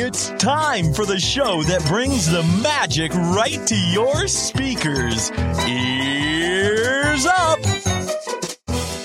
It's 0.00 0.28
time 0.42 0.92
for 0.92 1.04
the 1.04 1.18
show 1.18 1.62
that 1.64 1.84
brings 1.86 2.30
the 2.30 2.42
magic 2.62 3.12
right 3.12 3.58
to 3.66 3.76
your 3.76 4.28
speakers. 4.28 5.30
Ears 5.66 7.26
up! 7.26 7.58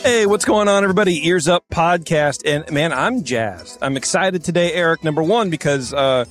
Hey, 0.04 0.28
what's 0.28 0.46
going 0.46 0.68
on, 0.68 0.84
everybody? 0.84 1.28
Ears 1.28 1.48
Up 1.48 1.66
podcast. 1.71 2.44
And 2.46 2.70
man, 2.71 2.94
I'm 2.94 3.24
jazzed. 3.24 3.79
I'm 3.82 3.98
excited 3.98 4.43
today, 4.43 4.71
Eric. 4.74 5.04
Number 5.04 5.24
one, 5.24 5.50
because 5.50 5.93
uh, 5.93 6.25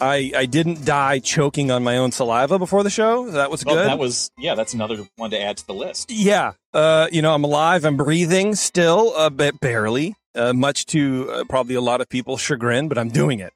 I 0.00 0.32
I 0.36 0.46
didn't 0.46 0.84
die 0.84 1.18
choking 1.20 1.70
on 1.70 1.82
my 1.82 1.96
own 1.96 2.12
saliva 2.12 2.58
before 2.58 2.82
the 2.82 2.90
show. 2.90 3.30
That 3.30 3.50
was 3.50 3.64
Well, 3.64 3.76
good. 3.76 3.86
that 3.88 3.98
was 3.98 4.30
yeah. 4.36 4.54
That's 4.54 4.74
another 4.74 4.98
one 5.16 5.30
to 5.30 5.40
add 5.40 5.56
to 5.58 5.66
the 5.66 5.74
list. 5.74 6.10
yeah. 6.10 6.52
Uh, 6.74 7.08
you 7.10 7.22
know, 7.22 7.32
I'm 7.34 7.44
alive. 7.44 7.84
I'm 7.86 7.96
breathing 7.96 8.54
still, 8.54 9.14
uh, 9.16 9.30
but 9.30 9.60
barely. 9.60 10.14
Uh, 10.34 10.52
much 10.52 10.84
to 10.86 11.30
uh, 11.30 11.44
probably 11.48 11.76
a 11.76 11.80
lot 11.80 12.00
of 12.02 12.08
people's 12.08 12.40
chagrin, 12.42 12.88
but 12.88 12.98
I'm 12.98 13.08
doing 13.08 13.38
it. 13.40 13.52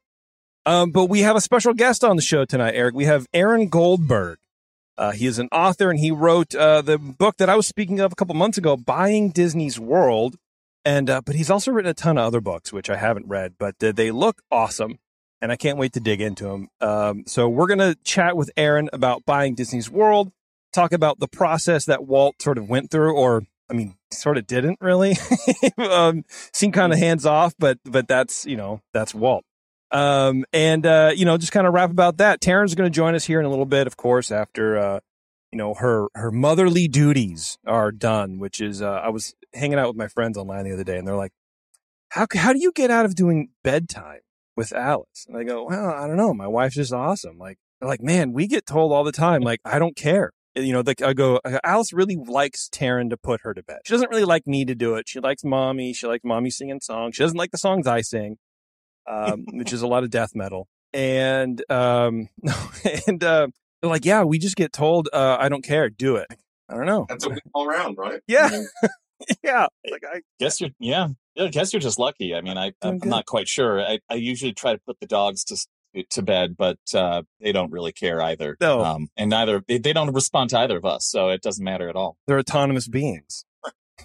Um, 0.68 0.90
but 0.90 1.06
we 1.06 1.20
have 1.20 1.34
a 1.34 1.40
special 1.40 1.72
guest 1.72 2.04
on 2.04 2.16
the 2.16 2.20
show 2.22 2.44
tonight, 2.44 2.74
Eric. 2.74 2.94
We 2.94 3.06
have 3.06 3.26
Aaron 3.32 3.68
Goldberg. 3.68 4.36
Uh, 4.98 5.12
he 5.12 5.24
is 5.24 5.38
an 5.38 5.48
author, 5.50 5.88
and 5.88 5.98
he 5.98 6.10
wrote 6.10 6.54
uh, 6.54 6.82
the 6.82 6.98
book 6.98 7.38
that 7.38 7.48
I 7.48 7.56
was 7.56 7.66
speaking 7.66 8.00
of 8.00 8.12
a 8.12 8.14
couple 8.14 8.34
months 8.34 8.58
ago, 8.58 8.76
"Buying 8.76 9.30
Disney's 9.30 9.80
World." 9.80 10.36
And 10.84 11.08
uh, 11.08 11.22
but 11.24 11.36
he's 11.36 11.48
also 11.48 11.72
written 11.72 11.90
a 11.90 11.94
ton 11.94 12.18
of 12.18 12.26
other 12.26 12.42
books, 12.42 12.70
which 12.70 12.90
I 12.90 12.96
haven't 12.96 13.28
read, 13.28 13.54
but 13.58 13.82
uh, 13.82 13.92
they 13.92 14.10
look 14.10 14.42
awesome, 14.50 14.98
and 15.40 15.50
I 15.50 15.56
can't 15.56 15.78
wait 15.78 15.94
to 15.94 16.00
dig 16.00 16.20
into 16.20 16.44
them. 16.44 16.68
Um, 16.82 17.24
so 17.26 17.48
we're 17.48 17.66
gonna 17.66 17.94
chat 18.04 18.36
with 18.36 18.50
Aaron 18.54 18.90
about 18.92 19.24
buying 19.24 19.54
Disney's 19.54 19.88
World, 19.88 20.32
talk 20.74 20.92
about 20.92 21.18
the 21.18 21.28
process 21.28 21.86
that 21.86 22.04
Walt 22.04 22.42
sort 22.42 22.58
of 22.58 22.68
went 22.68 22.90
through, 22.90 23.14
or 23.14 23.44
I 23.70 23.72
mean, 23.72 23.94
sort 24.12 24.36
of 24.36 24.46
didn't 24.46 24.76
really. 24.82 25.16
um, 25.78 26.24
seemed 26.52 26.74
kind 26.74 26.92
of 26.92 26.98
hands 26.98 27.24
off, 27.24 27.54
but 27.58 27.78
but 27.86 28.06
that's 28.06 28.44
you 28.44 28.58
know 28.58 28.82
that's 28.92 29.14
Walt. 29.14 29.46
Um, 29.90 30.44
and 30.52 30.84
uh, 30.84 31.12
you 31.14 31.24
know, 31.24 31.36
just 31.38 31.52
kind 31.52 31.66
of 31.66 31.72
wrap 31.72 31.90
about 31.90 32.18
that. 32.18 32.40
Taryn's 32.40 32.74
going 32.74 32.90
to 32.90 32.94
join 32.94 33.14
us 33.14 33.24
here 33.24 33.40
in 33.40 33.46
a 33.46 33.50
little 33.50 33.66
bit, 33.66 33.86
of 33.86 33.96
course, 33.96 34.30
after 34.30 34.76
uh, 34.76 35.00
you 35.50 35.58
know 35.58 35.74
her 35.74 36.08
her 36.14 36.30
motherly 36.30 36.88
duties 36.88 37.58
are 37.66 37.90
done. 37.90 38.38
Which 38.38 38.60
is, 38.60 38.82
uh, 38.82 38.90
I 38.90 39.08
was 39.08 39.34
hanging 39.54 39.78
out 39.78 39.88
with 39.88 39.96
my 39.96 40.08
friends 40.08 40.36
online 40.36 40.64
the 40.64 40.72
other 40.72 40.84
day, 40.84 40.98
and 40.98 41.08
they're 41.08 41.16
like, 41.16 41.32
"How 42.10 42.26
how 42.34 42.52
do 42.52 42.60
you 42.60 42.72
get 42.72 42.90
out 42.90 43.06
of 43.06 43.14
doing 43.14 43.50
bedtime 43.64 44.20
with 44.56 44.72
Alice?" 44.72 45.26
And 45.26 45.36
I 45.36 45.44
go, 45.44 45.64
"Well, 45.64 45.90
I 45.90 46.06
don't 46.06 46.16
know. 46.16 46.34
My 46.34 46.48
wife's 46.48 46.74
just 46.76 46.92
awesome." 46.92 47.38
Like, 47.38 47.58
they're 47.80 47.88
like, 47.88 48.02
"Man, 48.02 48.32
we 48.32 48.46
get 48.46 48.66
told 48.66 48.92
all 48.92 49.04
the 49.04 49.12
time, 49.12 49.40
like, 49.40 49.60
I 49.64 49.78
don't 49.78 49.96
care." 49.96 50.32
You 50.54 50.72
know, 50.72 50.82
like 50.84 51.00
I 51.00 51.12
go, 51.12 51.40
Alice 51.62 51.92
really 51.92 52.16
likes 52.16 52.68
Taryn 52.68 53.10
to 53.10 53.16
put 53.16 53.42
her 53.42 53.54
to 53.54 53.62
bed. 53.62 53.78
She 53.86 53.94
doesn't 53.94 54.10
really 54.10 54.24
like 54.24 54.44
me 54.44 54.64
to 54.64 54.74
do 54.74 54.96
it. 54.96 55.08
She 55.08 55.20
likes 55.20 55.44
mommy. 55.44 55.92
She 55.92 56.06
likes 56.08 56.24
mommy 56.24 56.50
singing 56.50 56.80
songs. 56.80 57.14
She 57.14 57.22
doesn't 57.22 57.38
like 57.38 57.52
the 57.52 57.58
songs 57.58 57.86
I 57.86 58.00
sing 58.00 58.38
um, 59.08 59.44
which 59.52 59.72
is 59.72 59.82
a 59.82 59.86
lot 59.86 60.04
of 60.04 60.10
death 60.10 60.34
metal. 60.34 60.68
And 60.92 61.62
um, 61.70 62.28
and 63.06 63.22
uh, 63.22 63.48
they're 63.80 63.90
like, 63.90 64.04
yeah, 64.04 64.24
we 64.24 64.38
just 64.38 64.56
get 64.56 64.72
told, 64.72 65.08
uh, 65.12 65.36
I 65.38 65.48
don't 65.48 65.62
care, 65.62 65.90
do 65.90 66.16
it. 66.16 66.28
I 66.68 66.74
don't 66.74 66.86
know. 66.86 67.06
That's 67.08 67.24
a 67.24 67.30
win 67.30 67.40
all 67.54 67.66
around, 67.66 67.96
right? 67.98 68.20
Yeah. 68.26 68.50
I 68.82 68.88
yeah, 69.42 69.66
like 69.90 70.02
I 70.06 70.20
Guess 70.38 70.60
you're 70.60 70.70
yeah. 70.78 71.08
yeah 71.34 71.44
I 71.44 71.48
guess 71.48 71.72
you're 71.72 71.80
just 71.80 71.98
lucky. 71.98 72.34
I 72.34 72.40
mean, 72.40 72.56
I 72.56 72.72
Doing 72.80 73.00
I'm 73.02 73.08
not 73.08 73.26
quite 73.26 73.48
sure. 73.48 73.80
I, 73.80 73.98
I 74.08 74.14
usually 74.14 74.52
try 74.52 74.72
to 74.72 74.80
put 74.86 75.00
the 75.00 75.06
dogs 75.06 75.44
to 75.44 75.56
to 76.10 76.22
bed, 76.22 76.56
but 76.56 76.78
uh, 76.94 77.22
they 77.40 77.50
don't 77.52 77.72
really 77.72 77.92
care 77.92 78.20
either. 78.22 78.56
No. 78.60 78.84
Um, 78.84 79.08
and 79.16 79.30
neither 79.30 79.62
they, 79.66 79.78
they 79.78 79.92
don't 79.92 80.12
respond 80.12 80.50
to 80.50 80.58
either 80.58 80.76
of 80.76 80.84
us, 80.84 81.06
so 81.06 81.30
it 81.30 81.42
doesn't 81.42 81.64
matter 81.64 81.88
at 81.88 81.96
all. 81.96 82.16
they're 82.26 82.38
autonomous 82.38 82.86
beings. 82.86 83.44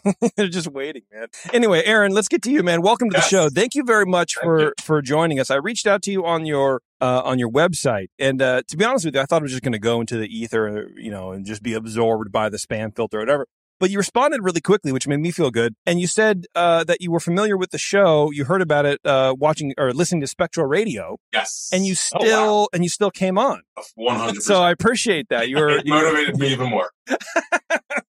they're 0.35 0.47
just 0.47 0.67
waiting, 0.67 1.03
man. 1.13 1.27
Anyway, 1.53 1.83
Aaron, 1.85 2.11
let's 2.13 2.27
get 2.27 2.41
to 2.43 2.51
you, 2.51 2.63
man. 2.63 2.81
Welcome 2.81 3.09
to 3.09 3.13
the 3.15 3.19
Yes. 3.19 3.29
show. 3.29 3.49
Thank 3.49 3.75
you 3.75 3.83
very 3.83 4.05
much 4.05 4.35
Thank 4.35 4.43
for 4.45 4.59
you. 4.61 4.73
for 4.81 5.01
joining 5.01 5.39
us. 5.39 5.49
I 5.51 5.55
reached 5.55 5.87
out 5.87 6.01
to 6.03 6.11
you 6.11 6.25
on 6.25 6.45
your 6.45 6.81
uh, 7.01 7.21
on 7.23 7.39
your 7.39 7.49
website, 7.49 8.07
and 8.19 8.41
uh, 8.41 8.61
to 8.67 8.77
be 8.77 8.85
honest 8.85 9.05
with 9.05 9.15
you, 9.15 9.21
I 9.21 9.25
thought 9.25 9.41
I 9.41 9.43
was 9.43 9.51
just 9.51 9.63
going 9.63 9.73
to 9.73 9.79
go 9.79 9.99
into 10.01 10.17
the 10.17 10.27
ether, 10.27 10.89
you 10.95 11.11
know, 11.11 11.31
and 11.31 11.45
just 11.45 11.61
be 11.63 11.73
absorbed 11.73 12.31
by 12.31 12.49
the 12.49 12.57
spam 12.57 12.95
filter 12.95 13.17
or 13.17 13.21
whatever. 13.21 13.47
But 13.79 13.89
you 13.89 13.97
responded 13.97 14.41
really 14.41 14.61
quickly, 14.61 14.91
which 14.91 15.07
made 15.07 15.19
me 15.19 15.31
feel 15.31 15.51
good. 15.51 15.75
And 15.85 15.99
you 15.99 16.07
said 16.07 16.45
uh, 16.55 16.83
that 16.85 17.01
you 17.01 17.11
were 17.11 17.19
familiar 17.19 17.57
with 17.57 17.71
the 17.71 17.77
show. 17.77 18.31
You 18.31 18.45
heard 18.45 18.61
about 18.61 18.85
it 18.85 18.99
uh, 19.03 19.35
watching 19.37 19.73
or 19.77 19.91
listening 19.93 20.21
to 20.21 20.27
Spectral 20.27 20.65
Radio, 20.67 21.17
yes. 21.33 21.69
and 21.73 21.85
you 21.85 21.93
Oh, 21.93 22.19
still 22.23 22.55
wow. 22.61 22.67
and 22.73 22.83
you 22.83 22.89
still 22.89 23.11
came 23.11 23.37
on. 23.37 23.61
one 23.95 24.15
hundred. 24.15 24.41
So 24.43 24.61
I 24.61 24.71
appreciate 24.71 25.27
that. 25.29 25.47
You 25.49 25.57
were 25.57 25.81
motivated 25.85 26.37
me 26.37 26.47
even 26.53 26.69
more. 26.69 26.91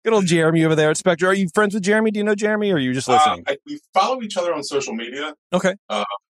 good 0.05 0.13
old 0.13 0.27
Jeremy 0.27 0.65
over 0.65 0.75
there 0.77 0.91
at 0.91 0.97
Spectral. 0.97 1.31
Are 1.31 1.35
you 1.35 1.49
friends 1.55 1.75
with 1.75 1.83
Jeremy? 1.83 2.11
Do 2.13 2.19
you 2.19 2.25
know 2.25 2.35
Jeremy, 2.35 2.71
or 2.71 2.77
are 2.77 2.79
you 2.79 2.93
just 2.93 3.09
Uh, 3.09 3.15
listening? 3.15 3.45
I, 3.49 3.57
we 3.67 3.81
follow 3.93 4.23
each 4.23 4.37
other 4.37 4.55
on 4.55 4.63
social 4.63 4.95
media. 4.95 5.35
Okay. 5.53 5.75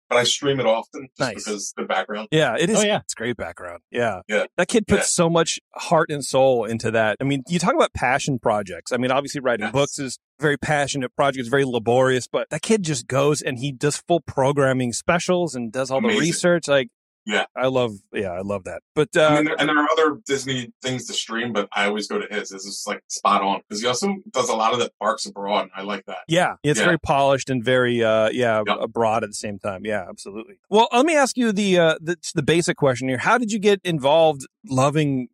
But 0.08 0.18
I 0.18 0.24
stream 0.24 0.60
it 0.60 0.66
often 0.66 1.08
just 1.18 1.20
Nice. 1.20 1.44
because 1.44 1.74
the 1.76 1.82
background. 1.84 2.28
Yeah, 2.30 2.56
it 2.58 2.70
is. 2.70 2.78
Oh, 2.78 2.82
yeah. 2.82 3.00
It's 3.00 3.14
great 3.14 3.36
background. 3.36 3.80
Yeah. 3.90 4.20
Yeah. 4.28 4.44
That 4.56 4.68
kid 4.68 4.86
puts 4.86 5.00
Yeah. 5.00 5.24
so 5.24 5.28
much 5.30 5.58
heart 5.74 6.10
and 6.10 6.24
soul 6.24 6.64
into 6.64 6.90
that. 6.92 7.16
I 7.20 7.24
mean, 7.24 7.42
you 7.48 7.58
talk 7.58 7.74
about 7.74 7.92
passion 7.92 8.38
projects. 8.38 8.92
I 8.92 8.98
mean, 8.98 9.10
obviously 9.10 9.40
writing 9.40 9.64
Yes. 9.66 9.72
books 9.72 9.98
is 9.98 10.18
very 10.38 10.56
passionate 10.58 11.14
project. 11.16 11.40
It's 11.40 11.48
very 11.48 11.64
laborious, 11.64 12.28
but 12.28 12.48
that 12.50 12.62
kid 12.62 12.82
just 12.84 13.06
goes 13.08 13.42
and 13.42 13.58
he 13.58 13.72
does 13.72 13.96
full 14.06 14.20
programming 14.20 14.92
specials 14.92 15.54
and 15.56 15.72
does 15.72 15.90
all 15.90 16.00
the 16.00 16.08
research. 16.08 16.68
Like, 16.68 16.88
Yeah. 17.26 17.46
I 17.56 17.66
love, 17.66 17.92
yeah, 18.12 18.30
I 18.30 18.40
love 18.42 18.64
that. 18.64 18.82
But, 18.94 19.08
uh, 19.16 19.26
I 19.26 19.34
mean, 19.34 19.44
there, 19.46 19.56
and 19.58 19.68
there 19.68 19.76
are 19.78 19.88
other 19.92 20.20
Disney 20.26 20.72
things 20.80 21.06
to 21.06 21.12
stream, 21.12 21.52
but 21.52 21.68
I 21.72 21.86
always 21.86 22.06
go 22.06 22.20
to 22.20 22.26
his. 22.32 22.50
This 22.50 22.64
is 22.64 22.84
like 22.86 23.02
spot 23.08 23.42
on 23.42 23.62
because 23.68 23.82
he 23.82 23.88
also 23.88 24.14
does 24.30 24.48
a 24.48 24.54
lot 24.54 24.72
of 24.72 24.78
the 24.78 24.90
parks 25.00 25.26
abroad. 25.26 25.62
And 25.62 25.70
I 25.74 25.82
like 25.82 26.06
that. 26.06 26.18
yeah, 26.28 26.54
it's 26.62 26.78
Yeah. 26.78 26.86
very 26.86 26.98
polished 27.00 27.50
and 27.50 27.64
very, 27.64 28.02
uh, 28.04 28.28
yeah, 28.30 28.62
Yep. 28.64 28.90
broad 28.90 29.24
at 29.24 29.30
the 29.30 29.34
same 29.34 29.58
time. 29.58 29.84
Yeah, 29.84 30.06
absolutely. 30.08 30.58
Well, 30.70 30.88
let 30.92 31.04
me 31.04 31.16
ask 31.16 31.36
you 31.36 31.50
the, 31.52 31.78
uh, 31.78 31.94
the, 32.00 32.16
the 32.34 32.42
basic 32.44 32.76
question 32.76 33.08
here. 33.08 33.18
How 33.18 33.38
did 33.38 33.50
you 33.50 33.58
get 33.58 33.80
involved 33.82 34.46
loving 34.64 35.28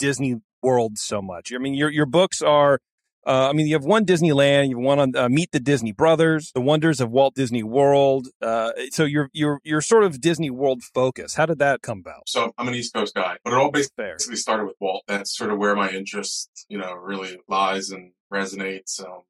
Disney 0.00 0.40
World 0.62 0.98
so 0.98 1.22
much? 1.22 1.52
I 1.54 1.58
mean, 1.58 1.74
your, 1.74 1.88
your 1.90 2.06
books 2.06 2.42
are, 2.42 2.80
uh, 3.26 3.48
I 3.50 3.52
mean, 3.52 3.66
you 3.66 3.74
have 3.74 3.84
one 3.84 4.06
Disneyland, 4.06 4.70
you 4.70 4.76
have 4.76 4.84
one 4.84 4.98
on 4.98 5.16
uh, 5.16 5.28
Meet 5.28 5.52
the 5.52 5.60
Disney 5.60 5.92
Brothers, 5.92 6.52
The 6.52 6.60
Wonders 6.60 7.00
of 7.00 7.10
Walt 7.10 7.34
Disney 7.34 7.62
World. 7.62 8.28
Uh, 8.40 8.72
so 8.90 9.04
you're 9.04 9.28
you're 9.32 9.60
you're 9.64 9.80
sort 9.80 10.04
of 10.04 10.20
Disney 10.20 10.50
World 10.50 10.82
focused. 10.82 11.36
How 11.36 11.46
did 11.46 11.58
that 11.58 11.82
come 11.82 11.98
about? 11.98 12.28
So 12.28 12.52
I'm 12.56 12.68
an 12.68 12.74
East 12.74 12.94
Coast 12.94 13.14
guy, 13.14 13.36
but 13.44 13.52
it 13.52 13.56
all 13.56 13.70
basically 13.70 14.04
Fair. 14.04 14.18
started 14.18 14.64
with 14.64 14.76
Walt. 14.80 15.02
That's 15.08 15.36
sort 15.36 15.50
of 15.50 15.58
where 15.58 15.74
my 15.74 15.90
interest, 15.90 16.48
you 16.68 16.78
know, 16.78 16.94
really 16.94 17.38
lies 17.48 17.90
and 17.90 18.12
resonates. 18.32 19.04
Um, 19.04 19.22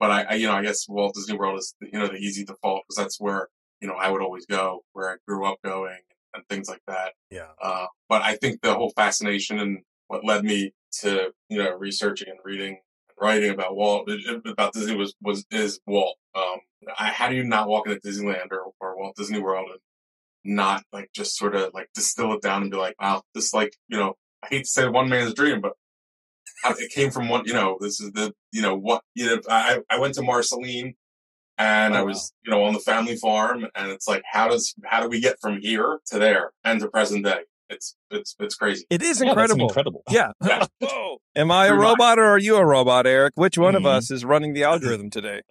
but 0.00 0.10
I, 0.10 0.22
I, 0.22 0.34
you 0.34 0.46
know, 0.46 0.54
I 0.54 0.62
guess 0.62 0.88
Walt 0.88 1.14
Disney 1.14 1.36
World 1.36 1.58
is, 1.58 1.74
you 1.80 1.98
know, 1.98 2.08
the 2.08 2.16
easy 2.16 2.44
default 2.44 2.84
because 2.86 3.02
that's 3.02 3.20
where, 3.20 3.48
you 3.80 3.88
know, 3.88 3.94
I 3.94 4.10
would 4.10 4.22
always 4.22 4.46
go, 4.46 4.84
where 4.92 5.10
I 5.10 5.16
grew 5.26 5.46
up 5.46 5.58
going 5.64 5.98
and 6.34 6.44
things 6.48 6.68
like 6.68 6.82
that. 6.86 7.12
Yeah. 7.30 7.48
Uh, 7.62 7.86
but 8.08 8.22
I 8.22 8.36
think 8.36 8.60
the 8.60 8.74
whole 8.74 8.92
fascination 8.96 9.58
and 9.58 9.78
what 10.08 10.24
led 10.24 10.44
me 10.44 10.72
to, 11.00 11.32
you 11.48 11.58
know, 11.58 11.76
researching 11.76 12.28
and 12.28 12.38
reading 12.44 12.78
writing 13.20 13.50
about 13.50 13.76
Walt, 13.76 14.08
about 14.46 14.72
Disney 14.72 14.96
was, 14.96 15.14
was, 15.22 15.44
is 15.50 15.80
Walt. 15.86 16.16
Um, 16.34 16.58
I, 16.98 17.06
how 17.06 17.28
do 17.28 17.36
you 17.36 17.44
not 17.44 17.68
walk 17.68 17.86
into 17.86 18.00
Disneyland 18.00 18.50
or, 18.50 18.72
or 18.80 18.96
Walt 18.96 19.16
Disney 19.16 19.40
World 19.40 19.70
and 19.70 19.80
not 20.44 20.84
like 20.92 21.10
just 21.14 21.36
sort 21.36 21.54
of 21.54 21.72
like 21.72 21.88
distill 21.94 22.32
it 22.34 22.42
down 22.42 22.62
and 22.62 22.70
be 22.70 22.76
like, 22.76 23.00
wow, 23.00 23.22
this 23.34 23.54
like, 23.54 23.74
you 23.88 23.96
know, 23.96 24.14
I 24.42 24.48
hate 24.48 24.64
to 24.64 24.70
say 24.70 24.88
one 24.88 25.08
man's 25.08 25.34
dream, 25.34 25.60
but 25.60 25.72
it 26.78 26.92
came 26.92 27.10
from 27.10 27.28
one, 27.28 27.44
you 27.46 27.54
know, 27.54 27.78
this 27.80 28.00
is 28.00 28.12
the, 28.12 28.32
you 28.52 28.62
know, 28.62 28.76
what, 28.76 29.02
you 29.14 29.26
know, 29.26 29.40
I, 29.48 29.80
I 29.90 29.98
went 29.98 30.14
to 30.14 30.22
Marceline 30.22 30.94
and 31.56 31.94
Oh, 31.94 31.98
I 31.98 32.02
was, 32.02 32.32
you 32.44 32.50
know, 32.50 32.62
on 32.64 32.74
the 32.74 32.80
family 32.80 33.16
farm 33.16 33.66
and 33.74 33.90
it's 33.90 34.08
like, 34.08 34.22
how 34.30 34.48
does, 34.48 34.74
how 34.84 35.02
do 35.02 35.08
we 35.08 35.20
get 35.20 35.36
from 35.40 35.60
here 35.60 36.00
to 36.06 36.18
there 36.18 36.52
and 36.64 36.80
to 36.80 36.88
present 36.88 37.24
day? 37.24 37.44
It's, 37.68 37.96
it's, 38.10 38.36
it's 38.38 38.54
crazy. 38.56 38.84
It 38.90 39.02
is 39.02 39.20
Yeah, 39.20 39.28
incredible. 39.28 39.68
incredible. 39.68 40.02
Yeah. 40.10 40.32
Yeah. 40.44 40.66
Whoa. 40.80 41.18
Am 41.36 41.50
I 41.50 41.66
a 41.66 41.68
You're 41.70 41.78
right. 41.78 41.88
robot 41.90 42.18
or 42.18 42.24
are 42.24 42.38
you 42.38 42.56
a 42.56 42.64
robot, 42.64 43.06
Eric? 43.06 43.32
Which 43.36 43.56
one 43.58 43.74
of 43.74 43.82
Mhm. 43.82 43.86
us 43.96 44.10
is 44.10 44.24
running 44.24 44.52
the 44.54 44.64
algorithm 44.70 45.10
today? 45.10 45.42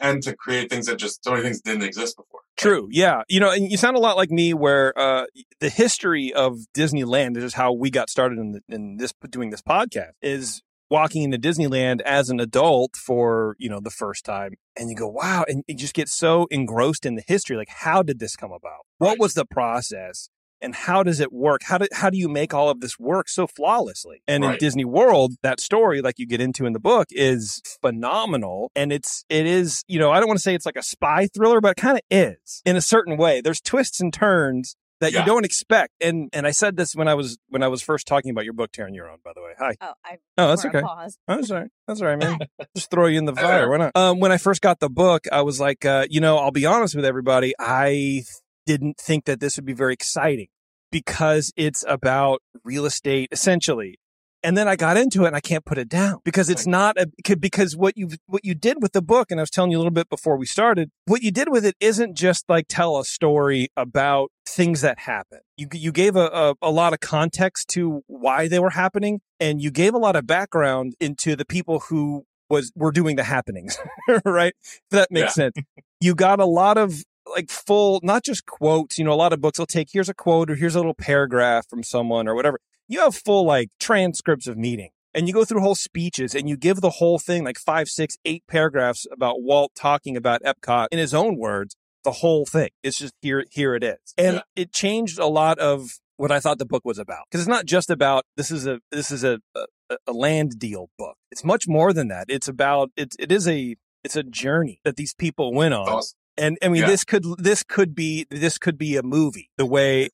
And 0.00 0.22
to 0.22 0.34
create 0.36 0.70
things 0.70 0.86
that 0.86 0.96
just, 0.96 1.24
so 1.24 1.32
many 1.32 1.42
things 1.42 1.60
didn't 1.60 1.82
exist 1.82 2.16
before. 2.16 2.40
True. 2.56 2.88
Yeah. 2.90 3.22
You 3.28 3.40
know, 3.40 3.50
and 3.50 3.70
you 3.70 3.76
sound 3.76 3.96
a 3.96 4.00
lot 4.00 4.16
like 4.16 4.30
me 4.30 4.54
where 4.54 4.98
uh, 4.98 5.26
the 5.60 5.68
history 5.70 6.32
of 6.32 6.58
Disneyland, 6.76 7.36
is 7.36 7.54
how 7.54 7.72
we 7.72 7.90
got 7.90 8.08
started 8.10 8.38
in, 8.38 8.52
the, 8.52 8.60
in 8.68 8.96
this 8.96 9.12
doing 9.30 9.50
this 9.50 9.62
podcast, 9.62 10.12
is 10.22 10.62
walking 10.90 11.22
into 11.22 11.38
Disneyland 11.38 12.00
as 12.02 12.30
an 12.30 12.40
adult 12.40 12.96
for, 12.96 13.54
you 13.58 13.68
know, 13.68 13.78
the 13.80 13.90
first 13.90 14.24
time. 14.24 14.52
And 14.76 14.88
you 14.90 14.96
go, 14.96 15.06
wow. 15.08 15.44
And 15.46 15.62
you 15.68 15.74
just 15.74 15.92
get 15.94 16.08
so 16.08 16.46
engrossed 16.50 17.04
in 17.04 17.14
the 17.14 17.22
history. 17.26 17.56
Like, 17.56 17.68
how 17.68 18.02
did 18.02 18.18
this 18.20 18.36
come 18.36 18.52
about? 18.52 18.86
What 18.98 19.08
Right. 19.10 19.20
was 19.20 19.34
the 19.34 19.44
process? 19.44 20.28
And 20.60 20.74
how 20.74 21.02
does 21.02 21.20
it 21.20 21.32
work? 21.32 21.62
How 21.64 21.78
do, 21.78 21.86
how 21.92 22.10
do 22.10 22.18
you 22.18 22.28
make 22.28 22.52
all 22.52 22.68
of 22.68 22.80
this 22.80 22.98
work 22.98 23.28
so 23.28 23.46
flawlessly? 23.46 24.22
And 24.26 24.44
in 24.44 24.56
Disney 24.58 24.84
World, 24.84 25.34
that 25.42 25.60
story, 25.60 26.00
like 26.00 26.18
you 26.18 26.26
get 26.26 26.40
into 26.40 26.66
in 26.66 26.72
the 26.72 26.80
book, 26.80 27.08
is 27.10 27.62
phenomenal. 27.80 28.72
And 28.74 28.92
it's, 28.92 29.24
it 29.28 29.46
is, 29.46 29.84
you 29.86 29.98
know, 29.98 30.10
I 30.10 30.18
don't 30.18 30.28
want 30.28 30.38
to 30.38 30.42
say 30.42 30.54
it's 30.54 30.66
like 30.66 30.76
a 30.76 30.82
spy 30.82 31.28
thriller, 31.28 31.60
but 31.60 31.72
it 31.72 31.80
kind 31.80 31.96
of 31.96 32.02
is 32.10 32.62
in 32.64 32.76
a 32.76 32.80
certain 32.80 33.16
way. 33.16 33.40
There's 33.40 33.60
twists 33.60 34.00
and 34.00 34.12
turns 34.12 34.76
that 35.00 35.12
you 35.12 35.24
don't 35.24 35.44
expect. 35.44 35.92
And, 36.00 36.28
and 36.32 36.46
I 36.46 36.50
said 36.50 36.76
this 36.76 36.96
when 36.96 37.06
I 37.06 37.14
was, 37.14 37.38
when 37.48 37.62
I 37.62 37.68
was 37.68 37.82
first 37.82 38.06
talking 38.06 38.30
about 38.30 38.44
your 38.44 38.52
book, 38.52 38.72
Taryn, 38.72 38.94
you're 38.94 39.08
on, 39.08 39.18
by 39.24 39.30
the 39.34 39.40
way. 39.40 39.52
Hi. 39.58 39.74
Oh, 39.80 39.92
I. 40.04 40.18
Oh, 40.36 40.48
that's 40.48 40.62
for 40.62 40.68
a 40.68 40.70
okay. 40.70 40.80
Pause. 40.80 41.18
Oh, 41.28 41.42
sorry. 41.42 41.68
That's 41.86 42.00
all 42.00 42.08
right, 42.08 42.18
man. 42.18 42.38
Just 42.76 42.90
throw 42.90 43.06
you 43.06 43.18
in 43.18 43.24
the 43.24 43.34
fire. 43.36 43.70
Why 43.70 43.76
not? 43.76 43.92
Um, 43.94 44.18
when 44.18 44.32
I 44.32 44.38
first 44.38 44.60
got 44.60 44.80
the 44.80 44.90
book, 44.90 45.26
I 45.30 45.42
was 45.42 45.60
like, 45.60 45.84
uh, 45.84 46.06
you 46.10 46.20
know, 46.20 46.38
I'll 46.38 46.50
be 46.50 46.66
honest 46.66 46.96
with 46.96 47.04
everybody. 47.04 47.54
I 47.60 48.24
didn't 48.68 48.98
think 48.98 49.24
that 49.24 49.40
this 49.40 49.56
would 49.56 49.64
be 49.64 49.72
very 49.72 49.94
exciting 49.94 50.48
because 50.92 51.52
it's 51.56 51.84
about 51.88 52.42
real 52.64 52.84
estate 52.84 53.28
essentially. 53.32 53.98
And 54.44 54.56
then 54.56 54.68
I 54.68 54.76
got 54.76 54.96
into 54.96 55.24
it 55.24 55.28
and 55.28 55.34
I 55.36 55.40
can't 55.40 55.64
put 55.64 55.78
it 55.78 55.88
down 55.88 56.18
because 56.24 56.48
it's 56.48 56.64
not 56.66 56.96
a, 56.96 57.08
because 57.36 57.76
what 57.76 57.96
you 57.96 58.08
what 58.26 58.44
you 58.44 58.54
did 58.54 58.76
with 58.80 58.92
the 58.92 59.02
book 59.02 59.32
and 59.32 59.40
I 59.40 59.42
was 59.42 59.50
telling 59.50 59.72
you 59.72 59.78
a 59.78 59.80
little 59.82 59.90
bit 59.90 60.08
before 60.08 60.36
we 60.36 60.46
started, 60.46 60.90
what 61.06 61.22
you 61.22 61.32
did 61.32 61.48
with 61.50 61.64
it 61.64 61.74
isn't 61.80 62.14
just 62.16 62.44
like 62.48 62.66
tell 62.68 62.98
a 62.98 63.04
story 63.04 63.66
about 63.76 64.30
things 64.46 64.80
that 64.82 65.00
happen. 65.00 65.40
You 65.56 65.66
you 65.72 65.90
gave 65.90 66.14
a, 66.14 66.26
a, 66.28 66.54
a 66.62 66.70
lot 66.70 66.92
of 66.92 67.00
context 67.00 67.66
to 67.70 68.04
why 68.06 68.46
they 68.46 68.60
were 68.60 68.70
happening 68.70 69.20
and 69.40 69.60
you 69.60 69.72
gave 69.72 69.92
a 69.94 69.98
lot 69.98 70.14
of 70.14 70.24
background 70.24 70.94
into 71.00 71.34
the 71.34 71.44
people 71.44 71.80
who 71.88 72.24
was 72.48 72.70
were 72.76 72.92
doing 72.92 73.16
the 73.16 73.24
happenings, 73.24 73.76
right? 74.24 74.54
If 74.62 74.90
that 74.90 75.10
makes 75.10 75.36
Yeah. 75.36 75.50
sense. 75.50 75.54
You 76.00 76.14
got 76.14 76.38
a 76.38 76.46
lot 76.46 76.78
of 76.78 77.02
like 77.34 77.50
full, 77.50 78.00
not 78.02 78.24
just 78.24 78.46
quotes. 78.46 78.98
You 78.98 79.04
know, 79.04 79.12
a 79.12 79.14
lot 79.14 79.32
of 79.32 79.40
books 79.40 79.58
will 79.58 79.66
take 79.66 79.88
here's 79.92 80.08
a 80.08 80.14
quote 80.14 80.50
or 80.50 80.54
here's 80.56 80.74
a 80.74 80.78
little 80.78 80.94
paragraph 80.94 81.66
from 81.68 81.82
someone 81.82 82.26
or 82.28 82.34
whatever. 82.34 82.58
You 82.88 83.00
have 83.00 83.14
full 83.14 83.44
like 83.44 83.68
transcripts 83.78 84.46
of 84.46 84.56
meeting, 84.56 84.90
and 85.14 85.26
you 85.28 85.34
go 85.34 85.44
through 85.44 85.60
whole 85.60 85.74
speeches 85.74 86.34
and 86.34 86.48
you 86.48 86.56
give 86.56 86.80
the 86.80 86.90
whole 86.90 87.18
thing 87.18 87.44
like 87.44 87.58
five, 87.58 87.88
six, 87.88 88.16
eight 88.24 88.44
paragraphs 88.48 89.06
about 89.12 89.42
Walt 89.42 89.72
talking 89.74 90.16
about 90.16 90.42
Epcot 90.42 90.88
in 90.90 90.98
his 90.98 91.12
own 91.14 91.36
words. 91.36 91.76
The 92.04 92.12
whole 92.12 92.46
thing. 92.46 92.70
It's 92.82 92.96
just 92.98 93.12
here. 93.20 93.44
Here 93.50 93.74
it 93.74 93.82
is, 93.84 94.14
and 94.16 94.36
Yeah. 94.36 94.42
it 94.56 94.72
changed 94.72 95.18
a 95.18 95.26
lot 95.26 95.58
of 95.58 95.90
what 96.16 96.32
I 96.32 96.40
thought 96.40 96.58
the 96.58 96.64
book 96.66 96.84
was 96.84 96.98
about 96.98 97.24
because 97.30 97.42
it's 97.42 97.48
not 97.48 97.66
just 97.66 97.90
about 97.90 98.24
this 98.36 98.50
is 98.50 98.66
a 98.66 98.80
this 98.90 99.10
is 99.10 99.24
a, 99.24 99.40
a 99.54 99.66
a 100.06 100.12
land 100.12 100.58
deal 100.58 100.90
book. 100.96 101.16
It's 101.30 101.44
much 101.44 101.66
more 101.68 101.92
than 101.92 102.08
that. 102.08 102.26
It's 102.28 102.48
about 102.48 102.90
it. 102.96 103.14
It 103.18 103.30
is 103.32 103.46
a 103.48 103.76
it's 104.04 104.16
a 104.16 104.22
journey 104.22 104.80
that 104.84 104.96
these 104.96 105.12
people 105.12 105.52
went 105.52 105.74
on. 105.74 105.88
Awesome. 105.88 106.16
And 106.38 106.56
I 106.62 106.68
mean, 106.68 106.82
Yeah. 106.82 106.86
this 106.88 107.04
could 107.04 107.24
this 107.38 107.62
could 107.62 107.94
be 107.94 108.26
this 108.30 108.58
could 108.58 108.78
be 108.78 108.96
a 108.96 109.02
movie. 109.02 109.50
The 109.58 109.66
way 109.66 110.08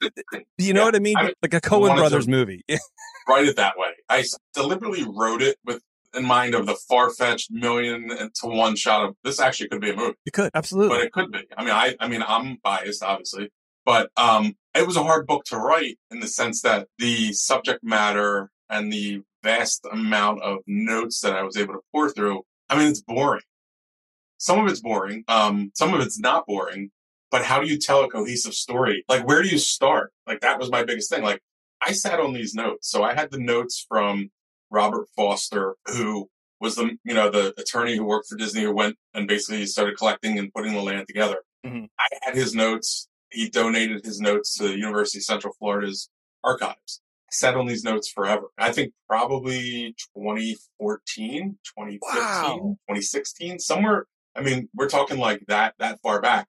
you 0.59 0.73
know 0.73 0.81
Yeah. 0.81 0.85
what 0.87 0.97
I 0.97 0.99
mean, 1.00 1.17
I 1.19 1.23
mean, 1.25 1.32
like 1.43 1.55
a 1.55 1.61
Coen 1.61 1.94
Brothers 1.97 2.26
movie. 2.26 2.62
write 3.29 3.47
it 3.47 3.56
that 3.56 3.75
way. 3.79 3.91
I 4.09 4.25
deliberately 4.55 5.05
wrote 5.06 5.43
it 5.43 5.59
with 5.65 5.81
in 6.15 6.25
mind 6.25 6.55
of 6.55 6.67
the 6.67 6.76
far 6.88 7.11
fetched 7.11 7.50
million 7.50 8.09
to 8.09 8.47
one 8.47 8.76
shot 8.76 9.05
of 9.05 9.17
this 9.25 9.41
actually 9.41 9.69
could 9.69 9.81
be 9.81 9.91
a 9.91 9.97
movie, 9.97 10.15
It 10.25 10.32
could 10.32 10.50
absolutely. 10.55 10.97
but 10.99 11.05
it 11.06 11.12
could 11.12 11.32
be. 11.32 11.44
I 11.56 11.65
mean, 11.65 11.75
I 11.75 11.97
I 12.00 12.06
mean, 12.09 12.23
I'm 12.27 12.59
biased, 12.62 13.03
obviously, 13.03 13.50
but 13.85 14.11
um, 14.17 14.55
it 14.75 14.87
was 14.87 14.97
a 14.97 15.03
hard 15.03 15.27
book 15.27 15.44
to 15.47 15.56
write 15.56 15.99
in 16.12 16.20
the 16.20 16.29
sense 16.29 16.62
that 16.62 16.87
the 16.99 17.32
subject 17.32 17.81
matter 17.82 18.50
and 18.70 18.93
the 18.93 19.23
vast 19.43 19.85
amount 19.93 20.41
of 20.43 20.59
notes 20.67 21.20
that 21.20 21.35
I 21.35 21.43
was 21.43 21.56
able 21.56 21.75
to 21.75 21.81
pour 21.93 22.09
through. 22.11 22.43
I 22.70 22.79
mean, 22.79 22.88
it's 22.88 23.03
boring. 23.03 23.43
Some 24.44 24.58
of 24.61 24.70
it's 24.70 24.81
boring. 24.81 25.25
Um, 25.26 25.73
some 25.75 25.94
of 25.94 26.02
it's 26.02 26.19
not 26.20 26.46
boring. 26.46 26.91
But 27.31 27.46
how 27.46 27.61
do 27.62 27.67
you 27.67 27.79
tell 27.79 28.05
a 28.05 28.11
cohesive 28.11 28.52
story? 28.52 29.05
Like, 29.08 29.26
where 29.26 29.43
do 29.43 29.49
you 29.49 29.56
start? 29.56 30.12
Like, 30.26 30.41
that 30.41 30.58
was 30.58 30.70
my 30.70 30.85
biggest 30.85 31.08
thing. 31.11 31.23
Like, 31.23 31.41
I 31.82 31.93
sat 31.93 32.20
on 32.20 32.35
these 32.35 32.55
notes. 32.55 32.91
So 32.91 33.02
I 33.02 33.14
had 33.14 33.31
the 33.31 33.38
notes 33.38 33.87
from 33.88 34.31
Robert 34.70 35.06
Foster, 35.17 35.76
who 35.87 36.29
was 36.61 36.75
the, 36.76 36.99
you 37.05 37.14
know, 37.14 37.31
the 37.31 37.55
attorney 37.58 37.96
who 37.96 38.05
worked 38.05 38.29
for 38.29 38.37
Disney 38.37 38.62
who 38.64 38.75
went 38.75 38.96
and 39.14 39.26
basically 39.26 39.64
started 39.64 39.96
collecting 39.96 40.38
and 40.38 40.52
putting 40.52 40.75
the 40.75 40.82
land 40.82 41.06
together. 41.08 41.38
Mhm. 41.67 41.88
I 41.99 42.08
had 42.23 42.35
his 42.37 42.55
notes. 42.55 43.08
He 43.31 43.49
donated 43.49 44.05
his 44.05 44.20
notes 44.20 44.55
to 44.58 44.64
the 44.64 44.76
University 44.76 45.19
of 45.20 45.25
Central 45.25 45.55
Florida's 45.58 46.11
archives. 46.44 47.00
I 47.29 47.32
sat 47.32 47.56
on 47.56 47.67
these 47.67 47.82
notes 47.82 48.08
forever. 48.08 48.49
I 48.58 48.70
think 48.73 48.93
probably 49.08 49.94
2014, 50.14 51.58
2015, 51.64 52.00
Wow. 52.00 52.76
2016, 52.88 53.58
somewhere. 53.58 54.06
I 54.36 54.42
mean, 54.42 54.69
we're 54.75 54.88
talking 54.88 55.19
like 55.19 55.44
that, 55.48 55.75
that 55.78 56.00
far 56.02 56.20
back. 56.20 56.46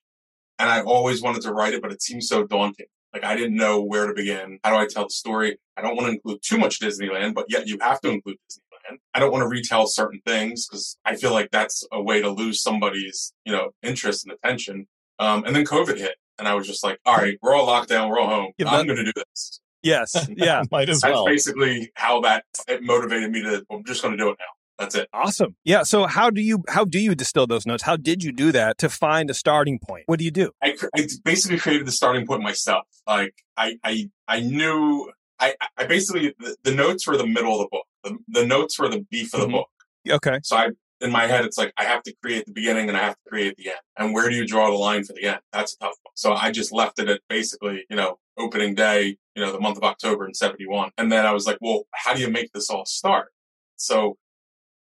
And 0.58 0.70
I 0.70 0.82
always 0.82 1.22
wanted 1.22 1.42
to 1.44 1.54
write 1.54 1.74
it, 1.74 1.82
but 1.82 1.92
it 1.92 2.02
seemed 2.02 2.24
so 2.24 2.46
daunting. 2.46 2.88
Like 3.14 3.24
I 3.24 3.36
didn't 3.36 3.56
know 3.56 3.82
where 3.82 4.08
to 4.08 4.14
begin. 4.14 4.60
How 4.64 4.72
do 4.72 4.78
I 4.78 4.88
tell 4.88 5.06
the 5.06 5.10
story? 5.10 5.58
I 5.78 5.82
don't 5.82 5.96
want 5.96 6.08
to 6.08 6.14
include 6.14 6.40
too 6.42 6.58
much 6.58 6.80
Disneyland, 6.80 7.34
but 7.34 7.46
yet 7.50 7.68
you 7.68 7.78
have 7.82 8.02
to 8.02 8.10
include 8.10 8.38
Disneyland. 8.50 8.98
I 9.14 9.20
don't 9.20 9.32
want 9.32 9.44
to 9.44 9.48
retell 9.48 9.88
certain 9.88 10.22
things 10.26 10.68
because 10.68 10.98
I 11.06 11.16
feel 11.16 11.32
like 11.32 11.50
that's 11.52 11.84
a 11.92 12.02
way 12.02 12.22
to 12.22 12.30
lose 12.30 12.62
somebody's, 12.62 13.34
you 13.46 13.52
know, 13.52 13.72
interest 13.82 14.26
and 14.26 14.34
attention. 14.34 14.88
Um, 15.20 15.44
and 15.46 15.56
then 15.56 15.66
COVID 15.66 15.98
hit 15.98 16.16
and 16.38 16.48
I 16.48 16.54
was 16.56 16.68
just 16.68 16.84
like, 16.84 17.00
all 17.06 17.16
right, 17.16 17.38
we're 17.42 17.56
all 17.56 17.66
locked 17.66 17.90
down. 17.90 18.10
We're 18.10 18.20
all 18.20 18.30
home. 18.30 18.52
Yeah, 18.58 18.70
I'm 18.70 18.86
going 18.86 18.98
to 18.98 19.06
do 19.06 19.14
this. 19.16 19.62
yes, 19.84 20.28
yeah, 20.36 20.64
Might 20.72 20.90
as 20.90 21.02
That's 21.02 21.14
well. 21.14 21.26
basically 21.26 21.92
how 21.96 22.22
that 22.22 22.46
it 22.68 22.84
motivated 22.84 23.32
me 23.32 23.42
to, 23.44 23.66
I'm 23.72 23.84
just 23.86 24.02
going 24.02 24.18
to 24.18 24.24
do 24.24 24.30
it 24.30 24.38
now. 24.40 24.46
That's 24.78 24.96
it. 24.96 25.08
awesome. 25.14 25.56
Yeah. 25.64 25.84
So 25.84 26.06
how 26.06 26.30
do 26.30 26.42
you 26.42 26.64
how 26.68 26.84
do 26.86 27.00
you 27.00 27.16
distill 27.16 27.48
those 27.48 27.66
notes? 27.66 27.84
How 27.84 27.96
did 27.96 28.24
you 28.24 28.32
do 28.34 28.52
that 28.52 28.78
to 28.80 28.90
find 28.90 29.30
a 29.30 29.34
starting 29.34 29.80
point? 29.80 30.04
What 30.08 30.20
do 30.20 30.26
you 30.26 30.32
do? 30.32 30.52
I, 30.62 30.76
I 30.96 31.08
basically 31.24 31.58
created 31.60 31.88
the 31.88 31.92
starting 31.94 32.28
point 32.28 32.42
myself. 32.44 32.84
Like 33.08 33.34
I, 33.56 33.78
I, 33.84 34.10
I 34.28 34.42
knew, 34.42 35.10
I, 35.40 35.56
I 35.78 35.86
basically, 35.86 36.34
the, 36.40 36.56
the 36.64 36.72
notes 36.76 37.08
were 37.08 37.16
the 37.18 37.26
middle 37.28 37.54
of 37.54 37.60
the 37.60 37.68
book. 37.72 37.86
The, 38.04 38.18
the 38.42 38.46
notes 38.46 38.78
were 38.78 38.90
the 38.90 39.06
beef 39.10 39.34
of 39.34 39.42
the 39.42 39.48
Mhm. 39.48 39.52
book. 39.54 39.70
Okay. 40.10 40.40
So 40.44 40.58
I, 40.58 40.70
in 41.02 41.12
my 41.12 41.26
head, 41.28 41.46
it's 41.46 41.58
like, 41.58 41.74
I 41.78 41.84
have 41.86 42.04
to 42.04 42.14
create 42.22 42.46
the 42.46 42.52
beginning 42.52 42.90
and 42.90 42.98
I 42.98 43.02
have 43.02 43.16
to 43.16 43.30
create 43.30 43.56
the 43.58 43.70
end. 43.70 43.80
And 43.98 44.14
where 44.14 44.30
do 44.30 44.36
you 44.36 44.46
draw 44.46 44.70
the 44.70 44.78
line 44.78 45.04
for 45.06 45.14
the 45.14 45.26
end? 45.26 45.40
That's 45.54 45.74
a 45.74 45.78
tough 45.78 45.96
one. 46.04 46.12
So 46.16 46.34
I 46.34 46.52
just 46.52 46.72
left 46.74 47.00
it 47.00 47.08
at 47.10 47.22
basically, 47.30 47.86
you 47.90 47.96
know, 47.96 48.18
opening 48.38 48.76
day, 48.76 49.18
you 49.36 49.44
know, 49.44 49.52
the 49.54 49.60
month 49.60 49.78
of 49.78 49.84
October 49.84 50.26
in 50.28 50.34
71. 50.34 50.92
And 50.98 51.12
then 51.12 51.26
I 51.26 51.32
was 51.32 51.46
like, 51.46 51.58
well, 51.62 51.84
how 51.94 52.14
do 52.14 52.20
you 52.22 52.30
make 52.30 52.52
this 52.54 52.70
all 52.70 52.86
start? 52.86 53.30
So 53.78 54.18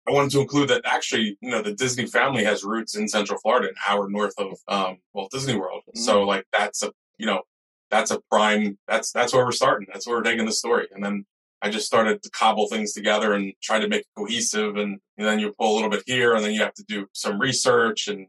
I 0.07 0.11
wanted 0.11 0.31
to 0.31 0.41
include 0.41 0.69
that 0.69 0.81
actually, 0.85 1.37
you 1.41 1.49
know, 1.49 1.61
the 1.61 1.73
Disney 1.73 2.05
family 2.05 2.43
has 2.43 2.63
roots 2.63 2.95
in 2.95 3.07
Central 3.07 3.39
Florida, 3.39 3.69
an 3.69 3.75
hour 3.87 4.07
north 4.09 4.33
of 4.37 4.57
um, 4.67 4.97
Walt 5.13 5.31
Disney 5.31 5.55
World. 5.55 5.81
So 5.95 6.23
like 6.23 6.45
that's 6.55 6.83
a, 6.83 6.91
you 7.17 7.25
know, 7.25 7.41
that's 7.89 8.11
a 8.11 8.19
prime. 8.29 8.77
That's 8.87 9.11
that's 9.11 9.33
where 9.33 9.45
we're 9.45 9.51
starting. 9.51 9.87
That's 9.91 10.07
where 10.07 10.17
we're 10.17 10.23
taking 10.23 10.45
the 10.45 10.51
story. 10.51 10.87
And 10.93 11.03
then 11.03 11.25
I 11.61 11.69
just 11.69 11.87
started 11.87 12.21
to 12.21 12.29
cobble 12.29 12.67
things 12.67 12.93
together 12.93 13.33
and 13.33 13.53
try 13.61 13.79
to 13.79 13.87
make 13.87 14.01
it 14.01 14.07
cohesive. 14.15 14.75
And, 14.75 14.99
and 15.17 15.27
then 15.27 15.39
you 15.39 15.53
pull 15.57 15.73
a 15.73 15.75
little 15.75 15.89
bit 15.89 16.03
here, 16.05 16.35
and 16.35 16.43
then 16.43 16.53
you 16.53 16.61
have 16.61 16.73
to 16.75 16.83
do 16.87 17.07
some 17.13 17.39
research 17.39 18.07
and 18.07 18.27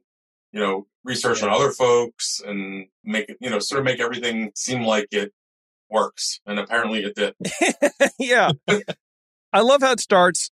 you 0.52 0.60
know 0.60 0.86
research 1.04 1.42
on 1.42 1.50
other 1.50 1.70
folks 1.70 2.40
and 2.46 2.86
make 3.04 3.28
it, 3.28 3.36
you 3.40 3.50
know, 3.50 3.58
sort 3.58 3.80
of 3.80 3.84
make 3.84 4.00
everything 4.00 4.52
seem 4.54 4.82
like 4.82 5.08
it 5.10 5.32
works. 5.90 6.40
And 6.46 6.58
apparently 6.58 7.04
it 7.04 7.14
did. 7.14 7.34
yeah. 8.18 8.52
I 9.52 9.60
love 9.60 9.82
how 9.82 9.92
it 9.92 10.00
starts. 10.00 10.50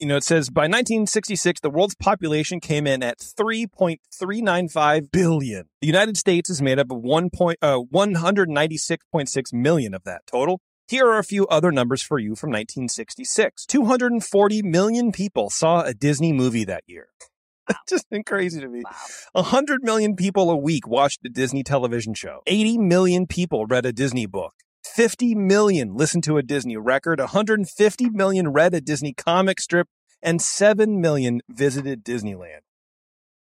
You 0.00 0.06
know, 0.06 0.16
it 0.16 0.24
says 0.24 0.48
by 0.48 0.62
1966, 0.62 1.60
the 1.60 1.68
world's 1.68 1.94
population 1.94 2.58
came 2.58 2.86
in 2.86 3.02
at 3.02 3.18
3.395 3.18 5.10
billion. 5.12 5.68
The 5.82 5.86
United 5.86 6.16
States 6.16 6.48
is 6.48 6.62
made 6.62 6.78
up 6.78 6.90
of 6.90 7.02
1. 7.02 7.28
Point, 7.28 7.58
uh, 7.60 7.80
196.6 7.92 9.52
million 9.52 9.92
of 9.92 10.04
that 10.04 10.22
total. 10.26 10.62
Here 10.88 11.06
are 11.06 11.18
a 11.18 11.22
few 11.22 11.46
other 11.48 11.70
numbers 11.70 12.02
for 12.02 12.18
you 12.18 12.34
from 12.34 12.48
1966. 12.48 13.66
240 13.66 14.62
million 14.62 15.12
people 15.12 15.50
saw 15.50 15.82
a 15.82 15.92
Disney 15.92 16.32
movie 16.32 16.64
that 16.64 16.82
year. 16.86 17.08
Just 17.88 18.08
been 18.08 18.24
crazy 18.24 18.58
to 18.62 18.68
me. 18.68 18.80
Wow. 18.82 19.42
100 19.42 19.82
million 19.82 20.16
people 20.16 20.50
a 20.50 20.56
week 20.56 20.88
watched 20.88 21.20
a 21.26 21.28
Disney 21.28 21.62
television 21.62 22.14
show. 22.14 22.40
80 22.46 22.78
million 22.78 23.26
people 23.26 23.66
read 23.66 23.84
a 23.84 23.92
Disney 23.92 24.24
book. 24.24 24.54
50 25.00 25.34
million 25.34 25.94
listened 25.94 26.24
to 26.24 26.36
a 26.36 26.42
Disney 26.42 26.76
record. 26.76 27.20
150 27.20 28.10
million 28.10 28.48
read 28.48 28.74
a 28.74 28.82
Disney 28.82 29.14
comic 29.14 29.58
strip. 29.58 29.88
And 30.22 30.42
7 30.42 31.00
million 31.00 31.40
visited 31.48 32.04
Disneyland. 32.04 32.60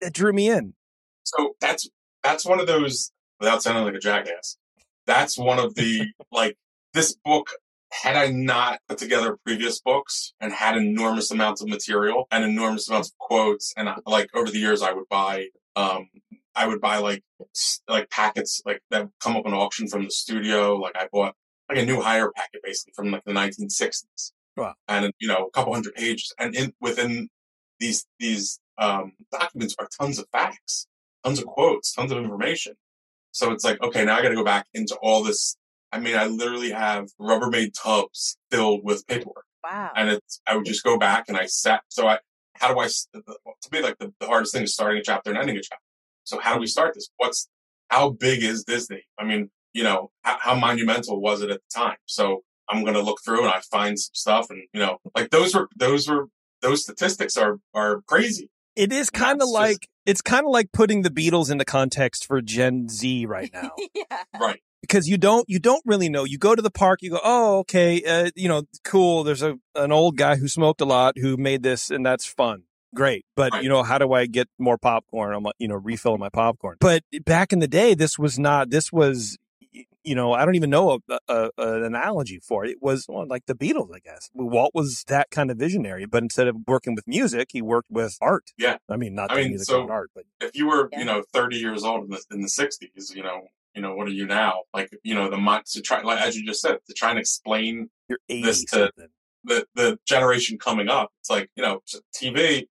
It 0.03 0.13
drew 0.13 0.35
me 0.35 0.51
in. 0.51 0.75
So 1.25 1.55
that's 1.59 1.89
that's 2.23 2.45
one 2.45 2.61
of 2.61 2.67
those 2.67 3.11
without 3.41 3.63
sounding 3.63 3.85
like 3.85 3.95
a 3.95 3.99
jackass. 3.99 4.59
That's 5.07 5.39
one 5.39 5.59
of 5.59 5.77
the 5.77 6.09
like 6.31 6.59
this 6.93 7.17
book 7.25 7.49
had 7.91 8.17
I 8.17 8.27
not 8.27 8.81
put 8.87 8.99
together 8.99 9.39
previous 9.43 9.81
books 9.81 10.35
and 10.39 10.53
had 10.53 10.77
enormous 10.77 11.31
amounts 11.31 11.63
of 11.63 11.69
material 11.69 12.29
and 12.31 12.45
enormous 12.45 12.87
amounts 12.87 13.09
of 13.09 13.17
quotes 13.17 13.73
and 13.79 13.89
uh, 13.89 13.97
like 14.05 14.29
over 14.35 14.51
the 14.51 14.59
years 14.59 14.83
I 14.83 14.93
would 14.93 15.09
buy 15.09 15.47
um 15.75 16.11
I 16.55 16.67
would 16.67 16.83
buy 16.83 16.99
like 16.99 17.23
like 17.89 18.11
packets 18.11 18.61
like 18.67 18.83
that 18.91 19.09
come 19.21 19.39
up 19.39 19.47
on 19.47 19.55
auction 19.55 19.89
from 19.89 20.05
the 20.05 20.11
studio 20.11 20.77
like 20.77 20.95
I 20.95 21.09
bought 21.11 21.35
like 21.69 21.79
a 21.79 21.85
new 21.85 22.01
hire 22.01 22.31
packet 22.33 22.61
basically 22.65 22.93
from 22.95 23.11
like 23.11 23.25
the 23.25 23.33
1960s 23.33 24.33
Wow. 24.57 24.75
and 24.89 25.13
you 25.19 25.29
know 25.29 25.47
a 25.47 25.51
couple 25.51 25.75
hundred 25.75 25.95
pages 25.95 26.33
and 26.39 26.55
in 26.55 26.73
within 26.81 27.29
these 27.81 28.07
these 28.19 28.59
um 28.79 29.13
documents 29.31 29.75
are 29.79 29.89
tons 30.01 30.19
of 30.19 30.27
facts 30.33 30.87
tons 31.25 31.41
of 31.41 31.47
quotes, 31.47 31.93
tons 31.93 32.13
of 32.13 32.19
information. 32.19 32.75
So 33.33 33.51
it's 33.51 33.65
like, 33.65 33.83
okay, 33.83 34.05
now 34.05 34.17
I 34.17 34.23
got 34.23 34.29
to 34.29 34.37
go 34.37 34.45
back 34.45 34.67
into 34.75 34.95
all 35.03 35.25
this. 35.25 35.57
I 35.91 35.99
mean, 35.99 36.17
I 36.17 36.27
literally 36.27 36.71
have 36.71 37.09
Rubbermaid 37.21 37.73
tubs 37.75 38.39
filled 38.51 38.83
with 38.85 39.05
paperwork, 39.09 39.45
Wow. 39.65 39.91
and 39.97 40.09
it's. 40.09 40.41
I 40.47 40.57
would 40.57 40.65
just 40.65 40.85
go 40.85 40.97
back 40.99 41.25
and 41.29 41.37
I 41.37 41.47
sat. 41.47 41.83
So 41.89 42.07
I, 42.07 42.19
how 42.55 42.73
do 42.73 42.79
I, 42.79 42.87
To 42.87 43.69
me, 43.73 43.83
like 43.83 43.99
the, 43.99 44.13
the 44.21 44.27
hardest 44.27 44.55
thing 44.55 44.63
is 44.63 44.73
starting 44.73 44.99
a 45.01 45.03
chapter 45.03 45.31
and 45.31 45.39
ending 45.39 45.57
a 45.57 45.61
chapter. 45.63 45.83
So 46.25 46.39
how 46.39 46.55
do 46.55 46.61
we 46.61 46.67
start 46.69 46.95
this? 46.95 47.09
What's 47.17 47.49
how 47.89 48.11
big 48.11 48.43
is 48.45 48.63
Disney? 48.65 49.03
I 49.19 49.25
mean, 49.25 49.51
you 49.77 49.85
know, 49.85 50.11
how, 50.23 50.37
how 50.41 50.55
monumental 50.55 51.21
was 51.21 51.43
it 51.43 51.51
at 51.51 51.61
the 51.61 51.81
time? 51.81 51.97
So 52.07 52.43
I'm 52.69 52.83
going 52.83 52.95
to 52.95 53.03
look 53.03 53.21
through 53.25 53.43
and 53.45 53.49
I 53.53 53.61
find 53.61 53.99
some 53.99 54.15
stuff, 54.15 54.47
and 54.51 54.63
you 54.73 54.81
know, 54.81 54.99
like 55.15 55.31
those 55.31 55.55
were 55.55 55.69
those 55.77 56.09
were 56.09 56.27
those 56.63 56.83
statistics 56.83 57.37
are 57.37 57.59
are 57.75 58.01
crazy. 58.07 58.51
It 58.75 58.93
is 58.93 59.09
kind 59.11 59.35
of 59.43 59.49
That's 59.49 59.53
just- 59.53 59.61
like 59.63 59.89
it's 60.07 60.23
kind 60.23 60.45
of 60.47 60.51
like 60.53 60.71
putting 60.73 61.03
the 61.03 61.11
Beatles 61.11 61.51
into 61.51 61.65
context 61.65 62.27
for 62.27 62.41
Gen 62.41 62.89
Z 62.89 63.27
right 63.27 63.51
now. 63.53 63.71
yeah. 63.95 64.23
Right. 64.41 64.61
because 64.83 65.09
you 65.09 65.19
don't 65.19 65.45
you 65.49 65.59
don't 65.59 65.83
really 65.85 66.09
know. 66.09 66.25
You 66.25 66.39
go 66.39 66.55
to 66.55 66.63
the 66.63 66.71
park, 66.71 67.03
you 67.03 67.11
go, 67.11 67.21
oh, 67.25 67.59
okay, 67.61 68.03
uh, 68.05 68.31
you 68.37 68.49
know, 68.49 68.63
cool. 68.85 69.25
There's 69.25 69.43
a 69.43 69.57
an 69.75 69.93
old 69.93 70.17
guy 70.17 70.37
who 70.37 70.49
smoked 70.49 70.81
a 70.81 70.85
lot 70.85 71.15
who 71.19 71.37
made 71.37 71.63
this, 71.63 71.91
and 71.91 72.05
that's 72.07 72.25
fun. 72.27 72.63
Great, 72.95 73.25
but 73.35 73.53
Right. 73.53 73.63
you 73.63 73.69
know, 73.69 73.83
how 73.83 73.99
do 73.99 74.13
I 74.13 74.27
get 74.27 74.49
more 74.59 74.79
popcorn? 74.79 75.35
I'm 75.35 75.43
like, 75.43 75.57
you 75.59 75.69
know, 75.69 75.75
refilling 75.75 76.21
my 76.21 76.31
popcorn. 76.31 76.77
But 76.81 77.03
back 77.25 77.53
in 77.53 77.59
the 77.59 77.69
day, 77.69 77.95
this 77.95 78.19
was 78.19 78.39
not. 78.39 78.71
This 78.71 78.91
was, 78.93 79.37
you 80.07 80.15
know, 80.15 80.33
I 80.33 80.45
don't 80.45 80.55
even 80.55 80.71
know 80.71 81.01
a, 81.11 81.19
a, 81.29 81.51
an 81.59 81.83
analogy 81.85 82.39
for 82.39 82.65
it. 82.65 82.71
It 82.71 82.79
was 82.81 83.07
well, 83.09 83.27
like 83.27 83.45
the 83.47 83.55
Beatles, 83.55 83.91
I 83.95 83.99
guess. 83.99 84.31
Walt 84.35 84.71
was 84.75 85.05
that 85.09 85.31
kind 85.31 85.51
of 85.51 85.59
visionary, 85.59 86.07
but 86.07 86.23
instead 86.23 86.47
of 86.49 86.57
working 86.67 86.95
with 86.95 87.07
music, 87.07 87.49
he 87.53 87.61
worked 87.61 87.91
with 87.91 88.17
art. 88.23 88.53
Yeah. 88.57 88.79
I 88.89 88.97
mean, 88.97 89.15
not 89.15 89.31
I 89.31 89.35
that 89.35 89.41
mean, 89.43 89.49
music's 89.51 89.69
so- 89.69 89.81
not 89.83 89.91
art, 89.91 90.11
but 90.15 90.25
If 90.41 90.57
you 90.57 90.69
were, 90.69 90.89
Yeah. 90.93 91.01
you 91.01 91.05
know, 91.05 91.25
30 91.35 91.57
years 91.59 91.85
old 91.85 92.05
in 92.05 92.11
the 92.11 92.23
in 92.31 92.41
the 92.41 92.49
60s, 92.49 93.15
you 93.15 93.23
know, 93.23 93.49
you 93.75 93.83
know, 93.83 93.95
what 93.95 94.07
are 94.07 94.13
you 94.13 94.27
now? 94.27 94.61
Like, 94.73 94.91
you 95.03 95.15
know, 95.15 95.29
the 95.29 95.37
mind 95.37 95.67
to 95.73 95.83
try, 95.83 96.01
like 96.03 96.21
as 96.23 96.37
you 96.37 96.47
just 96.47 96.63
said, 96.63 96.79
to 96.87 96.95
try 96.95 97.11
and 97.11 97.19
explain 97.19 97.91
you're 98.09 98.19
This 98.29 98.65
to- 98.67 98.79
something. 98.79 99.09
the 99.45 99.67
the 99.75 99.99
generation 100.07 100.57
coming 100.59 100.89
up. 100.89 101.11
It's 101.21 101.31
like, 101.31 101.51
you 101.57 101.63
know, 101.63 101.81
TV, 102.15 102.69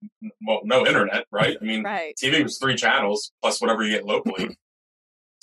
well, 0.48 0.62
no 0.64 0.86
internet, 0.88 1.26
right? 1.32 1.58
I 1.62 1.64
mean, 1.66 1.84
Right. 1.84 2.16
TV 2.22 2.42
was 2.44 2.58
three 2.58 2.76
channels 2.76 3.32
plus 3.42 3.60
whatever 3.62 3.84
you 3.84 3.92
get 3.92 4.06
locally. 4.06 4.58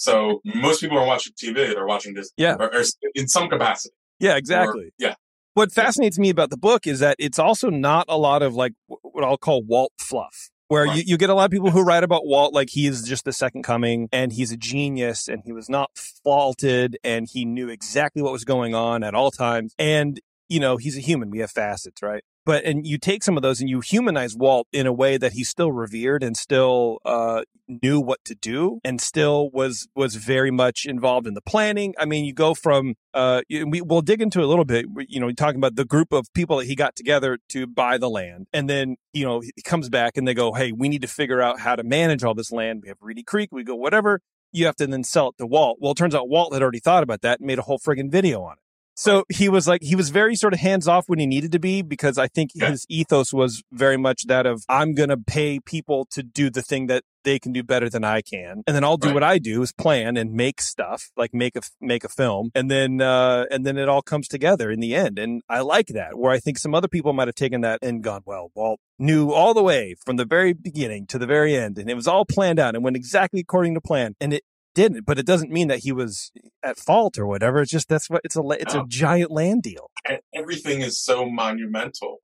So 0.02 0.40
most 0.44 0.80
people 0.80 0.98
are 0.98 1.06
watching 1.06 1.32
TV; 1.34 1.54
they're 1.74 1.86
watching 1.86 2.14
Disney, 2.14 2.32
Yeah. 2.36 2.56
or, 2.58 2.74
or 2.74 2.82
in 3.14 3.28
some 3.28 3.48
capacity. 3.48 3.94
Yeah, 4.18 4.34
Or- 4.34 4.38
exactly. 4.38 4.92
yeah, 4.98 5.14
What 5.54 5.70
fascinates 5.72 6.18
me 6.18 6.28
about 6.30 6.50
the 6.50 6.56
book 6.56 6.86
is 6.86 6.98
that 7.00 7.16
it's 7.18 7.38
also 7.38 7.68
not 7.70 8.06
a 8.08 8.16
lot 8.18 8.42
of 8.42 8.54
like 8.54 8.72
what 8.88 9.24
I'll 9.24 9.36
call 9.38 9.62
Walt 9.62 9.92
fluff, 9.98 10.50
where 10.68 10.86
you, 10.86 11.02
you 11.06 11.16
get 11.18 11.28
a 11.30 11.34
lot 11.34 11.44
of 11.44 11.50
people 11.50 11.70
who 11.70 11.82
write 11.82 12.02
about 12.04 12.26
Walt 12.26 12.52
like 12.54 12.70
he 12.70 12.86
is 12.86 13.02
just 13.02 13.24
the 13.24 13.32
second 13.32 13.62
coming 13.62 14.08
and 14.12 14.32
he's 14.32 14.50
a 14.52 14.56
genius 14.56 15.28
and 15.28 15.42
he 15.44 15.52
was 15.52 15.68
not 15.68 15.90
faulted 16.24 16.96
and 17.04 17.28
he 17.32 17.44
knew 17.44 17.68
exactly 17.68 18.22
what 18.22 18.32
was 18.32 18.44
going 18.44 18.74
on 18.74 19.02
at 19.02 19.14
all 19.14 19.30
times. 19.30 19.74
And, 19.78 20.20
you 20.48 20.60
know, 20.60 20.76
he's 20.78 20.96
a 20.96 21.00
human. 21.00 21.30
We 21.30 21.40
have 21.40 21.50
facets, 21.50 22.02
right? 22.02 22.24
But, 22.44 22.64
and 22.64 22.86
you 22.86 22.98
take 22.98 23.22
some 23.22 23.36
of 23.36 23.42
those 23.42 23.60
and 23.60 23.68
you 23.68 23.80
humanize 23.80 24.36
Walt 24.36 24.66
in 24.72 24.86
a 24.86 24.92
way 24.92 25.16
that 25.16 25.32
he's 25.32 25.48
still 25.48 25.70
revered 25.70 26.22
and 26.22 26.36
still, 26.36 26.98
uh, 27.04 27.42
knew 27.68 28.00
what 28.00 28.18
to 28.24 28.34
do 28.34 28.80
and 28.84 29.00
still 29.00 29.48
was, 29.50 29.88
was 29.94 30.16
very 30.16 30.50
much 30.50 30.84
involved 30.84 31.26
in 31.26 31.34
the 31.34 31.40
planning. 31.40 31.94
I 31.98 32.04
mean, 32.04 32.24
you 32.24 32.34
go 32.34 32.54
from, 32.54 32.94
uh, 33.14 33.42
we, 33.48 33.80
we'll 33.80 34.02
dig 34.02 34.20
into 34.20 34.42
a 34.42 34.46
little 34.46 34.64
bit, 34.64 34.86
you 35.08 35.20
know, 35.20 35.30
talking 35.32 35.58
about 35.58 35.76
the 35.76 35.84
group 35.84 36.12
of 36.12 36.26
people 36.34 36.58
that 36.58 36.66
he 36.66 36.74
got 36.74 36.96
together 36.96 37.38
to 37.50 37.66
buy 37.66 37.96
the 37.98 38.10
land. 38.10 38.46
And 38.52 38.68
then, 38.68 38.96
you 39.12 39.24
know, 39.24 39.40
he 39.40 39.62
comes 39.64 39.88
back 39.88 40.16
and 40.16 40.26
they 40.26 40.34
go, 40.34 40.52
Hey, 40.52 40.72
we 40.72 40.88
need 40.88 41.02
to 41.02 41.08
figure 41.08 41.40
out 41.40 41.60
how 41.60 41.76
to 41.76 41.84
manage 41.84 42.24
all 42.24 42.34
this 42.34 42.52
land. 42.52 42.80
We 42.82 42.88
have 42.88 42.98
Reedy 43.00 43.22
Creek. 43.22 43.50
We 43.52 43.64
go, 43.64 43.74
whatever. 43.74 44.20
You 44.52 44.66
have 44.66 44.76
to 44.76 44.86
then 44.86 45.04
sell 45.04 45.28
it 45.28 45.38
to 45.38 45.46
Walt. 45.46 45.78
Well, 45.80 45.92
it 45.92 45.96
turns 45.96 46.14
out 46.14 46.28
Walt 46.28 46.52
had 46.52 46.62
already 46.62 46.80
thought 46.80 47.02
about 47.02 47.22
that 47.22 47.40
and 47.40 47.46
made 47.46 47.58
a 47.58 47.62
whole 47.62 47.78
friggin' 47.78 48.10
video 48.10 48.42
on 48.42 48.54
it. 48.54 48.61
So 48.94 49.24
he 49.30 49.48
was 49.48 49.66
like, 49.66 49.82
he 49.82 49.96
was 49.96 50.10
very 50.10 50.34
sort 50.36 50.52
of 50.52 50.60
hands 50.60 50.86
off 50.86 51.04
when 51.08 51.18
he 51.18 51.26
needed 51.26 51.52
to 51.52 51.58
be 51.58 51.82
because 51.82 52.18
I 52.18 52.28
think 52.28 52.50
Yeah. 52.54 52.70
his 52.70 52.84
ethos 52.88 53.32
was 53.32 53.62
very 53.72 53.96
much 53.96 54.24
that 54.26 54.46
of, 54.46 54.62
I'm 54.68 54.94
going 54.94 55.08
to 55.08 55.16
pay 55.16 55.60
people 55.60 56.06
to 56.12 56.22
do 56.22 56.50
the 56.50 56.62
thing 56.62 56.86
that 56.88 57.02
they 57.24 57.38
can 57.38 57.52
do 57.52 57.62
better 57.62 57.88
than 57.88 58.04
I 58.04 58.20
can. 58.20 58.62
And 58.66 58.74
then 58.76 58.82
I'll 58.84 58.96
do 58.96 59.08
Right. 59.08 59.14
what 59.14 59.22
I 59.22 59.38
do 59.38 59.62
is 59.62 59.72
plan 59.72 60.16
and 60.16 60.32
make 60.32 60.60
stuff, 60.60 61.10
like 61.16 61.32
make 61.32 61.56
a, 61.56 61.60
make 61.80 62.04
a 62.04 62.08
film. 62.08 62.50
And 62.54 62.70
then, 62.70 63.00
uh, 63.00 63.46
and 63.50 63.64
then 63.64 63.78
it 63.78 63.88
all 63.88 64.02
comes 64.02 64.26
together 64.28 64.70
in 64.70 64.80
the 64.80 64.94
end. 64.94 65.18
And 65.18 65.40
I 65.48 65.60
like 65.60 65.86
that 65.88 66.18
where 66.18 66.32
I 66.32 66.38
think 66.40 66.58
some 66.58 66.74
other 66.74 66.88
people 66.88 67.12
might 67.12 67.28
have 67.28 67.34
taken 67.36 67.60
that 67.62 67.78
and 67.80 68.02
gone, 68.02 68.22
well, 68.26 68.50
Walt 68.54 68.80
knew 68.98 69.30
all 69.32 69.54
the 69.54 69.62
way 69.62 69.94
from 70.04 70.16
the 70.16 70.24
very 70.24 70.52
beginning 70.52 71.06
to 71.06 71.18
the 71.18 71.26
very 71.26 71.56
end. 71.56 71.78
And 71.78 71.88
it 71.88 71.94
was 71.94 72.06
all 72.08 72.24
planned 72.24 72.58
out 72.58 72.74
and 72.74 72.84
went 72.84 72.96
exactly 72.96 73.40
according 73.40 73.74
to 73.74 73.80
plan. 73.80 74.14
And 74.20 74.34
it, 74.34 74.42
didn't, 74.74 75.04
but 75.06 75.18
it 75.18 75.26
doesn't 75.26 75.50
mean 75.50 75.68
that 75.68 75.80
he 75.80 75.92
was 75.92 76.32
at 76.62 76.78
fault 76.78 77.18
or 77.18 77.26
whatever. 77.26 77.60
It's 77.60 77.70
just 77.70 77.88
that's 77.88 78.08
what 78.08 78.22
it's 78.24 78.36
a 78.36 78.42
it's 78.60 78.74
a 78.74 78.84
giant 78.88 79.30
land 79.30 79.62
deal. 79.62 79.90
And 80.08 80.20
everything 80.34 80.80
is 80.80 81.00
so 81.00 81.28
monumental. 81.28 82.18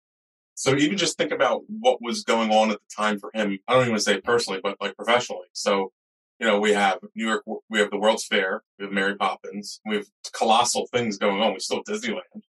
So 0.55 0.75
even 0.75 0.99
just 0.99 1.17
think 1.17 1.31
about 1.31 1.63
what 1.69 2.03
was 2.03 2.25
going 2.25 2.51
on 2.51 2.71
at 2.71 2.79
the 2.79 2.95
time 2.97 3.19
for 3.19 3.31
him. 3.33 3.59
I 3.69 3.75
don't 3.75 3.87
even 3.87 4.01
say 4.01 4.21
personally, 4.21 4.61
but 4.61 4.77
like 4.81 4.97
professionally. 4.97 5.47
So, 5.53 5.93
you 6.41 6.49
know, 6.49 6.59
we 6.59 6.73
have 6.73 6.99
New 7.15 7.29
York, 7.29 7.45
we 7.71 7.79
have 7.79 7.91
the 7.91 7.99
World's 7.99 8.27
Fair, 8.27 8.63
we 8.77 8.85
have 8.85 8.93
Mary 8.93 9.15
Poppins, 9.15 9.81
we 9.87 9.97
have 9.97 10.07
colossal 10.33 10.89
things 10.93 11.17
going 11.17 11.41
on. 11.41 11.53
We 11.53 11.61
still 11.61 11.77
have 11.77 11.85
Disneyland. 11.85 12.43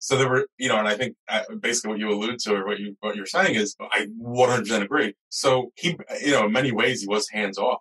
So 0.00 0.18
there 0.18 0.28
were, 0.28 0.48
you 0.58 0.68
know, 0.68 0.76
and 0.76 0.88
I 0.88 0.96
think 0.96 1.14
uh, 1.28 1.42
basically 1.60 1.90
what 1.90 2.00
you 2.00 2.10
allude 2.10 2.40
to 2.40 2.54
or 2.54 2.66
what 2.66 2.80
you 2.80 2.96
what 2.98 3.14
you're 3.14 3.26
saying 3.26 3.54
is, 3.54 3.76
I 3.80 4.08
100% 4.20 4.82
agree. 4.82 5.14
So 5.28 5.70
he, 5.76 5.96
you 6.20 6.32
know, 6.32 6.46
in 6.46 6.52
many 6.52 6.72
ways 6.72 7.02
he 7.02 7.06
was 7.06 7.28
hands 7.28 7.58
off. 7.58 7.78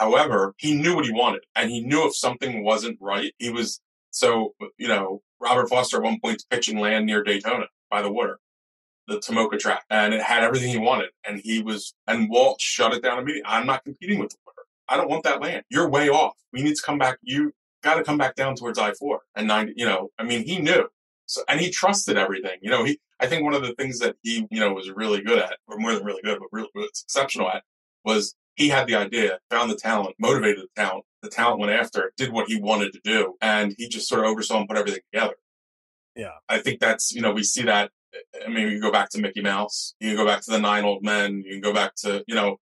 However, 0.00 0.54
he 0.56 0.74
knew 0.74 0.96
what 0.96 1.04
he 1.04 1.12
wanted, 1.12 1.42
and 1.54 1.70
he 1.70 1.82
knew 1.82 2.06
if 2.06 2.16
something 2.16 2.64
wasn't 2.64 2.96
right, 3.02 3.34
he 3.38 3.50
was 3.50 3.82
so, 4.10 4.54
you 4.78 4.88
know, 4.88 5.20
Robert 5.40 5.68
Foster 5.68 5.98
at 5.98 6.02
one 6.02 6.18
point 6.20 6.42
pitching 6.50 6.78
land 6.78 7.04
near 7.04 7.22
Daytona 7.22 7.66
by 7.90 8.00
the 8.00 8.10
water, 8.10 8.40
the 9.08 9.18
Tomoka 9.18 9.58
track, 9.58 9.84
and 9.90 10.14
it 10.14 10.22
had 10.22 10.42
everything 10.42 10.70
he 10.70 10.78
wanted. 10.78 11.10
And 11.26 11.38
he 11.38 11.60
was, 11.62 11.92
and 12.06 12.30
Walt 12.30 12.62
shut 12.62 12.94
it 12.94 13.02
down 13.02 13.18
immediately. 13.18 13.42
I'm 13.46 13.66
not 13.66 13.84
competing 13.84 14.18
with 14.18 14.30
the 14.30 14.38
water. 14.46 14.62
I 14.88 14.96
don't 14.96 15.10
want 15.10 15.24
that 15.24 15.42
land. 15.42 15.64
You're 15.68 15.90
way 15.90 16.08
off. 16.08 16.32
We 16.50 16.62
need 16.62 16.76
to 16.76 16.82
come 16.82 16.96
back. 16.96 17.18
You 17.20 17.52
got 17.82 17.96
to 17.96 18.02
come 18.02 18.16
back 18.16 18.36
down 18.36 18.56
towards 18.56 18.78
I 18.78 18.92
four 18.94 19.20
and 19.34 19.46
nine. 19.46 19.74
You 19.76 19.84
know, 19.84 20.08
I 20.18 20.24
mean, 20.24 20.46
he 20.46 20.60
knew. 20.60 20.88
So, 21.26 21.42
and 21.46 21.60
he 21.60 21.70
trusted 21.70 22.16
everything. 22.16 22.58
You 22.62 22.70
know, 22.70 22.84
he. 22.84 22.98
I 23.20 23.26
think 23.26 23.44
one 23.44 23.52
of 23.52 23.60
the 23.60 23.74
things 23.74 23.98
that 23.98 24.16
he, 24.22 24.46
you 24.50 24.60
know, 24.60 24.72
was 24.72 24.90
really 24.90 25.20
good 25.20 25.38
at, 25.38 25.58
or 25.68 25.76
more 25.76 25.92
than 25.92 26.04
really 26.04 26.22
good, 26.22 26.38
but 26.38 26.48
really 26.52 26.70
was 26.74 27.04
exceptional 27.04 27.50
at, 27.50 27.64
was 28.02 28.34
he 28.60 28.68
had 28.68 28.86
the 28.86 28.94
idea, 28.94 29.38
found 29.48 29.70
the 29.70 29.74
talent, 29.74 30.14
motivated 30.18 30.58
the 30.62 30.68
talent. 30.76 31.04
The 31.22 31.30
talent 31.30 31.60
went 31.60 31.72
after 31.72 32.04
it, 32.04 32.12
did 32.18 32.30
what 32.30 32.48
he 32.48 32.60
wanted 32.60 32.92
to 32.92 33.00
do, 33.02 33.36
and 33.40 33.74
he 33.78 33.88
just 33.88 34.06
sort 34.06 34.20
of 34.20 34.26
oversaw 34.26 34.58
and 34.58 34.68
put 34.68 34.76
everything 34.76 35.00
together. 35.10 35.34
Yeah. 36.14 36.34
I 36.46 36.58
think 36.58 36.78
that's, 36.78 37.10
you 37.14 37.22
know, 37.22 37.32
we 37.32 37.42
see 37.42 37.62
that. 37.62 37.90
I 38.44 38.50
mean, 38.50 38.68
you 38.68 38.78
go 38.78 38.92
back 38.92 39.08
to 39.10 39.20
Mickey 39.20 39.40
Mouse, 39.40 39.94
you 39.98 40.10
can 40.10 40.16
go 40.18 40.26
back 40.26 40.42
to 40.42 40.50
the 40.50 40.58
Nine 40.58 40.84
Old 40.84 41.02
Men, 41.02 41.42
you 41.42 41.52
can 41.52 41.62
go 41.62 41.72
back 41.72 41.94
to, 42.02 42.22
you 42.26 42.34
know, 42.34 42.58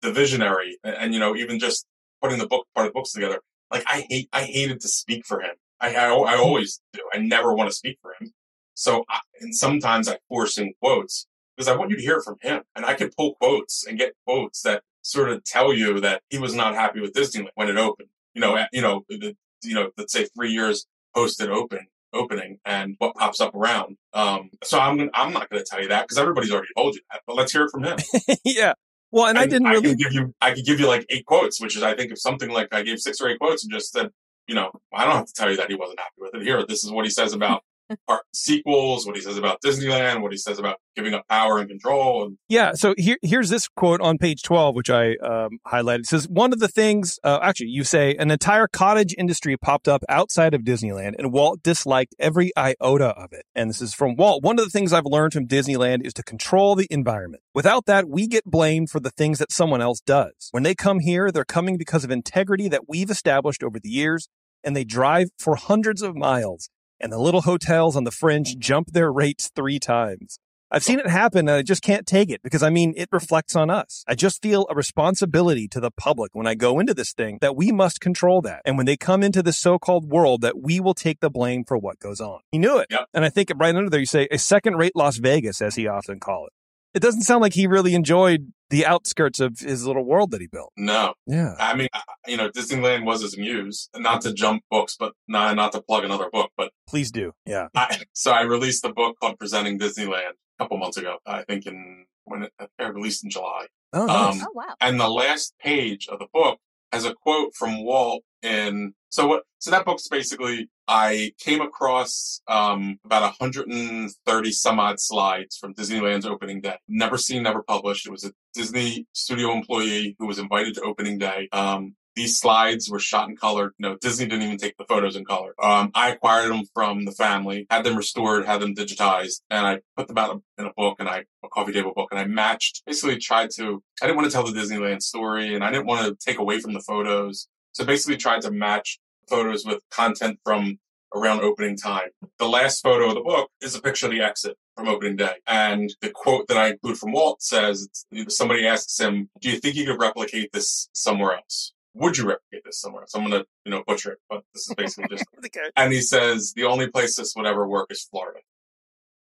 the 0.00 0.12
visionary, 0.12 0.78
and, 0.84 0.94
and 0.94 1.14
you 1.14 1.18
know, 1.18 1.34
even 1.34 1.58
just 1.58 1.86
putting 2.22 2.38
the 2.38 2.46
book 2.46 2.68
part 2.74 2.86
of 2.86 2.92
the 2.92 2.98
books 2.98 3.12
together. 3.12 3.40
Like 3.72 3.82
I 3.88 4.06
hate, 4.08 4.28
I 4.32 4.42
hated 4.42 4.80
to 4.82 4.88
speak 4.88 5.26
for 5.26 5.40
him. 5.40 5.56
I, 5.80 5.94
I, 5.96 6.06
I 6.06 6.36
always 6.36 6.80
do. 6.92 7.00
I 7.12 7.18
never 7.18 7.52
want 7.52 7.68
to 7.68 7.74
speak 7.74 7.98
for 8.00 8.14
him. 8.20 8.32
So, 8.74 9.04
I, 9.08 9.18
and 9.40 9.54
sometimes 9.54 10.08
I 10.08 10.18
force 10.28 10.56
in 10.56 10.72
quotes 10.80 11.26
because 11.56 11.68
I 11.68 11.76
want 11.76 11.90
you 11.90 11.96
to 11.96 12.02
hear 12.02 12.18
it 12.18 12.24
from 12.24 12.36
him, 12.40 12.62
and 12.76 12.84
I 12.84 12.94
can 12.94 13.10
pull 13.16 13.34
quotes 13.40 13.84
and 13.86 13.98
get 13.98 14.14
quotes 14.24 14.62
that 14.62 14.82
sort 15.02 15.30
of 15.30 15.44
tell 15.44 15.72
you 15.72 16.00
that 16.00 16.22
he 16.30 16.38
was 16.38 16.54
not 16.54 16.74
happy 16.74 17.00
with 17.00 17.12
Disneyland 17.12 17.48
when 17.54 17.68
it 17.68 17.76
opened. 17.76 18.08
You 18.34 18.40
know, 18.40 18.56
at- 18.56 18.70
you 18.72 18.80
know, 18.80 19.04
the, 19.08 19.36
you 19.62 19.74
know, 19.74 19.90
let's 19.96 20.12
say 20.12 20.24
three 20.34 20.50
years 20.50 20.86
post 21.14 21.40
it 21.42 21.50
open 21.50 21.86
opening 22.14 22.58
and 22.66 22.94
what 22.98 23.14
pops 23.14 23.40
up 23.40 23.54
around. 23.54 23.96
Um, 24.12 24.50
so 24.62 24.78
I'm 24.78 25.10
I'm 25.14 25.32
not 25.32 25.48
going 25.48 25.62
to 25.62 25.68
tell 25.68 25.80
you 25.82 25.88
that 25.88 26.02
because 26.02 26.18
everybody's 26.18 26.50
already 26.52 26.68
told 26.76 26.94
you 26.94 27.00
that. 27.10 27.22
But 27.26 27.36
let's 27.36 27.52
hear 27.52 27.64
it 27.64 27.70
from 27.70 27.84
him. 27.84 27.98
yeah. 28.44 28.74
Well, 29.10 29.26
and 29.26 29.38
I 29.38 29.46
didn't 29.46 29.66
I 29.66 29.72
really. 29.72 29.88
can 29.88 29.96
give 29.96 30.12
you, 30.12 30.34
I 30.40 30.52
could 30.52 30.64
give 30.64 30.80
you 30.80 30.86
like 30.86 31.04
eight 31.10 31.26
quotes, 31.26 31.60
which 31.60 31.76
is 31.76 31.82
I 31.82 31.94
think 31.94 32.12
if 32.12 32.18
something 32.18 32.50
like 32.50 32.72
I 32.72 32.82
gave 32.82 32.98
six 32.98 33.20
or 33.20 33.28
eight 33.28 33.38
quotes 33.38 33.62
and 33.62 33.70
just 33.72 33.92
said, 33.92 34.10
you 34.46 34.54
know, 34.54 34.70
I 34.92 35.04
don't 35.04 35.16
have 35.16 35.26
to 35.26 35.32
tell 35.34 35.50
you 35.50 35.56
that 35.58 35.68
he 35.68 35.74
wasn't 35.74 36.00
happy 36.00 36.14
with 36.18 36.34
it. 36.34 36.42
Here, 36.42 36.64
this 36.66 36.82
is 36.82 36.90
what 36.90 37.04
he 37.04 37.10
says 37.10 37.34
about 37.34 37.62
our 38.08 38.22
sequels, 38.32 39.06
what 39.06 39.16
he 39.16 39.22
says 39.22 39.36
about 39.36 39.60
Disneyland, 39.62 40.22
what 40.22 40.32
he 40.32 40.38
says 40.38 40.58
about 40.58 40.76
giving 40.96 41.14
up 41.14 41.26
power 41.28 41.58
and 41.58 41.68
control. 41.68 42.24
And 42.24 42.38
Yeah. 42.48 42.72
So 42.74 42.94
here, 42.96 43.16
here's 43.22 43.50
this 43.50 43.68
quote 43.68 44.00
on 44.00 44.18
page 44.18 44.42
12, 44.42 44.74
which 44.74 44.90
I 44.90 45.14
um, 45.16 45.58
highlighted. 45.66 46.00
It 46.00 46.06
says, 46.06 46.28
One 46.28 46.52
of 46.52 46.58
the 46.58 46.68
things, 46.68 47.18
uh, 47.24 47.38
actually, 47.42 47.68
you 47.68 47.84
say, 47.84 48.14
an 48.16 48.30
entire 48.30 48.66
cottage 48.68 49.14
industry 49.16 49.56
popped 49.56 49.88
up 49.88 50.02
outside 50.08 50.54
of 50.54 50.62
Disneyland, 50.62 51.14
and 51.18 51.32
Walt 51.32 51.62
disliked 51.62 52.14
every 52.18 52.52
iota 52.56 53.08
of 53.08 53.32
it. 53.32 53.44
And 53.54 53.70
this 53.70 53.80
is 53.80 53.94
from 53.94 54.16
Walt. 54.16 54.42
One 54.42 54.58
of 54.58 54.64
the 54.64 54.70
things 54.70 54.92
I've 54.92 55.06
learned 55.06 55.32
from 55.32 55.46
Disneyland 55.46 56.04
is 56.04 56.12
to 56.14 56.22
control 56.22 56.74
the 56.74 56.86
environment. 56.90 57.42
Without 57.54 57.86
that, 57.86 58.08
we 58.08 58.26
get 58.26 58.44
blamed 58.44 58.90
for 58.90 59.00
the 59.00 59.10
things 59.10 59.38
that 59.38 59.52
someone 59.52 59.82
else 59.82 60.00
does. 60.00 60.48
When 60.50 60.62
they 60.62 60.74
come 60.74 61.00
here, 61.00 61.30
they're 61.30 61.44
coming 61.44 61.76
because 61.76 62.04
of 62.04 62.10
integrity 62.10 62.68
that 62.68 62.88
we've 62.88 63.10
established 63.10 63.62
over 63.62 63.78
the 63.78 63.88
years, 63.88 64.28
and 64.64 64.76
they 64.76 64.84
drive 64.84 65.28
for 65.38 65.56
hundreds 65.56 66.02
of 66.02 66.14
miles. 66.14 66.68
And 67.02 67.12
the 67.12 67.18
little 67.18 67.42
hotels 67.42 67.96
on 67.96 68.04
the 68.04 68.12
fringe 68.12 68.56
jump 68.58 68.92
their 68.92 69.12
rates 69.12 69.50
three 69.54 69.80
times. 69.80 70.38
I've 70.74 70.82
seen 70.82 70.98
it 71.00 71.06
happen 71.06 71.40
and 71.40 71.50
I 71.50 71.62
just 71.62 71.82
can't 71.82 72.06
take 72.06 72.30
it 72.30 72.42
because 72.42 72.62
I 72.62 72.70
mean, 72.70 72.94
it 72.96 73.10
reflects 73.12 73.54
on 73.54 73.68
us. 73.68 74.04
I 74.08 74.14
just 74.14 74.40
feel 74.40 74.66
a 74.70 74.74
responsibility 74.74 75.68
to 75.68 75.80
the 75.80 75.90
public 75.90 76.34
when 76.34 76.46
I 76.46 76.54
go 76.54 76.80
into 76.80 76.94
this 76.94 77.12
thing 77.12 77.36
that 77.42 77.54
we 77.54 77.70
must 77.72 78.00
control 78.00 78.40
that. 78.42 78.62
And 78.64 78.78
when 78.78 78.86
they 78.86 78.96
come 78.96 79.22
into 79.22 79.42
this 79.42 79.58
so-called 79.58 80.08
world 80.08 80.40
that 80.40 80.62
we 80.62 80.80
will 80.80 80.94
take 80.94 81.20
the 81.20 81.28
blame 81.28 81.64
for 81.64 81.76
what 81.76 81.98
goes 81.98 82.22
on. 82.22 82.40
He 82.52 82.58
knew 82.58 82.78
it. 82.78 82.86
Yep. 82.90 83.06
And 83.12 83.22
I 83.22 83.28
think 83.28 83.52
right 83.56 83.74
under 83.74 83.90
there, 83.90 84.00
you 84.00 84.06
say 84.06 84.28
a 84.30 84.38
second 84.38 84.76
rate 84.76 84.96
Las 84.96 85.18
Vegas, 85.18 85.60
as 85.60 85.74
he 85.74 85.86
often 85.86 86.20
call 86.20 86.46
it. 86.46 86.52
It 86.94 87.00
doesn't 87.00 87.22
sound 87.22 87.40
like 87.42 87.54
he 87.54 87.66
really 87.66 87.94
enjoyed 87.94 88.52
the 88.70 88.84
outskirts 88.86 89.38
of 89.40 89.58
his 89.58 89.86
little 89.86 90.04
world 90.04 90.30
that 90.30 90.40
he 90.40 90.46
built. 90.46 90.72
no, 90.76 91.14
Yeah. 91.26 91.54
I 91.58 91.74
mean, 91.74 91.88
you 92.26 92.36
know, 92.38 92.48
Disneyland 92.50 93.04
was 93.04 93.20
his 93.22 93.36
muse. 93.36 93.88
Not 93.96 94.22
to 94.22 94.32
jump 94.32 94.62
books, 94.70 94.96
but 94.98 95.12
not 95.28 95.54
not 95.56 95.72
to 95.72 95.82
plug 95.82 96.04
another 96.04 96.28
book, 96.30 96.50
but 96.56 96.72
Please 96.88 97.10
do. 97.10 97.32
Yeah. 97.46 97.68
I, 97.74 98.02
so 98.12 98.30
I 98.32 98.42
released 98.42 98.84
a 98.84 98.92
book 98.92 99.16
called 99.20 99.38
Presenting 99.38 99.78
Disneyland 99.78 100.32
a 100.58 100.62
couple 100.64 100.78
months 100.78 100.96
ago. 100.96 101.16
I 101.26 101.42
think 101.42 101.66
in 101.66 102.06
when 102.24 102.44
it, 102.44 102.52
it 102.60 102.94
released 102.94 103.24
in 103.24 103.30
July. 103.30 103.66
Oh, 103.92 104.06
nice. 104.06 104.40
Um, 104.40 104.48
Oh 104.48 104.52
wow. 104.54 104.74
and 104.80 104.98
the 104.98 105.08
last 105.08 105.54
page 105.60 106.08
of 106.08 106.18
the 106.18 106.26
book 106.32 106.58
has 106.92 107.04
a 107.04 107.14
quote 107.14 107.54
from 107.54 107.84
Walt 107.84 108.22
in 108.42 108.94
so 109.08 109.26
what 109.26 109.44
so 109.58 109.70
that 109.70 109.84
book's 109.84 110.08
basically 110.08 110.68
I 110.88 111.32
came 111.38 111.60
across 111.60 112.40
um 112.48 112.98
about 113.04 113.22
130 113.22 114.52
some 114.52 114.80
odd 114.80 115.00
slides 115.00 115.56
from 115.56 115.74
Disneyland's 115.74 116.26
opening 116.26 116.60
day. 116.60 116.76
Never 116.88 117.18
seen, 117.18 117.42
never 117.42 117.62
published. 117.62 118.06
It 118.06 118.10
was 118.10 118.24
a 118.24 118.32
Disney 118.54 119.06
studio 119.12 119.52
employee 119.52 120.16
who 120.18 120.26
was 120.26 120.38
invited 120.38 120.74
to 120.74 120.82
opening 120.82 121.18
day. 121.18 121.48
Um 121.52 121.94
these 122.14 122.38
slides 122.38 122.90
were 122.90 122.98
shot 122.98 123.28
in 123.28 123.36
color. 123.36 123.72
No, 123.78 123.96
Disney 123.96 124.26
didn't 124.26 124.42
even 124.42 124.58
take 124.58 124.76
the 124.76 124.84
photos 124.84 125.16
in 125.16 125.24
color. 125.24 125.54
Um, 125.62 125.90
I 125.94 126.10
acquired 126.10 126.50
them 126.50 126.64
from 126.74 127.04
the 127.04 127.12
family, 127.12 127.66
had 127.70 127.84
them 127.84 127.96
restored, 127.96 128.44
had 128.44 128.60
them 128.60 128.74
digitized, 128.74 129.40
and 129.50 129.66
I 129.66 129.80
put 129.96 130.08
them 130.08 130.18
out 130.18 130.42
in 130.58 130.66
a 130.66 130.72
book 130.76 130.96
and 130.98 131.08
I, 131.08 131.24
a 131.44 131.48
coffee 131.48 131.72
table 131.72 131.92
book, 131.94 132.08
and 132.10 132.20
I 132.20 132.26
matched, 132.26 132.82
basically 132.86 133.16
tried 133.18 133.50
to, 133.56 133.82
I 134.02 134.06
didn't 134.06 134.16
want 134.16 134.30
to 134.30 134.32
tell 134.32 134.44
the 134.44 134.58
Disneyland 134.58 135.02
story 135.02 135.54
and 135.54 135.64
I 135.64 135.70
didn't 135.70 135.86
want 135.86 136.06
to 136.06 136.16
take 136.24 136.38
away 136.38 136.60
from 136.60 136.72
the 136.72 136.80
photos. 136.80 137.48
So 137.72 137.84
basically 137.84 138.16
tried 138.16 138.42
to 138.42 138.50
match 138.50 138.98
photos 139.28 139.64
with 139.64 139.80
content 139.90 140.38
from 140.44 140.78
around 141.14 141.40
opening 141.40 141.76
time. 141.76 142.08
The 142.38 142.48
last 142.48 142.82
photo 142.82 143.08
of 143.08 143.14
the 143.14 143.20
book 143.20 143.50
is 143.60 143.74
a 143.74 143.80
picture 143.80 144.06
of 144.06 144.12
the 144.12 144.20
exit 144.20 144.56
from 144.76 144.88
opening 144.88 145.16
day. 145.16 145.34
And 145.46 145.94
the 146.00 146.10
quote 146.10 146.48
that 146.48 146.56
I 146.56 146.68
include 146.70 146.98
from 146.98 147.12
Walt 147.12 147.42
says, 147.42 147.88
somebody 148.28 148.66
asks 148.66 148.98
him, 148.98 149.28
do 149.40 149.50
you 149.50 149.58
think 149.58 149.76
you 149.76 149.86
could 149.86 150.00
replicate 150.00 150.52
this 150.52 150.88
somewhere 150.92 151.34
else? 151.34 151.72
Would 151.94 152.16
you 152.16 152.26
replicate 152.26 152.64
this 152.64 152.80
somewhere 152.80 153.04
So 153.06 153.20
I'm 153.20 153.30
to, 153.30 153.44
you 153.64 153.70
know, 153.70 153.82
butcher 153.86 154.12
it, 154.12 154.18
but 154.30 154.42
this 154.54 154.68
is 154.68 154.74
basically 154.74 155.08
just, 155.10 155.24
Okay. 155.44 155.70
and 155.76 155.92
he 155.92 156.00
says, 156.00 156.52
the 156.54 156.64
only 156.64 156.88
place 156.88 157.16
this 157.16 157.34
would 157.36 157.46
ever 157.46 157.66
work 157.68 157.90
is 157.90 158.02
Florida. 158.02 158.40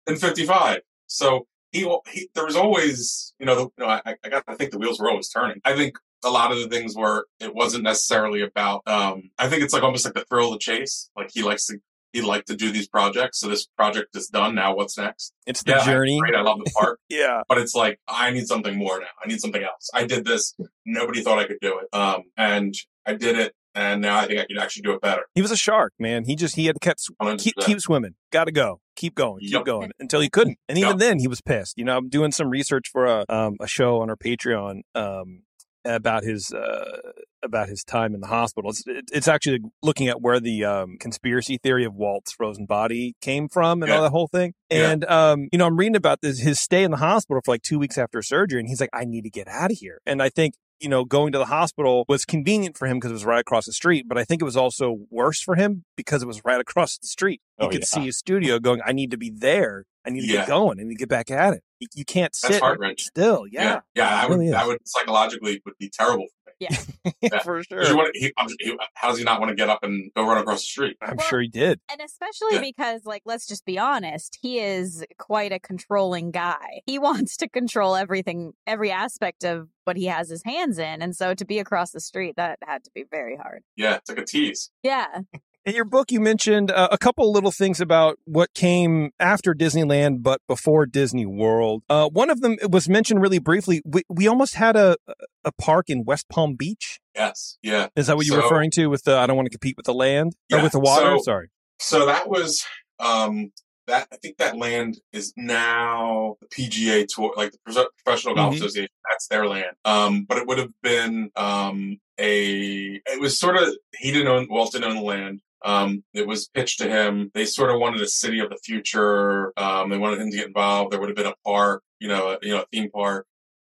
In 0.06 0.16
55. 0.16 0.80
So 1.06 1.46
he, 1.72 1.80
he 2.12 2.28
there 2.34 2.44
was 2.44 2.56
always, 2.56 3.34
you 3.38 3.46
know, 3.46 3.54
the, 3.54 3.62
you 3.62 3.72
know 3.78 3.86
I, 3.86 4.16
I 4.24 4.28
got 4.28 4.46
to 4.46 4.56
think 4.56 4.70
the 4.70 4.78
wheels 4.78 5.00
were 5.00 5.10
always 5.10 5.28
turning. 5.28 5.60
I 5.64 5.74
think 5.74 5.96
a 6.24 6.30
lot 6.30 6.52
of 6.52 6.58
the 6.58 6.68
things 6.68 6.94
were, 6.96 7.26
it 7.40 7.54
wasn't 7.54 7.84
necessarily 7.84 8.42
about, 8.42 8.82
um, 8.86 9.30
I 9.38 9.48
think 9.48 9.62
it's 9.62 9.72
like 9.74 9.82
almost 9.82 10.04
like 10.04 10.14
the 10.14 10.24
thrill 10.24 10.48
of 10.48 10.52
the 10.54 10.58
chase. 10.58 11.10
Like 11.16 11.30
he 11.32 11.42
likes 11.42 11.66
to, 11.66 11.78
he 12.12 12.20
liked 12.22 12.46
to 12.48 12.56
do 12.56 12.70
these 12.70 12.88
projects. 12.88 13.40
So 13.40 13.48
this 13.48 13.66
project 13.76 14.14
is 14.16 14.28
done. 14.28 14.54
Now 14.54 14.74
what's 14.74 14.96
next? 14.98 15.32
It's 15.46 15.62
the 15.62 15.72
Yeah, 15.72 15.78
I- 15.80 15.84
journey. 15.84 16.18
Great. 16.20 16.34
I 16.34 16.42
love 16.42 16.58
the 16.64 16.70
park. 16.78 16.98
Yeah. 17.08 17.42
but 17.48 17.58
it's 17.58 17.74
like 17.74 17.98
I 18.08 18.30
need 18.30 18.46
something 18.46 18.76
more 18.76 19.00
now. 19.00 19.06
I 19.24 19.28
need 19.28 19.40
something 19.40 19.62
else. 19.62 19.90
I 19.94 20.04
did 20.06 20.24
this. 20.24 20.54
Nobody 20.86 21.22
thought 21.22 21.38
I 21.38 21.44
could 21.46 21.58
do 21.60 21.78
it. 21.80 21.94
Um, 21.96 22.22
and 22.36 22.74
I 23.06 23.14
did 23.14 23.36
it, 23.38 23.52
and 23.74 24.00
now 24.00 24.18
I 24.18 24.26
think 24.26 24.40
I 24.40 24.44
could 24.46 24.58
actually 24.58 24.82
do 24.82 24.92
it 24.92 25.00
better. 25.00 25.22
He 25.34 25.42
was 25.42 25.50
a 25.50 25.56
shark, 25.56 25.92
man. 25.98 26.24
He 26.24 26.36
just 26.36 26.54
he 26.56 26.66
had 26.66 26.76
to 26.76 26.80
kept, 26.80 27.02
keep 27.38 27.54
keep 27.60 27.80
swimming. 27.80 28.14
Got 28.30 28.44
to 28.44 28.52
go. 28.52 28.80
Keep 28.96 29.14
going. 29.14 29.40
Keep 29.40 29.52
Yep. 29.52 29.64
going 29.64 29.90
until 29.98 30.20
he 30.20 30.28
couldn't. 30.28 30.58
And 30.68 30.78
even 30.78 30.90
Yep. 30.92 30.98
then, 30.98 31.18
he 31.18 31.26
was 31.28 31.40
pissed. 31.40 31.76
You 31.78 31.84
know, 31.84 31.96
I'm 31.96 32.08
doing 32.08 32.30
some 32.32 32.48
research 32.50 32.88
for 32.92 33.06
a 33.06 33.24
um, 33.28 33.56
a 33.60 33.66
show 33.66 34.00
on 34.00 34.08
our 34.10 34.16
Patreon 34.16 34.82
um, 34.94 35.42
about 35.84 36.22
his 36.24 36.52
uh, 36.52 37.12
about 37.42 37.68
his 37.68 37.82
time 37.84 38.14
in 38.14 38.20
the 38.20 38.26
hospital. 38.26 38.70
It's 38.70 38.82
it's 38.86 39.28
actually 39.28 39.60
looking 39.82 40.08
at 40.08 40.20
where 40.20 40.40
the 40.40 40.64
um, 40.64 40.96
conspiracy 40.98 41.58
theory 41.58 41.84
of 41.84 41.94
Walt's 41.94 42.32
frozen 42.32 42.66
body 42.66 43.14
came 43.20 43.48
from 43.48 43.82
and 43.82 43.90
all 43.92 44.02
that 44.02 44.10
whole 44.10 44.28
thing. 44.28 44.54
Yeah. 44.70 44.90
And 44.90 45.04
um, 45.06 45.48
you 45.52 45.58
know, 45.58 45.66
I'm 45.66 45.76
reading 45.76 45.96
about 45.96 46.20
this 46.22 46.40
his 46.40 46.60
stay 46.60 46.84
in 46.84 46.90
the 46.90 46.96
hospital 46.98 47.40
for 47.44 47.52
like 47.52 47.62
two 47.62 47.78
weeks 47.78 47.98
after 47.98 48.22
surgery, 48.22 48.60
and 48.60 48.68
he's 48.68 48.80
like, 48.80 48.90
I 48.92 49.04
need 49.04 49.22
to 49.22 49.30
get 49.30 49.48
out 49.48 49.70
of 49.70 49.78
here. 49.78 49.98
And 50.06 50.22
I 50.22 50.28
think 50.28 50.54
you 50.80 50.88
know, 50.88 51.04
going 51.04 51.30
to 51.30 51.38
the 51.38 51.44
hospital 51.46 52.04
was 52.08 52.24
convenient 52.24 52.76
for 52.76 52.88
him 52.88 52.96
because 52.96 53.12
it 53.12 53.14
was 53.14 53.24
right 53.24 53.38
across 53.40 53.66
the 53.66 53.72
street, 53.72 54.06
but 54.08 54.18
I 54.18 54.24
think 54.24 54.42
it 54.42 54.44
was 54.44 54.56
also 54.56 54.98
worse 55.10 55.40
for 55.40 55.54
him 55.54 55.84
because 55.96 56.24
it 56.24 56.26
was 56.26 56.44
right 56.44 56.60
across 56.60 56.98
the 56.98 57.06
street. 57.06 57.40
He 57.60 57.66
Oh, 57.66 57.68
could 57.68 57.82
yeah. 57.82 57.86
see 57.86 58.00
his 58.06 58.18
studio 58.18 58.58
going, 58.58 58.80
I 58.84 58.90
need 58.90 59.12
to 59.12 59.16
be 59.16 59.30
there. 59.30 59.84
I 60.04 60.10
need 60.10 60.22
to 60.22 60.26
Yeah. 60.26 60.40
get 60.40 60.48
going. 60.48 60.80
I 60.80 60.82
need 60.82 60.94
to 60.94 60.98
get 60.98 61.08
back 61.08 61.30
at 61.30 61.54
it. 61.54 61.62
You, 61.82 61.88
you 61.94 62.04
can't 62.04 62.32
That's 62.32 62.54
sit 62.54 62.60
heart 62.62 62.78
wrenching. 62.78 63.04
still. 63.06 63.44
Yeah, 63.50 63.80
yeah. 63.94 64.08
I 64.22 64.26
would. 64.26 64.34
really 64.34 64.46
is. 64.46 64.52
that 64.52 64.66
would 64.66 64.78
psychologically 64.86 65.60
would 65.64 65.76
be 65.78 65.88
terrible 65.90 66.26
for 66.26 66.50
me. 66.50 66.52
Yeah. 66.60 67.38
for 67.42 67.56
'Cause 67.58 67.66
sure. 67.68 67.84
You 67.84 67.96
want, 67.96 68.10
he, 68.14 68.32
I'm- 68.36 68.48
he, 68.60 68.76
how 68.94 69.08
does 69.08 69.18
he 69.18 69.24
not 69.24 69.40
want 69.40 69.48
to 69.50 69.56
get 69.56 69.68
up 69.68 69.80
and 69.82 70.12
go 70.14 70.24
run 70.24 70.38
across 70.38 70.60
the 70.60 70.66
street? 70.66 70.96
I'm 71.02 71.16
Well, 71.16 71.26
sure 71.26 71.40
he 71.40 71.48
did. 71.48 71.80
And 71.90 72.00
especially 72.00 72.52
Yeah. 72.54 72.60
because, 72.60 73.04
like, 73.04 73.22
let's 73.24 73.46
just 73.48 73.64
be 73.64 73.80
honest, 73.80 74.38
he 74.40 74.60
is 74.60 75.04
quite 75.18 75.50
a 75.52 75.58
controlling 75.58 76.30
guy. 76.30 76.82
He 76.86 76.98
wants 77.00 77.36
to 77.38 77.48
control 77.48 77.96
everything, 77.96 78.52
every 78.66 78.92
aspect 78.92 79.42
of 79.44 79.68
what 79.84 79.96
he 79.96 80.06
has 80.06 80.30
his 80.30 80.44
hands 80.44 80.78
in. 80.78 81.02
And 81.02 81.16
so 81.16 81.34
to 81.34 81.44
be 81.44 81.58
across 81.58 81.90
the 81.90 82.00
street, 82.00 82.36
that 82.36 82.60
had 82.64 82.84
to 82.84 82.90
be 82.94 83.04
very 83.10 83.36
hard. 83.36 83.64
Yeah, 83.76 83.96
it's 83.96 84.08
like 84.08 84.18
a 84.18 84.24
tease. 84.24 84.70
Yeah. 84.84 85.22
In 85.64 85.76
your 85.76 85.84
book, 85.84 86.10
you 86.10 86.18
mentioned 86.20 86.72
uh, 86.72 86.88
a 86.90 86.98
couple 86.98 87.30
little 87.30 87.52
things 87.52 87.80
about 87.80 88.18
what 88.24 88.52
came 88.52 89.10
after 89.20 89.54
Disneyland, 89.54 90.22
but 90.22 90.40
before 90.48 90.86
Disney 90.86 91.24
World. 91.24 91.84
Uh, 91.88 92.08
one 92.08 92.30
of 92.30 92.40
them 92.40 92.56
was 92.68 92.88
mentioned 92.88 93.22
really 93.22 93.38
briefly. 93.38 93.80
We, 93.84 94.02
we 94.08 94.26
almost 94.26 94.56
had 94.56 94.74
a 94.74 94.96
a 95.44 95.52
park 95.52 95.88
in 95.88 96.04
West 96.04 96.28
Palm 96.28 96.56
Beach. 96.56 96.98
Yes. 97.14 97.58
Yeah. 97.62 97.88
Is 97.94 98.08
that 98.08 98.16
what 98.16 98.26
you're 98.26 98.38
So- 98.38 98.44
referring 98.44 98.72
to 98.72 98.88
with 98.88 99.04
the 99.04 99.16
I 99.16 99.26
don't 99.26 99.36
want 99.36 99.46
to 99.46 99.50
compete 99.56 99.76
with 99.76 99.86
the 99.86 99.94
land 99.94 100.34
or 100.52 100.62
with 100.62 100.72
the 100.72 100.80
water? 100.80 101.16
so- 101.18 101.22
Sorry. 101.22 101.48
So 101.78 102.06
that 102.06 102.28
was 102.28 102.64
um 102.98 103.52
that 103.86 104.06
I 104.12 104.16
think 104.16 104.38
that 104.38 104.56
land 104.56 104.98
is 105.12 105.32
now 105.36 106.36
the 106.40 106.46
PGA 106.48 107.06
tour, 107.08 107.32
like 107.36 107.52
the 107.52 107.88
Professional 108.04 108.34
Golf 108.34 108.54
Mhm. 108.54 108.58
Association. 108.58 108.88
That's 109.10 109.26
their 109.28 109.46
land. 109.48 109.74
Um, 109.84 110.24
but 110.28 110.38
it 110.38 110.46
would 110.48 110.58
have 110.58 110.70
been 110.82 111.30
um 111.36 111.98
a. 112.18 113.00
It 113.06 113.20
was 113.20 113.38
sort 113.38 113.56
of 113.56 113.68
he 113.98 114.10
didn't 114.12 114.28
own 114.28 114.46
Walt 114.50 114.72
didn't 114.72 114.84
own 114.90 114.96
the 114.96 115.02
land. 115.02 115.40
Um, 115.64 116.04
it 116.12 116.26
was 116.26 116.48
pitched 116.48 116.78
to 116.80 116.88
him. 116.88 117.30
They 117.34 117.44
sort 117.44 117.70
of 117.70 117.80
wanted 117.80 118.00
a 118.00 118.08
city 118.08 118.40
of 118.40 118.50
the 118.50 118.58
future. 118.64 119.52
Um, 119.58 119.90
they 119.90 119.98
wanted 119.98 120.20
him 120.20 120.30
to 120.30 120.36
get 120.36 120.46
involved. 120.46 120.92
There 120.92 121.00
would 121.00 121.08
have 121.08 121.16
been 121.16 121.26
a 121.26 121.34
park, 121.44 121.82
you 122.00 122.08
know, 122.08 122.30
a, 122.30 122.38
you 122.42 122.52
know, 122.52 122.62
a 122.62 122.66
theme 122.72 122.90
park. 122.90 123.26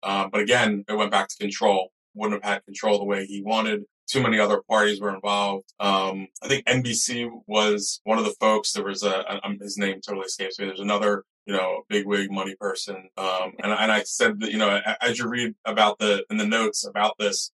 Um, 0.02 0.30
but 0.30 0.40
again, 0.40 0.84
it 0.88 0.94
went 0.94 1.10
back 1.10 1.28
to 1.28 1.36
control. 1.38 1.92
Wouldn't 2.14 2.42
have 2.42 2.52
had 2.52 2.64
control 2.64 2.98
the 2.98 3.04
way 3.04 3.26
he 3.26 3.42
wanted 3.42 3.84
too 4.06 4.22
many 4.22 4.38
other 4.38 4.62
parties 4.68 5.00
were 5.00 5.14
involved. 5.14 5.72
Um, 5.80 6.28
I 6.42 6.48
think 6.48 6.64
NBC 6.66 7.28
was 7.46 8.00
one 8.04 8.18
of 8.18 8.24
the 8.24 8.34
folks. 8.40 8.72
There 8.72 8.84
was 8.84 9.02
a, 9.02 9.44
um, 9.44 9.58
his 9.60 9.76
name 9.76 10.00
totally 10.00 10.26
escapes 10.26 10.58
me. 10.58 10.66
There's 10.66 10.80
another, 10.80 11.24
you 11.44 11.54
know, 11.54 11.82
bigwig 11.88 12.30
money 12.30 12.54
person. 12.54 13.08
Um, 13.16 13.52
and, 13.62 13.72
and 13.72 13.92
I 13.92 14.02
said 14.04 14.40
that, 14.40 14.52
you 14.52 14.58
know, 14.58 14.80
as 15.00 15.18
you 15.18 15.28
read 15.28 15.54
about 15.64 15.98
the, 15.98 16.24
in 16.30 16.36
the 16.36 16.46
notes 16.46 16.86
about 16.86 17.14
this, 17.18 17.50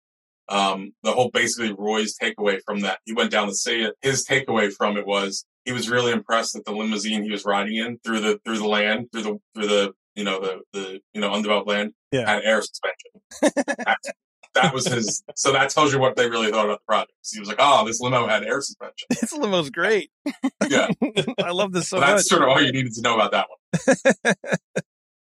um, 0.48 0.92
the 1.02 1.12
whole 1.12 1.30
basically 1.30 1.72
Roy's 1.76 2.16
takeaway 2.16 2.60
from 2.64 2.80
that, 2.80 2.98
he 3.04 3.12
went 3.12 3.30
down 3.30 3.48
to 3.48 3.54
see 3.54 3.82
it. 3.82 3.94
His 4.02 4.26
takeaway 4.26 4.72
from 4.72 4.96
it 4.96 5.06
was 5.06 5.44
he 5.64 5.72
was 5.72 5.88
really 5.88 6.12
impressed 6.12 6.54
that 6.54 6.64
the 6.64 6.72
limousine 6.72 7.22
he 7.22 7.30
was 7.30 7.44
riding 7.44 7.76
in 7.76 7.98
through 8.04 8.20
the, 8.20 8.40
through 8.44 8.58
the 8.58 8.66
land, 8.66 9.08
through 9.12 9.22
the, 9.22 9.38
through 9.54 9.66
the, 9.68 9.92
you 10.16 10.24
know, 10.24 10.40
the, 10.40 10.60
the, 10.72 11.00
you 11.14 11.20
know, 11.20 11.32
undeveloped 11.32 11.68
land 11.68 11.92
Yeah. 12.10 12.28
had 12.28 12.42
air 12.44 12.60
suspension. 12.62 13.10
That's- 13.78 14.12
that 14.54 14.74
was 14.74 14.86
his. 14.86 15.22
So 15.34 15.50
that 15.54 15.70
tells 15.70 15.94
you 15.94 15.98
what 15.98 16.14
they 16.16 16.28
really 16.28 16.50
thought 16.50 16.66
about 16.66 16.80
the 16.80 16.84
project. 16.86 17.12
He 17.32 17.40
was 17.40 17.48
like, 17.48 17.56
"Oh, 17.58 17.86
this 17.86 18.00
limo 18.02 18.26
had 18.26 18.42
air 18.44 18.60
suspension." 18.60 19.06
This 19.08 19.32
limo's 19.32 19.70
great. 19.70 20.10
Yeah, 20.68 20.88
I 21.42 21.52
love 21.52 21.72
this 21.72 21.88
so 21.88 21.96
so 21.96 22.00
that's 22.00 22.12
much. 22.18 22.24
sort 22.26 22.42
of 22.42 22.48
all 22.50 22.60
you 22.60 22.70
needed 22.70 22.92
to 22.92 23.00
know 23.00 23.14
about 23.14 23.30
that 23.32 23.46
one. 23.48 24.34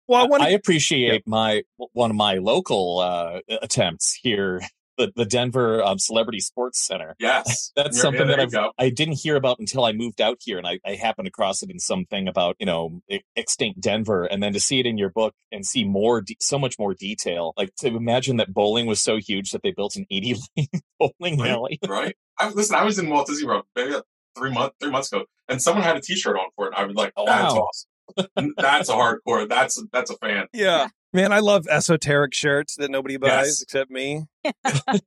Well, 0.08 0.22
I 0.24 0.26
want 0.26 0.42
I 0.42 0.48
appreciate 0.50 1.26
my 1.26 1.62
one 1.92 2.10
of 2.10 2.16
my 2.16 2.34
local 2.34 2.98
uh, 3.00 3.40
attempts 3.62 4.18
here, 4.22 4.60
the 4.98 5.12
the 5.16 5.24
Denver 5.24 5.82
um, 5.82 5.98
Celebrity 5.98 6.40
Sports 6.40 6.84
Center. 6.86 7.16
Yes, 7.18 7.72
That's 7.76 7.96
Yeah, 7.96 8.02
something 8.02 8.28
yeah, 8.28 8.36
that 8.36 8.54
I've. 8.56 8.70
I 8.78 8.90
didn't 8.90 9.18
hear 9.20 9.36
about 9.36 9.58
until 9.58 9.84
I 9.84 9.92
moved 9.92 10.20
out 10.20 10.38
here, 10.40 10.58
and 10.58 10.66
I, 10.66 10.78
I 10.86 10.94
happened 10.94 11.28
across 11.28 11.62
it 11.62 11.70
in 11.70 11.78
something 11.78 12.28
about 12.28 12.56
you 12.58 12.66
know 12.66 13.00
extinct 13.36 13.80
Denver, 13.80 14.24
and 14.24 14.42
then 14.42 14.52
to 14.52 14.60
see 14.60 14.80
it 14.80 14.86
in 14.86 14.98
your 14.98 15.10
book 15.10 15.34
and 15.50 15.64
see 15.66 15.84
more, 15.84 16.20
de- 16.20 16.36
so 16.40 16.58
much 16.58 16.78
more 16.78 16.94
detail. 16.94 17.52
Like 17.56 17.74
to 17.80 17.88
imagine 17.88 18.36
that 18.38 18.52
bowling 18.52 18.86
was 18.86 19.02
so 19.02 19.18
huge 19.18 19.50
that 19.50 19.62
they 19.62 19.72
built 19.72 19.96
an 19.96 20.06
eighty 20.10 20.36
lane 20.56 20.68
bowling 20.98 21.38
Right. 21.40 21.50
alley. 21.50 21.78
right. 21.88 22.16
I, 22.38 22.50
listen, 22.50 22.76
I 22.76 22.84
was 22.84 22.98
in 22.98 23.08
Walt 23.08 23.26
Disney 23.26 23.46
World 23.46 23.64
maybe 23.76 23.94
three 24.36 24.50
months 24.52 24.76
three 24.80 24.90
months 24.90 25.12
ago, 25.12 25.24
and 25.48 25.60
someone 25.60 25.84
had 25.84 25.96
a 25.96 26.00
T-shirt 26.00 26.36
on 26.36 26.46
for 26.56 26.68
it. 26.68 26.74
I 26.76 26.84
was 26.84 26.96
like, 26.96 27.12
Oh, 27.16 27.26
"That's 27.26 27.54
wow. 27.54 27.60
awesome. 27.60 27.88
that's 28.56 28.88
a 28.88 28.92
hardcore. 28.92 29.48
That's 29.48 29.82
that's 29.92 30.10
a 30.10 30.16
fan." 30.16 30.46
Yeah. 30.52 30.88
Man, 31.14 31.30
I 31.30 31.40
love 31.40 31.66
esoteric 31.68 32.32
shirts 32.32 32.76
that 32.76 32.90
nobody 32.90 33.18
buys 33.18 33.30
Yes. 33.30 33.62
except 33.62 33.90
me. 33.90 34.24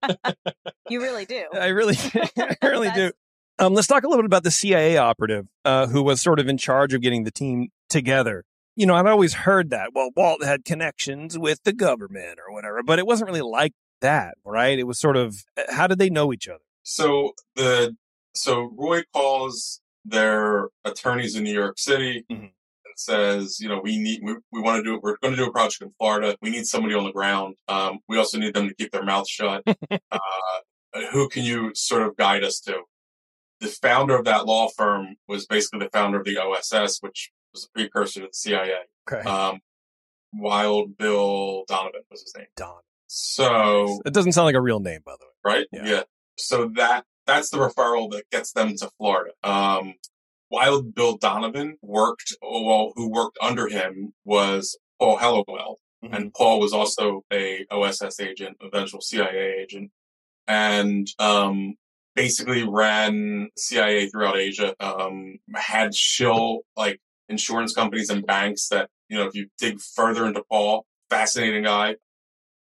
You 0.90 1.02
really 1.02 1.26
do. 1.26 1.44
I 1.54 1.68
really, 1.70 1.96
I 2.38 2.56
really 2.62 2.92
do. 2.92 3.12
Um, 3.58 3.74
let's 3.74 3.88
talk 3.88 4.04
a 4.04 4.08
little 4.08 4.22
bit 4.22 4.28
about 4.28 4.44
the 4.44 4.52
CIA 4.52 4.98
operative 4.98 5.48
uh, 5.64 5.88
who 5.88 6.04
was 6.04 6.22
sort 6.22 6.40
of 6.40 6.48
in 6.48 6.58
charge 6.60 6.94
of 6.94 7.02
getting 7.02 7.24
the 7.24 7.32
team 7.32 7.70
together. 7.90 8.44
You 8.76 8.86
know, 8.86 8.94
I've 8.94 9.08
always 9.08 9.34
heard 9.34 9.72
that. 9.72 9.92
Well, 9.96 10.12
Walt 10.16 10.44
had 10.44 10.64
connections 10.64 11.40
with 11.40 11.64
the 11.64 11.74
government 11.74 12.38
or 12.46 12.54
whatever, 12.54 12.84
but 12.84 13.00
it 13.00 13.08
wasn't 13.08 13.30
really 13.30 13.42
like 13.42 13.74
that, 14.02 14.36
right? 14.46 14.78
It 14.78 14.84
was 14.84 15.00
sort 15.00 15.18
of 15.18 15.38
how 15.72 15.88
did 15.88 15.98
they 15.98 16.10
know 16.12 16.32
each 16.34 16.48
other? 16.48 16.64
So 16.84 17.32
the 17.56 17.96
so 18.36 18.70
Roy 18.78 19.04
calls 19.14 19.82
their 20.04 20.68
attorneys 20.84 21.36
in 21.36 21.46
New 21.46 21.54
York 21.54 21.80
City 21.80 22.26
Mhm. 22.32 22.52
Says, 22.96 23.60
you 23.60 23.70
know, 23.70 23.80
we 23.84 23.98
need 23.98 24.22
we, 24.24 24.36
we 24.52 24.62
want 24.62 24.78
to 24.78 24.84
do 24.84 25.00
we're 25.02 25.18
going 25.18 25.34
to 25.34 25.38
do 25.38 25.48
a 25.48 25.52
project 25.52 25.82
in 25.82 25.92
Florida. 25.98 26.36
We 26.42 26.50
need 26.50 26.66
somebody 26.66 26.96
on 26.96 27.04
the 27.04 27.12
ground. 27.12 27.56
Um, 27.68 28.00
we 28.08 28.18
also 28.18 28.38
need 28.38 28.54
them 28.54 28.68
to 28.68 28.76
keep 28.76 28.92
their 28.92 29.04
mouths 29.04 29.30
shut. 29.30 29.64
uh, 29.92 30.20
who 31.12 31.30
can 31.30 31.44
you 31.44 31.72
sort 31.76 32.04
of 32.04 32.16
guide 32.18 32.44
us 32.44 32.60
to? 32.62 32.82
The 33.62 33.68
founder 33.68 34.18
of 34.18 34.26
that 34.26 34.46
law 34.46 34.68
firm 34.76 35.16
was 35.28 35.46
basically 35.46 35.80
the 35.80 35.90
founder 35.90 36.20
of 36.20 36.26
the 36.26 36.38
OSS, 36.38 37.00
which 37.02 37.32
was 37.54 37.66
a 37.66 37.70
precursor 37.78 38.22
to 38.22 38.28
the 38.28 38.34
CIA. 38.34 38.80
Okay. 39.10 39.28
Um, 39.28 39.60
Wild 40.34 40.98
Bill 40.98 41.64
Donovan 41.68 42.02
was 42.12 42.22
his 42.22 42.34
name. 42.36 42.48
Don. 42.58 42.82
So 43.08 44.02
It 44.06 44.14
doesn't 44.14 44.34
sound 44.34 44.46
like 44.46 44.56
a 44.56 44.62
real 44.62 44.80
name, 44.80 45.02
by 45.06 45.14
the 45.20 45.26
way. 45.26 45.56
right? 45.58 45.68
Yeah. 45.72 45.96
Yeah. 45.98 46.04
So 46.38 46.70
that 46.76 47.06
that's 47.26 47.50
the 47.50 47.58
referral 47.58 48.12
that 48.12 48.30
gets 48.30 48.52
them 48.52 48.76
to 48.78 48.90
Florida. 48.98 49.32
Um, 49.44 49.96
Wild 50.50 50.94
Bill 50.94 51.18
Donovan 51.18 51.78
worked, 51.82 52.36
well, 52.42 52.94
who 52.96 53.10
worked 53.10 53.38
under 53.42 53.68
him 53.68 54.14
was 54.24 54.78
Paul 55.00 55.18
Helliwell, 55.18 55.76
and 56.12 56.34
Paul 56.34 56.60
was 56.60 56.74
also 56.74 57.24
a 57.34 57.66
OSS 57.72 58.20
agent, 58.20 58.58
eventual 58.62 59.02
CIA 59.02 59.56
agent, 59.60 59.92
and 60.48 61.08
um, 61.20 61.76
basically 62.16 62.68
ran 62.68 63.50
CIA 63.58 64.08
throughout 64.08 64.38
Asia. 64.38 64.76
Um, 64.80 65.40
had 65.56 65.96
shill 65.96 66.62
like 66.78 67.00
insurance 67.30 67.74
companies 67.74 68.10
and 68.10 68.26
banks 68.26 68.68
that 68.70 68.90
you 69.10 69.18
know 69.18 69.26
if 69.26 69.36
you 69.36 69.48
dig 69.58 69.80
further 69.80 70.26
into 70.26 70.44
Paul, 70.50 70.86
fascinating 71.10 71.64
guy. 71.64 71.96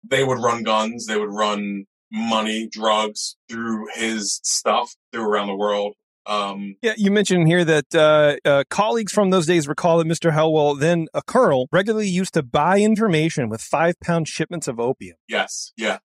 They 0.04 0.24
would 0.24 0.40
run 0.40 0.64
guns. 0.64 1.06
They 1.06 1.18
would 1.18 1.32
run 1.32 1.86
money, 2.12 2.68
drugs 2.68 3.38
through 3.50 3.88
his 3.94 4.40
stuff 4.44 4.96
through 5.12 5.28
around 5.28 5.48
the 5.48 5.56
world. 5.56 5.94
Um, 6.26 6.76
Yeah, 6.82 6.94
you 6.98 7.12
mentioned 7.12 7.48
here 7.48 7.66
that 7.66 7.94
uh, 7.96 8.36
uh, 8.48 8.64
colleagues 8.70 9.12
from 9.12 9.30
those 9.32 9.46
days 9.46 9.68
recall 9.68 9.98
that 9.98 10.08
Mr. 10.08 10.32
Helliwell, 10.32 10.80
then 10.80 11.08
a 11.14 11.22
colonel, 11.22 11.68
regularly 11.72 12.08
used 12.08 12.34
to 12.36 12.44
buy 12.44 12.80
information 12.80 13.50
with 13.50 13.62
five 13.62 13.96
pound 14.00 14.28
shipments 14.28 14.68
of 14.68 14.80
opium. 14.80 15.18
yes, 15.28 15.72
yeah, 15.78 15.98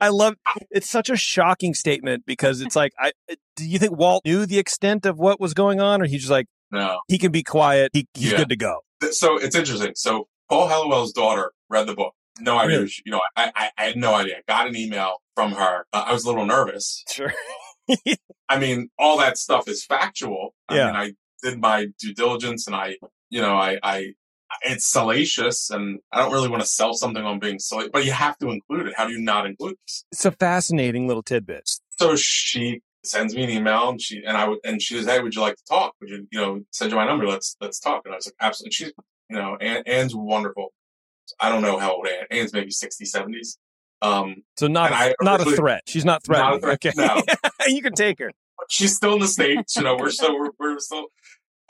I 0.00 0.08
love 0.08 0.34
it's 0.70 0.88
such 0.88 1.10
a 1.10 1.16
shocking 1.16 1.74
statement 1.74 2.24
because 2.26 2.62
it's 2.62 2.74
like, 2.74 2.92
I 2.98 3.12
do 3.56 3.68
you 3.68 3.78
think 3.78 3.96
Walt 3.96 4.24
knew 4.24 4.46
the 4.46 4.58
extent 4.58 5.04
of 5.04 5.18
what 5.18 5.38
was 5.40 5.52
going 5.52 5.80
on, 5.80 6.00
or 6.00 6.06
he's 6.06 6.20
just 6.22 6.30
like 6.30 6.46
no. 6.70 7.00
he 7.08 7.18
can 7.18 7.30
be 7.32 7.42
quiet, 7.42 7.90
he, 7.92 8.06
he's 8.14 8.32
Yeah. 8.32 8.38
good 8.38 8.48
to 8.48 8.56
go. 8.56 8.78
So 9.10 9.36
it's 9.36 9.54
interesting. 9.54 9.92
So 9.94 10.28
Paul 10.48 10.68
Helliwell's 10.68 11.12
daughter 11.12 11.52
read 11.68 11.86
the 11.86 11.94
book. 11.94 12.14
No 12.40 12.56
idea. 12.58 12.78
Really? 12.78 12.92
You 13.04 13.12
know, 13.12 13.20
I, 13.36 13.52
I, 13.54 13.70
I 13.76 13.84
had 13.88 13.96
no 13.96 14.14
idea. 14.14 14.36
Got 14.48 14.66
an 14.68 14.74
email 14.76 15.16
from 15.34 15.52
her. 15.52 15.84
Uh, 15.92 16.04
I 16.06 16.12
was 16.14 16.24
a 16.24 16.28
little 16.28 16.46
nervous. 16.46 17.04
Sure. 17.12 17.30
I 18.48 18.58
mean, 18.58 18.90
all 18.98 19.18
that 19.18 19.38
stuff 19.38 19.68
is 19.68 19.84
factual. 19.84 20.54
I 20.68 20.76
Yeah. 20.76 20.86
mean, 20.86 20.96
I 20.96 21.12
did 21.42 21.60
my 21.60 21.86
due 21.98 22.14
diligence 22.14 22.66
and 22.66 22.76
I, 22.76 22.96
you 23.30 23.40
know, 23.40 23.54
I, 23.56 23.78
I, 23.82 24.14
it's 24.62 24.86
salacious 24.86 25.70
and 25.70 26.00
I 26.12 26.18
don't 26.18 26.32
really 26.32 26.48
want 26.48 26.62
to 26.62 26.68
sell 26.68 26.92
something 26.94 27.24
on 27.24 27.38
being 27.38 27.58
salacious, 27.58 27.90
but 27.92 28.04
you 28.04 28.12
have 28.12 28.36
to 28.38 28.50
include 28.50 28.86
it. 28.88 28.94
How 28.96 29.06
do 29.06 29.12
you 29.12 29.20
not 29.20 29.46
include 29.46 29.76
this? 29.86 30.04
It's 30.12 30.24
a 30.26 30.32
fascinating 30.32 31.06
little 31.08 31.22
tidbit. 31.22 31.70
So 31.98 32.16
she 32.16 32.80
sends 33.04 33.34
me 33.34 33.44
an 33.44 33.50
email 33.50 33.88
and 33.88 34.00
she, 34.00 34.22
and 34.24 34.36
I 34.36 34.46
would, 34.48 34.58
and 34.64 34.80
she 34.80 34.94
says, 34.96 35.06
Hey, 35.06 35.20
would 35.20 35.34
you 35.34 35.40
like 35.40 35.56
to 35.56 35.64
talk? 35.68 35.94
Would 36.00 36.10
you, 36.10 36.28
you 36.30 36.40
know, 36.40 36.60
send 36.70 36.90
you 36.90 36.96
my 36.96 37.06
number? 37.06 37.26
Let's, 37.26 37.56
let's 37.60 37.80
talk. 37.80 38.02
And 38.04 38.12
I 38.14 38.16
was 38.18 38.26
like, 38.26 38.34
absolutely. 38.40 38.72
She's, 38.72 38.92
you 39.30 39.36
know, 39.36 39.56
Ann, 39.60 39.82
Ann's 39.86 40.14
wonderful. 40.14 40.72
I 41.40 41.48
don't 41.48 41.62
know 41.62 41.78
how 41.78 41.94
old 41.96 42.06
Ann, 42.06 42.26
Anne's 42.30 42.52
maybe 42.52 42.70
60s, 42.70 43.14
70s. 43.14 43.56
Um, 44.02 44.42
So 44.58 44.66
not 44.66 44.92
I 44.92 45.14
not 45.22 45.40
a 45.40 45.44
threat. 45.56 45.82
She's 45.86 46.04
not 46.04 46.22
Not 46.28 46.56
a 46.56 46.58
threat, 46.60 46.84
Okay, 46.84 47.22
you 47.68 47.80
can 47.82 47.94
take 47.94 48.18
her. 48.18 48.32
she's 48.68 48.94
still 48.96 49.14
in 49.14 49.20
the 49.20 49.28
States, 49.28 49.76
you 49.76 49.82
know, 49.82 49.96
we're 49.96 50.10
still, 50.10 50.36
we're, 50.38 50.50
we're 50.58 50.78
still, 50.80 51.06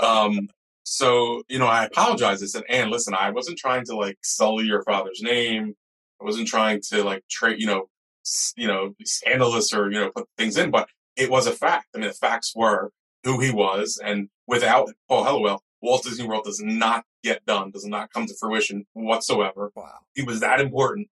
um, 0.00 0.48
so, 0.84 1.42
you 1.48 1.58
know, 1.58 1.66
I 1.66 1.84
apologize. 1.84 2.42
I 2.42 2.46
said, 2.46 2.64
"Anne, 2.68 2.90
listen, 2.90 3.14
I 3.14 3.30
wasn't 3.30 3.58
trying 3.58 3.84
to 3.86 3.96
like 3.96 4.18
sully 4.22 4.64
your 4.64 4.82
father's 4.82 5.20
name. 5.22 5.74
I 6.20 6.24
wasn't 6.24 6.48
trying 6.48 6.80
to 6.90 7.04
like 7.04 7.22
trade, 7.30 7.60
you 7.60 7.66
know, 7.66 7.88
s- 8.26 8.52
you 8.56 8.66
know, 8.66 8.94
be 8.98 9.04
scandalous 9.04 9.72
or, 9.72 9.90
you 9.92 9.98
know, 10.00 10.10
put 10.10 10.26
things 10.36 10.56
in, 10.56 10.70
but 10.70 10.88
it 11.16 11.30
was 11.30 11.46
a 11.46 11.52
fact. 11.52 11.86
I 11.94 11.98
mean, 11.98 12.08
the 12.08 12.14
facts 12.14 12.52
were 12.56 12.90
who 13.24 13.38
he 13.40 13.50
was. 13.52 14.00
And 14.04 14.28
without 14.48 14.88
Paul 15.08 15.24
Helliwell, 15.24 15.60
Walt 15.82 16.02
Disney 16.02 16.26
World 16.26 16.44
does 16.44 16.60
not 16.60 17.04
get 17.22 17.44
done, 17.46 17.70
does 17.70 17.84
not 17.86 18.12
come 18.12 18.26
to 18.26 18.34
fruition 18.40 18.84
whatsoever. 18.94 19.70
Wow. 19.76 19.98
He 20.14 20.22
was 20.22 20.40
that 20.40 20.60
important. 20.60 21.08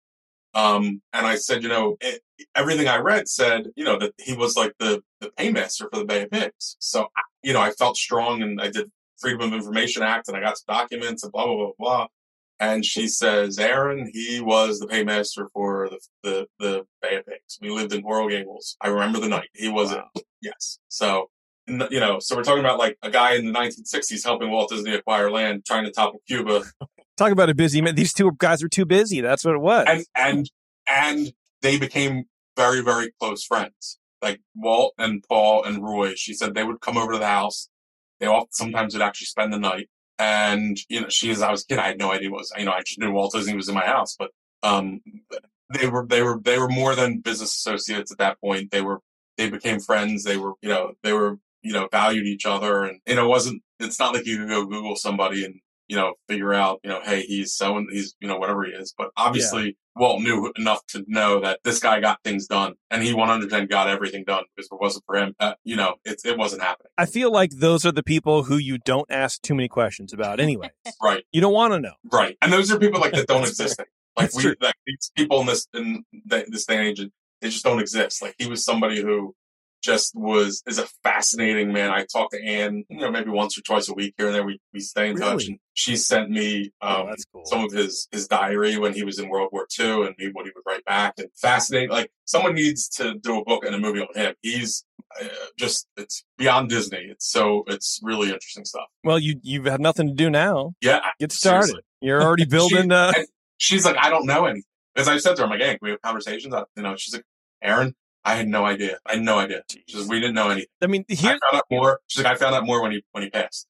Um, 0.53 1.01
and 1.13 1.27
I 1.27 1.35
said, 1.35 1.63
you 1.63 1.69
know, 1.69 1.97
it, 2.01 2.21
everything 2.55 2.88
I 2.88 2.97
read 2.97 3.27
said, 3.27 3.67
you 3.75 3.83
know, 3.83 3.97
that 3.99 4.13
he 4.19 4.33
was 4.33 4.55
like 4.55 4.73
the, 4.79 5.01
the 5.21 5.29
paymaster 5.38 5.88
for 5.91 5.99
the 5.99 6.05
Bay 6.05 6.23
of 6.23 6.31
Pigs. 6.31 6.75
So, 6.79 7.03
I- 7.15 7.21
you 7.43 7.53
know, 7.53 7.62
I 7.62 7.71
felt 7.71 7.95
strong 7.95 8.41
and 8.41 8.59
I 8.59 8.69
did 8.69 8.91
Freedom 9.19 9.41
of 9.41 9.53
Information 9.53 10.03
Act 10.03 10.27
and 10.27 10.35
I 10.35 10.41
got 10.41 10.57
some 10.57 10.75
documents 10.75 11.23
and 11.23 11.31
blah, 11.31 11.45
blah, 11.45 11.55
blah, 11.55 11.71
blah. 11.79 12.07
And 12.59 12.83
she 12.83 13.07
says, 13.07 13.57
Aaron, 13.57 14.09
he 14.13 14.41
was 14.41 14.79
the 14.79 14.88
paymaster 14.88 15.47
for 15.53 15.89
the, 15.89 15.99
the, 16.23 16.47
the 16.59 16.85
Bay 17.01 17.15
of 17.15 17.25
Pigs. 17.25 17.57
We 17.62 17.69
lived 17.69 17.93
in 17.93 18.01
Coral 18.01 18.27
Gables. 18.27 18.75
I 18.81 18.89
remember 18.89 19.19
the 19.21 19.29
night. 19.29 19.47
He 19.53 19.69
was 19.69 19.93
Wow. 19.93 20.09
Yes. 20.41 20.79
So, 20.89 21.29
you 21.67 21.99
know, 21.99 22.19
so 22.19 22.35
we're 22.35 22.43
talking 22.43 22.59
about 22.63 22.79
like 22.79 22.97
a 23.03 23.09
guy 23.09 23.35
in 23.35 23.45
the 23.45 23.57
1960s 23.57 24.23
helping 24.25 24.49
Walt 24.51 24.69
Disney 24.69 24.93
acquire 24.95 25.31
land, 25.31 25.63
trying 25.65 25.85
to 25.85 25.91
topple 25.91 26.21
Cuba. 26.27 26.63
Talk 27.19 27.34
about 27.34 27.49
a 27.49 27.53
busy 27.53 27.82
man. 27.82 27.95
These 27.95 28.13
two 28.13 28.32
guys 28.38 28.63
were 28.63 28.69
too 28.69 28.86
busy. 28.86 29.19
That's 29.19 29.43
what 29.43 29.53
it 29.53 29.60
was. 29.60 29.86
and 29.89 30.05
and 30.15 30.51
and 30.88 31.34
they 31.62 31.77
became 31.77 32.23
very 32.55 32.79
very 32.79 33.12
close 33.19 33.43
friends. 33.43 33.99
Like 34.21 34.39
walt 34.55 34.93
and 34.97 35.21
paul 35.27 35.65
and 35.65 35.84
roy 35.84 36.15
she 36.15 36.34
said 36.34 36.53
they 36.53 36.63
would 36.63 36.79
come 36.79 36.95
over 36.95 37.12
to 37.12 37.19
the 37.19 37.27
house. 37.27 37.67
They 38.21 38.25
all 38.25 38.47
sometimes 38.51 38.93
would 38.93 39.01
actually 39.01 39.25
spend 39.25 39.51
the 39.51 39.60
night. 39.60 39.89
And 40.17 40.77
you 40.88 41.01
know 41.01 41.10
she 41.10 41.29
as 41.29 41.41
i 41.41 41.51
was 41.51 41.63
a 41.63 41.67
kid 41.67 41.79
i 41.79 41.88
had 41.88 41.99
no 41.99 42.10
idea 42.10 42.32
what 42.32 42.39
was 42.39 42.53
you 42.58 42.63
know 42.63 42.71
i 42.71 42.79
just 42.79 42.99
knew 42.99 43.12
walt 43.12 43.34
disney 43.34 43.53
was 43.53 43.67
in 43.67 43.75
my 43.75 43.86
house. 43.86 44.15
But 44.17 44.32
um 44.63 45.01
they 45.77 45.88
were 45.88 46.05
they 46.08 46.21
were 46.21 46.39
they 46.41 46.58
were 46.58 46.69
more 46.69 46.95
than 46.95 47.19
business 47.19 47.53
associates 47.53 48.13
at 48.13 48.17
that 48.19 48.39
point. 48.39 48.71
They 48.71 48.82
were 48.82 49.01
they 49.38 49.49
became 49.49 49.82
friends. 49.82 50.23
They 50.23 50.38
were 50.38 50.53
you 50.62 50.69
know 50.69 50.93
they 51.03 51.12
were 51.12 51.38
you 51.63 51.73
know 51.73 51.89
valued 51.91 52.27
each 52.27 52.45
other. 52.45 52.86
And 52.86 53.01
you 53.05 53.15
know 53.15 53.25
it 53.25 53.29
wasn't 53.29 53.62
it's 53.77 53.99
not 53.99 54.13
like 54.13 54.25
you 54.25 54.38
could 54.38 54.47
go 54.47 54.65
google 54.65 54.95
somebody 54.95 55.43
and 55.43 55.60
you 55.89 55.97
know 55.97 56.13
figure 56.30 56.54
out 56.54 56.80
you 56.84 56.89
know 56.89 57.02
hey 57.04 57.23
he's 57.23 57.54
so 57.54 57.75
and 57.75 57.89
he's 57.91 58.15
you 58.21 58.28
know 58.28 58.38
whatever 58.38 58.63
he 58.63 58.71
is. 58.71 58.93
But 58.97 59.10
obviously 59.17 59.78
walt 59.95 60.21
knew 60.21 60.52
enough 60.58 60.86
to 60.88 61.04
know 61.08 61.41
that 61.41 61.60
this 61.63 61.80
guy 61.80 61.99
got 61.99 62.19
things 62.23 62.47
done 62.47 62.75
and 62.89 63.04
he 63.04 63.13
110 63.13 63.67
got 63.67 63.89
everything 63.89 64.23
done 64.25 64.43
because 64.56 64.67
if 64.67 64.73
it 64.73 64.82
wasn't 64.82 65.04
for 65.06 65.17
him 65.17 65.36
uh, 65.41 65.56
you 65.65 65.75
know 65.75 65.95
it, 66.06 66.21
it 66.23 66.38
wasn't 66.38 66.62
happening. 66.62 66.91
I 66.97 67.06
feel 67.06 67.32
like 67.32 67.52
those 67.52 67.86
are 67.86 67.91
the 67.91 68.04
people 68.04 68.43
who 68.43 68.58
you 68.58 68.78
don't 68.78 69.10
ask 69.10 69.41
too 69.41 69.56
many 69.56 69.67
questions 69.67 70.13
about 70.13 70.39
anyway. 70.39 70.69
right. 71.04 71.23
You 71.32 71.41
don't 71.41 71.54
want 71.54 71.73
to 71.73 71.80
know. 71.80 71.93
right. 72.12 72.38
And 72.41 72.54
those 72.54 72.71
are 72.71 72.80
people 72.80 73.02
like 73.02 73.13
that 73.13 73.28
don't 73.28 73.43
exist 73.43 73.82
like 74.17 74.34
we 74.36 74.56
like 74.62 74.75
these 74.86 75.12
people 75.15 75.41
in 75.41 75.47
this 75.47 75.67
in 75.73 76.04
th- 76.30 76.47
this 76.49 76.65
day 76.65 76.78
and 76.78 76.88
age 76.88 77.10
they 77.41 77.49
just 77.49 77.63
don't 77.63 77.80
exist. 77.80 78.21
Like 78.21 78.36
he 78.38 78.47
was 78.47 78.63
somebody 78.63 79.02
who 79.02 79.34
just 79.81 80.15
was 80.15 80.61
is 80.67 80.77
a 80.79 80.87
fascinating 81.03 81.71
man. 81.73 81.89
I 81.91 82.05
talk 82.11 82.31
to 82.31 82.43
Anne, 82.43 82.83
you 82.89 82.99
know, 82.99 83.09
maybe 83.11 83.29
once 83.29 83.57
or 83.57 83.61
twice 83.61 83.89
a 83.89 83.93
week 83.93 84.13
here 84.17 84.27
and 84.27 84.35
there. 84.35 84.43
We 84.43 84.59
we 84.73 84.79
stay 84.79 85.09
in 85.09 85.17
touch, 85.17 85.47
and 85.47 85.57
she 85.73 85.95
sent 85.95 86.29
me 86.29 86.71
Oh, 86.81 87.01
um, 87.01 87.07
that's 87.07 87.25
cool. 87.33 87.43
some 87.45 87.63
of 87.65 87.71
his 87.71 88.07
his 88.11 88.27
diary 88.27 88.77
when 88.77 88.93
he 88.93 89.03
was 89.03 89.19
in 89.19 89.29
World 89.29 89.49
War 89.51 89.67
II, 89.79 90.05
and 90.07 90.15
he, 90.17 90.27
what 90.27 90.45
he 90.45 90.51
would 90.55 90.63
write 90.65 90.85
back. 90.85 91.13
And 91.17 91.27
fascinating. 91.41 91.89
Like 91.89 92.11
someone 92.25 92.55
needs 92.55 92.89
to 92.97 93.15
do 93.15 93.39
a 93.39 93.43
book 93.45 93.65
and 93.65 93.73
a 93.75 93.79
movie 93.79 93.99
on 94.01 94.07
him. 94.15 94.33
He's 94.41 94.83
uh, 95.21 95.27
just 95.57 95.87
it's 95.97 96.23
beyond 96.37 96.69
Disney. 96.69 97.07
It's 97.09 97.29
so 97.29 97.63
it's 97.67 97.99
really 98.03 98.27
interesting 98.29 98.65
stuff. 98.65 98.87
Well, 99.03 99.19
you 99.19 99.39
you've 99.43 99.65
nothing 99.79 100.07
to 100.07 100.13
do 100.13 100.29
now. 100.29 100.73
Yeah, 100.81 100.99
Get 101.19 101.31
started. 101.31 101.67
Seriously. 101.67 101.81
You're 102.01 102.21
already 102.21 102.45
building. 102.49 102.91
Uh, 102.91 103.11
and 103.15 103.27
she's 103.57 103.85
like, 103.85 103.97
I 103.99 104.09
don't 104.09 104.25
know 104.25 104.45
anything. 104.45 104.63
As 104.95 105.07
I 105.07 105.17
said 105.17 105.35
to 105.37 105.41
her, 105.41 105.45
I'm 105.45 105.51
like, 105.51 105.61
hey, 105.61 105.69
can 105.71 105.79
we 105.81 105.89
have 105.91 106.01
conversations? 106.01 106.53
I- 106.53 106.63
You 106.75 106.83
know, 106.83 106.95
she's 106.97 107.13
like, 107.13 107.23
Aaron, 107.61 107.93
I 108.25 108.36
had 108.36 108.47
no 108.47 108.65
idea. 108.65 108.97
I 109.05 109.13
had 109.13 109.21
no 109.21 109.39
idea. 109.39 109.63
Says, 109.88 110.08
we 110.08 110.19
didn't 110.19 110.36
know 110.36 110.49
anything. 110.49 110.67
I 110.82 110.88
mean, 110.88 111.05
I 111.10 111.13
here 111.13 111.29
found 111.32 111.41
out 111.53 111.63
more. 111.71 111.99
She's 112.08 112.23
like, 112.23 112.34
I 112.34 112.38
found 112.38 112.55
out 112.55 112.65
more 112.65 112.82
when 112.82 112.91
he 112.91 113.03
when 113.12 113.23
he 113.23 113.29
passed. 113.29 113.65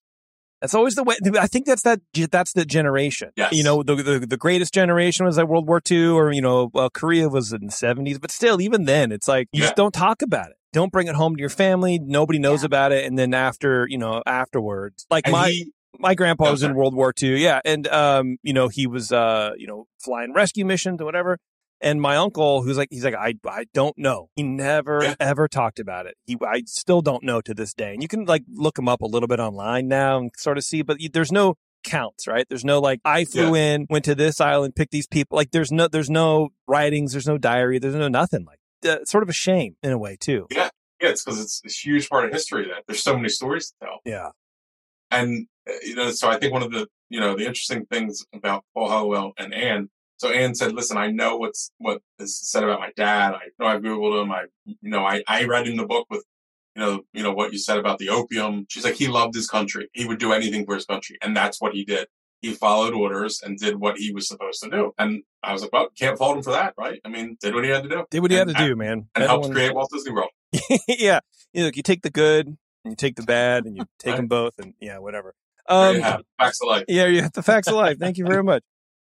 that's 0.62 0.74
always 0.74 0.96
the 0.96 1.04
way. 1.04 1.16
I 1.40 1.48
think 1.48 1.66
that's 1.66 1.84
that. 1.84 2.02
That's 2.32 2.54
the 2.54 2.66
generation. 2.66 3.30
Yes. 3.38 3.54
You 3.54 3.64
know, 3.64 3.84
the, 3.84 3.96
the 3.96 4.20
the 4.20 4.38
greatest 4.38 4.74
generation 4.74 5.26
was 5.26 5.38
like 5.38 5.48
World 5.48 5.68
War 5.68 5.82
II, 5.90 6.08
or 6.08 6.32
you 6.32 6.42
know, 6.42 6.72
uh, 6.76 6.90
Korea 6.94 7.30
was 7.30 7.54
in 7.54 7.68
the 7.68 7.72
seventies. 7.72 8.18
But 8.20 8.32
still, 8.32 8.60
even 8.60 8.86
then, 8.86 9.12
it's 9.12 9.28
like 9.28 9.48
you 9.54 9.60
Yeah. 9.62 9.68
just 9.68 9.76
don't 9.76 9.94
talk 9.94 10.22
about 10.22 10.50
it. 10.50 10.56
Don't 10.74 10.92
bring 10.92 11.08
it 11.08 11.16
home 11.16 11.36
to 11.36 11.40
your 11.40 11.50
family. 11.50 12.00
Nobody 12.00 12.38
knows 12.40 12.62
Yeah. 12.64 12.68
about 12.68 12.92
it. 12.92 13.06
And 13.06 13.18
then 13.18 13.34
after, 13.34 13.88
you 13.90 13.98
know, 13.98 14.22
afterwards, 14.26 15.06
like 15.10 15.26
And 15.26 15.32
my 15.34 15.50
he, 15.50 15.72
my 15.98 16.16
grandpa 16.16 16.52
was 16.52 16.62
in. 16.64 16.76
World 16.76 16.94
War 16.96 17.14
II. 17.22 17.42
Yeah. 17.42 17.60
And, 17.66 17.88
um, 17.88 18.38
you 18.44 18.54
know, 18.54 18.68
he 18.68 18.86
was, 18.88 19.12
uh, 19.12 19.52
you 19.58 19.66
know, 19.68 19.86
flying 20.04 20.32
rescue 20.34 20.66
missions 20.66 21.02
or 21.02 21.06
whatever. 21.06 21.40
And 21.82 22.02
my 22.02 22.18
uncle, 22.18 22.62
who's 22.63 22.78
like, 22.78 22.89
he's 22.92 23.06
like, 23.06 23.15
I, 23.15 23.36
I 23.48 23.65
don't 23.74 23.98
know. 23.98 24.30
He 24.36 24.44
never, 24.44 25.02
Yeah. 25.04 25.15
ever 25.20 25.48
talked 25.48 25.80
about 25.80 26.06
it. 26.08 26.15
He, 26.26 26.38
I 26.46 26.63
still 26.65 27.02
don't 27.02 27.24
know 27.24 27.39
to 27.42 27.54
this 27.54 27.74
day. 27.74 27.94
And 27.94 28.02
you 28.02 28.08
can 28.10 28.26
like 28.26 28.44
look 28.54 28.78
him 28.78 28.89
up 28.89 29.02
a 29.02 29.06
little 29.08 29.28
bit 29.28 29.39
online 29.39 29.88
now 29.88 30.18
and 30.18 30.30
sort 30.38 30.58
of 30.58 30.63
see, 30.65 30.82
but 30.82 30.98
there's 31.13 31.32
no 31.32 31.56
counts, 31.86 32.28
right? 32.28 32.46
There's 32.50 32.65
no 32.65 32.80
like, 32.80 33.00
I 33.06 33.24
flew 33.24 33.56
in, 33.56 33.88
went 33.89 34.04
to 34.06 34.15
this 34.15 34.42
island, 34.42 34.76
picked 34.76 34.92
these 34.92 35.08
people. 35.08 35.38
Like 35.38 35.52
there's 35.52 35.72
no, 35.72 35.88
there's 35.88 36.10
no 36.10 36.50
writings. 36.68 37.13
There's 37.13 37.28
no 37.28 37.38
diary. 37.38 37.80
There's 37.80 37.96
no 37.96 38.10
nothing 38.10 38.46
like, 38.46 38.60
uh, 38.86 39.06
sort 39.06 39.24
of 39.24 39.30
a 39.30 39.34
shame 39.34 39.76
in 39.82 39.92
a 39.92 39.98
way 39.98 40.18
too. 40.20 40.48
yeah, 40.52 40.70
Yeah. 41.02 41.10
it's 41.10 41.24
because 41.24 41.39
it's 41.39 41.62
a 41.65 41.70
huge 41.70 42.10
part 42.10 42.26
of 42.26 42.32
history 42.34 42.65
that 42.65 42.84
there's 42.88 43.02
so 43.02 43.15
many 43.15 43.30
stories 43.30 43.70
to 43.70 43.86
tell. 43.86 44.00
Yeah. 44.06 44.30
And 45.12 45.48
uh, 45.68 45.74
you 45.84 45.96
know, 45.96 46.12
so 46.12 46.30
I 46.30 46.38
think 46.38 46.52
one 46.54 46.63
of 46.63 46.72
the 46.72 46.88
you 47.10 47.20
know 47.20 47.36
the 47.36 47.46
interesting 47.46 47.86
things 47.86 48.26
about 48.34 48.63
Paul 48.76 48.89
Helliwell 48.89 49.32
and 49.38 49.54
Anne. 49.54 49.89
So 50.20 50.30
Anne 50.30 50.54
said, 50.56 50.74
"Listen, 50.74 50.98
I 50.98 51.08
know 51.12 51.38
what's 51.38 51.72
what 51.80 52.02
is 52.20 52.38
said 52.40 52.64
about 52.64 52.80
my 52.80 52.92
dad. 52.96 53.34
I 53.34 53.48
know 53.60 53.66
I 53.68 53.78
googled 53.78 54.22
him. 54.22 54.32
I 54.32 54.46
you 54.66 54.90
know 54.90 55.06
I 55.06 55.24
I 55.28 55.46
read 55.46 55.68
in 55.68 55.78
the 55.78 55.86
book 55.86 56.08
with." 56.10 56.24
You 56.76 56.86
know, 56.86 57.02
you 57.14 57.24
know 57.24 57.34
what 57.34 57.52
you 57.52 57.58
said 57.58 57.78
about 57.78 57.98
the 57.98 58.08
opium. 58.10 58.66
She's 58.70 58.86
like, 58.86 58.94
he 58.94 59.08
loved 59.10 59.34
his 59.34 59.50
country. 59.50 59.90
He 59.92 60.06
would 60.06 60.20
do 60.20 60.32
anything 60.32 60.66
for 60.66 60.76
his 60.76 60.86
country, 60.86 61.18
and 61.22 61.36
that's 61.36 61.60
what 61.60 61.74
he 61.74 61.84
did. 61.84 62.08
he 62.42 62.54
followed 62.54 62.94
orders 62.94 63.42
and 63.44 63.58
did 63.58 63.76
what 63.78 63.98
he 63.98 64.14
was 64.14 64.28
supposed 64.30 64.62
to 64.64 64.70
do. 64.70 64.94
And 64.98 65.24
I 65.44 65.52
was 65.52 65.62
like, 65.64 65.74
well, 65.74 65.90
can't 65.98 66.18
fault 66.18 66.38
him 66.38 66.44
for 66.44 66.52
that, 66.52 66.74
right? 66.78 67.02
I 67.04 67.10
mean, 67.10 67.38
did 67.42 67.54
what 67.54 67.66
he 67.66 67.70
had 67.70 67.84
to 67.84 67.90
do. 67.90 68.06
Did 68.10 68.22
what 68.22 68.32
he 68.32 68.38
and, 68.38 68.50
had 68.50 68.58
to 68.58 68.66
do, 68.66 68.76
man. 68.78 69.10
And 69.16 69.26
helped 69.26 69.46
Everyone- 69.46 69.56
create 69.56 69.76
Walt 69.76 69.90
Disney 69.92 70.14
World. 70.14 70.30
yeah. 70.88 71.20
You, 71.54 71.64
know, 71.66 71.72
you 71.74 71.84
take 71.84 72.02
the 72.04 72.10
good 72.12 72.48
and 72.48 72.58
you 72.86 72.96
take 72.96 73.16
the 73.18 73.24
bad 73.24 73.66
and 73.66 73.76
you 73.76 73.84
take 73.98 74.12
Right. 74.12 74.18
them 74.18 74.28
both 74.28 74.54
and 74.60 74.74
yeah, 74.80 75.00
whatever. 75.00 75.34
Um, 75.68 76.00
have. 76.00 76.22
Facts 76.40 76.60
of 76.62 76.70
life. 76.70 76.86
Yeah, 76.88 77.08
you 77.08 77.22
have 77.24 77.34
the 77.34 77.44
facts 77.44 77.68
of 77.68 77.74
life. 77.74 77.98
Thank 78.00 78.18
you 78.18 78.26
very 78.26 78.44
much. 78.44 78.64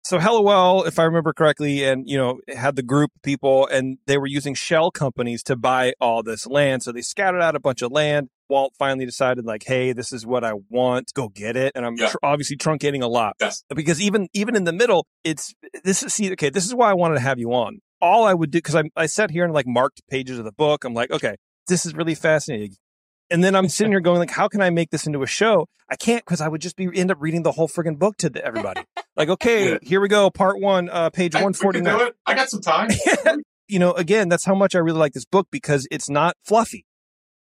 So 0.09 0.17
Helliwell, 0.17 0.87
if 0.87 0.97
I 0.97 1.03
remember 1.03 1.33
correctly, 1.33 1.83
and 1.83 2.09
you 2.09 2.17
know, 2.17 2.39
had 2.47 2.75
the 2.75 2.81
group 2.81 3.11
people 3.21 3.67
and 3.67 3.99
they 4.07 4.17
were 4.17 4.25
using 4.25 4.55
shell 4.55 4.89
companies 4.89 5.43
to 5.43 5.55
buy 5.55 5.93
all 6.01 6.23
this 6.23 6.47
land. 6.47 6.81
So 6.81 6.91
they 6.91 7.03
scattered 7.03 7.41
out 7.41 7.55
a 7.55 7.59
bunch 7.59 7.83
of 7.83 7.91
land. 7.91 8.29
Walt 8.49 8.73
finally 8.79 9.05
decided 9.05 9.45
like, 9.45 9.65
hey, 9.67 9.93
this 9.93 10.11
is 10.11 10.25
what 10.25 10.43
I 10.43 10.53
want. 10.67 11.13
Go 11.13 11.29
get 11.29 11.55
it. 11.55 11.73
And 11.75 11.85
I'm 11.85 11.95
Yeah. 11.95 12.09
tr- 12.09 12.17
obviously 12.23 12.57
truncating 12.57 13.03
a 13.03 13.07
lot 13.07 13.35
Yes. 13.39 13.63
because 13.75 14.01
even 14.01 14.29
even 14.33 14.55
in 14.55 14.63
the 14.63 14.73
middle, 14.73 15.05
it's 15.23 15.53
this 15.83 16.01
is 16.01 16.11
see 16.11 16.31
okay, 16.31 16.49
this 16.49 16.65
is 16.65 16.73
why 16.73 16.89
I 16.89 16.95
wanted 16.95 17.13
to 17.13 17.21
have 17.21 17.37
you 17.37 17.53
on. 17.53 17.77
All 18.01 18.23
I 18.25 18.33
would 18.33 18.49
do 18.49 18.57
because 18.57 18.73
I 18.75 18.85
I 18.95 19.05
sat 19.05 19.29
here 19.29 19.43
and 19.45 19.53
like 19.53 19.67
marked 19.67 20.01
pages 20.09 20.39
of 20.39 20.45
the 20.45 20.51
book. 20.53 20.85
I'm 20.85 20.95
like, 20.95 21.11
okay, 21.11 21.35
this 21.67 21.85
is 21.85 21.93
really 21.93 22.15
fascinating. 22.15 22.71
And 23.29 23.43
then 23.43 23.53
I'm 23.55 23.69
sitting 23.69 23.91
here 23.91 23.99
going 23.99 24.17
like, 24.17 24.31
how 24.31 24.47
can 24.47 24.59
I 24.63 24.71
make 24.71 24.89
this 24.89 25.05
into 25.05 25.21
a 25.21 25.27
show? 25.27 25.67
I 25.87 25.95
can't 25.95 26.25
because 26.25 26.41
I 26.41 26.47
would 26.47 26.61
just 26.61 26.75
be 26.75 26.89
end 26.95 27.11
up 27.11 27.17
reading 27.19 27.43
the 27.43 27.51
whole 27.51 27.67
friggin' 27.67 27.99
book 27.99 28.17
to 28.17 28.29
the, 28.31 28.43
everybody. 28.43 28.81
Like, 29.19 29.29
okay, 29.29 29.73
Yeah. 29.73 29.77
here 29.83 30.01
we 30.01 30.07
go, 30.07 30.31
part 30.31 30.59
one, 30.59 30.89
uh, 30.89 31.11
page 31.11 31.35
one 31.35 31.53
forty 31.53 31.81
nine. 31.81 32.09
I 32.25 32.33
got 32.33 32.49
some 32.49 32.61
time. 32.61 32.89
You 33.71 33.77
know, 33.77 33.91
again, 33.93 34.29
that's 34.29 34.45
how 34.45 34.55
much 34.55 34.73
I 34.73 34.79
really 34.79 34.97
like 34.97 35.13
this 35.13 35.25
book 35.25 35.47
because 35.51 35.87
it's 35.91 36.09
not 36.09 36.35
fluffy. 36.43 36.87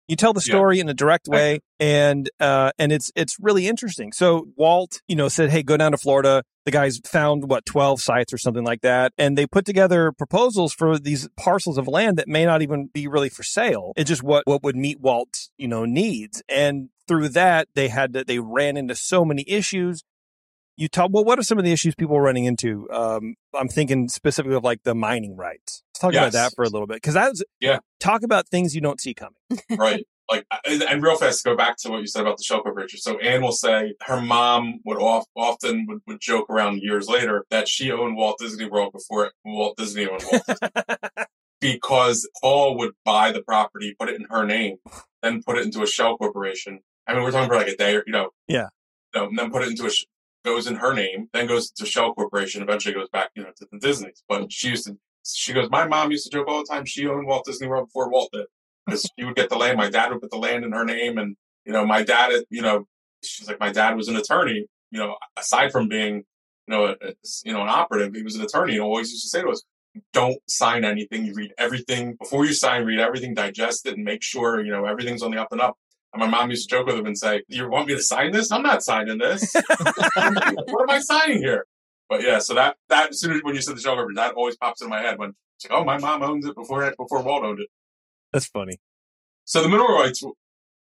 You 0.09 0.17
tell 0.17 0.35
the 0.35 0.45
Yeah. 0.47 0.53
story 0.57 0.79
in 0.79 0.87
a 0.91 0.93
direct 0.93 1.27
way, 1.27 1.61
and 1.81 2.29
uh, 2.38 2.71
and 2.79 2.93
it's 2.93 3.11
it's 3.17 3.37
really 3.41 3.67
interesting. 3.67 4.12
So 4.12 4.47
Walt, 4.55 5.01
you 5.09 5.17
know, 5.17 5.29
said, 5.29 5.49
"Hey, 5.49 5.62
go 5.62 5.79
down 5.79 5.93
to 5.93 5.97
Florida." 5.99 6.43
The 6.67 6.71
guys 6.71 7.01
found 7.07 7.49
what 7.49 7.64
twelve 7.64 8.03
sites 8.03 8.31
or 8.31 8.37
something 8.37 8.62
like 8.64 8.83
that, 8.83 9.12
and 9.17 9.38
they 9.38 9.47
put 9.47 9.64
together 9.64 10.12
proposals 10.12 10.75
for 10.75 10.99
these 10.99 11.29
parcels 11.38 11.79
of 11.79 11.88
land 11.88 12.19
that 12.19 12.29
may 12.29 12.45
not 12.45 12.61
even 12.61 12.91
be 12.93 13.07
really 13.09 13.31
for 13.31 13.43
sale. 13.43 13.93
It's 13.97 14.09
just 14.09 14.23
what 14.23 14.43
what 14.47 14.62
would 14.62 14.77
meet 14.77 15.01
Walt's 15.01 15.51
you 15.57 15.69
know 15.69 15.87
needs, 15.87 16.43
and 16.47 16.91
through 17.07 17.31
that 17.31 17.69
they 17.75 17.88
had 17.88 18.12
to 18.12 18.23
they 18.25 18.38
ran 18.38 18.77
into 18.77 18.95
so 18.95 19.25
many 19.25 19.45
issues. 19.49 20.03
You 20.79 20.87
talk 20.88 21.11
well. 21.12 21.25
What 21.25 21.41
are 21.41 21.43
some 21.43 21.59
of 21.59 21.64
the 21.64 21.73
issues 21.73 21.97
people 21.97 22.17
are 22.17 22.23
running 22.23 22.45
into? 22.45 22.88
Um, 22.93 23.35
I'm 23.53 23.69
thinking 23.69 24.09
specifically 24.09 24.55
of 24.57 24.62
like 24.62 24.85
the 24.85 24.95
mining 24.95 25.37
rights. 25.37 25.83
Let's 25.93 26.01
talk 26.01 26.12
about 26.12 26.33
that 26.33 26.53
for 26.55 26.62
a 26.64 26.69
little 26.69 26.87
bit 26.87 26.99
because 26.99 27.14
that's 27.14 27.43
Yeah. 27.59 27.81
Talk 27.99 28.23
about 28.23 28.49
things 28.49 28.77
you 28.77 28.81
don't 28.81 29.01
see 29.01 29.12
coming. 29.12 29.35
right. 29.77 30.07
Like, 30.31 30.47
and, 30.67 31.03
real 31.03 31.17
fast, 31.17 31.43
to 31.43 31.49
go 31.51 31.57
back 31.57 31.79
to 31.79 31.91
what 31.91 32.01
you 32.01 32.07
said 32.07 32.21
about 32.21 32.37
the 32.37 32.45
Shell 32.45 32.61
Corporation. 32.61 33.01
So 33.01 33.19
Anne 33.19 33.43
will 33.43 33.51
say 33.51 33.95
her 34.03 34.21
mom 34.21 34.81
would 34.85 34.99
off, 34.99 35.25
often 35.35 35.87
would, 35.88 36.01
would 36.07 36.21
joke 36.21 36.51
around 36.51 36.83
years 36.83 37.09
later 37.09 37.45
that 37.51 37.67
she 37.67 37.91
owned 37.91 38.14
Walt 38.14 38.37
Disney 38.38 38.67
World 38.67 38.93
before 38.93 39.33
Walt 39.45 39.79
Disney 39.79 40.07
owned 40.07 40.23
Walt 40.31 40.43
Disney 40.47 40.69
because 41.61 42.29
Paul 42.41 42.77
would 42.79 42.93
buy 43.05 43.33
the 43.33 43.43
property, 43.43 43.97
put 43.99 44.11
it 44.11 44.17
in 44.17 44.27
her 44.31 44.45
name, 44.45 44.77
then 45.23 45.43
put 45.43 45.57
it 45.59 45.64
into 45.64 45.83
a 45.83 45.87
Shell 45.87 46.19
Corporation. 46.19 46.81
I 47.07 47.14
mean, 47.14 47.23
we're 47.25 47.31
talking 47.31 47.49
about 47.51 47.64
like 47.67 47.73
a 47.75 47.77
day 47.77 47.97
or, 47.97 48.05
you 48.07 48.12
know, 48.12 48.29
Yeah. 48.47 48.69
you 49.14 49.21
know, 49.23 49.29
and 49.29 49.38
then 49.38 49.51
put 49.51 49.62
it 49.62 49.71
into 49.71 49.87
a, 49.87 49.91
goes 50.49 50.67
in 50.67 50.77
her 50.77 50.95
name, 50.95 51.29
then 51.33 51.47
goes 51.47 51.71
to 51.71 51.87
Shell 51.87 52.15
Corporation, 52.15 52.63
eventually 52.63 52.95
goes 52.95 53.09
back, 53.11 53.31
you 53.35 53.43
know, 53.43 53.51
to 53.57 53.67
the 53.71 53.79
Disney's. 53.79 54.23
But 54.29 54.51
she 54.53 54.71
used 54.71 54.87
to, 54.87 54.97
she 55.25 55.53
goes, 55.53 55.69
my 55.71 55.87
mom 55.87 56.11
used 56.11 56.25
to 56.25 56.31
joke 56.37 56.49
all 56.49 56.59
the 56.59 56.67
time. 56.67 56.85
She 56.85 57.07
owned 57.07 57.27
Walt 57.27 57.45
Disney 57.45 57.69
World 57.69 57.89
before 57.89 58.11
Walt 58.11 58.31
did 58.33 58.47
because 58.87 59.09
she 59.19 59.25
would 59.25 59.37
get 59.37 59.51
the 59.51 59.57
land. 59.57 59.77
My 59.77 59.91
dad 59.91 60.11
would 60.11 60.21
put 60.21 60.31
the 60.31 60.39
land 60.39 60.65
in 60.65 60.73
her 60.73 60.85
name. 60.85 61.19
And, 61.19 61.37
you 61.65 61.73
know, 61.73 61.85
my 61.85 62.03
dad, 62.03 62.33
you 62.51 62.63
know, 62.63 62.87
she's 63.23 63.47
like, 63.47 63.61
my 63.61 63.71
dad 63.71 63.97
was 63.97 64.09
an 64.09 64.17
attorney, 64.17 64.67
you 64.91 64.99
know, 64.99 65.17
aside 65.37 65.71
from 65.71 65.89
being, 65.89 66.25
you 66.67 66.75
know, 66.75 66.87
a, 66.87 66.97
you 67.45 67.53
know, 67.53 67.63
an 67.63 67.69
operative, 67.69 68.15
he 68.15 68.23
was 68.23 68.37
an 68.37 68.43
attorney 68.43 68.75
and 68.75 68.83
always 68.83 69.11
used 69.11 69.25
to 69.25 69.29
say 69.29 69.43
to 69.43 69.49
us, 69.49 69.63
don't 70.13 70.39
sign 70.49 70.85
anything. 70.85 71.27
You 71.27 71.35
read 71.35 71.53
everything 71.59 72.17
before 72.21 72.45
you 72.47 72.53
sign, 72.53 72.85
read 72.85 73.01
everything, 73.01 73.35
digest 73.35 73.87
it 73.87 73.95
and 73.95 74.05
make 74.05 74.23
sure, 74.23 74.65
you 74.65 74.71
know, 74.71 74.85
everything's 74.85 75.23
on 75.23 75.31
the 75.31 75.41
up 75.41 75.53
and 75.53 75.61
up. 75.61 75.77
And 76.12 76.21
my 76.21 76.27
mom 76.27 76.51
used 76.51 76.68
to 76.68 76.77
joke 76.77 76.87
with 76.87 76.97
him 76.97 77.07
and 77.07 77.18
say, 77.18 77.42
you 77.49 77.68
want 77.68 77.87
me 77.88 77.94
to 77.94 78.01
sign 78.03 78.33
this? 78.33 78.51
I'm 78.51 78.62
not 78.62 78.83
signing 78.83 79.18
this. 79.18 79.55
what 80.14 80.83
am 80.83 80.90
I 80.90 81.01
signing 81.01 81.38
here? 81.38 81.66
But 82.09 82.23
yeah, 82.23 82.38
so 82.38 82.55
that, 82.55 82.77
that, 82.88 83.11
as 83.11 83.21
soon 83.21 83.33
as 83.33 83.42
when 83.42 83.55
you 83.55 83.61
said 83.61 83.77
the 83.77 83.81
show 83.81 83.92
over, 83.92 84.07
that 84.14 84.35
always 84.35 84.57
pops 84.57 84.81
into 84.81 84.88
my 84.90 85.03
head 85.03 85.18
when 85.18 85.35
it's 85.57 85.68
like, 85.68 85.79
oh, 85.79 85.85
my 85.85 85.99
mom 85.99 86.23
owns 86.23 86.47
it 86.47 86.55
before, 86.55 86.90
before 86.97 87.23
Walt 87.23 87.44
owned 87.44 87.61
it. 87.61 87.68
That's 88.33 88.47
funny. 88.47 88.79
So 89.44 89.62
the 89.62 89.68
mineral 89.68 89.99
rights, 89.99 90.23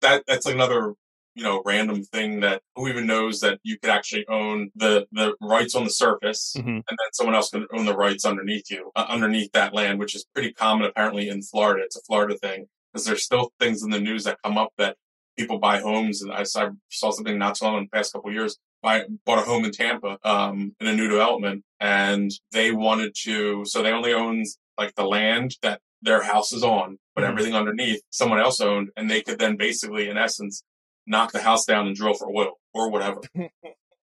that 0.01 0.25
that's 0.27 0.47
another 0.47 0.95
you 1.35 1.43
know 1.43 1.63
random 1.65 2.05
thing 2.05 2.41
that 2.41 2.63
who 2.77 2.87
even 2.89 3.07
knows 3.07 3.41
that 3.41 3.59
you 3.65 3.79
could 3.79 3.91
actually 3.91 4.27
own 4.29 4.71
the 4.77 5.07
the 5.13 5.35
rights 5.41 5.75
on 5.75 5.83
the 5.85 5.91
surface, 5.91 6.55
Mhm. 6.57 6.67
and 6.67 6.85
then 6.87 7.13
someone 7.13 7.35
else 7.35 7.51
can 7.51 7.67
own 7.73 7.87
the 7.87 7.97
rights 7.97 8.25
underneath 8.25 8.71
you, 8.71 8.93
uh, 8.95 9.07
underneath 9.09 9.51
that 9.53 9.75
land, 9.75 9.99
which 9.99 10.15
is 10.15 10.25
pretty 10.35 10.53
common 10.53 10.87
apparently 10.87 11.29
in 11.29 11.43
Florida. 11.43 11.83
It's 11.85 11.97
a 11.97 12.03
Florida 12.03 12.37
thing 12.39 12.67
because 12.93 13.07
there's 13.07 13.25
still 13.25 13.53
things 13.59 13.83
in 13.83 13.91
the 13.91 13.99
news 14.01 14.25
that 14.25 14.39
come 14.45 14.57
up 14.57 14.73
that 14.79 14.97
people 15.37 15.59
buy 15.59 15.81
homes, 15.81 16.23
and 16.23 16.33
I 16.33 16.45
saw, 16.45 16.71
saw 16.91 17.11
something 17.11 17.39
not 17.39 17.57
so 17.57 17.67
long 17.67 17.79
in 17.79 17.85
the 17.85 17.91
past 17.97 18.13
couple 18.13 18.31
of 18.31 18.35
years. 18.35 18.59
I 18.83 19.05
bought 19.25 19.39
a 19.39 19.43
home 19.43 19.65
in 19.65 19.73
Tampa 19.73 20.19
um, 20.25 20.75
in 20.81 20.87
a 20.87 20.95
new 20.95 21.09
development, 21.09 21.65
and 21.81 22.31
they 22.53 22.71
wanted 22.71 23.15
to. 23.25 23.65
So 23.65 23.83
they 23.83 23.93
only 23.93 24.13
owns 24.13 24.59
like 24.77 24.95
the 24.95 25.05
land 25.05 25.57
that 25.63 25.81
their 26.03 26.23
house 26.23 26.53
is 26.53 26.63
on, 26.63 26.99
but 27.15 27.25
Mhm. 27.25 27.29
everything 27.29 27.55
underneath 27.55 28.03
someone 28.11 28.41
else 28.41 28.61
owned, 28.61 28.91
and 28.97 29.11
they 29.11 29.23
could 29.23 29.39
then 29.39 29.57
basically, 29.57 30.09
in 30.09 30.19
essence, 30.19 30.63
knock 31.07 31.33
the 31.33 31.41
house 31.43 31.65
down 31.65 31.87
and 31.87 31.97
drill 31.97 32.15
for 32.15 32.29
oil 32.29 32.59
or 32.75 32.91
whatever. 32.91 33.21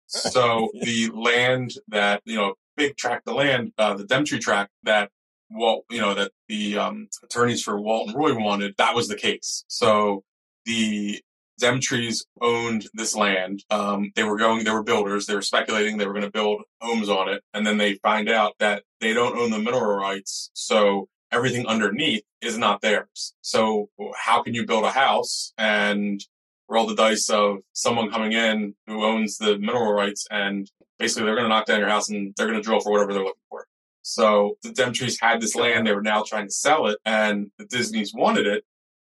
so 0.08 0.70
the 0.82 1.10
land 1.14 1.74
that 1.88 2.22
you 2.26 2.36
know, 2.36 2.56
big 2.76 2.98
tract 2.98 3.28
of 3.28 3.36
land, 3.36 3.72
uh, 3.78 3.94
the 3.94 4.04
Demetree 4.04 4.40
tract 4.40 4.72
that 4.84 5.12
Walt, 5.52 5.86
you 5.92 6.00
know, 6.02 6.14
that 6.14 6.32
the 6.48 6.78
um, 6.78 7.08
attorneys 7.24 7.62
for 7.62 7.80
Walt 7.80 8.08
and 8.08 8.18
Roy 8.18 8.34
wanted, 8.38 8.76
that 8.78 8.96
was 8.96 9.08
the 9.08 9.16
case. 9.16 9.64
So 9.68 10.24
the 10.66 11.22
Demetrees 11.60 12.26
owned 12.42 12.88
this 12.94 13.16
land. 13.16 13.64
Um, 13.70 14.12
they 14.16 14.24
were 14.24 14.38
going, 14.38 14.64
they 14.64 14.72
were 14.72 14.84
builders. 14.84 15.26
They 15.26 15.36
were 15.36 15.42
speculating 15.42 15.98
they 15.98 16.08
were 16.08 16.14
going 16.14 16.26
to 16.26 16.32
build 16.32 16.64
homes 16.82 17.08
on 17.08 17.30
it. 17.30 17.44
And 17.54 17.66
then 17.66 17.78
they 17.78 17.94
find 17.96 18.30
out 18.30 18.54
that 18.60 18.84
they 19.00 19.14
don't 19.14 19.38
own 19.38 19.52
the 19.52 19.60
mineral 19.60 19.96
rights. 19.96 20.50
So 20.54 21.08
everything 21.32 21.68
underneath 21.68 22.24
is 22.42 22.58
not 22.58 22.82
theirs. 22.82 23.34
So 23.42 23.90
how 24.16 24.42
can 24.42 24.54
you 24.54 24.66
build 24.66 24.84
a 24.84 24.92
house 24.92 25.54
and 25.58 26.22
roll 26.68 26.88
the 26.88 26.96
dice 26.96 27.30
of 27.30 27.58
someone 27.74 28.10
coming 28.10 28.34
in 28.34 28.74
who 28.88 29.04
owns 29.04 29.38
the 29.38 29.58
mineral 29.60 29.94
rights 29.94 30.26
and 30.32 30.70
basically 30.98 31.26
they're 31.26 31.36
going 31.36 31.46
to 31.46 31.50
knock 31.50 31.66
down 31.66 31.80
your 31.80 31.90
house 31.90 32.10
and 32.10 32.34
they're 32.36 32.48
going 32.48 32.58
to 32.58 32.64
drill 32.64 32.80
for 32.80 32.92
whatever 32.92 33.14
they're 33.14 33.24
looking 33.24 33.42
for. 33.50 33.68
So 34.04 34.58
the 34.64 34.72
Demetrees 34.72 35.20
had 35.22 35.42
this 35.42 35.56
land. 35.56 35.86
They 35.86 35.94
were 35.94 36.02
now 36.02 36.24
trying 36.26 36.48
to 36.48 36.54
sell 36.54 36.88
it 36.88 36.98
and 37.06 37.52
the 37.60 37.66
Disneys 37.66 38.14
wanted 38.14 38.48
it, 38.48 38.64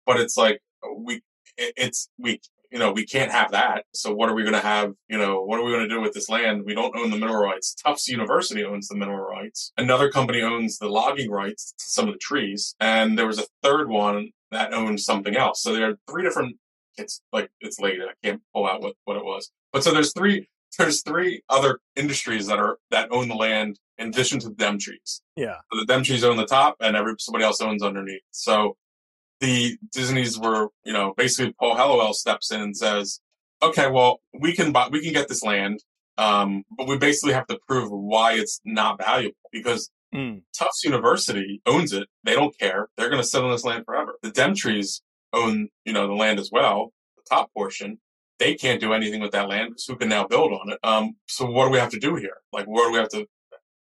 but 0.06 0.20
it's 0.20 0.38
like 0.38 0.62
we, 0.96 1.22
it- 1.58 1.74
it's, 1.78 2.10
we, 2.18 2.40
you 2.72 2.80
know, 2.80 2.92
we 2.92 3.06
can't 3.06 3.32
have 3.32 3.52
that. 3.52 3.86
So 3.94 4.14
what 4.14 4.30
are 4.30 4.34
we 4.34 4.44
going 4.44 4.54
to 4.54 4.60
have? 4.60 4.94
You 5.10 5.18
know, 5.18 5.42
what 5.42 5.60
are 5.60 5.64
we 5.64 5.72
going 5.72 5.88
to 5.88 5.94
do 5.96 6.02
with 6.02 6.14
this 6.14 6.28
land? 6.30 6.64
We 6.66 6.76
don't 6.76 6.96
own 6.98 7.10
the 7.12 7.18
mineral 7.18 7.42
rights. 7.42 7.74
Tufts 7.76 8.08
University 8.10 8.64
owns 8.66 8.88
the 8.90 8.96
mineral 8.96 9.26
rights. 9.26 9.72
Another 9.78 10.10
company 10.12 10.42
owns 10.42 10.78
the 10.78 10.90
logging 10.90 11.32
rights 11.32 11.74
to 11.78 11.86
some 11.86 12.08
of 12.08 12.14
the 12.14 12.20
trees. 12.20 12.76
And 12.80 13.18
there 13.18 13.28
was 13.28 13.40
a 13.40 13.46
third 13.64 13.88
one 13.90 14.32
that 14.52 14.74
owned 14.74 15.00
something 15.00 15.36
else. 15.38 15.62
So 15.62 15.74
there 15.74 15.92
are 15.92 15.98
three 16.10 16.24
different, 16.24 16.58
it's 16.98 17.22
like, 17.32 17.50
it's 17.62 17.80
late. 17.80 18.00
I 18.02 18.14
can't 18.26 18.42
pull 18.54 18.68
out 18.68 18.82
what, 18.82 18.96
what 19.06 19.16
it 19.18 19.24
was. 19.24 19.50
But 19.72 19.84
so 19.86 19.92
there's 19.94 20.12
three, 20.14 20.50
there's 20.78 21.02
three 21.04 21.44
other 21.50 21.80
industries 21.96 22.48
that 22.48 22.60
are, 22.60 22.80
that 22.92 23.10
own 23.12 23.30
the 23.30 23.36
land 23.36 23.80
in 23.98 24.10
addition 24.10 24.40
to 24.40 24.50
the 24.50 24.56
Demetrees. 24.56 25.22
Yeah. 25.38 25.56
So 25.72 25.80
the 25.80 25.86
Demetrees 25.86 26.24
own 26.26 26.36
the 26.38 26.46
top 26.46 26.76
and 26.82 26.96
every, 26.98 27.14
somebody 27.20 27.46
else 27.46 27.62
owns 27.62 27.82
underneath. 27.82 28.22
So 28.32 28.76
the 29.40 29.78
Disney's 29.94 30.40
were, 30.40 30.70
you 30.84 30.94
know, 30.94 31.14
basically 31.16 31.54
Paul 31.60 31.76
Helliwell 31.76 32.14
steps 32.14 32.52
in 32.52 32.62
and 32.62 32.76
says, 32.76 33.20
okay, 33.62 33.90
well, 33.90 34.22
we 34.40 34.54
can 34.54 34.72
buy, 34.72 34.88
we 34.92 35.04
can 35.04 35.14
get 35.14 35.28
this 35.28 35.44
land. 35.44 35.84
Um, 36.18 36.64
but 36.76 36.88
we 36.88 36.98
basically 36.98 37.34
have 37.34 37.46
to 37.48 37.60
prove 37.68 37.92
why 37.92 38.34
it's 38.34 38.60
not 38.66 38.98
valuable 38.98 39.38
because 39.52 39.92
Mm. 40.14 40.42
Tufts 40.58 40.84
University 40.84 41.62
owns 41.66 41.94
it. 41.94 42.08
They 42.24 42.34
don't 42.34 42.58
care. 42.58 42.88
They're 42.98 43.10
going 43.10 43.22
to 43.22 43.28
sit 43.28 43.44
on 43.44 43.52
this 43.52 43.66
land 43.66 43.86
forever. 43.86 44.16
The 44.22 44.32
Demetrees 44.32 45.02
own, 45.34 45.70
you 45.86 45.94
know, 45.94 46.08
the 46.08 46.14
land 46.14 46.40
as 46.40 46.50
well, 46.52 46.94
the 47.18 47.24
top 47.30 47.54
portion. 47.54 48.00
They 48.40 48.56
can't 48.56 48.80
do 48.80 48.94
anything 48.94 49.20
with 49.20 49.32
that 49.32 49.50
land 49.50 49.70
because 49.70 49.86
who 49.86 49.96
can 49.96 50.10
now 50.10 50.26
build 50.26 50.54
on 50.54 50.72
it? 50.72 50.80
Um, 50.84 51.16
so 51.28 51.46
what 51.46 51.66
do 51.66 51.72
we 51.72 51.80
have 51.80 51.90
to 51.92 52.00
do 52.00 52.16
here? 52.16 52.38
Like, 52.54 52.66
where 52.66 52.88
do 52.88 52.94
we 52.94 53.00
have 53.00 53.10
to, 53.10 53.26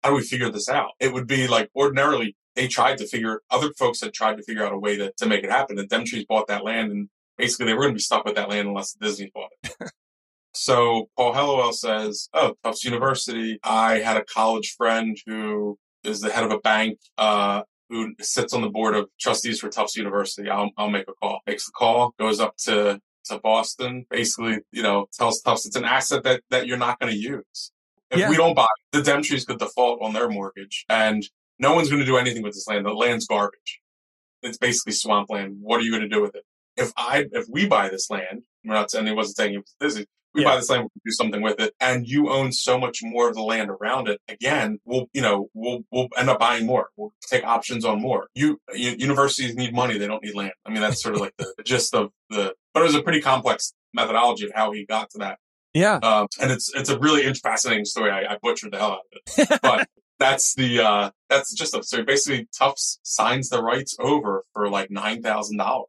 how 0.03 0.09
do 0.09 0.15
we 0.15 0.23
figure 0.23 0.51
this 0.51 0.69
out? 0.69 0.91
It 0.99 1.13
would 1.13 1.27
be 1.27 1.47
like 1.47 1.69
ordinarily 1.75 2.35
they 2.55 2.67
tried 2.67 2.97
to 2.99 3.07
figure, 3.07 3.41
other 3.49 3.71
folks 3.77 4.01
had 4.01 4.13
tried 4.13 4.37
to 4.37 4.43
figure 4.43 4.65
out 4.65 4.73
a 4.73 4.77
way 4.77 4.97
to, 4.97 5.11
to 5.17 5.25
make 5.25 5.43
it 5.43 5.51
happen. 5.51 5.75
The 5.75 5.85
Demetrees 5.85 6.25
bought 6.25 6.47
that 6.47 6.63
land 6.63 6.91
and 6.91 7.09
basically 7.37 7.65
they 7.65 7.73
were 7.73 7.81
going 7.81 7.93
to 7.93 7.97
be 7.97 8.01
stuck 8.01 8.25
with 8.25 8.35
that 8.35 8.49
land 8.49 8.67
unless 8.67 8.93
Disney 8.93 9.31
bought 9.33 9.51
it. 9.63 9.73
so 10.53 11.09
Paul 11.17 11.33
Helliwell 11.33 11.73
says, 11.73 12.29
Oh, 12.33 12.55
Tufts 12.63 12.83
University. 12.83 13.59
I 13.63 13.99
had 13.99 14.17
a 14.17 14.25
college 14.25 14.75
friend 14.77 15.17
who 15.25 15.77
is 16.03 16.21
the 16.21 16.31
head 16.31 16.43
of 16.43 16.51
a 16.51 16.59
bank, 16.59 16.99
uh, 17.17 17.63
who 17.89 18.13
sits 18.21 18.53
on 18.53 18.61
the 18.61 18.69
board 18.69 18.95
of 18.95 19.09
trustees 19.19 19.59
for 19.59 19.69
Tufts 19.69 19.97
University. 19.97 20.49
I'll, 20.49 20.71
I'll 20.77 20.89
make 20.89 21.07
a 21.07 21.13
call. 21.13 21.41
Makes 21.45 21.65
the 21.65 21.71
call, 21.73 22.13
goes 22.19 22.39
up 22.39 22.55
to, 22.63 22.99
to 23.25 23.39
Boston, 23.39 24.05
basically, 24.09 24.59
you 24.71 24.81
know, 24.81 25.07
tells 25.13 25.41
Tufts 25.41 25.65
it's 25.65 25.75
an 25.75 25.85
asset 25.85 26.23
that, 26.23 26.41
that 26.49 26.67
you're 26.67 26.77
not 26.77 26.99
going 26.99 27.11
to 27.11 27.17
use. 27.19 27.71
If 28.09 28.19
Yeah. 28.19 28.29
we 28.29 28.35
don't 28.35 28.55
buy, 28.55 28.67
the 28.91 29.01
Demetrees 29.01 29.45
could 29.45 29.59
default 29.59 30.01
on 30.01 30.13
their 30.13 30.27
mortgage, 30.29 30.85
and 30.89 31.23
no 31.61 31.73
one's 31.73 31.89
going 31.89 31.99
to 32.01 32.05
do 32.05 32.17
anything 32.17 32.43
with 32.43 32.53
this 32.53 32.67
land. 32.67 32.85
The 32.85 32.91
land's 32.93 33.27
garbage. 33.27 33.79
It's 34.43 34.57
basically 34.57 34.93
swampland. 34.93 35.57
What 35.61 35.79
are 35.79 35.83
you 35.83 35.91
going 35.91 36.01
to 36.03 36.09
do 36.09 36.21
with 36.21 36.35
it? 36.35 36.43
If 36.77 36.91
I, 36.97 37.25
if 37.31 37.45
we 37.49 37.67
buy 37.67 37.89
this 37.89 38.09
land, 38.09 38.43
we're 38.65 38.73
not 38.73 38.89
saying 38.89 39.05
he 39.05 39.13
wasn't 39.13 39.37
saying 39.37 39.53
it 39.53 39.57
was 39.57 39.75
Disney. 39.79 40.05
We 40.33 40.41
Yeah. 40.43 40.47
buy 40.47 40.55
this 40.55 40.69
land, 40.69 40.83
we 40.83 40.89
can 40.89 41.01
do 41.05 41.11
something 41.11 41.41
with 41.41 41.59
it, 41.59 41.73
and 41.81 42.07
you 42.07 42.29
own 42.31 42.53
so 42.53 42.79
much 42.79 42.99
more 43.03 43.27
of 43.27 43.35
the 43.35 43.41
land 43.43 43.69
around 43.69 44.07
it. 44.07 44.21
Again, 44.29 44.79
we'll, 44.85 45.07
you 45.13 45.21
know, 45.21 45.49
we'll 45.53 45.81
we'll 45.91 46.07
end 46.17 46.29
up 46.29 46.39
buying 46.39 46.65
more. 46.65 46.87
We'll 46.95 47.11
take 47.29 47.43
options 47.43 47.83
on 47.83 48.01
more. 48.01 48.27
You, 48.33 48.59
universities 48.73 49.55
need 49.55 49.73
money; 49.73 49.97
they 49.97 50.07
don't 50.07 50.23
need 50.23 50.33
land. 50.33 50.53
I 50.65 50.69
mean, 50.71 50.81
that's 50.81 51.01
sort 51.03 51.15
of 51.15 51.21
like 51.21 51.33
the 51.37 51.53
gist 51.65 51.93
of 51.93 52.11
the. 52.29 52.53
But 52.73 52.79
it 52.81 52.85
was 52.85 52.95
a 52.95 53.03
pretty 53.03 53.19
complex 53.21 53.73
methodology 53.93 54.45
of 54.45 54.53
how 54.55 54.71
he 54.71 54.85
got 54.85 55.09
to 55.11 55.17
that 55.17 55.37
Yeah. 55.73 55.95
um, 56.01 56.27
and 56.41 56.49
it's 56.49 56.73
it's 56.73 56.89
a 56.89 56.97
really 56.97 57.31
fascinating 57.33 57.83
story. 57.83 58.09
I, 58.09 58.21
I 58.33 58.37
butchered 58.41 58.71
the 58.71 58.77
hell 58.77 58.91
out 58.93 58.99
of 59.13 59.49
it, 59.51 59.59
but 59.61 59.89
that's 60.21 60.53
the 60.55 60.79
uh, 60.79 61.09
that's 61.29 61.53
just 61.53 61.75
a 61.75 61.83
so 61.83 62.03
basically 62.03 62.47
Tufts 62.57 62.99
signs 63.03 63.49
the 63.49 63.61
rights 63.61 63.95
over 63.99 64.45
for 64.53 64.69
like 64.69 64.89
nine 64.91 65.21
thousand 65.21 65.57
dollars, 65.57 65.87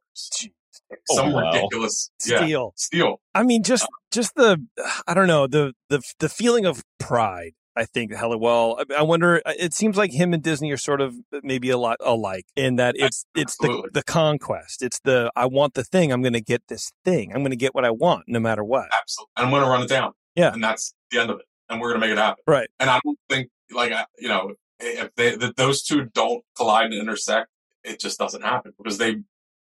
Oh, 1.09 1.15
some 1.15 1.31
wow. 1.31 1.51
ridiculous 1.51 2.11
yeah 2.25 2.43
Steal. 2.43 2.73
steal. 2.75 3.21
I 3.33 3.43
mean, 3.43 3.63
just 3.63 3.87
just 4.11 4.35
the 4.35 4.63
I 5.07 5.13
don't 5.13 5.27
know 5.27 5.47
the 5.47 5.73
the 5.89 6.01
the 6.19 6.29
feeling 6.29 6.65
of 6.65 6.83
pride. 6.99 7.53
I 7.75 7.85
think 7.85 8.11
Helliwell. 8.11 8.83
I, 8.91 8.99
I 8.99 9.01
wonder. 9.01 9.41
It 9.47 9.73
seems 9.73 9.97
like 9.97 10.11
him 10.11 10.31
and 10.33 10.43
Disney 10.43 10.71
are 10.71 10.77
sort 10.77 11.01
of 11.01 11.15
maybe 11.41 11.71
a 11.71 11.77
lot 11.77 11.97
alike 12.01 12.45
in 12.55 12.75
that 12.75 12.95
it's 12.97 13.25
it's 13.35 13.57
the 13.57 13.65
Absolutely. 13.65 13.89
the 13.93 14.03
conquest. 14.03 14.83
It's 14.83 14.99
the 15.03 15.31
I 15.35 15.47
want 15.47 15.73
the 15.73 15.83
thing. 15.83 16.11
I'm 16.11 16.21
going 16.21 16.33
to 16.33 16.41
get 16.41 16.61
this 16.67 16.91
thing. 17.03 17.31
I'm 17.33 17.39
going 17.41 17.49
to 17.51 17.55
get 17.57 17.73
what 17.73 17.85
I 17.85 17.89
want, 17.91 18.25
no 18.27 18.39
matter 18.39 18.63
what. 18.63 18.89
Absolutely, 19.01 19.31
and 19.37 19.45
I'm 19.45 19.51
going 19.51 19.63
to 19.63 19.69
run 19.69 19.81
it 19.83 19.89
down. 19.89 20.11
Yeah. 20.35 20.53
and 20.53 20.63
that's 20.63 20.93
the 21.11 21.19
end 21.19 21.29
of 21.31 21.39
it, 21.39 21.45
and 21.69 21.81
we're 21.81 21.89
going 21.89 22.01
to 22.01 22.07
make 22.07 22.15
it 22.15 22.19
happen. 22.19 22.43
Right. 22.47 22.67
And 22.79 22.89
I 22.91 22.99
don't 23.03 23.17
think 23.29 23.49
like 23.71 23.91
you 24.17 24.27
know 24.27 24.53
if 24.79 25.13
they 25.15 25.35
that 25.35 25.55
those 25.55 25.81
two 25.83 26.05
don't 26.05 26.43
collide 26.55 26.85
and 26.85 27.01
intersect, 27.01 27.49
it 27.83 27.99
just 27.99 28.19
doesn't 28.19 28.41
happen 28.41 28.73
because 28.77 28.97
they 28.97 29.17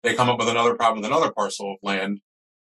they 0.02 0.14
come 0.14 0.28
up 0.28 0.38
with 0.38 0.48
another 0.48 0.74
problem 0.74 1.02
with 1.02 1.10
another 1.10 1.32
parcel 1.32 1.72
of 1.72 1.78
land. 1.82 2.20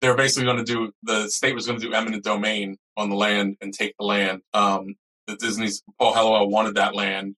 They're 0.01 0.17
basically 0.17 0.45
going 0.45 0.59
to 0.59 0.65
do 0.65 0.93
the 1.03 1.29
state 1.29 1.55
was 1.55 1.67
going 1.67 1.81
to 1.81 1.87
do 1.87 1.95
eminent 1.95 2.23
domain 2.25 2.77
on 2.97 3.09
the 3.11 3.17
land 3.17 3.57
and 3.61 3.73
take 3.73 3.95
the 3.99 4.05
land. 4.05 4.43
Um, 4.53 4.97
the 5.27 5.37
Disney's 5.37 5.83
Paul 5.99 6.15
Helliwell 6.15 6.51
wanted 6.51 6.77
that 6.77 6.95
land. 6.95 7.37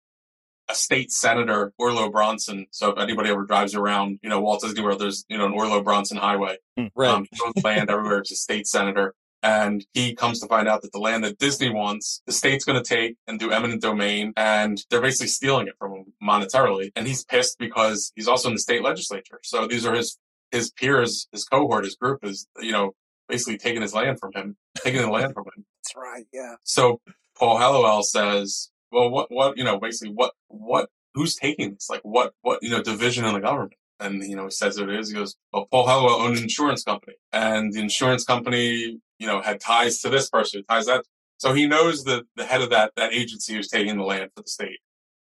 A 0.70 0.74
state 0.74 1.10
senator, 1.10 1.72
Irlo 1.80 2.12
Bronson. 2.12 2.66
So 2.72 2.90
if 2.90 2.98
anybody 2.98 3.30
ever 3.30 3.44
drives 3.44 3.74
around, 3.74 4.18
you 4.22 4.28
know 4.28 4.40
Walt 4.40 4.60
Disney 4.60 4.82
World, 4.82 5.00
there's 5.00 5.24
you 5.28 5.38
know 5.38 5.46
an 5.46 5.52
Irlo 5.52 5.82
Bronson 5.82 6.18
highway. 6.18 6.58
Right. 6.94 7.08
Um, 7.08 7.26
land 7.64 7.90
everywhere. 7.90 8.18
It's 8.18 8.32
a 8.32 8.36
state 8.36 8.66
senator. 8.66 9.14
And 9.42 9.86
he 9.92 10.14
comes 10.14 10.40
to 10.40 10.48
find 10.48 10.66
out 10.66 10.82
that 10.82 10.92
the 10.92 10.98
land 10.98 11.22
that 11.24 11.38
Disney 11.38 11.70
wants, 11.70 12.22
the 12.26 12.32
state's 12.32 12.64
going 12.64 12.82
to 12.82 12.88
take 12.88 13.16
and 13.26 13.38
do 13.38 13.52
eminent 13.52 13.82
domain. 13.82 14.32
And 14.36 14.82
they're 14.90 15.00
basically 15.00 15.28
stealing 15.28 15.68
it 15.68 15.74
from 15.78 15.92
him 15.92 16.12
monetarily. 16.22 16.90
And 16.96 17.06
he's 17.06 17.24
pissed 17.24 17.58
because 17.58 18.12
he's 18.16 18.28
also 18.28 18.48
in 18.48 18.54
the 18.54 18.60
state 18.60 18.82
legislature. 18.82 19.38
So 19.44 19.66
these 19.66 19.86
are 19.86 19.94
his, 19.94 20.18
his 20.50 20.70
peers, 20.70 21.28
his 21.30 21.44
cohort, 21.44 21.84
his 21.84 21.94
group 21.94 22.24
is, 22.24 22.48
you 22.60 22.72
know, 22.72 22.94
basically 23.28 23.58
taking 23.58 23.82
his 23.82 23.94
land 23.94 24.18
from 24.18 24.32
him, 24.34 24.56
taking 24.78 25.02
the 25.02 25.10
land 25.10 25.34
from 25.34 25.44
him. 25.44 25.64
That's 25.84 25.94
right. 25.96 26.24
Yeah. 26.32 26.54
So 26.64 27.00
Paul 27.36 27.58
Helliwell 27.58 28.02
says, 28.02 28.70
well, 28.90 29.10
what, 29.10 29.30
what, 29.30 29.56
you 29.56 29.64
know, 29.64 29.78
basically 29.78 30.14
what, 30.14 30.32
what, 30.48 30.88
who's 31.14 31.36
taking 31.36 31.74
this? 31.74 31.88
Like 31.88 32.00
what, 32.02 32.32
what, 32.42 32.62
you 32.62 32.70
know, 32.70 32.82
division 32.82 33.24
in 33.24 33.34
the 33.34 33.40
government? 33.40 33.74
And, 34.00 34.22
you 34.22 34.36
know, 34.36 34.44
he 34.44 34.50
says 34.50 34.78
who 34.78 34.88
it 34.88 34.98
is. 34.98 35.10
He 35.10 35.14
goes, 35.14 35.36
well, 35.52 35.66
Paul 35.70 35.86
Helliwell 35.86 36.20
owned 36.20 36.36
an 36.36 36.44
insurance 36.44 36.84
company 36.84 37.14
and 37.32 37.72
the 37.72 37.80
insurance 37.80 38.24
company, 38.24 39.00
you 39.18 39.26
know, 39.26 39.40
had 39.42 39.60
ties 39.60 40.00
to 40.00 40.08
this 40.10 40.28
person, 40.30 40.62
ties 40.68 40.86
that. 40.86 41.04
So 41.38 41.54
he 41.54 41.66
knows 41.66 42.04
that 42.04 42.24
the 42.36 42.44
head 42.44 42.62
of 42.62 42.70
that, 42.70 42.92
that 42.96 43.12
agency 43.12 43.54
who's 43.54 43.68
taking 43.68 43.96
the 43.96 44.04
land 44.04 44.30
for 44.34 44.42
the 44.42 44.48
state. 44.48 44.78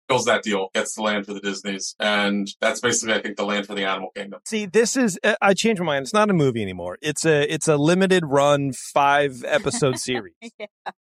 fills 0.08 0.24
that 0.24 0.42
deal, 0.42 0.68
gets 0.74 0.94
the 0.96 1.02
land 1.02 1.24
for 1.24 1.32
the 1.32 1.40
Disneys. 1.40 1.94
And 2.00 2.48
that's 2.60 2.80
basically, 2.80 3.14
I 3.14 3.22
think, 3.22 3.36
the 3.36 3.44
land 3.46 3.66
for 3.66 3.74
the 3.74 3.84
animal 3.84 4.10
kingdom. 4.14 4.40
See, 4.44 4.66
this 4.66 4.96
is 4.96 5.18
uh, 5.22 5.36
I 5.40 5.54
changed 5.54 5.80
my 5.80 5.86
mind. 5.86 6.02
It's 6.02 6.12
not 6.12 6.28
a 6.28 6.32
movie 6.34 6.60
anymore. 6.60 6.98
It's 7.00 7.24
a 7.24 7.42
it's 7.52 7.68
a 7.68 7.76
limited 7.76 8.24
run 8.26 8.72
five 8.72 9.44
episode 9.46 9.98
series, 10.08 10.34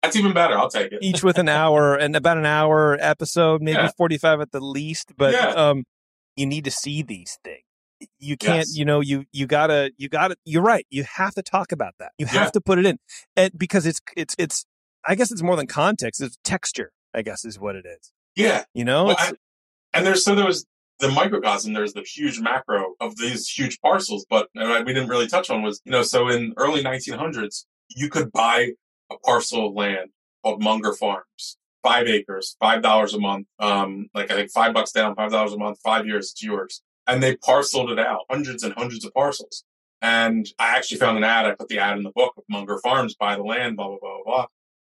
That's 0.02 0.16
even 0.16 0.32
better. 0.34 0.56
I'll 0.56 0.68
take 0.70 0.92
it. 0.92 0.98
each 1.02 1.24
with 1.24 1.38
an 1.38 1.48
hour 1.48 1.94
and 2.02 2.14
about 2.14 2.36
an 2.36 2.46
hour 2.46 2.96
episode, 3.00 3.62
maybe 3.62 3.78
Yeah. 3.78 3.90
forty 3.96 4.18
five 4.18 4.40
at 4.40 4.52
the 4.52 4.60
least. 4.60 5.12
But 5.16 5.32
Yeah. 5.32 5.48
um, 5.48 5.84
you 6.36 6.44
need 6.46 6.64
to 6.64 6.70
see 6.70 7.02
these 7.02 7.38
things. 7.42 7.64
You 8.18 8.36
can't, 8.36 8.58
Yes. 8.58 8.76
you 8.76 8.84
know, 8.84 9.00
you 9.00 9.24
you 9.32 9.46
gotta, 9.46 9.92
you 9.98 10.08
gotta. 10.08 10.36
You're 10.44 10.62
right. 10.62 10.86
You 10.90 11.04
have 11.04 11.34
to 11.34 11.42
talk 11.42 11.72
about 11.72 11.94
that. 11.98 12.12
You 12.18 12.26
have 12.26 12.46
Yeah. 12.46 12.50
to 12.50 12.60
put 12.60 12.78
it 12.78 12.86
in, 12.86 12.98
and 13.36 13.50
because 13.58 13.86
it's 13.86 14.00
it's 14.16 14.34
it's. 14.38 14.64
I 15.06 15.14
guess 15.14 15.30
it's 15.32 15.42
more 15.42 15.56
than 15.56 15.66
context. 15.66 16.20
It's 16.20 16.36
texture. 16.44 16.92
I 17.14 17.22
guess 17.22 17.44
is 17.44 17.58
what 17.58 17.74
it 17.76 17.84
is. 17.86 18.12
Yeah. 18.36 18.64
You 18.74 18.84
know, 18.84 19.04
Well, 19.06 19.12
It's- 19.16 19.32
And 19.92 20.06
there's 20.06 20.24
so 20.24 20.34
there 20.34 20.46
was 20.46 20.66
the 21.00 21.08
microcosm. 21.10 21.72
There's 21.72 21.92
the 21.94 22.02
huge 22.02 22.38
macro 22.40 22.94
of 23.00 23.16
these 23.16 23.48
huge 23.48 23.80
parcels, 23.80 24.24
but 24.30 24.48
uh, 24.56 24.82
we 24.86 24.92
didn't 24.94 25.08
really 25.08 25.26
touch 25.26 25.50
on 25.50 25.62
was 25.62 25.80
you 25.84 25.92
know 25.92 26.02
so 26.02 26.28
in 26.28 26.52
early 26.56 26.82
1900s 26.84 27.64
you 27.96 28.08
could 28.08 28.30
buy 28.32 28.70
a 29.10 29.18
parcel 29.18 29.66
of 29.68 29.74
land 29.74 30.10
called 30.44 30.62
Munger 30.62 30.92
Farms, 30.92 31.56
five 31.82 32.06
acres, 32.06 32.56
five 32.60 32.82
dollars 32.82 33.12
a 33.14 33.18
month, 33.18 33.46
um, 33.58 34.08
like 34.14 34.30
I 34.30 34.34
think 34.36 34.50
five 34.52 34.72
bucks 34.72 34.92
down, 34.92 35.14
five 35.16 35.32
dollars 35.32 35.52
a 35.52 35.58
month, 35.58 35.78
five 35.82 36.06
years, 36.06 36.30
it's 36.32 36.42
yours, 36.42 36.82
and 37.06 37.22
they 37.22 37.36
parceled 37.36 37.90
it 37.90 37.98
out, 37.98 38.26
hundreds 38.30 38.62
and 38.62 38.74
hundreds 38.74 39.04
of 39.04 39.14
parcels. 39.14 39.64
And 40.02 40.46
I 40.58 40.76
actually 40.76 40.98
found 40.98 41.18
an 41.18 41.24
ad. 41.24 41.46
I 41.46 41.54
put 41.54 41.68
the 41.68 41.78
ad 41.78 41.98
in 41.98 42.04
the 42.04 42.12
book 42.12 42.34
of 42.36 42.44
Munger 42.48 42.78
Farms, 42.78 43.14
buy 43.14 43.36
the 43.36 43.42
land, 43.42 43.76
blah 43.76 43.88
blah 43.88 43.98
blah 44.00 44.22
blah. 44.24 44.46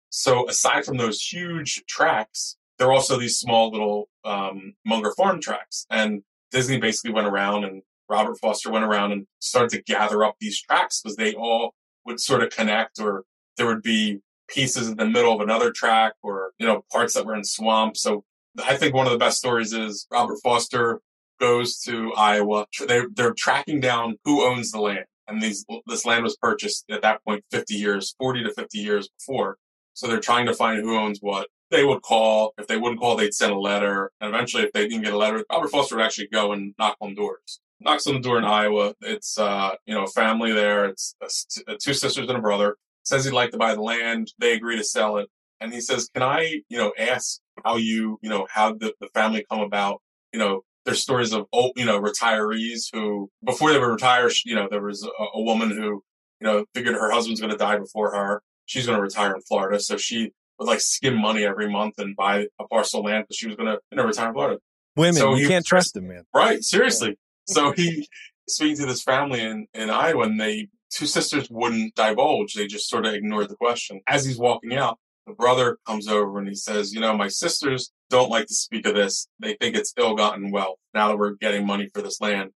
So 0.10 0.48
aside 0.50 0.86
from 0.86 0.98
those 0.98 1.22
huge 1.22 1.84
tracts, 1.88 2.58
there 2.78 2.88
are 2.88 2.93
also 2.93 3.17
these 3.17 3.38
small 3.38 3.72
little 3.72 4.10
um, 4.24 4.74
Munger 4.86 5.13
Farm 5.15 5.41
tracks. 5.41 5.86
And 5.89 6.24
Disney 6.52 6.80
basically 6.80 7.12
went 7.12 7.28
around 7.28 7.63
and 7.65 7.82
Robert 8.10 8.39
Foster 8.39 8.72
went 8.72 8.86
around 8.86 9.12
and 9.12 9.28
started 9.39 9.70
to 9.72 9.84
gather 9.84 10.24
up 10.24 10.36
these 10.39 10.62
tracks 10.62 11.02
because 11.02 11.17
they 11.17 11.34
all 11.34 11.74
would 12.06 12.20
sort 12.20 12.41
of 12.41 12.50
connect 12.50 13.00
or 13.00 13.24
there 13.58 13.65
would 13.65 13.82
be 13.84 14.22
pieces 14.48 14.88
in 14.88 14.96
the 14.96 15.06
middle 15.06 15.34
of 15.34 15.41
another 15.41 15.72
track 15.72 16.13
or, 16.24 16.52
you 16.58 16.65
know, 16.65 16.86
parts 16.91 17.13
that 17.13 17.26
were 17.26 17.36
in 17.36 17.43
swamps. 17.43 18.02
So 18.02 18.24
I 18.63 18.78
think 18.78 18.93
one 18.93 19.06
of 19.06 19.12
the 19.12 19.20
best 19.20 19.38
stories 19.38 19.74
is 19.74 20.08
Robert 20.12 20.38
Foster 20.41 21.02
goes 21.39 21.80
to 21.82 22.13
Iowa. 22.13 22.65
They're, 22.88 23.08
they're 23.13 23.34
tracking 23.34 23.80
down 23.80 24.17
who 24.26 24.43
owns 24.43 24.71
the 24.71 24.80
land. 24.80 25.06
And 25.28 25.41
these, 25.41 25.65
this 25.88 26.06
land 26.06 26.23
was 26.23 26.38
purchased 26.38 26.86
at 26.89 27.02
that 27.02 27.23
point 27.26 27.43
50 27.52 27.73
years, 27.73 28.15
40 28.17 28.43
to 28.43 28.54
50 28.54 28.78
years 28.78 29.10
before. 29.10 29.58
So 29.93 30.08
they're 30.08 30.19
trying 30.19 30.45
to 30.45 30.54
find 30.54 30.80
who 30.80 30.95
owns 30.95 31.19
what. 31.19 31.47
They 31.69 31.84
would 31.84 32.02
call. 32.02 32.54
If 32.58 32.67
they 32.67 32.78
wouldn't 32.78 33.02
call, 33.02 33.17
they'd 33.17 33.34
send 33.34 33.52
a 33.52 33.60
letter. 33.60 34.12
And 34.21 34.34
eventually, 34.34 34.63
if 34.63 34.71
they 34.71 34.88
didn't 34.88 35.04
get 35.04 35.13
a 35.13 35.17
letter, 35.17 35.43
Robert 35.52 35.69
Foster 35.69 35.95
would 35.95 36.06
actually 36.06 36.28
go 36.32 36.54
and 36.54 36.73
knock 36.78 36.97
on 37.02 37.15
doors. 37.15 37.60
Knocks 37.82 38.08
on 38.08 38.13
the 38.13 38.19
door 38.19 38.38
in 38.38 38.45
Iowa. 38.45 38.93
It's, 39.02 39.38
uh, 39.38 39.71
you 39.86 39.93
know, 39.93 40.04
a 40.04 40.08
family 40.08 40.54
there. 40.54 40.86
It's 40.86 41.15
a 41.21 41.71
uh, 41.71 41.76
two 41.82 41.93
sisters 41.93 42.28
and 42.30 42.38
a 42.38 42.41
brother. 42.41 42.78
Says 43.04 43.26
he'd 43.26 43.32
like 43.32 43.52
to 43.52 43.58
buy 43.58 43.76
the 43.76 43.82
land. 43.82 44.32
They 44.39 44.54
agree 44.54 44.78
to 44.78 44.84
sell 44.84 45.17
it. 45.17 45.30
And 45.60 45.73
he 45.73 45.82
says, 45.82 46.10
can 46.13 46.23
I, 46.23 46.62
you 46.69 46.78
know, 46.78 46.93
ask 46.97 47.39
how 47.65 47.78
you, 47.78 48.19
you 48.21 48.30
know, 48.30 48.47
how 48.50 48.73
the, 48.73 48.93
the 49.02 49.08
family 49.13 49.45
come 49.50 49.62
about? 49.62 50.02
You 50.32 50.39
know, 50.39 50.62
there's 50.88 51.02
stories 51.02 51.34
of, 51.34 51.45
old, 51.52 51.73
you 51.76 51.86
know, 51.86 52.02
retirees 52.02 52.88
who, 52.93 53.30
before 53.45 53.73
they 53.73 53.78
were 53.78 53.91
retired, 53.91 54.32
you 54.45 54.56
know, 54.56 54.69
there 54.71 54.82
was 54.82 55.04
a, 55.04 55.23
a 55.36 55.41
woman 55.41 55.69
who, 55.69 56.02
you 56.39 56.47
know, 56.47 56.65
figured 56.73 56.95
her 56.95 57.12
husband's 57.12 57.41
going 57.41 57.52
to 57.52 57.58
die 57.58 57.78
before 57.78 58.15
her. 58.15 58.41
She's 58.65 58.86
going 58.86 58.97
to 58.97 59.02
retire 59.02 59.36
in 59.36 59.41
Florida. 59.41 59.82
So 59.82 59.97
she 59.97 60.32
would 60.58 60.65
like 60.65 60.80
skim 60.80 61.19
money 61.19 61.43
every 61.43 61.69
month 61.69 61.95
and 61.97 62.15
buy 62.15 62.47
a 62.58 62.67
parcel 62.67 63.02
of 63.02 63.06
land 63.06 63.26
because 63.26 63.36
she 63.36 63.47
was 63.47 63.58
going 63.58 63.67
to, 63.67 63.80
you 63.91 63.97
know, 63.97 64.06
retire 64.06 64.30
in 64.30 64.34
Florida. 64.34 64.60
women. 64.95 65.15
so 65.15 65.36
you 65.36 65.43
he- 65.43 65.47
can't 65.50 65.65
trust 65.65 65.93
them, 65.93 66.08
man. 66.08 66.23
Right. 66.34 66.63
Seriously. 66.63 67.17
So 67.47 67.73
he 67.73 68.08
speaking 68.47 68.78
to 68.78 68.86
this 68.86 69.04
family 69.04 69.41
in, 69.41 69.67
in 69.73 69.89
Iowa 69.89 70.23
and 70.23 70.39
they, 70.39 70.69
two 70.89 71.06
sisters 71.06 71.50
wouldn't 71.50 71.95
divulge. 71.95 72.54
They 72.54 72.65
just 72.65 72.89
sort 72.89 73.06
of 73.06 73.13
ignored 73.13 73.50
the 73.50 73.56
question. 73.56 74.00
As 74.08 74.26
he's 74.26 74.38
walking 74.38 74.73
out, 74.73 75.00
the 75.28 75.34
brother 75.34 75.78
comes 75.86 76.08
over 76.08 76.40
and 76.40 76.48
he 76.48 76.56
says, 76.56 76.94
you 76.94 77.00
know, 77.00 77.16
my 77.16 77.28
sisters 77.28 77.92
don't 78.10 78.30
like 78.30 78.48
to 78.48 78.54
speak 78.54 78.88
of 78.88 78.96
this. 78.96 79.28
They 79.40 79.54
think 79.56 79.75
it's 79.75 79.94
ill-gotten 79.98 80.52
wealth 80.52 80.80
now 80.94 81.10
that 81.10 81.17
we're 81.17 81.34
getting 81.34 81.65
money 81.67 81.90
for 81.94 82.02
this 82.02 82.21
land. 82.21 82.52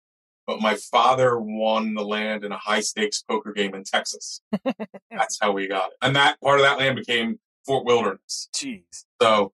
But 0.47 0.61
my 0.61 0.77
father 0.77 1.39
won 1.39 1.95
the 1.95 2.05
land 2.05 2.45
in 2.45 2.53
a 2.53 2.57
high 2.59 2.81
stakes 2.81 3.23
poker 3.23 3.53
game 3.53 3.75
in 3.75 3.85
Texas. 3.85 4.41
That's 5.11 5.39
how 5.41 5.53
we 5.53 5.67
got 5.69 5.89
it. 5.91 5.97
And 6.01 6.17
that 6.17 6.41
part 6.41 6.61
of 6.61 6.65
that 6.65 6.79
land 6.79 6.97
became 6.97 7.39
Fort 7.67 7.85
Wilderness. 7.85 8.49
Jeez, 8.55 9.05
So 9.21 9.53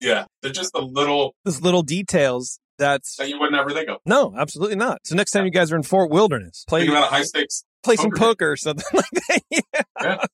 yeah, 0.00 0.24
they're 0.42 0.52
just 0.52 0.72
the 0.72 0.80
little 0.80 1.34
those 1.44 1.60
little 1.60 1.82
details. 1.82 2.60
That's 2.78 3.16
that 3.16 3.28
you 3.28 3.40
would 3.40 3.50
never 3.50 3.70
think 3.70 3.88
of. 3.88 3.98
no, 4.06 4.34
absolutely 4.38 4.76
not. 4.76 5.00
So 5.04 5.16
next 5.16 5.32
time 5.32 5.44
you 5.44 5.50
guys 5.50 5.72
are 5.72 5.76
in 5.76 5.82
Fort 5.82 6.10
Wilderness, 6.10 6.64
play 6.68 6.80
Think 6.82 6.92
about 6.92 7.10
a 7.10 7.14
high 7.14 7.22
stakes 7.22 7.64
play 7.82 7.96
some 7.96 8.10
poker 8.10 8.46
game. 8.46 8.52
or 8.52 8.56
something 8.56 8.84
like 8.92 9.10
that. 9.10 9.40
Yeah. 9.50 9.60
yeah, 10.02 10.24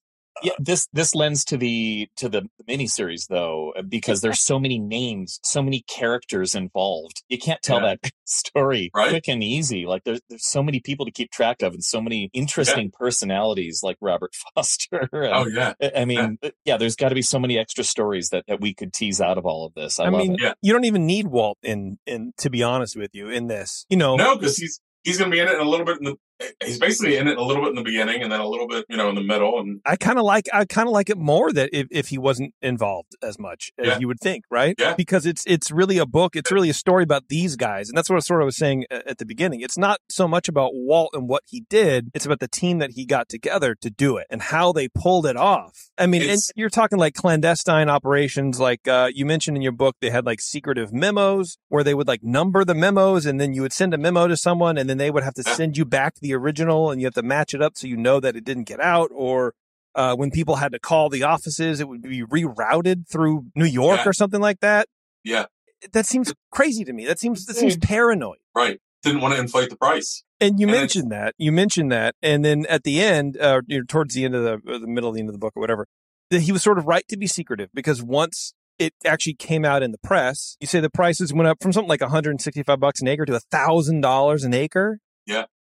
this 0.58 0.88
this 0.92 1.14
lends 1.14 1.44
to 1.46 1.56
the 1.56 2.08
to 2.16 2.28
the 2.28 2.48
miniseries 2.68 3.28
though, 3.28 3.72
uh, 3.76 3.82
because 3.82 4.20
there's 4.20 4.40
so 4.40 4.58
many 4.58 4.78
names, 4.78 5.40
so 5.42 5.62
many 5.62 5.82
characters 5.88 6.54
involved. 6.54 7.22
You 7.28 7.38
can't 7.38 7.62
tell 7.62 7.80
Yeah. 7.80 7.96
that 8.02 8.10
story 8.24 8.90
Right. 8.94 9.10
quick 9.10 9.28
and 9.28 9.42
easy. 9.42 9.86
Like 9.86 10.04
there's 10.04 10.20
there's 10.28 10.46
so 10.46 10.62
many 10.62 10.80
people 10.80 11.06
to 11.06 11.12
keep 11.12 11.30
track 11.30 11.62
of, 11.62 11.72
and 11.74 11.82
so 11.84 12.00
many 12.00 12.30
interesting 12.32 12.90
personalities 12.90 13.80
like 13.82 13.96
Robert 14.00 14.34
Foster. 14.54 15.08
and- 15.12 15.24
Oh 15.34 15.46
yeah, 15.46 15.74
I- 15.82 15.92
I 16.02 16.04
mean, 16.04 16.38
uh, 16.42 16.50
yeah, 16.64 16.76
there's 16.76 16.96
got 16.96 17.08
to 17.10 17.14
be 17.14 17.22
so 17.22 17.38
many 17.38 17.58
extra 17.58 17.84
stories 17.84 18.28
that, 18.30 18.44
that 18.48 18.60
we 18.60 18.74
could 18.74 18.92
tease 18.92 19.20
out 19.20 19.38
of 19.38 19.46
all 19.46 19.66
of 19.66 19.74
this. 19.74 19.98
I, 20.00 20.04
I, 20.04 20.08
love 20.08 20.20
mean, 20.22 20.34
it. 20.34 20.40
Yeah. 20.40 20.52
you 20.62 20.72
don't 20.72 20.84
even 20.84 21.06
need 21.06 21.26
Walt 21.28 21.58
in 21.62 21.98
in 22.06 22.32
to 22.38 22.50
be 22.50 22.62
honest 22.62 22.96
with 22.96 23.10
you 23.14 23.28
in 23.30 23.46
this. 23.48 23.86
You 23.88 23.96
know, 23.96 24.16
no, 24.16 24.36
because 24.36 24.56
he's 24.56 24.80
he's 25.02 25.18
going 25.18 25.30
to 25.30 25.34
be 25.34 25.40
in 25.40 25.48
it 25.48 25.54
in 25.54 25.60
a 25.60 25.68
little 25.68 25.86
bit. 25.86 25.98
In 25.98 26.04
the 26.04 26.16
he's 26.64 26.78
basically 26.78 27.16
in 27.16 27.28
it 27.28 27.36
a 27.38 27.42
little 27.44 27.62
bit 27.62 27.70
in 27.70 27.76
the 27.76 27.82
beginning, 27.82 28.22
and 28.22 28.30
then 28.32 28.40
a 28.40 28.46
little 28.48 28.66
bit, 28.68 28.84
you 28.88 28.96
know, 28.96 29.08
in 29.08 29.14
the 29.14 29.22
middle. 29.22 29.58
And 29.60 29.80
I 29.84 29.96
kind 29.96 30.18
of 30.18 30.24
like 30.24 30.46
I 30.52 30.64
kind 30.64 30.88
of 30.88 30.92
like 30.92 31.10
it 31.10 31.18
more 31.18 31.52
that 31.52 31.70
if, 31.72 31.86
if 31.90 32.08
he 32.08 32.18
wasn't 32.18 32.54
involved 32.62 33.12
as 33.22 33.38
much 33.38 33.70
as 33.78 33.86
Yeah. 33.86 33.98
you 33.98 34.08
would 34.08 34.20
think, 34.20 34.44
right? 34.50 34.74
Yeah. 34.78 34.94
Because 34.94 35.26
it's 35.26 35.44
it's 35.46 35.70
really 35.70 35.98
a 35.98 36.06
book. 36.06 36.36
It's 36.36 36.50
really 36.52 36.70
a 36.70 36.74
story 36.74 37.02
about 37.04 37.24
these 37.28 37.56
guys, 37.56 37.88
and 37.88 37.96
that's 37.96 38.08
what 38.10 38.16
I 38.16 38.20
sort 38.20 38.42
of 38.42 38.46
was 38.46 38.56
saying 38.56 38.84
at 38.90 39.18
the 39.18 39.26
beginning. 39.26 39.60
It's 39.60 39.78
not 39.78 39.98
so 40.08 40.26
much 40.28 40.48
about 40.48 40.70
Walt 40.74 41.10
and 41.14 41.28
what 41.28 41.42
he 41.46 41.64
did. 41.68 42.10
It's 42.14 42.26
about 42.26 42.40
the 42.40 42.48
team 42.48 42.78
that 42.78 42.92
he 42.92 43.04
got 43.06 43.28
together 43.28 43.74
to 43.80 43.90
do 43.90 44.16
it 44.16 44.26
and 44.30 44.42
how 44.42 44.72
they 44.72 44.88
pulled 44.88 45.26
it 45.26 45.36
off. 45.36 45.90
I 45.98 46.06
mean, 46.06 46.22
and 46.28 46.40
you're 46.56 46.70
talking 46.70 46.98
like 46.98 47.14
clandestine 47.14 47.88
operations, 47.88 48.58
like 48.60 48.86
uh, 48.88 49.10
you 49.14 49.24
mentioned 49.26 49.56
in 49.56 49.62
your 49.62 49.72
book. 49.72 49.96
They 50.00 50.10
had 50.10 50.26
like 50.26 50.40
secretive 50.40 50.92
memos 50.92 51.56
where 51.68 51.84
they 51.84 51.94
would 51.94 52.08
like 52.08 52.22
number 52.22 52.64
the 52.64 52.74
memos, 52.74 53.26
and 53.26 53.40
then 53.40 53.54
you 53.54 53.62
would 53.62 53.72
send 53.72 53.94
a 53.94 53.98
memo 53.98 54.26
to 54.28 54.36
someone, 54.36 54.76
and 54.76 54.88
then 54.88 54.98
they 54.98 55.10
would 55.10 55.22
have 55.22 55.34
to 55.34 55.42
send 55.42 55.76
you 55.76 55.84
back 55.84 56.14
the 56.20 56.33
original, 56.34 56.90
and 56.90 57.00
you 57.00 57.06
have 57.06 57.14
to 57.14 57.22
match 57.22 57.54
it 57.54 57.62
up 57.62 57.76
so 57.76 57.86
you 57.86 57.96
know 57.96 58.20
that 58.20 58.36
it 58.36 58.44
didn't 58.44 58.64
get 58.64 58.80
out 58.80 59.10
or 59.14 59.54
uh, 59.96 60.14
when 60.16 60.30
people 60.32 60.56
had 60.56 60.72
to 60.72 60.78
call 60.80 61.08
the 61.08 61.22
offices, 61.22 61.78
it 61.80 61.86
would 61.88 62.02
be 62.02 62.22
rerouted 62.22 63.06
through 63.08 63.46
New 63.54 63.64
York 63.64 64.00
Yeah. 64.02 64.08
or 64.08 64.12
something 64.12 64.40
like 64.40 64.58
that. 64.60 64.88
Yeah. 65.22 65.46
That 65.92 66.04
seems 66.06 66.32
crazy 66.50 66.82
to 66.84 66.92
me. 66.92 67.06
That 67.06 67.18
seems 67.20 67.46
that 67.46 67.54
seems 67.56 67.76
paranoid. 67.76 68.38
right, 68.56 68.80
didn't 69.02 69.20
want 69.20 69.34
to 69.34 69.40
inflate 69.40 69.70
the 69.70 69.76
price. 69.76 70.24
And 70.40 70.58
you 70.58 70.66
And 70.66 70.76
mentioned 70.76 71.12
that. 71.12 71.34
You 71.38 71.52
mentioned 71.52 71.92
that, 71.92 72.16
and 72.22 72.44
then 72.44 72.66
at 72.68 72.82
the 72.84 73.00
end, 73.02 73.36
uh, 73.38 73.60
you 73.66 73.78
know, 73.78 73.84
towards 73.86 74.14
the 74.14 74.24
end 74.24 74.34
of 74.34 74.42
the 74.42 74.72
or 74.72 74.78
the 74.78 74.86
middle 74.88 75.08
of 75.10 75.14
the 75.14 75.20
end 75.20 75.28
of 75.28 75.32
the 75.34 75.38
book 75.38 75.52
or 75.56 75.60
whatever, 75.60 75.86
that 76.30 76.40
he 76.42 76.52
was 76.52 76.62
sort 76.62 76.78
of 76.78 76.86
right 76.86 77.06
to 77.08 77.16
be 77.16 77.26
secretive 77.26 77.68
because 77.74 78.02
once 78.02 78.54
it 78.78 78.94
actually 79.04 79.34
came 79.34 79.64
out 79.64 79.82
in 79.82 79.92
the 79.92 79.98
press, 79.98 80.56
you 80.58 80.66
say 80.66 80.80
the 80.80 80.90
prices 80.90 81.32
went 81.32 81.46
up 81.48 81.58
from 81.62 81.72
something 81.72 81.88
like 81.88 82.00
165 82.00 82.80
bucks 82.80 83.00
an 83.00 83.06
acre 83.06 83.24
to 83.26 83.34
a 83.36 83.40
thousand 83.40 84.00
dollars 84.00 84.42
an 84.42 84.52
acre. 84.54 84.98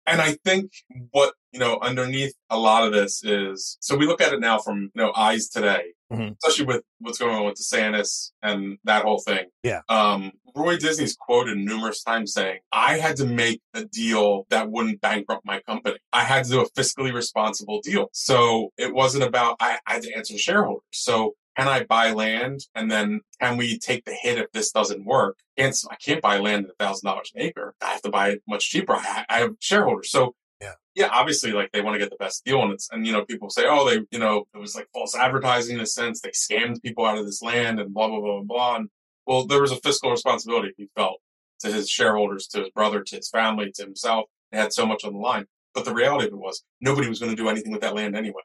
And 0.06 0.20
I 0.20 0.36
think 0.44 0.72
what, 1.12 1.34
you 1.52 1.60
know, 1.60 1.78
underneath 1.80 2.34
a 2.50 2.58
lot 2.58 2.84
of 2.86 2.92
this 2.92 3.22
is, 3.24 3.76
so 3.80 3.96
we 3.96 4.06
look 4.06 4.20
at 4.20 4.32
it 4.32 4.40
now 4.40 4.58
from, 4.58 4.90
you 4.94 5.02
know, 5.02 5.12
eyes 5.16 5.48
today, 5.48 5.92
Mhm. 6.12 6.36
especially 6.42 6.66
with 6.66 6.82
what's 6.98 7.18
going 7.18 7.34
on 7.36 7.44
with 7.44 7.54
DeSantis 7.54 8.32
and 8.42 8.78
that 8.84 9.04
whole 9.04 9.20
thing. 9.20 9.46
Yeah. 9.62 9.80
Um, 9.88 10.32
Roy 10.54 10.76
Disney's 10.76 11.16
quoted 11.16 11.56
numerous 11.56 12.02
times 12.02 12.32
saying, 12.32 12.58
I 12.72 12.98
had 12.98 13.16
to 13.18 13.24
make 13.24 13.60
a 13.74 13.84
deal 13.84 14.44
that 14.50 14.70
wouldn't 14.70 15.00
bankrupt 15.00 15.46
my 15.46 15.60
company. 15.60 15.98
I 16.12 16.24
had 16.24 16.44
to 16.44 16.50
do 16.50 16.60
a 16.60 16.70
fiscally 16.70 17.12
responsible 17.12 17.80
deal. 17.80 18.08
So 18.12 18.72
it 18.76 18.92
wasn't 18.92 19.24
about, 19.24 19.56
I, 19.60 19.78
I 19.86 19.94
had 19.94 20.02
to 20.02 20.12
answer 20.14 20.36
shareholders. 20.36 20.82
So 20.90 21.34
can 21.56 21.68
I 21.68 21.84
buy 21.84 22.12
land 22.12 22.60
and 22.74 22.90
then 22.90 23.20
can 23.40 23.56
we 23.56 23.78
take 23.78 24.04
the 24.04 24.12
hit 24.14 24.38
if 24.38 24.50
this 24.52 24.70
doesn't 24.72 25.04
work? 25.04 25.38
Can't, 25.58 25.76
I 25.90 25.96
can't 25.96 26.22
buy 26.22 26.38
land 26.38 26.64
at 26.66 26.70
a 26.72 26.74
thousand 26.84 27.06
dollars 27.08 27.30
an 27.34 27.42
acre. 27.42 27.74
I 27.82 27.90
have 27.92 28.02
to 28.02 28.10
buy 28.10 28.30
it 28.30 28.42
much 28.48 28.70
cheaper. 28.70 28.94
I, 28.94 29.24
I 29.28 29.38
have 29.40 29.52
shareholders. 29.60 30.10
So 30.10 30.34
Yeah. 30.60 30.74
yeah, 30.94 31.08
obviously 31.12 31.52
like 31.52 31.70
they 31.72 31.82
want 31.82 31.94
to 31.94 31.98
get 31.98 32.10
the 32.10 32.16
best 32.16 32.44
deal 32.44 32.62
and 32.62 32.72
it's, 32.72 32.88
and 32.90 33.06
you 33.06 33.12
know, 33.12 33.24
people 33.24 33.50
say, 33.50 33.64
oh, 33.66 33.88
they, 33.88 34.00
you 34.10 34.18
know, 34.18 34.44
it 34.54 34.58
was 34.58 34.74
like 34.74 34.88
false 34.94 35.14
advertising 35.14 35.76
in 35.76 35.82
a 35.82 35.86
sense. 35.86 36.20
They 36.20 36.30
scammed 36.30 36.80
people 36.82 37.04
out 37.04 37.18
of 37.18 37.26
this 37.26 37.42
land 37.42 37.80
and 37.80 37.92
blah, 37.92 38.08
blah, 38.08 38.20
blah, 38.20 38.40
blah, 38.40 38.44
blah. 38.44 38.76
And 38.76 38.88
well, 39.26 39.46
there 39.46 39.60
was 39.60 39.72
a 39.72 39.76
fiscal 39.76 40.10
responsibility 40.10 40.72
he 40.76 40.88
felt 40.96 41.20
to 41.60 41.70
his 41.70 41.88
shareholders, 41.88 42.46
to 42.48 42.60
his 42.60 42.70
brother, 42.70 43.02
to 43.02 43.16
his 43.16 43.28
family, 43.28 43.70
to 43.74 43.82
himself. 43.82 44.24
They 44.50 44.58
had 44.58 44.72
so 44.72 44.84
much 44.86 45.04
on 45.04 45.12
the 45.12 45.18
line. 45.18 45.46
But 45.74 45.84
the 45.84 45.94
reality 45.94 46.26
of 46.26 46.32
it 46.34 46.38
was 46.38 46.64
nobody 46.80 47.08
was 47.08 47.18
going 47.20 47.30
to 47.30 47.36
do 47.36 47.48
anything 47.48 47.72
with 47.72 47.80
that 47.82 47.94
land 47.94 48.16
anyway. 48.16 48.42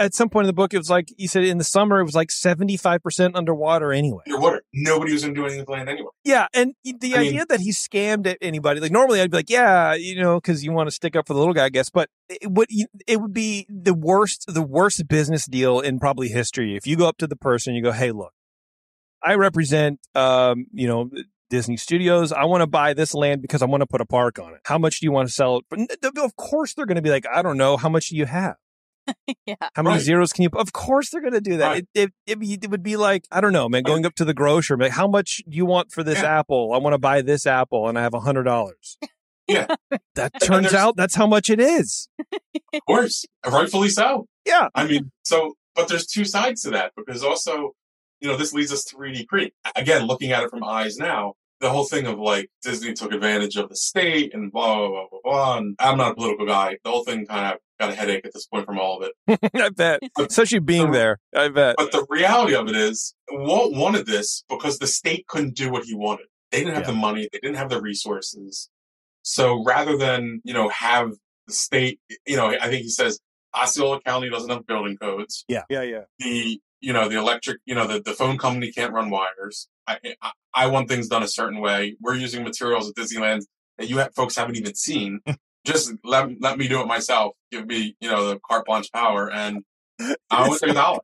At 0.00 0.14
some 0.14 0.30
point 0.30 0.44
in 0.44 0.46
the 0.46 0.54
book, 0.54 0.72
it 0.72 0.78
was 0.78 0.88
like 0.88 1.08
you 1.18 1.28
said 1.28 1.44
in 1.44 1.58
the 1.58 1.64
summer, 1.64 2.00
it 2.00 2.04
was 2.04 2.14
like 2.14 2.30
75 2.30 3.02
percent 3.02 3.36
underwater 3.36 3.92
anyway. 3.92 4.22
Underwater. 4.26 4.62
Nobody 4.72 5.12
was 5.12 5.22
going 5.22 5.34
to 5.34 5.40
do 5.40 5.44
anything 5.44 5.60
with 5.60 5.66
the 5.66 5.72
land 5.72 5.88
anyway. 5.90 6.08
Yeah, 6.24 6.46
and 6.54 6.74
the 6.82 7.14
I 7.14 7.18
mean- 7.18 7.28
idea 7.28 7.46
that 7.46 7.60
he 7.60 7.70
scammed 7.70 8.26
at 8.26 8.38
anybody, 8.40 8.80
like 8.80 8.90
normally 8.90 9.20
I'd 9.20 9.30
be 9.30 9.36
like, 9.36 9.50
yeah, 9.50 9.92
you 9.94 10.20
know, 10.20 10.40
because 10.40 10.64
you 10.64 10.72
want 10.72 10.88
to 10.88 10.90
stick 10.90 11.14
up 11.14 11.26
for 11.26 11.34
the 11.34 11.38
little 11.38 11.54
guy, 11.54 11.66
I 11.66 11.68
guess. 11.68 11.90
But 11.90 12.08
it 12.28 12.50
would 12.50 12.68
it 13.06 13.20
would 13.20 13.34
be 13.34 13.66
the 13.68 13.94
worst 13.94 14.46
the 14.48 14.62
worst 14.62 15.06
business 15.06 15.44
deal 15.44 15.80
in 15.80 16.00
probably 16.00 16.28
history 16.28 16.76
if 16.76 16.86
you 16.86 16.96
go 16.96 17.06
up 17.06 17.18
to 17.18 17.26
the 17.26 17.36
person, 17.36 17.74
you 17.74 17.82
go, 17.82 17.92
hey, 17.92 18.10
look, 18.10 18.32
I 19.22 19.34
represent, 19.34 20.00
um, 20.14 20.66
you 20.72 20.88
know. 20.88 21.10
Disney 21.50 21.76
Studios. 21.76 22.30
I 22.30 22.44
want 22.44 22.60
to 22.60 22.68
buy 22.68 22.94
this 22.94 23.12
land 23.12 23.42
because 23.42 23.60
I 23.60 23.64
want 23.66 23.80
to 23.80 23.86
put 23.88 24.00
a 24.00 24.06
park 24.06 24.38
on 24.38 24.54
it. 24.54 24.60
How 24.66 24.78
much 24.78 25.00
do 25.00 25.06
you 25.06 25.10
want 25.10 25.26
to 25.26 25.34
sell 25.34 25.56
it? 25.56 25.64
But 25.68 25.80
of 26.24 26.36
course, 26.36 26.74
they're 26.74 26.86
going 26.86 26.94
to 26.94 27.02
be 27.02 27.10
like, 27.10 27.26
I 27.26 27.42
don't 27.42 27.56
know. 27.56 27.76
How 27.76 27.88
much 27.88 28.10
do 28.10 28.16
you 28.16 28.26
have? 28.26 28.54
yeah. 29.46 29.54
How 29.74 29.82
many 29.82 29.94
Right. 29.96 30.02
zeros 30.02 30.32
can 30.32 30.42
you? 30.44 30.50
Of 30.54 30.72
course, 30.72 31.10
they're 31.10 31.20
going 31.20 31.32
to 31.34 31.40
do 31.40 31.56
that. 31.58 31.68
Right. 31.68 31.86
It, 31.94 32.12
it, 32.26 32.38
it, 32.42 32.64
it 32.64 32.70
would 32.70 32.82
be 32.82 32.96
like 32.96 33.24
I 33.30 33.40
don't 33.40 33.52
know, 33.52 33.68
man. 33.68 33.82
Going 33.82 34.04
up 34.06 34.14
to 34.16 34.24
the 34.24 34.34
grocer, 34.34 34.76
like, 34.76 34.92
how 34.92 35.08
much 35.08 35.42
do 35.48 35.56
you 35.56 35.66
want 35.66 35.92
for 35.92 36.02
this 36.02 36.20
Yeah. 36.22 36.38
apple? 36.40 36.72
I 36.74 36.78
want 36.78 36.94
to 36.94 36.98
buy 36.98 37.22
this 37.22 37.46
apple, 37.46 37.88
and 37.88 37.98
I 37.98 38.02
have 38.02 38.14
a 38.14 38.20
hundred 38.20 38.44
dollars. 38.44 38.98
Yeah. 39.48 39.66
that 40.14 40.30
turns 40.40 40.72
out 40.74 40.94
that's 40.96 41.16
how 41.16 41.26
much 41.26 41.50
it 41.50 41.58
is. 41.58 42.08
Of 42.72 42.80
course. 42.86 43.24
Rightfully 43.44 43.88
so. 43.88 44.26
Yeah, 44.46 44.68
I 44.76 44.86
mean, 44.86 45.10
so, 45.24 45.54
but 45.74 45.88
there's 45.88 46.06
two 46.06 46.24
sides 46.24 46.62
to 46.62 46.70
that 46.70 46.92
because 46.96 47.24
also, 47.24 47.72
you 48.20 48.28
know, 48.28 48.36
this 48.36 48.52
leads 48.52 48.72
us 48.72 48.84
to 48.84 48.96
Reedy 48.96 49.26
Creek. 49.26 49.52
Again, 49.74 50.06
looking 50.06 50.30
at 50.30 50.44
it 50.44 50.50
from 50.50 50.62
eyes 50.62 50.96
now, 50.98 51.34
the 51.60 51.68
whole 51.70 51.84
thing 51.84 52.06
of 52.06 52.20
like 52.20 52.48
Disney 52.62 52.92
took 52.92 53.12
advantage 53.12 53.56
of 53.56 53.68
the 53.70 53.74
state 53.74 54.32
and 54.32 54.52
blah, 54.52 54.76
blah, 54.78 54.88
blah, 54.88 55.06
blah, 55.10 55.18
blah. 55.24 55.58
And 55.58 55.74
I'm 55.80 55.98
not 55.98 56.12
a 56.12 56.14
political 56.14 56.46
guy. 56.46 56.78
The 56.84 56.90
whole 56.90 57.02
thing 57.04 57.26
kind 57.26 57.54
of 57.54 57.60
got 57.80 57.90
a 57.90 57.94
headache 57.94 58.24
at 58.26 58.32
this 58.32 58.46
point 58.46 58.66
from 58.66 58.78
all 58.78 59.02
of 59.02 59.10
it. 59.28 59.40
I 59.54 59.70
bet. 59.70 60.00
Especially 60.18 60.60
being 60.60 60.88
So- 60.88 60.92
there, 60.92 61.18
I 61.34 61.48
bet. 61.48 61.76
But 61.78 61.90
the 61.92 62.06
reality 62.08 62.54
of 62.54 62.68
it 62.68 62.76
is, 62.76 63.14
Walt 63.32 63.74
wanted 63.74 64.06
this 64.06 64.44
because 64.48 64.78
the 64.78 64.86
state 64.86 65.26
couldn't 65.26 65.56
do 65.56 65.70
what 65.70 65.84
he 65.84 65.94
wanted. 65.94 66.26
They 66.52 66.58
didn't 66.60 66.74
have 66.74 66.84
Yeah. 66.84 66.90
the 66.92 66.96
money. 66.96 67.28
They 67.32 67.38
didn't 67.40 67.56
have 67.56 67.70
the 67.70 67.80
resources. 67.80 68.68
So 69.22 69.62
rather 69.64 69.96
than, 69.96 70.40
you 70.44 70.52
know, 70.54 70.68
have 70.68 71.12
the 71.46 71.52
state, 71.52 72.00
you 72.26 72.36
know, 72.36 72.46
I 72.48 72.68
think 72.68 72.82
he 72.82 72.88
says 72.88 73.18
Osceola 73.56 74.00
County 74.02 74.30
doesn't 74.30 74.50
have 74.50 74.66
building 74.66 74.96
codes. 74.96 75.44
Yeah, 75.48 75.62
yeah, 75.68 75.82
yeah. 75.82 76.02
The, 76.18 76.60
you 76.80 76.92
know, 76.92 77.08
the 77.08 77.18
electric, 77.18 77.58
you 77.66 77.74
know, 77.74 77.86
the, 77.86 78.00
the 78.00 78.12
phone 78.12 78.38
company 78.38 78.72
can't 78.72 78.92
run 78.92 79.10
wires. 79.10 79.68
I, 79.86 79.98
I, 80.22 80.30
I 80.54 80.66
want 80.68 80.88
things 80.88 81.08
done 81.08 81.22
a 81.22 81.28
certain 81.28 81.60
way. 81.60 81.96
We're 82.00 82.14
using 82.16 82.42
materials 82.44 82.88
at 82.88 82.94
Disneyland 82.96 83.42
that 83.78 83.88
you 83.88 83.98
have, 83.98 84.14
folks 84.14 84.36
haven't 84.36 84.56
even 84.56 84.74
seen. 84.74 85.20
Just 85.66 85.92
let, 86.04 86.28
let 86.40 86.58
me 86.58 86.68
do 86.68 86.80
it 86.80 86.86
myself. 86.86 87.34
Give 87.52 87.66
me, 87.66 87.96
you 88.00 88.10
know, 88.10 88.28
the 88.28 88.38
carte 88.48 88.66
blanche 88.66 88.90
power 88.92 89.30
and 89.30 89.62
I 90.30 90.48
won't 90.48 90.60
take 90.60 90.70
a 90.70 90.74
dollar. 90.74 91.00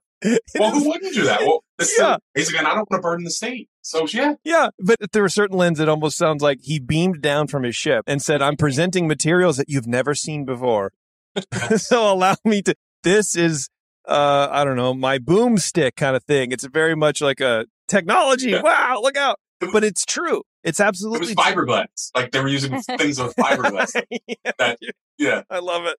Well, 0.59 0.70
who 0.70 0.88
wouldn't 0.88 1.14
do 1.14 1.24
that? 1.24 1.40
Well, 1.40 1.62
this 1.78 1.94
Yeah. 1.98 2.14
is, 2.14 2.20
he's 2.34 2.48
again, 2.48 2.64
I 2.66 2.70
don't 2.70 2.90
want 2.90 3.02
to 3.02 3.07
burden 3.07 3.24
the 3.24 3.30
state. 3.30 3.68
So 3.82 4.07
yeah, 4.12 4.34
Yeah, 4.44 4.70
but 4.78 4.96
there 5.12 5.22
are 5.22 5.28
certain 5.28 5.57
lenses 5.59 5.82
it 5.82 5.88
almost 5.88 6.16
sounds 6.16 6.42
like 6.42 6.59
he 6.62 6.78
beamed 6.80 7.20
down 7.20 7.46
from 7.48 7.62
his 7.62 7.76
ship 7.76 8.04
and 8.09 8.20
said, 8.20 8.42
"I'm 8.42 8.57
presenting 8.57 9.07
materials 9.07 9.59
that 9.59 9.68
you've 9.68 9.86
never 9.86 10.14
seen 10.14 10.44
before, 10.44 10.92
so 11.76 12.12
allow 12.12 12.34
me 12.44 12.62
to." 12.62 12.74
This 13.04 13.36
is, 13.36 13.68
uh, 14.09 14.48
I 14.50 14.64
don't 14.64 14.74
know, 14.74 14.92
my 14.94 15.18
boomstick 15.18 15.94
kind 15.96 16.16
of 16.16 16.24
thing. 16.24 16.50
It's 16.50 16.64
very 16.66 16.96
much 16.96 17.20
like 17.20 17.40
a 17.40 17.66
technology. 17.86 18.50
Yeah. 18.50 18.62
Wow, 18.62 18.98
look 19.02 19.16
out! 19.16 19.38
But 19.72 19.84
it's 19.84 20.04
true. 20.04 20.42
It's 20.66 20.80
absolutely 20.80 21.32
it 21.32 21.36
was 21.38 21.46
fiberglass. 21.46 22.10
Like 22.14 22.32
they 22.32 22.40
were 22.40 22.48
using 22.48 22.78
things 22.98 23.20
with 23.22 23.34
fiberglass. 23.36 23.94
yeah, 24.26 24.34
That- 24.58 24.78
Yeah. 25.16 25.42
I 25.48 25.60
love 25.60 25.84
it. 25.86 25.96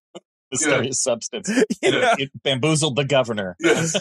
Mysterious 0.52 1.02
substance. 1.02 1.50
Yeah. 1.82 2.16
It 2.18 2.32
bamboozled 2.44 2.96
the 2.96 3.04
governor. 3.06 3.56
Yes, 3.60 3.96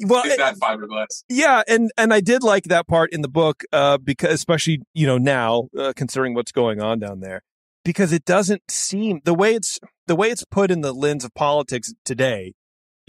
Well, 0.00 0.22
it's 0.24 0.36
that 0.36 0.56
fiberglass. 0.56 1.24
Yeah, 1.28 1.62
and 1.68 1.90
and 1.96 2.12
I 2.14 2.20
did 2.20 2.42
like 2.42 2.64
that 2.64 2.86
part 2.86 3.12
in 3.12 3.22
the 3.22 3.28
book, 3.28 3.64
uh, 3.72 3.98
because 3.98 4.34
especially 4.34 4.82
you 4.94 5.06
know 5.06 5.18
now, 5.18 5.68
uh, 5.78 5.92
considering 5.96 6.34
what's 6.34 6.52
going 6.52 6.80
on 6.80 6.98
down 7.00 7.20
there, 7.20 7.42
because 7.84 8.12
it 8.12 8.24
doesn't 8.24 8.62
seem 8.70 9.20
the 9.24 9.34
way 9.34 9.54
it's 9.54 9.78
the 10.06 10.14
way 10.16 10.28
it's 10.28 10.44
put 10.44 10.70
in 10.70 10.80
the 10.80 10.92
lens 10.92 11.24
of 11.24 11.34
politics 11.34 11.92
today 12.04 12.54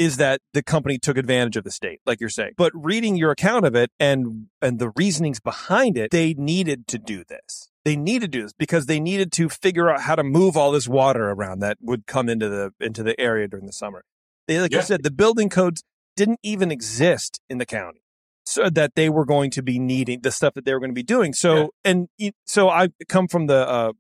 is 0.02 0.18
that 0.18 0.42
the 0.54 0.64
company 0.64 0.98
took 0.98 1.16
advantage 1.16 1.56
of 1.58 1.64
the 1.64 1.70
state, 1.70 2.00
like 2.08 2.20
you're 2.20 2.30
saying. 2.30 2.54
But 2.58 2.72
reading 2.74 3.16
your 3.16 3.30
account 3.30 3.66
of 3.66 3.76
it 3.76 3.92
and 4.00 4.48
and 4.62 4.80
the 4.80 4.90
reasonings 4.96 5.40
behind 5.40 5.96
it, 5.98 6.10
they 6.10 6.34
needed 6.34 6.88
to 6.88 6.98
do 6.98 7.24
this. 7.28 7.70
They 7.86 7.96
needed 7.96 8.32
to 8.32 8.38
do 8.40 8.42
this 8.44 8.54
because 8.54 8.88
they 8.88 9.00
needed 9.00 9.32
to 9.34 9.48
figure 9.48 9.90
out 9.92 10.02
how 10.02 10.16
to 10.16 10.24
move 10.24 10.58
all 10.58 10.72
this 10.72 10.88
water 10.88 11.30
around 11.30 11.60
that 11.60 11.78
would 11.82 12.08
come 12.08 12.30
into 12.30 12.50
the 12.50 12.74
into 12.80 13.04
the 13.04 13.20
area 13.20 13.48
during 13.48 13.68
the 13.68 13.74
summer. 13.74 14.04
They, 14.48 14.60
like 14.60 14.72
you 14.72 14.80
Yeah. 14.80 14.84
said, 14.86 15.04
the 15.04 15.12
building 15.12 15.50
codes 15.50 15.84
didn't 16.16 16.40
even 16.42 16.72
exist 16.72 17.40
in 17.48 17.60
the 17.60 17.66
county 17.66 18.02
so 18.44 18.70
that 18.72 18.96
they 18.96 19.08
were 19.08 19.24
going 19.26 19.52
to 19.52 19.62
be 19.62 19.78
needing 19.78 20.22
the 20.22 20.32
stuff 20.32 20.56
that 20.56 20.66
they 20.66 20.74
were 20.74 20.80
going 20.80 20.90
to 20.90 20.96
be 20.96 21.04
doing. 21.04 21.32
So, 21.32 21.56
Yeah. 21.56 21.68
and 21.92 22.08
so 22.46 22.70
I 22.70 22.90
come 23.08 23.28
from 23.28 23.46
the, 23.48 23.68
uh, 23.70 23.92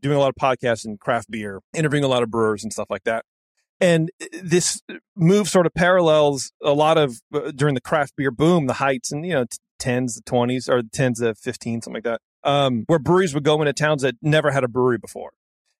doing 0.00 0.16
a 0.16 0.18
lot 0.18 0.30
of 0.30 0.36
podcasts 0.36 0.84
and 0.86 0.98
craft 0.98 1.30
beer, 1.30 1.60
interviewing 1.74 2.02
a 2.02 2.08
lot 2.08 2.22
of 2.22 2.30
brewers 2.30 2.62
and 2.64 2.72
stuff 2.72 2.88
like 2.90 3.04
that. 3.04 3.24
And 3.80 4.10
uh, 4.22 4.26
this 4.42 4.80
move 5.16 5.48
sort 5.48 5.66
of 5.66 5.74
parallels 5.74 6.52
a 6.62 6.72
lot 6.72 6.98
of 6.98 7.20
uh, 7.34 7.50
during 7.54 7.74
the 7.74 7.80
craft 7.80 8.14
beer 8.16 8.30
boom, 8.30 8.66
the 8.66 8.74
heights 8.74 9.10
and, 9.10 9.24
you 9.24 9.32
know, 9.32 9.46
tens, 9.78 10.14
the 10.16 10.22
20s 10.22 10.68
or 10.68 10.82
tens, 10.92 11.18
the 11.18 11.34
15, 11.34 11.82
something 11.82 11.94
like 11.94 12.04
that, 12.04 12.20
um, 12.44 12.84
where 12.86 12.98
breweries 12.98 13.34
would 13.34 13.44
go 13.44 13.60
into 13.60 13.72
towns 13.72 14.02
that 14.02 14.14
never 14.22 14.50
had 14.50 14.64
a 14.64 14.68
brewery 14.68 14.98
before. 14.98 15.30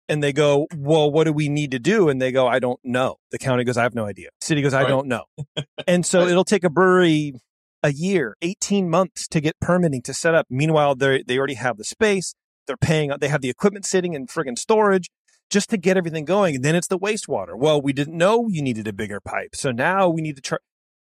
And 0.09 0.23
they 0.25 0.33
go, 0.33 0.67
well, 0.77 1.11
what 1.11 1.25
do 1.25 1.33
we 1.33 1.49
need 1.49 1.71
to 1.71 1.79
do? 1.79 2.09
And 2.09 2.21
they 2.21 2.33
go, 2.33 2.49
I 2.49 2.59
don't 2.59 2.81
know. 2.83 3.17
The 3.31 3.39
county 3.39 3.63
goes, 3.63 3.77
I 3.77 3.85
have 3.85 3.95
no 3.95 4.07
idea. 4.07 4.31
City 4.41 4.61
goes, 4.61 4.75
I 4.75 4.83
Right. 4.83 4.89
don't 4.89 5.07
know. 5.07 5.25
and 5.87 6.05
so 6.05 6.27
it'll 6.27 6.45
take 6.45 6.65
a 6.65 6.71
brewery 6.71 7.35
a 7.83 7.93
year, 7.93 8.37
18 8.43 8.91
months 8.91 9.29
to 9.29 9.41
get 9.41 9.55
permitting 9.61 10.03
to 10.03 10.13
set 10.15 10.35
up. 10.35 10.47
Meanwhile, 10.51 10.97
they 10.97 11.23
they 11.23 11.39
already 11.39 11.55
have 11.55 11.77
the 11.77 11.85
space. 11.85 12.35
They're 12.67 12.77
paying, 12.77 13.13
they 13.21 13.29
have 13.29 13.41
the 13.41 13.51
equipment 13.51 13.85
sitting 13.87 14.15
in 14.15 14.27
friggin' 14.27 14.59
storage 14.59 15.09
just 15.51 15.69
to 15.71 15.77
get 15.77 15.97
everything 15.97 16.25
going. 16.25 16.55
And 16.57 16.65
then 16.65 16.75
it's 16.77 16.87
the 16.89 16.99
wastewater. 16.99 17.57
Well, 17.57 17.81
we 17.83 17.93
didn't 17.93 18.17
know 18.17 18.47
you 18.49 18.63
needed 18.63 18.87
a 18.89 18.93
bigger 18.93 19.21
pipe. 19.21 19.55
So 19.55 19.71
now 19.73 20.09
we 20.09 20.23
need 20.23 20.37
to 20.37 20.43
try. 20.43 20.59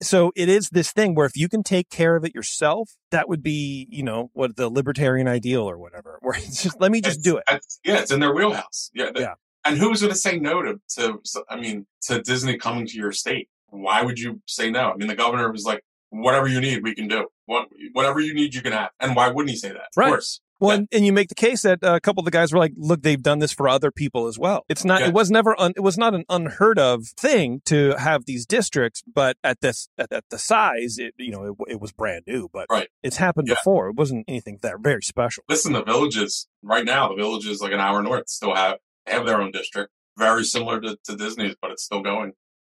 So 0.03 0.33
it 0.35 0.49
is 0.49 0.69
this 0.71 0.91
thing 0.91 1.15
where 1.15 1.25
if 1.25 1.37
you 1.37 1.47
can 1.47 1.63
take 1.63 1.89
care 1.89 2.15
of 2.17 2.25
it 2.25 2.35
yourself, 2.35 2.91
that 3.11 3.29
would 3.29 3.41
be, 3.41 3.87
you 3.89 4.03
know, 4.03 4.29
what 4.33 4.57
the 4.57 4.69
libertarian 4.69 5.27
ideal 5.27 5.61
or 5.69 5.77
whatever, 5.77 6.19
where 6.21 6.35
it's 6.37 6.61
just, 6.61 6.79
let 6.81 6.91
me 6.91 6.99
just 7.01 7.19
It's- 7.19 7.23
do 7.23 7.37
it. 7.37 7.65
yeah, 7.85 7.99
it's 8.01 8.11
in 8.11 8.19
their 8.19 8.33
wheelhouse. 8.33 8.91
Yeah. 8.93 9.11
the- 9.11 9.21
Yeah. 9.21 9.33
And 9.63 9.77
who's 9.79 10.01
going 10.01 10.11
to 10.13 10.19
say 10.19 10.37
no 10.37 10.61
to, 10.61 10.79
to, 10.97 11.19
I 11.49 11.55
mean, 11.59 11.87
to 12.03 12.21
Disney 12.21 12.55
coming 12.57 12.85
to 12.85 12.95
your 12.97 13.11
state? 13.11 13.49
Why 13.69 14.03
would 14.03 14.19
you 14.19 14.41
say 14.45 14.69
no? 14.69 14.91
I 14.91 14.95
mean, 14.95 15.07
the 15.07 15.15
governor 15.15 15.51
was 15.51 15.63
like, 15.63 15.81
whatever 16.11 16.47
you 16.47 16.61
need, 16.61 16.83
we 16.83 16.93
can 16.93 17.07
do. 17.07 17.27
What, 17.47 17.69
whatever 17.93 18.19
you 18.19 18.33
need, 18.35 18.53
you 18.53 18.61
can 18.61 18.73
have. 18.73 18.91
And 18.99 19.15
why 19.15 19.29
wouldn't 19.29 19.49
he 19.49 19.55
say 19.55 19.69
that? 19.69 19.77
Of 19.77 19.97
Right. 19.97 20.09
course. 20.09 20.39
Well, 20.59 20.77
Yeah. 20.77 20.85
and, 20.97 21.05
you 21.05 21.11
make 21.13 21.27
the 21.29 21.35
case 21.35 21.63
that 21.63 21.83
uh, 21.83 21.95
a 21.95 21.99
couple 21.99 22.21
of 22.21 22.25
the 22.25 22.31
guys 22.31 22.53
were 22.53 22.59
like, 22.59 22.73
"Look, 22.77 23.01
they've 23.01 23.21
done 23.21 23.39
this 23.39 23.51
for 23.51 23.67
other 23.67 23.91
people 23.91 24.27
as 24.27 24.39
well." 24.39 24.63
It's 24.69 24.85
not. 24.85 25.01
Yeah. 25.01 25.07
It 25.09 25.13
was 25.13 25.29
never. 25.29 25.59
Un, 25.59 25.73
it 25.75 25.81
was 25.81 25.97
not 25.97 26.13
an 26.15 26.23
unheard 26.29 26.79
of 26.79 27.07
thing 27.17 27.61
to 27.65 27.95
have 27.97 28.25
these 28.25 28.45
districts, 28.45 29.03
but 29.11 29.37
at 29.43 29.61
this 29.61 29.89
at, 29.97 30.11
at 30.13 30.23
the 30.29 30.37
size, 30.39 30.97
it 30.97 31.13
you 31.17 31.31
know, 31.31 31.43
it, 31.67 31.73
it 31.73 31.81
was 31.81 31.91
brand 31.91 32.23
new. 32.27 32.49
But 32.53 32.67
Right. 32.69 32.87
it's 33.03 33.17
happened 33.17 33.47
Yeah. 33.47 33.55
before. 33.55 33.89
It 33.89 33.95
wasn't 33.95 34.25
anything 34.27 34.59
that 34.61 34.75
very 34.79 35.01
special. 35.03 35.43
Listen, 35.49 35.73
the 35.73 35.83
villages 35.83 36.47
right 36.63 36.85
now, 36.85 37.09
the 37.09 37.15
villages 37.15 37.61
like 37.61 37.73
an 37.73 37.79
hour 37.79 38.01
north 38.01 38.29
still 38.29 38.55
have, 38.55 38.77
have 39.07 39.25
their 39.25 39.41
own 39.41 39.51
district. 39.51 39.91
Very 40.17 40.45
similar 40.45 40.79
to, 40.79 40.97
to 41.03 41.15
Disney's, 41.17 41.55
but 41.61 41.71
it's 41.71 41.83
still 41.83 42.01
going. 42.01 42.31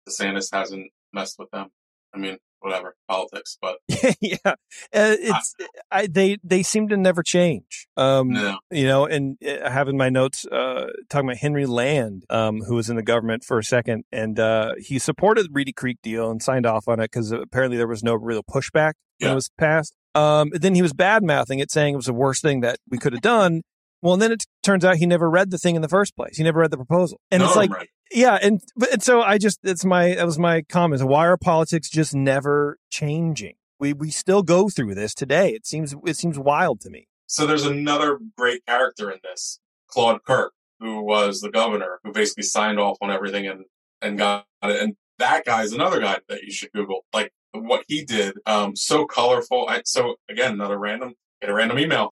DeSantis 0.07 0.49
hasn't 0.51 0.91
messed 1.13 1.37
with 1.39 1.49
them. 1.51 1.69
I 2.13 2.17
mean, 2.17 2.37
whatever, 2.61 2.95
politics, 3.07 3.57
but 3.61 3.77
yeah, 4.21 4.37
uh, 4.45 4.53
it's 4.91 5.55
I, 5.91 6.07
they 6.07 6.37
they 6.43 6.63
seem 6.63 6.87
to 6.89 6.97
never 6.97 7.23
change. 7.23 7.87
Um, 7.97 8.29
no. 8.29 8.59
you 8.71 8.87
know, 8.87 9.05
and 9.05 9.37
uh, 9.45 9.65
I 9.65 9.69
have 9.69 9.87
in 9.87 9.97
my 9.97 10.09
notes 10.09 10.45
uh, 10.45 10.87
talking 11.09 11.29
about 11.29 11.37
Henry 11.37 11.65
Land, 11.65 12.25
um, 12.29 12.61
who 12.61 12.75
was 12.75 12.89
in 12.89 12.95
the 12.95 13.03
government 13.03 13.43
for 13.43 13.59
a 13.59 13.63
second, 13.63 14.03
and 14.11 14.39
uh, 14.39 14.73
he 14.77 14.99
supported 14.99 15.47
the 15.47 15.51
Reedy 15.51 15.73
Creek 15.73 15.97
deal 16.01 16.29
and 16.29 16.41
signed 16.41 16.65
off 16.65 16.87
on 16.87 16.99
it 16.99 17.11
because 17.11 17.31
apparently 17.31 17.77
there 17.77 17.87
was 17.87 18.03
no 18.03 18.15
real 18.15 18.43
pushback 18.43 18.93
when 19.19 19.31
it 19.31 19.35
was 19.35 19.49
passed. 19.57 19.95
Um, 20.15 20.49
then 20.53 20.75
he 20.75 20.81
was 20.81 20.93
bad 20.93 21.23
mouthing 21.23 21.59
it, 21.59 21.71
saying 21.71 21.93
it 21.93 21.97
was 21.97 22.07
the 22.07 22.13
worst 22.13 22.41
thing 22.41 22.61
that 22.61 22.79
we 22.89 22.97
could 22.97 23.13
have 23.13 23.21
done. 23.21 23.61
Well, 24.01 24.13
and 24.13 24.21
then 24.21 24.31
it 24.31 24.45
turns 24.63 24.85
out 24.85 24.97
he 24.97 25.05
never 25.05 25.29
read 25.29 25.51
the 25.51 25.57
thing 25.57 25.75
in 25.75 25.81
the 25.81 25.89
first 25.89 26.15
place. 26.15 26.37
He 26.37 26.43
never 26.43 26.59
read 26.59 26.71
the 26.71 26.77
proposal, 26.77 27.19
and 27.31 27.41
None 27.41 27.49
it's 27.49 27.57
like 27.57 27.71
right. 27.71 27.89
yeah, 28.11 28.37
and 28.41 28.61
but 28.75 28.93
and 28.93 29.03
so 29.03 29.21
I 29.21 29.37
just 29.37 29.59
it's 29.63 29.83
my 29.83 30.15
that 30.15 30.25
was 30.25 30.39
my 30.39 30.61
comment. 30.63 31.03
Why 31.03 31.27
are 31.27 31.37
politics 31.37 31.89
just 31.89 32.15
never 32.15 32.77
changing? 32.89 33.55
We 33.79 33.93
we 33.93 34.09
still 34.09 34.43
go 34.43 34.69
through 34.69 34.95
this 34.95 35.13
today. 35.13 35.51
It 35.51 35.65
seems 35.65 35.95
it 36.05 36.15
seems 36.15 36.39
wild 36.39 36.81
to 36.81 36.89
me. 36.89 37.07
So 37.27 37.45
there's 37.45 37.65
another 37.65 38.19
great 38.37 38.65
character 38.65 39.11
in 39.11 39.19
this, 39.23 39.59
Claude 39.87 40.23
Kirk, 40.23 40.53
who 40.79 41.03
was 41.03 41.41
the 41.41 41.51
governor, 41.51 41.99
who 42.03 42.11
basically 42.11 42.43
signed 42.43 42.79
off 42.79 42.97
on 43.01 43.11
everything 43.11 43.47
and 43.47 43.65
and 44.01 44.17
got 44.17 44.45
it. 44.63 44.81
And 44.81 44.95
that 45.17 45.45
guy 45.45 45.63
is 45.63 45.73
another 45.73 45.99
guy 45.99 46.19
that 46.29 46.43
you 46.43 46.51
should 46.51 46.71
Google. 46.71 47.05
Like 47.13 47.31
what 47.51 47.83
he 47.87 48.03
did, 48.03 48.37
um, 48.45 48.75
so 48.75 49.05
colorful. 49.05 49.67
I, 49.67 49.81
so 49.85 50.15
again, 50.29 50.53
another 50.53 50.77
random, 50.77 51.15
get 51.41 51.49
a 51.49 51.53
random 51.53 51.79
email. 51.79 52.13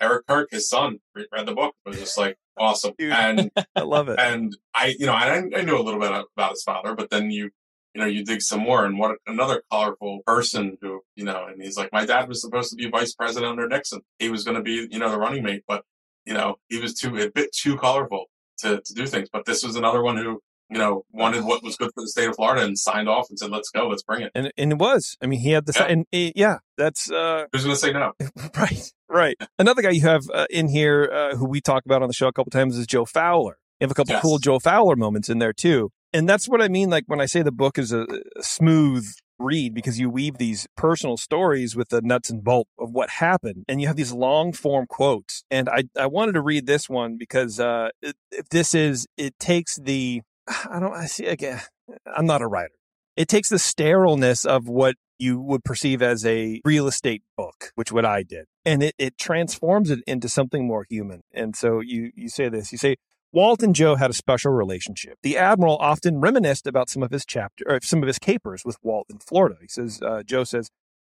Eric 0.00 0.26
Kirk, 0.26 0.48
his 0.50 0.68
son, 0.68 1.00
re- 1.14 1.26
read 1.32 1.46
the 1.46 1.54
book. 1.54 1.74
It 1.84 1.90
was 1.90 1.98
just 1.98 2.18
like 2.18 2.36
awesome. 2.56 2.94
Dude. 2.98 3.12
And 3.12 3.50
I 3.76 3.82
love 3.82 4.08
it. 4.08 4.18
and 4.18 4.56
I, 4.74 4.94
you 4.98 5.06
know, 5.06 5.12
I, 5.12 5.36
I 5.36 5.62
knew 5.62 5.78
a 5.78 5.82
little 5.82 6.00
bit 6.00 6.10
about 6.10 6.50
his 6.50 6.62
father, 6.62 6.94
but 6.94 7.10
then 7.10 7.30
you, 7.30 7.50
you 7.94 8.00
know, 8.00 8.06
you 8.06 8.24
dig 8.24 8.40
some 8.40 8.60
more 8.60 8.84
and 8.84 8.98
what 8.98 9.16
another 9.26 9.62
colorful 9.70 10.20
person 10.26 10.78
who, 10.80 11.00
you 11.16 11.24
know, 11.24 11.46
and 11.46 11.62
he's 11.62 11.76
like, 11.76 11.92
my 11.92 12.06
dad 12.06 12.28
was 12.28 12.40
supposed 12.40 12.70
to 12.70 12.76
be 12.76 12.88
vice 12.88 13.14
president 13.14 13.50
under 13.50 13.66
Nixon. 13.66 14.00
He 14.18 14.28
was 14.28 14.44
going 14.44 14.56
to 14.56 14.62
be, 14.62 14.88
you 14.90 14.98
know, 14.98 15.10
the 15.10 15.18
running 15.18 15.42
mate, 15.42 15.64
but, 15.66 15.84
you 16.24 16.34
know, 16.34 16.56
he 16.68 16.78
was 16.78 16.94
too, 16.94 17.16
a 17.16 17.30
bit 17.30 17.50
too 17.52 17.76
colorful 17.76 18.26
to, 18.58 18.80
to 18.80 18.94
do 18.94 19.06
things. 19.06 19.28
But 19.32 19.44
this 19.44 19.64
was 19.64 19.76
another 19.76 20.02
one 20.02 20.16
who, 20.16 20.40
you 20.70 20.78
know, 20.78 21.04
wanted 21.12 21.44
what 21.44 21.62
was 21.62 21.76
good 21.76 21.90
for 21.94 22.00
the 22.02 22.08
state 22.08 22.28
of 22.28 22.36
Florida 22.36 22.64
and 22.64 22.78
signed 22.78 23.08
off 23.08 23.28
and 23.28 23.38
said, 23.38 23.50
let's 23.50 23.70
go, 23.70 23.88
let's 23.88 24.02
bring 24.02 24.22
it. 24.22 24.30
and 24.34 24.52
and 24.56 24.72
it 24.72 24.78
was. 24.78 25.16
I 25.22 25.26
mean, 25.26 25.40
he 25.40 25.50
had 25.50 25.66
the 25.66 25.72
Yeah. 25.76 25.86
and 25.86 26.06
eh, 26.12 26.30
yeah, 26.36 26.58
that's 26.78 27.10
uh 27.10 27.44
Who's 27.52 27.64
going 27.64 27.74
to 27.74 27.80
say 27.80 27.92
no? 27.92 28.12
right, 28.56 28.92
right. 29.08 29.36
Another 29.58 29.82
guy 29.82 29.90
you 29.90 30.02
have 30.02 30.22
uh, 30.32 30.46
in 30.50 30.68
here 30.68 31.10
uh, 31.12 31.36
who 31.36 31.46
we 31.48 31.60
talk 31.60 31.84
about 31.84 32.02
on 32.02 32.08
the 32.08 32.14
show 32.14 32.28
a 32.28 32.32
couple 32.32 32.50
times 32.50 32.76
is 32.76 32.86
Joe 32.86 33.04
Fowler. 33.04 33.58
You 33.80 33.84
have 33.86 33.90
a 33.90 33.94
couple 33.94 34.12
Yes. 34.14 34.22
cool 34.22 34.38
Joe 34.38 34.58
Fowler 34.58 34.94
moments 34.96 35.28
in 35.28 35.38
there 35.38 35.52
too, 35.54 35.90
and 36.12 36.28
that's 36.28 36.48
what 36.48 36.60
I 36.62 36.68
mean. 36.68 36.90
Like 36.90 37.04
when 37.06 37.20
I 37.20 37.26
say 37.26 37.42
the 37.42 37.50
book 37.52 37.78
is 37.78 37.92
a, 37.92 38.06
a 38.36 38.42
smooth 38.42 39.06
read 39.38 39.72
because 39.72 39.98
you 39.98 40.10
weave 40.10 40.36
these 40.36 40.66
personal 40.76 41.16
stories 41.16 41.74
with 41.74 41.88
the 41.88 42.02
nuts 42.02 42.28
and 42.28 42.44
bolt 42.44 42.68
of 42.78 42.90
what 42.92 43.08
happened, 43.08 43.64
and 43.68 43.80
you 43.80 43.86
have 43.86 43.96
these 43.96 44.12
long 44.12 44.52
form 44.52 44.86
quotes. 44.86 45.44
And 45.50 45.68
I 45.70 45.84
I 45.98 46.06
wanted 46.06 46.32
to 46.32 46.42
read 46.42 46.66
this 46.66 46.90
one 46.90 47.16
because 47.18 47.58
uh, 47.58 47.88
it, 48.02 48.16
if 48.30 48.50
this 48.50 48.74
is 48.74 49.06
it 49.16 49.38
takes 49.40 49.76
the 49.76 50.20
I 50.70 50.80
don't 50.80 50.94
I 50.94 51.06
see 51.06 51.26
again. 51.26 51.60
I'm 52.06 52.26
not 52.26 52.42
a 52.42 52.46
writer. 52.46 52.74
It 53.16 53.28
takes 53.28 53.48
the 53.48 53.58
sterileness 53.58 54.44
of 54.44 54.68
what 54.68 54.96
you 55.18 55.40
would 55.40 55.64
perceive 55.64 56.00
as 56.00 56.24
a 56.24 56.60
real 56.64 56.86
estate 56.86 57.22
book, 57.36 57.72
which 57.74 57.92
what 57.92 58.06
I 58.06 58.22
did, 58.22 58.46
and 58.64 58.82
it, 58.82 58.94
it 58.98 59.18
transforms 59.18 59.90
it 59.90 60.00
into 60.06 60.28
something 60.28 60.66
more 60.66 60.86
human. 60.88 61.22
And 61.32 61.54
so 61.54 61.80
you 61.80 62.10
you 62.14 62.28
say 62.28 62.48
this, 62.48 62.72
you 62.72 62.78
say 62.78 62.96
Walt 63.32 63.62
and 63.62 63.74
Joe 63.74 63.96
had 63.96 64.10
a 64.10 64.14
special 64.14 64.52
relationship. 64.52 65.18
The 65.22 65.36
admiral 65.36 65.76
often 65.76 66.20
reminisced 66.20 66.66
about 66.66 66.90
some 66.90 67.02
of 67.02 67.10
his 67.10 67.24
chapter 67.24 67.64
or 67.68 67.78
some 67.82 68.02
of 68.02 68.06
his 68.06 68.18
capers 68.18 68.64
with 68.64 68.78
Walt 68.82 69.06
in 69.10 69.18
Florida. 69.18 69.56
He 69.60 69.68
says 69.68 70.00
uh, 70.02 70.22
Joe 70.24 70.44
says 70.44 70.70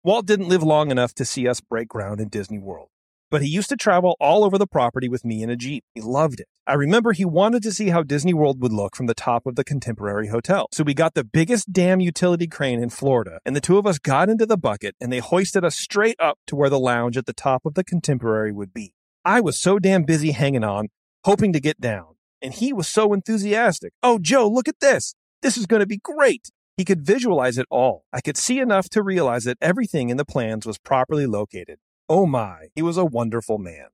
Walt 0.04 0.26
didn't 0.26 0.48
live 0.48 0.62
long 0.62 0.90
enough 0.90 1.14
to 1.14 1.24
see 1.24 1.46
us 1.48 1.60
break 1.60 1.88
ground 1.88 2.20
in 2.20 2.28
Disney 2.28 2.58
World. 2.58 2.88
But 3.32 3.40
he 3.40 3.48
used 3.48 3.70
to 3.70 3.76
travel 3.76 4.14
all 4.20 4.44
over 4.44 4.58
the 4.58 4.66
property 4.66 5.08
with 5.08 5.24
me 5.24 5.42
in 5.42 5.48
a 5.48 5.56
Jeep. 5.56 5.84
He 5.94 6.02
loved 6.02 6.38
it. 6.38 6.48
I 6.66 6.74
remember 6.74 7.12
he 7.12 7.24
wanted 7.24 7.62
to 7.62 7.72
see 7.72 7.88
how 7.88 8.02
Disney 8.02 8.34
World 8.34 8.60
would 8.60 8.74
look 8.74 8.94
from 8.94 9.06
the 9.06 9.14
top 9.14 9.46
of 9.46 9.56
the 9.56 9.64
Contemporary 9.64 10.28
Hotel. 10.28 10.68
So 10.70 10.84
we 10.84 10.92
got 10.92 11.14
the 11.14 11.24
biggest 11.24 11.72
damn 11.72 11.98
utility 12.00 12.46
crane 12.46 12.82
in 12.82 12.90
Florida, 12.90 13.38
and 13.46 13.56
the 13.56 13.60
two 13.62 13.78
of 13.78 13.86
us 13.86 13.98
got 13.98 14.28
into 14.28 14.44
the 14.44 14.58
bucket 14.58 14.96
and 15.00 15.10
they 15.10 15.20
hoisted 15.20 15.64
us 15.64 15.74
straight 15.74 16.16
up 16.20 16.40
to 16.46 16.54
where 16.54 16.68
the 16.68 16.78
lounge 16.78 17.16
at 17.16 17.24
the 17.24 17.32
top 17.32 17.64
of 17.64 17.72
the 17.72 17.82
Contemporary 17.82 18.52
would 18.52 18.74
be. 18.74 18.92
I 19.24 19.40
was 19.40 19.58
so 19.58 19.78
damn 19.78 20.02
busy 20.02 20.32
hanging 20.32 20.62
on, 20.62 20.88
hoping 21.24 21.54
to 21.54 21.60
get 21.60 21.80
down, 21.80 22.16
and 22.42 22.52
he 22.52 22.74
was 22.74 22.86
so 22.86 23.14
enthusiastic. 23.14 23.94
Oh, 24.02 24.18
Joe, 24.18 24.46
look 24.46 24.68
at 24.68 24.80
this. 24.80 25.14
This 25.40 25.56
is 25.56 25.64
going 25.64 25.80
to 25.80 25.86
be 25.86 25.96
great. 25.96 26.50
He 26.76 26.84
could 26.84 27.06
visualize 27.06 27.56
it 27.56 27.66
all. 27.70 28.04
I 28.12 28.20
could 28.20 28.36
see 28.36 28.58
enough 28.58 28.90
to 28.90 29.02
realize 29.02 29.44
that 29.44 29.56
everything 29.62 30.10
in 30.10 30.18
the 30.18 30.26
plans 30.26 30.66
was 30.66 30.76
properly 30.76 31.26
located. 31.26 31.78
Oh 32.08 32.26
my, 32.26 32.68
he 32.74 32.82
was 32.82 32.96
a 32.96 33.04
wonderful 33.04 33.58
man. 33.58 33.86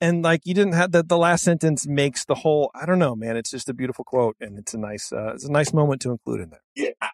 And 0.00 0.22
like 0.22 0.40
you 0.44 0.54
didn't 0.54 0.72
have 0.72 0.92
that 0.92 1.08
the 1.08 1.18
last 1.18 1.44
sentence 1.44 1.86
makes 1.86 2.24
the 2.24 2.34
whole 2.36 2.70
I 2.74 2.86
don't 2.86 2.98
know, 2.98 3.14
man, 3.14 3.36
it's 3.36 3.50
just 3.50 3.68
a 3.68 3.74
beautiful 3.74 4.04
quote 4.04 4.36
and 4.40 4.58
it's 4.58 4.74
a 4.74 4.78
nice 4.78 5.12
uh, 5.12 5.32
it's 5.34 5.44
a 5.44 5.52
nice 5.52 5.72
moment 5.72 6.02
to 6.02 6.10
include 6.10 6.40
in 6.40 6.50
there. 6.50 6.62
Yeah. 6.74 7.08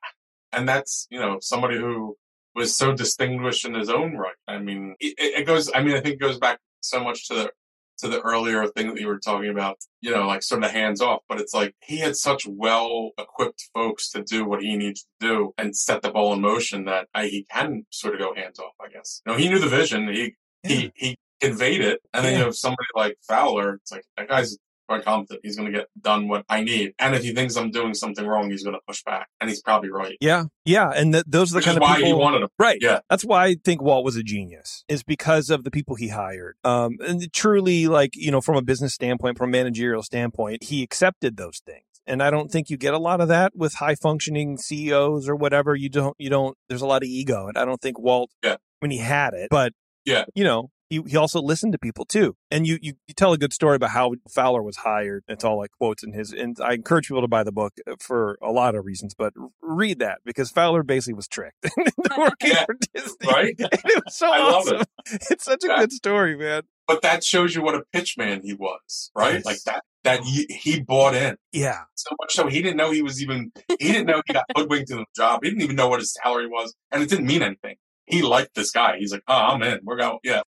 And 0.53 0.69
that's, 0.69 1.07
you 1.11 1.21
know, 1.21 1.39
somebody 1.41 1.77
who 1.77 2.17
was 2.55 2.77
so 2.77 2.95
distinguished 2.95 3.65
in 3.65 3.75
his 3.75 3.91
own 3.91 4.17
right. 4.17 4.35
I 4.47 4.59
mean, 4.59 4.97
it, 4.99 5.15
it 5.19 5.47
goes, 5.47 5.71
I 5.75 5.83
mean, 5.83 5.95
I 5.95 6.01
think 6.01 6.15
it 6.15 6.21
goes 6.21 6.39
back 6.39 6.59
so 6.81 7.03
much 7.03 7.29
to 7.29 7.35
the, 7.35 7.51
to 7.99 8.09
the 8.09 8.21
earlier 8.21 8.67
thing 8.69 8.89
that 8.89 9.01
you 9.01 9.07
were 9.07 9.19
talking 9.19 9.51
about, 9.51 9.79
you 10.01 10.11
know, 10.11 10.27
like 10.27 10.43
sort 10.43 10.63
of 10.65 10.71
hands 10.71 11.01
off, 11.01 11.23
but 11.29 11.41
it's 11.41 11.53
like 11.55 11.75
he 11.83 11.99
had 11.99 12.17
such 12.17 12.47
well 12.47 13.11
equipped 13.19 13.69
folks 13.75 14.11
to 14.11 14.23
do 14.23 14.45
what 14.45 14.63
he 14.63 14.77
needs 14.77 15.03
to 15.21 15.27
do 15.29 15.55
and 15.59 15.77
set 15.77 16.03
the 16.03 16.11
ball 16.11 16.33
in 16.33 16.41
motion 16.41 16.85
that 16.85 17.09
uh, 17.15 17.23
he 17.23 17.47
can 17.53 17.85
sort 17.91 18.15
of 18.15 18.21
go 18.21 18.35
hands 18.35 18.59
off, 18.59 18.73
I 18.81 18.89
guess. 18.89 19.21
You 19.27 19.33
know, 19.33 19.39
he 19.39 19.49
knew 19.49 19.59
the 19.59 19.67
vision. 19.69 20.09
He, 20.09 20.35
he, 20.63 20.93
he 20.95 21.17
conveyed 21.41 21.81
it. 21.81 22.01
And 22.15 22.25
then 22.25 22.33
Yeah. 22.33 22.39
you 22.39 22.45
have 22.47 22.57
somebody 22.57 22.89
like 22.95 23.17
Fowler. 23.27 23.75
It's 23.75 23.93
like, 23.93 24.05
that 24.17 24.29
guy's 24.29 24.57
quite 24.89 25.05
confident 25.05 25.41
He's 25.45 25.57
going 25.57 25.71
to 25.71 25.79
get 25.79 25.89
done 26.01 26.29
what 26.29 26.45
I 26.49 26.63
need. 26.63 26.95
And 26.99 27.15
if 27.15 27.23
he 27.23 27.33
thinks 27.35 27.57
I'm 27.57 27.71
doing 27.71 27.95
something 27.95 28.27
wrong, 28.27 28.51
he's 28.51 28.63
going 28.65 28.75
to 28.75 28.81
push 28.87 29.03
back. 29.05 29.29
And 29.41 29.49
he's 29.51 29.61
probably 29.63 29.91
right. 29.91 30.17
Yeah, 30.21 30.45
yeah, 30.65 30.91
and 30.95 31.13
th- 31.13 31.25
those 31.27 31.51
are 31.51 31.55
the 31.55 31.57
Which 31.59 31.65
kind 31.67 31.77
of 31.77 31.83
why 31.83 31.97
people. 31.97 32.09
he 32.09 32.15
wanted 32.15 32.43
him. 32.43 32.49
Right. 32.59 32.79
Yeah. 32.81 33.01
That's 33.11 33.25
why 33.25 33.45
I 33.47 33.57
think 33.65 33.83
Walt 33.83 34.05
was 34.05 34.17
a 34.17 34.23
genius, 34.23 34.85
is 34.89 35.03
because 35.03 35.51
of 35.51 35.65
the 35.65 35.71
people 35.71 35.95
he 35.97 36.09
hired. 36.09 36.57
Um, 36.65 36.97
and 37.07 37.33
truly, 37.33 37.87
like, 37.87 38.11
you 38.15 38.31
know, 38.31 38.41
from 38.41 38.57
a 38.57 38.63
business 38.63 38.95
standpoint, 38.95 39.39
from 39.39 39.51
a 39.51 39.53
managerial 39.53 40.03
standpoint, 40.03 40.65
he 40.65 40.83
accepted 40.83 41.37
those 41.37 41.61
things. 41.65 41.83
And 42.07 42.23
I 42.23 42.31
don't 42.31 42.51
think 42.51 42.71
you 42.71 42.79
get 42.79 42.95
a 42.95 42.99
lot 42.99 43.21
of 43.21 43.29
that 43.29 43.53
with 43.55 43.75
high 43.75 43.95
functioning 43.95 44.57
CEOs 44.57 45.29
or 45.29 45.37
whatever. 45.37 45.75
You 45.75 45.91
don't, 45.91 46.15
you 46.19 46.31
don't, 46.31 46.57
there's 46.69 46.81
a 46.81 46.87
lot 46.87 47.03
of 47.03 47.09
ego. 47.09 47.49
And 47.49 47.59
I 47.59 47.67
don't 47.67 47.83
think 47.83 47.99
Walt, 47.99 48.31
Yeah. 48.43 48.57
when 48.81 48.91
he 48.91 48.97
had 48.99 49.35
it, 49.35 49.49
but, 49.51 49.75
Yeah. 50.07 50.25
you 50.35 50.43
know, 50.45 50.71
he, 50.91 51.03
he 51.07 51.17
also 51.17 51.41
listened 51.41 51.73
to 51.73 51.79
people 51.79 52.05
too. 52.05 52.37
And 52.51 52.67
you, 52.67 52.79
you, 52.81 52.95
you 53.07 53.15
tell 53.15 53.33
a 53.33 53.39
good 53.39 53.53
story 53.53 53.77
about 53.77 53.91
how 53.91 54.15
Fowler 54.31 54.63
was 54.63 54.79
hired. 54.79 55.25
It's 55.29 55.45
all 55.45 55.59
like 55.59 55.71
quotes 55.73 56.03
in 56.03 56.13
his, 56.13 56.33
and 56.33 56.57
I 56.63 56.75
encourage 56.75 57.09
people 57.09 57.23
to 57.23 57.29
buy 57.29 57.43
the 57.45 57.53
book 57.53 57.75
uh, 57.87 57.95
for 58.01 58.39
a 58.43 58.51
lot 58.51 58.75
of 58.75 58.85
reasons, 58.85 59.15
but 59.15 59.33
read 59.61 59.99
that 60.01 60.19
because 60.25 60.51
Fowler 60.51 60.83
basically 60.83 61.15
was 61.15 61.29
tricked 61.29 61.65
into 61.77 61.93
working 62.17 62.51
Yeah, 62.51 62.65
for 62.65 62.77
Disney. 62.95 63.27
right? 63.33 63.55
And 63.59 63.71
it 63.73 64.05
was 64.05 64.17
so 64.17 64.27
I 64.33 64.39
love 64.39 64.55
awesome. 64.67 64.83
It's 65.31 65.45
such 65.45 65.65
a 65.65 65.69
good 65.69 65.93
story, 65.93 66.37
man. 66.37 66.63
But 66.87 67.03
that 67.03 67.23
shows 67.23 67.55
you 67.55 67.63
what 67.63 67.75
a 67.75 67.83
pitchman 67.95 68.43
he 68.43 68.55
was, 68.55 69.11
right? 69.15 69.35
Yes. 69.35 69.45
Like 69.45 69.63
that, 69.67 69.83
that 70.05 70.21
he, 70.23 70.47
he 70.49 70.81
bought 70.81 71.15
in 71.15 71.37
Yeah. 71.53 71.81
so 71.95 72.15
much 72.21 72.35
so 72.35 72.47
he 72.47 72.63
didn't 72.63 72.79
know 72.79 72.91
he 72.91 73.03
was 73.03 73.23
even, 73.23 73.53
he 73.79 73.93
didn't 73.93 74.07
know 74.07 74.23
he 74.27 74.33
got 74.33 74.45
hoodwinked 74.57 74.91
in 74.91 74.97
the 74.99 75.05
job. 75.15 75.41
He 75.43 75.51
didn't 75.51 75.63
even 75.63 75.77
know 75.77 75.89
what 75.89 76.01
his 76.01 76.15
salary 76.23 76.47
was 76.47 76.75
and 76.91 77.03
it 77.03 77.11
didn't 77.11 77.27
mean 77.27 77.43
anything. 77.43 77.77
He 78.07 78.23
liked 78.23 78.55
this 78.55 78.71
guy. 78.71 78.97
He's 78.99 79.13
like, 79.13 79.23
oh, 79.29 79.35
I'm 79.35 79.63
in. 79.63 79.81
We're 79.85 79.97
going, 79.99 80.19
yeah. 80.25 80.41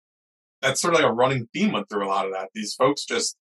That's 0.62 0.82
sort 0.82 0.94
of 0.94 1.00
like 1.00 1.10
a 1.10 1.14
running 1.14 1.48
theme 1.54 1.72
went 1.72 1.90
through 1.90 2.06
a 2.06 2.10
lot 2.10 2.26
of 2.26 2.34
that. 2.34 2.50
These 2.54 2.74
folks 2.74 3.06
just 3.06 3.38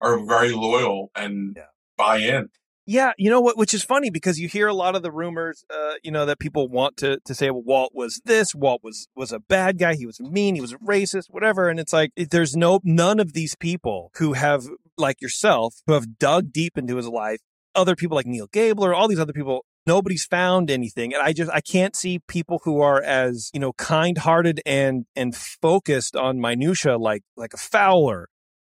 are 0.00 0.24
very 0.24 0.52
loyal 0.52 1.10
and 1.16 1.54
Yeah. 1.56 1.64
buy 1.96 2.18
in. 2.18 2.48
Yeah, 2.88 3.12
you 3.18 3.30
know 3.30 3.40
what? 3.40 3.56
Which 3.58 3.74
is 3.74 3.82
funny 3.82 4.10
because 4.10 4.38
you 4.38 4.46
hear 4.46 4.68
a 4.68 4.74
lot 4.74 4.94
of 4.94 5.02
the 5.02 5.10
rumors, 5.10 5.64
uh, 5.68 5.94
you 6.04 6.12
know, 6.12 6.24
that 6.24 6.38
people 6.38 6.68
want 6.68 6.96
to 6.98 7.18
to 7.24 7.34
say, 7.34 7.50
well, 7.50 7.62
Walt 7.64 7.92
was 7.94 8.20
this, 8.24 8.54
Walt 8.54 8.80
was 8.84 9.08
was 9.16 9.32
a 9.32 9.40
bad 9.40 9.78
guy, 9.78 9.94
he 9.96 10.06
was 10.06 10.20
mean, 10.20 10.54
he 10.54 10.60
was 10.60 10.72
racist, 10.74 11.24
whatever. 11.30 11.68
And 11.68 11.80
it's 11.80 11.92
like 11.92 12.12
there's 12.16 12.54
no 12.56 12.78
none 12.84 13.18
of 13.18 13.32
these 13.32 13.56
people 13.56 14.12
who 14.18 14.34
have 14.34 14.66
like 14.96 15.20
yourself 15.20 15.76
who 15.88 15.94
have 15.94 16.18
dug 16.18 16.52
deep 16.52 16.78
into 16.78 16.96
his 16.96 17.08
life. 17.08 17.40
Other 17.74 17.96
people 17.96 18.14
like 18.14 18.26
Neil 18.26 18.46
Gabler, 18.52 18.94
all 18.94 19.08
these 19.08 19.18
other 19.20 19.32
people. 19.32 19.64
Nobody's 19.86 20.24
found 20.24 20.70
anything, 20.70 21.14
and 21.14 21.22
I 21.22 21.32
just 21.32 21.50
I 21.52 21.60
can't 21.60 21.94
see 21.94 22.18
people 22.26 22.60
who 22.64 22.80
are 22.80 23.02
as 23.02 23.50
you 23.54 23.60
know 23.60 23.72
kind-hearted 23.74 24.60
and 24.66 25.06
and 25.14 25.34
focused 25.34 26.16
on 26.16 26.40
minutia 26.40 26.96
like 26.98 27.22
like 27.36 27.54
a 27.54 27.58
Fowler 27.58 28.28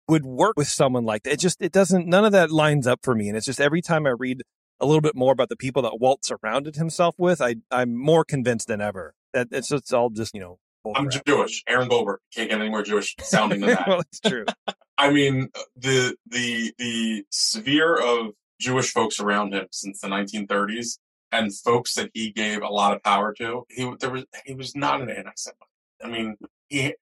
would 0.08 0.24
work 0.24 0.54
with 0.56 0.68
someone 0.68 1.04
like 1.04 1.22
that. 1.22 1.34
It 1.34 1.38
just 1.38 1.62
it 1.62 1.72
doesn't 1.72 2.06
none 2.06 2.24
of 2.24 2.32
that 2.32 2.50
lines 2.50 2.86
up 2.86 3.00
for 3.02 3.14
me. 3.14 3.28
And 3.28 3.36
it's 3.36 3.46
just 3.46 3.60
every 3.60 3.80
time 3.80 4.06
I 4.06 4.10
read 4.10 4.42
a 4.80 4.86
little 4.86 5.00
bit 5.00 5.14
more 5.14 5.32
about 5.32 5.48
the 5.48 5.56
people 5.56 5.82
that 5.82 6.00
Walt 6.00 6.24
surrounded 6.24 6.76
himself 6.76 7.14
with, 7.18 7.40
I 7.40 7.56
I'm 7.70 7.96
more 7.96 8.24
convinced 8.24 8.66
than 8.68 8.80
ever 8.80 9.14
that 9.32 9.48
it's 9.50 9.70
it's 9.70 9.92
all 9.92 10.10
just 10.10 10.34
you 10.34 10.40
know. 10.40 10.58
I'm 10.94 11.08
crap. 11.08 11.24
Jewish. 11.24 11.62
Aaron 11.66 11.88
Goldberg 11.88 12.20
can't 12.34 12.50
get 12.50 12.60
any 12.60 12.68
more 12.68 12.82
Jewish 12.82 13.14
sounding 13.22 13.60
than 13.60 13.70
that. 13.74 13.88
well, 13.88 14.00
it's 14.00 14.20
true. 14.20 14.44
I 14.98 15.10
mean, 15.10 15.48
the 15.76 16.14
the 16.26 16.74
the 16.78 17.24
sphere 17.30 17.96
of 17.96 18.32
Jewish 18.60 18.92
folks 18.92 19.18
around 19.18 19.54
him 19.54 19.66
since 19.70 20.00
the 20.00 20.08
1930s 20.08 20.98
and 21.34 21.54
folks 21.54 21.94
that 21.94 22.10
he 22.14 22.30
gave 22.30 22.62
a 22.62 22.68
lot 22.68 22.94
of 22.94 23.02
power 23.02 23.32
to, 23.34 23.66
he 23.68 23.90
there 24.00 24.10
was 24.10 24.24
he 24.44 24.54
was 24.54 24.74
not 24.74 25.00
an 25.00 25.10
anti-Semite. 25.10 25.58
I 26.02 26.08
mean, 26.08 26.36
he 26.68 26.94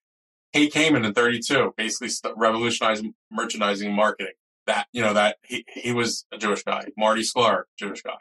he 0.52 0.68
came 0.68 0.94
in 0.96 1.04
in 1.04 1.14
32, 1.14 1.74
basically 1.76 2.10
revolutionized 2.36 3.04
merchandising 3.30 3.88
and 3.88 3.96
marketing. 3.96 4.34
That 4.66 4.86
you 4.92 5.02
know 5.02 5.14
that 5.14 5.36
he 5.44 5.64
he 5.68 5.92
was 5.92 6.24
a 6.32 6.38
Jewish 6.38 6.62
guy. 6.62 6.86
Marty 6.96 7.22
Sklar, 7.22 7.64
Jewish 7.78 8.02
guy. 8.02 8.16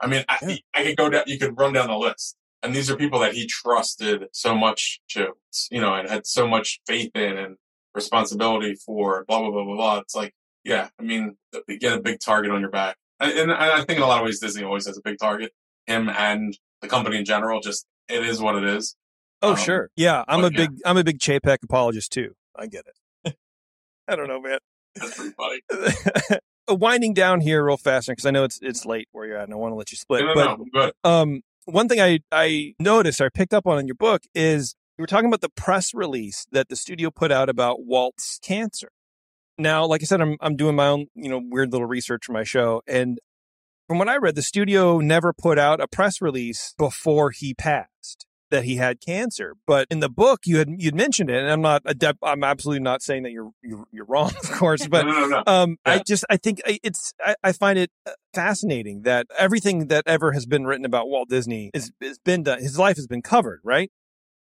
I 0.00 0.06
mean, 0.06 0.24
I, 0.28 0.38
Yeah. 0.42 0.56
I 0.74 0.84
could 0.84 0.96
go 0.96 1.08
down. 1.10 1.24
You 1.26 1.38
could 1.38 1.56
run 1.58 1.72
down 1.72 1.88
the 1.88 1.96
list. 1.96 2.36
And 2.62 2.74
these 2.74 2.90
are 2.90 2.96
people 2.96 3.18
that 3.20 3.34
he 3.34 3.46
trusted 3.46 4.26
so 4.32 4.54
much 4.54 5.00
to, 5.10 5.32
you 5.70 5.80
know, 5.80 5.94
and 5.94 6.08
had 6.08 6.26
so 6.26 6.46
much 6.46 6.80
faith 6.86 7.10
in 7.16 7.36
and 7.36 7.56
responsibility 7.94 8.74
for 8.74 9.24
blah, 9.26 9.40
blah, 9.40 9.50
blah, 9.50 9.64
blah, 9.64 9.74
blah. 9.74 9.98
It's 9.98 10.14
like, 10.14 10.32
yeah, 10.64 10.88
I 10.98 11.02
mean, 11.02 11.36
you 11.68 11.78
get 11.78 11.98
a 11.98 12.00
big 12.00 12.20
target 12.20 12.52
on 12.52 12.60
your 12.60 12.70
back. 12.70 12.96
And, 13.22 13.50
and 13.50 13.52
I 13.52 13.78
think 13.84 13.98
in 13.98 14.02
a 14.02 14.06
lot 14.06 14.18
of 14.18 14.24
ways, 14.24 14.40
Disney 14.40 14.64
always 14.64 14.86
has 14.86 14.98
a 14.98 15.02
big 15.02 15.18
target. 15.18 15.52
Him 15.86 16.08
and 16.08 16.56
the 16.80 16.88
company 16.88 17.16
in 17.16 17.24
general, 17.24 17.60
just, 17.60 17.86
it 18.08 18.24
is 18.24 18.40
what 18.40 18.56
it 18.56 18.64
is. 18.64 18.96
Oh 19.42 19.50
Um, 19.50 19.56
sure, 19.56 19.90
yeah. 19.96 20.24
I'm 20.28 20.40
a 20.40 20.50
yeah. 20.50 20.56
big 20.56 20.70
I'm 20.84 20.96
a 20.96 21.04
big 21.04 21.18
Chapek 21.18 21.58
apologist 21.64 22.12
too. 22.12 22.34
I 22.56 22.66
get 22.66 22.84
it. 23.24 23.36
I 24.08 24.16
don't 24.16 24.28
know, 24.28 24.40
man. 24.40 24.58
That's 24.94 25.16
pretty 25.16 25.34
funny. 25.36 26.38
Winding 26.68 27.12
down 27.12 27.40
here 27.40 27.64
real 27.64 27.76
fast 27.76 28.08
because 28.08 28.24
I 28.24 28.30
know 28.30 28.44
it's 28.44 28.60
it's 28.62 28.86
late 28.86 29.08
where 29.10 29.26
you're 29.26 29.36
at, 29.36 29.44
and 29.44 29.52
I 29.52 29.56
want 29.56 29.72
to 29.72 29.76
let 29.76 29.90
you 29.90 29.98
split. 29.98 30.24
No, 30.24 30.34
no, 30.34 30.64
but 30.72 30.94
no, 31.04 31.10
um, 31.10 31.42
one 31.64 31.88
thing 31.88 32.00
I 32.00 32.20
I 32.30 32.74
noticed 32.78 33.20
or 33.20 33.26
I 33.26 33.28
picked 33.30 33.52
up 33.52 33.66
on 33.66 33.80
in 33.80 33.88
your 33.88 33.96
book 33.96 34.22
is 34.34 34.76
you 34.96 35.02
were 35.02 35.08
talking 35.08 35.26
about 35.26 35.40
the 35.40 35.48
press 35.48 35.92
release 35.92 36.46
that 36.52 36.68
the 36.68 36.76
studio 36.76 37.10
put 37.10 37.32
out 37.32 37.48
about 37.48 37.84
Walt's 37.84 38.38
cancer. 38.40 38.90
Now, 39.62 39.86
like 39.86 40.02
I 40.02 40.04
said, 40.04 40.20
I'm 40.20 40.36
I'm 40.40 40.56
doing 40.56 40.76
my 40.76 40.88
own 40.88 41.06
you 41.14 41.30
know 41.30 41.40
weird 41.42 41.72
little 41.72 41.86
research 41.86 42.24
for 42.26 42.32
my 42.32 42.44
show, 42.44 42.82
and 42.86 43.18
from 43.88 43.98
what 43.98 44.08
I 44.08 44.16
read, 44.16 44.34
the 44.34 44.42
studio 44.42 44.98
never 44.98 45.32
put 45.32 45.58
out 45.58 45.80
a 45.80 45.88
press 45.88 46.20
release 46.20 46.74
before 46.78 47.30
he 47.30 47.54
passed 47.54 48.26
that 48.52 48.64
he 48.64 48.76
had 48.76 49.00
cancer. 49.00 49.56
But 49.66 49.88
in 49.90 50.00
the 50.00 50.08
book, 50.08 50.40
you 50.44 50.58
had 50.58 50.68
you'd 50.78 50.94
mentioned 50.94 51.30
it, 51.30 51.42
and 51.42 51.50
I'm 51.50 51.60
not 51.60 51.82
adept. 51.84 52.20
I'm 52.22 52.44
absolutely 52.44 52.82
not 52.82 53.02
saying 53.02 53.24
that 53.24 53.32
you're 53.32 53.50
you're, 53.62 53.84
you're 53.90 54.04
wrong, 54.04 54.30
of 54.42 54.50
course, 54.52 54.86
but 54.86 55.06
no, 55.06 55.12
no, 55.12 55.26
no. 55.26 55.42
um, 55.46 55.76
I 55.84 55.98
just 56.06 56.24
I 56.30 56.36
think 56.36 56.60
it's 56.66 57.12
I, 57.20 57.34
I 57.42 57.52
find 57.52 57.78
it 57.78 57.90
uh, 58.06 58.12
fascinating 58.32 59.02
that 59.02 59.26
everything 59.36 59.88
that 59.88 60.04
ever 60.06 60.32
has 60.32 60.46
been 60.46 60.64
written 60.64 60.84
about 60.84 61.08
Walt 61.08 61.28
Disney 61.28 61.70
is 61.74 61.90
has 62.00 62.18
been 62.18 62.44
done. 62.44 62.60
His 62.60 62.78
life 62.78 62.96
has 62.96 63.08
been 63.08 63.22
covered, 63.22 63.60
right? 63.64 63.90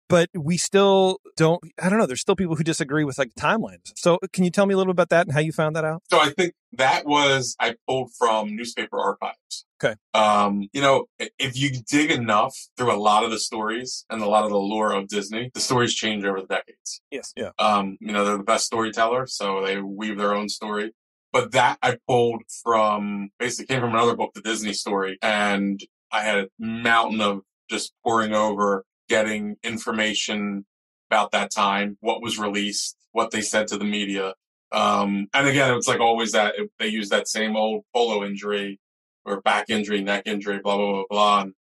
But 0.10 0.30
we 0.34 0.58
still 0.58 1.20
don't. 1.36 1.62
I 1.82 1.90
don't 1.90 2.00
know. 2.00 2.06
There's 2.06 2.22
still 2.22 2.36
people 2.36 2.56
who 2.56 2.64
disagree 2.64 3.04
with 3.04 3.18
like 3.18 3.32
timelines. 3.38 3.92
So 3.96 4.20
can 4.32 4.44
you 4.44 4.50
tell 4.50 4.66
me 4.66 4.74
a 4.74 4.78
little 4.78 4.94
bit 4.94 4.96
about 4.96 5.10
that 5.10 5.28
and 5.28 5.34
how 5.34 5.42
you 5.42 5.52
found 5.52 5.76
that 5.76 5.84
out? 5.84 6.04
So 6.10 6.20
I 6.20 6.30
think 6.30 6.54
that 6.74 7.06
was 7.06 7.56
I 7.60 7.76
pulled 7.88 8.12
from 8.18 8.56
newspaper 8.56 9.00
archives. 9.00 9.66
Okay. 9.84 9.96
Um, 10.14 10.70
you 10.74 10.82
know, 10.82 11.06
if 11.20 11.58
you 11.58 11.70
dig 11.88 12.12
enough 12.12 12.56
through 12.78 12.92
a 12.92 12.98
lot 12.98 13.24
of 13.24 13.32
the 13.32 13.40
stories 13.40 14.06
and 14.10 14.22
a 14.22 14.28
lot 14.28 14.44
of 14.44 14.50
the 14.50 14.58
lore 14.58 14.94
of 14.94 15.08
Disney, 15.08 15.52
the 15.54 15.60
stories 15.60 15.94
change 15.94 16.24
over 16.24 16.42
the 16.42 16.48
decades. 16.48 17.02
Yes. 17.12 17.34
Yeah. 17.36 17.52
Um, 17.60 17.98
you 18.02 18.12
know, 18.12 18.26
they're 18.26 18.38
the 18.38 18.44
best 18.44 18.66
storyteller, 18.66 19.28
so 19.28 19.64
they 19.64 19.80
weave 19.80 20.18
their 20.18 20.34
own 20.34 20.50
story. 20.50 20.94
But 21.32 21.52
that 21.52 21.78
I 21.84 21.98
pulled 22.08 22.44
from 22.64 23.30
basically 23.38 23.68
came 23.68 23.82
from 23.82 23.94
another 23.94 24.16
book, 24.16 24.32
The 24.34 24.42
Disney 24.42 24.74
Story, 24.74 25.20
and 25.22 25.80
I 26.12 26.22
had 26.22 26.38
a 26.38 26.48
mountain 26.58 27.22
of 27.22 27.42
just 27.70 27.94
pouring 28.04 28.34
over, 28.34 28.86
getting 29.08 29.56
information 29.64 30.66
about 31.10 31.32
that 31.32 31.52
time, 31.52 31.98
what 32.02 32.22
was 32.22 32.38
released, 32.38 32.96
what 33.12 33.32
they 33.32 33.42
said 33.42 33.68
to 33.68 33.78
the 33.78 33.86
media. 33.86 34.34
Um, 34.72 35.28
and 35.34 35.48
again, 35.48 35.74
it's 35.76 35.88
like 35.88 36.00
always 36.02 36.34
that 36.34 36.56
it, 36.58 36.70
they 36.80 36.88
use 36.88 37.10
that 37.10 37.28
same 37.28 37.56
old 37.56 37.86
polo 37.94 38.26
injury 38.26 38.80
or 39.24 39.42
back 39.42 39.70
injury, 39.70 40.02
neck 40.02 40.24
injury, 40.26 40.60
blah, 40.62 40.76
blah, 40.78 40.92
blah, 40.92 41.04
blah. 41.10 41.42
And 41.42 41.54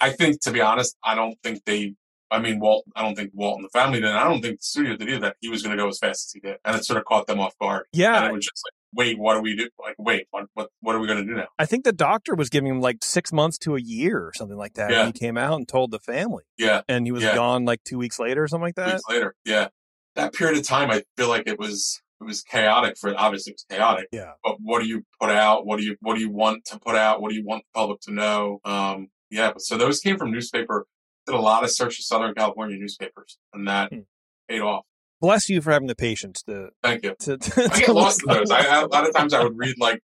I 0.00 0.10
think, 0.10 0.40
to 0.42 0.50
be 0.50 0.60
honest, 0.60 0.96
I 1.04 1.14
don't 1.14 1.36
think 1.42 1.64
they, 1.64 1.94
I 2.30 2.38
mean, 2.38 2.58
Walt, 2.60 2.84
I 2.96 3.02
don't 3.02 3.14
think 3.14 3.32
Walt 3.34 3.56
and 3.56 3.64
the 3.64 3.68
family 3.68 4.00
did. 4.00 4.10
I 4.10 4.24
don't 4.24 4.40
think 4.40 4.60
the 4.60 4.64
studio 4.64 4.96
did 4.96 5.08
either 5.08 5.20
that 5.20 5.36
he 5.40 5.48
was 5.48 5.62
going 5.62 5.76
to 5.76 5.82
go 5.82 5.88
as 5.88 5.98
fast 5.98 6.28
as 6.28 6.32
he 6.32 6.40
did. 6.40 6.56
And 6.64 6.74
it 6.74 6.84
sort 6.84 6.98
of 6.98 7.04
caught 7.04 7.26
them 7.26 7.40
off 7.40 7.56
guard. 7.58 7.84
And 7.92 8.00
Yeah. 8.00 8.26
it 8.28 8.32
was 8.32 8.44
just 8.46 8.64
like, 8.66 8.72
wait, 8.94 9.18
what 9.18 9.34
do 9.34 9.40
we 9.40 9.56
do? 9.56 9.68
Like, 9.78 9.96
wait, 9.98 10.26
what, 10.30 10.46
what, 10.54 10.70
what 10.80 10.94
are 10.94 10.98
we 11.00 11.06
going 11.06 11.18
to 11.18 11.24
do 11.24 11.34
now? 11.36 11.48
I 11.58 11.66
think 11.66 11.84
the 11.84 11.92
doctor 11.92 12.34
was 12.34 12.48
giving 12.48 12.70
him 12.70 12.80
like 12.80 13.02
six 13.02 13.32
months 13.32 13.58
to 13.58 13.76
a 13.76 13.80
year 13.80 14.18
or 14.18 14.32
something 14.34 14.56
like 14.56 14.74
that. 14.74 14.90
Yeah. 14.90 15.04
And 15.06 15.14
he 15.14 15.18
came 15.18 15.36
out 15.36 15.54
and 15.56 15.66
told 15.68 15.90
the 15.90 15.98
family, 15.98 16.44
Yeah. 16.58 16.82
and 16.88 17.06
he 17.06 17.12
was 17.12 17.22
Yeah. 17.22 17.34
gone 17.34 17.64
like 17.64 17.82
two 17.84 17.98
weeks 17.98 18.18
later 18.18 18.42
or 18.44 18.48
something 18.48 18.64
like 18.64 18.74
that. 18.76 18.94
weeks 18.94 19.02
later. 19.08 19.34
Yeah. 19.44 19.68
That 20.16 20.32
period 20.32 20.58
of 20.58 20.64
time, 20.64 20.90
I 20.90 21.02
feel 21.16 21.28
like 21.28 21.46
it 21.48 21.58
was, 21.58 22.00
it 22.20 22.24
was 22.24 22.42
chaotic 22.42 22.96
for, 22.96 23.12
obviously 23.18 23.50
it 23.52 23.54
was 23.56 23.66
chaotic, 23.68 24.06
Yeah. 24.12 24.32
but 24.44 24.56
what 24.60 24.80
do 24.82 24.86
you 24.88 25.02
put 25.20 25.30
out? 25.30 25.66
What 25.66 25.78
do 25.78 25.84
you, 25.84 25.96
what 26.00 26.14
do 26.14 26.20
you 26.20 26.30
want 26.30 26.64
to 26.66 26.78
put 26.78 26.94
out? 26.94 27.20
What 27.20 27.30
do 27.30 27.34
you 27.36 27.44
want 27.44 27.64
the 27.64 27.78
public 27.78 28.00
to 28.02 28.12
know? 28.12 28.60
Um, 28.64 29.08
yeah. 29.30 29.50
But 29.52 29.62
so 29.62 29.76
those 29.76 30.00
came 30.00 30.16
from 30.16 30.30
newspaper, 30.30 30.86
did 31.26 31.34
a 31.34 31.38
lot 31.40 31.64
of 31.64 31.70
search 31.70 31.98
of 31.98 32.04
Southern 32.04 32.34
California 32.34 32.76
newspapers 32.78 33.38
and 33.52 33.66
that 33.66 33.92
Hmm. 33.92 34.00
paid 34.48 34.60
off. 34.60 34.84
Bless 35.24 35.48
you 35.48 35.60
for 35.62 35.72
having 35.72 35.88
the 35.88 35.94
patience 35.94 36.42
to. 36.42 36.68
Thank 36.82 37.02
you. 37.04 37.14
to, 37.20 37.38
to 37.38 37.64
I 37.64 37.78
get 37.78 37.86
to 37.86 37.92
lost 37.94 38.22
in 38.26 38.34
those. 38.34 38.50
I, 38.50 38.58
I, 38.60 38.82
a 38.82 38.86
lot 38.86 39.08
of 39.08 39.14
times 39.14 39.32
I 39.32 39.42
would 39.42 39.56
read 39.56 39.76
like 39.78 40.00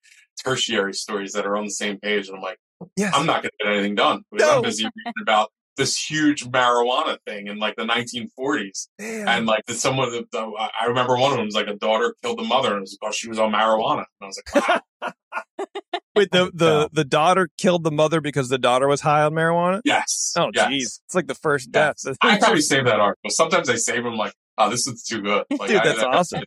tertiary 0.44 0.92
stories 0.92 1.32
that 1.32 1.46
are 1.46 1.56
on 1.56 1.64
the 1.64 1.70
same 1.70 1.98
page 1.98 2.28
and 2.28 2.36
I'm 2.36 2.42
like, 2.42 2.58
Yes. 2.96 3.14
I'm 3.16 3.24
not 3.24 3.42
going 3.42 3.52
to 3.58 3.64
get 3.64 3.72
anything 3.72 3.94
done 3.94 4.22
because 4.30 4.46
No. 4.46 4.56
I'm 4.56 4.62
busy 4.62 4.84
reading 4.84 5.12
about 5.22 5.48
this 5.78 5.96
huge 5.96 6.44
marijuana 6.44 7.16
thing 7.26 7.46
in 7.46 7.58
like 7.58 7.76
the 7.76 7.84
1940s. 7.84 8.88
Damn. 8.98 9.28
And 9.28 9.46
like 9.46 9.64
the, 9.66 9.72
someone, 9.74 10.10
the, 10.10 10.24
the, 10.30 10.38
I 10.78 10.84
remember 10.86 11.16
one 11.16 11.32
of 11.32 11.38
them 11.38 11.46
was 11.46 11.54
like 11.54 11.68
a 11.68 11.74
daughter 11.76 12.14
killed 12.22 12.38
the 12.38 12.44
mother 12.44 12.68
and 12.68 12.78
it 12.78 12.80
was 12.82 12.98
because 13.00 13.16
she 13.16 13.28
was 13.30 13.38
on 13.38 13.52
marijuana. 13.52 14.04
And 14.20 14.22
I 14.22 14.26
was 14.26 14.42
like, 14.54 14.68
wow, 15.02 15.12
Wait, 16.16 16.30
the, 16.30 16.40
oh, 16.40 16.50
the, 16.52 16.88
the 16.92 17.04
daughter 17.04 17.48
killed 17.58 17.84
the 17.84 17.90
mother 17.90 18.20
because 18.20 18.48
the 18.50 18.58
daughter 18.58 18.88
was 18.88 19.00
high 19.02 19.22
on 19.22 19.32
marijuana? 19.32 19.80
yes. 19.84 20.34
Oh, 20.36 20.50
yes. 20.54 20.68
jeez. 20.70 21.00
It's 21.06 21.14
like 21.14 21.26
the 21.26 21.34
first 21.34 21.70
Yes. 21.72 22.02
death. 22.02 22.16
I 22.22 22.38
probably 22.38 22.60
save 22.60 22.84
that 22.84 23.00
article. 23.00 23.30
Sometimes 23.30 23.68
I 23.70 23.76
save 23.76 24.04
them 24.04 24.16
like, 24.16 24.32
oh, 24.58 24.70
this 24.70 24.86
is 24.86 25.02
too 25.02 25.20
good. 25.22 25.44
Like, 25.58 25.68
Dude, 25.70 25.82
that's 25.82 26.02
awesome. 26.02 26.42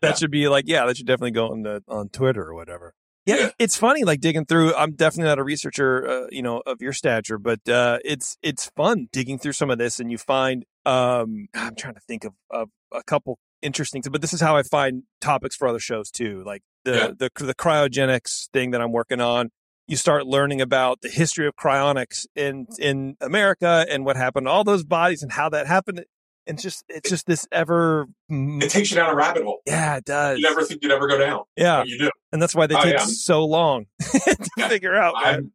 That 0.00 0.18
should 0.18 0.30
be 0.30 0.48
like, 0.48 0.64
yeah, 0.66 0.86
that 0.86 0.96
should 0.96 1.06
definitely 1.06 1.32
go 1.32 1.48
on 1.50 1.62
the, 1.62 1.82
on 1.88 2.08
Twitter 2.08 2.42
or 2.42 2.54
whatever. 2.54 2.94
Yeah, 3.24 3.36
Yeah. 3.36 3.50
it's 3.60 3.76
funny, 3.76 4.02
like 4.02 4.20
digging 4.20 4.46
through. 4.46 4.74
I'm 4.74 4.92
definitely 4.94 5.28
not 5.28 5.38
a 5.38 5.44
researcher, 5.44 6.08
uh, 6.08 6.26
you 6.32 6.42
know, 6.42 6.60
of 6.66 6.80
your 6.82 6.92
stature, 6.92 7.38
but 7.38 7.60
uh, 7.68 7.98
it's 8.04 8.36
it's 8.42 8.70
fun 8.76 9.06
digging 9.12 9.38
through 9.38 9.52
some 9.52 9.70
of 9.70 9.78
this, 9.78 10.00
and 10.00 10.10
you 10.10 10.18
find. 10.18 10.64
Um, 10.84 11.46
I'm 11.54 11.76
trying 11.76 11.94
to 11.94 12.00
think 12.00 12.24
of, 12.24 12.32
of 12.50 12.70
a 12.92 13.04
couple 13.04 13.38
interesting, 13.62 14.02
but 14.10 14.20
this 14.22 14.32
is 14.32 14.40
how 14.40 14.56
I 14.56 14.64
find 14.64 15.04
topics 15.20 15.54
for 15.54 15.68
other 15.68 15.78
shows 15.78 16.10
too, 16.10 16.42
like 16.44 16.62
the 16.84 16.92
Yeah. 16.92 17.28
the 17.36 17.44
the 17.44 17.54
cryogenics 17.54 18.48
thing 18.52 18.72
that 18.72 18.80
I'm 18.80 18.90
working 18.90 19.20
on. 19.20 19.50
You 19.86 19.96
start 19.96 20.26
learning 20.26 20.60
about 20.60 21.00
the 21.02 21.08
history 21.08 21.46
of 21.46 21.54
cryonics 21.54 22.26
in 22.34 22.66
in 22.80 23.16
America 23.20 23.86
and 23.88 24.04
what 24.04 24.16
happened 24.16 24.46
to 24.46 24.50
all 24.50 24.64
those 24.64 24.82
bodies 24.84 25.22
and 25.22 25.30
how 25.32 25.48
that 25.50 25.68
happened. 25.68 26.04
And 26.46 26.56
it's 26.56 26.62
just 26.62 26.84
it's 26.88 27.08
just 27.08 27.26
this 27.26 27.46
ever 27.52 28.06
It 28.28 28.70
takes 28.70 28.90
you 28.90 28.96
down 28.96 29.10
a 29.10 29.14
rabbit 29.14 29.44
hole. 29.44 29.60
Yeah, 29.66 29.96
it 29.96 30.04
does. 30.04 30.38
You 30.38 30.44
never 30.48 30.64
think 30.64 30.82
you'd 30.82 30.90
ever 30.92 31.06
go 31.08 31.18
down. 31.18 31.42
yeah. 31.56 31.84
You 31.84 31.98
do. 31.98 32.10
And 32.32 32.40
that's 32.42 32.54
why 32.54 32.66
they 32.66 32.74
Oh, 32.74 32.82
take 32.82 32.94
yeah. 32.94 33.04
so 33.04 33.44
long 33.44 33.86
to 34.00 34.36
Yeah. 34.56 34.68
figure 34.68 34.94
out. 34.96 35.14
I'm, 35.16 35.52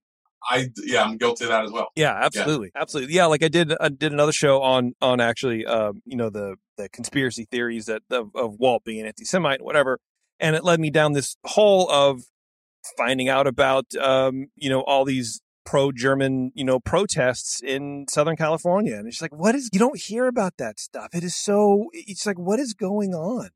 I 0.50 0.70
yeah, 0.86 1.04
I'm 1.04 1.18
guilty 1.18 1.44
of 1.44 1.50
that 1.50 1.66
as 1.66 1.72
well. 1.72 1.90
Yeah, 1.96 2.14
absolutely, 2.24 2.72
absolutely. 2.76 3.14
Yeah, 3.14 3.26
like 3.26 3.44
I 3.44 3.50
did, 3.50 3.74
I 3.82 3.90
did 3.90 4.14
another 4.14 4.32
show 4.32 4.62
on 4.62 4.94
on 5.02 5.20
actually, 5.20 5.66
um, 5.66 6.02
you 6.06 6.16
know, 6.16 6.30
the 6.30 6.56
the 6.78 6.88
conspiracy 6.90 7.48
theories 7.52 7.88
that 7.88 8.04
of, 8.12 8.30
of 8.36 8.56
Walt 8.60 8.84
being 8.86 9.06
anti-Semite, 9.06 9.62
whatever, 9.62 10.00
and 10.40 10.56
it 10.56 10.64
led 10.64 10.80
me 10.80 10.90
down 10.90 11.12
this 11.14 11.36
hole 11.44 11.90
of 11.90 12.22
finding 12.98 13.28
out 13.28 13.48
about, 13.48 13.94
um, 14.00 14.46
you 14.56 14.70
know, 14.70 14.82
all 14.82 15.04
these 15.04 15.42
pro-German, 15.68 16.54
you 16.56 16.64
know, 16.64 16.80
protests 16.80 17.62
in 17.62 18.06
Southern 18.10 18.38
California, 18.38 18.96
and 18.96 19.06
it's 19.06 19.22
like, 19.22 19.36
what 19.36 19.54
is? 19.54 19.70
You 19.74 19.80
don't 19.80 20.00
hear 20.00 20.28
about 20.28 20.54
that 20.58 20.80
stuff. 20.80 21.10
It 21.14 21.26
is 21.26 21.36
so. 21.36 21.90
It's 21.92 22.26
like, 22.26 22.40
what 22.40 22.58
is 22.58 22.74
going 22.74 23.14
on? 23.14 23.50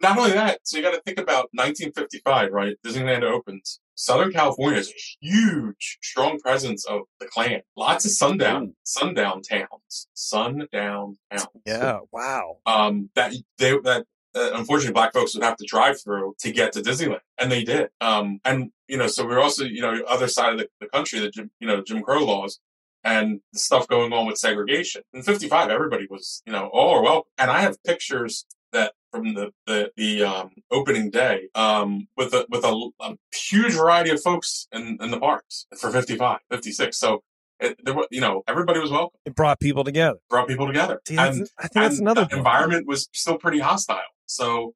Not 0.00 0.18
only 0.18 0.32
that, 0.32 0.60
so 0.64 0.78
you 0.78 0.82
got 0.82 0.94
to 0.94 1.02
think 1.02 1.18
about 1.18 1.50
1955, 1.52 2.50
right? 2.50 2.76
Disneyland 2.84 3.22
opens. 3.22 3.78
Southern 3.94 4.32
California 4.32 4.78
has 4.78 4.88
a 4.88 4.94
huge, 5.20 5.98
strong 6.02 6.40
presence 6.40 6.84
of 6.86 7.02
the 7.20 7.26
Klan. 7.26 7.60
Lots 7.76 8.06
of 8.06 8.12
sundown, 8.12 8.74
sundown 8.82 9.42
towns, 9.42 10.08
sundown 10.14 11.18
towns. 11.30 11.46
Yeah, 11.66 11.98
wow. 12.10 12.56
um, 12.64 13.10
that 13.14 13.34
they 13.58 13.78
that 13.84 14.06
uh, 14.34 14.50
unfortunately 14.54 14.94
black 14.94 15.12
folks 15.12 15.34
would 15.34 15.44
have 15.44 15.56
to 15.58 15.66
drive 15.68 16.02
through 16.02 16.34
to 16.40 16.50
get 16.50 16.72
to 16.72 16.80
Disneyland, 16.80 17.20
and 17.38 17.52
they 17.52 17.62
did. 17.62 17.90
Um, 18.00 18.40
and 18.44 18.70
you 18.92 18.98
know, 18.98 19.06
so 19.06 19.26
we're 19.26 19.40
also 19.40 19.64
you 19.64 19.80
know 19.80 20.02
other 20.06 20.28
side 20.28 20.52
of 20.52 20.58
the, 20.58 20.68
the 20.82 20.86
country 20.86 21.18
that 21.20 21.32
Jim, 21.32 21.50
you 21.60 21.66
know 21.66 21.82
Jim 21.82 22.02
Crow 22.02 22.22
laws 22.22 22.60
and 23.02 23.40
the 23.54 23.58
stuff 23.58 23.88
going 23.88 24.12
on 24.12 24.26
with 24.26 24.36
segregation. 24.36 25.00
In 25.14 25.22
'55, 25.22 25.70
everybody 25.70 26.06
was 26.10 26.42
you 26.46 26.52
know 26.52 26.66
all 26.74 26.90
are 26.96 27.02
welcome, 27.02 27.30
and 27.38 27.50
I 27.50 27.62
have 27.62 27.82
pictures 27.84 28.44
that 28.74 28.92
from 29.10 29.32
the 29.32 29.50
the, 29.66 29.90
the 29.96 30.24
um, 30.24 30.50
opening 30.70 31.08
day 31.10 31.48
um, 31.54 32.06
with 32.18 32.34
a 32.34 32.44
with 32.50 32.64
a, 32.64 32.90
a 33.00 33.16
huge 33.34 33.72
variety 33.72 34.10
of 34.10 34.20
folks 34.20 34.68
in, 34.72 34.98
in 35.00 35.10
the 35.10 35.18
parks 35.18 35.66
for 35.78 35.90
55, 35.90 36.40
56. 36.50 36.96
So. 36.98 37.22
It, 37.60 37.78
there, 37.84 37.94
were- 37.94 38.08
you 38.10 38.20
know, 38.20 38.42
everybody 38.48 38.80
was 38.80 38.90
welcome. 38.90 39.16
It 39.24 39.36
brought 39.36 39.60
people 39.60 39.84
together. 39.84 40.18
Brought 40.28 40.48
people 40.48 40.66
together. 40.66 41.00
See, 41.06 41.16
and 41.16 41.46
I 41.60 41.68
think 41.68 41.84
that's 41.84 42.00
another 42.00 42.26
the 42.28 42.38
environment 42.38 42.88
was 42.88 43.08
still 43.12 43.38
pretty 43.38 43.60
hostile. 43.60 44.00
So 44.26 44.74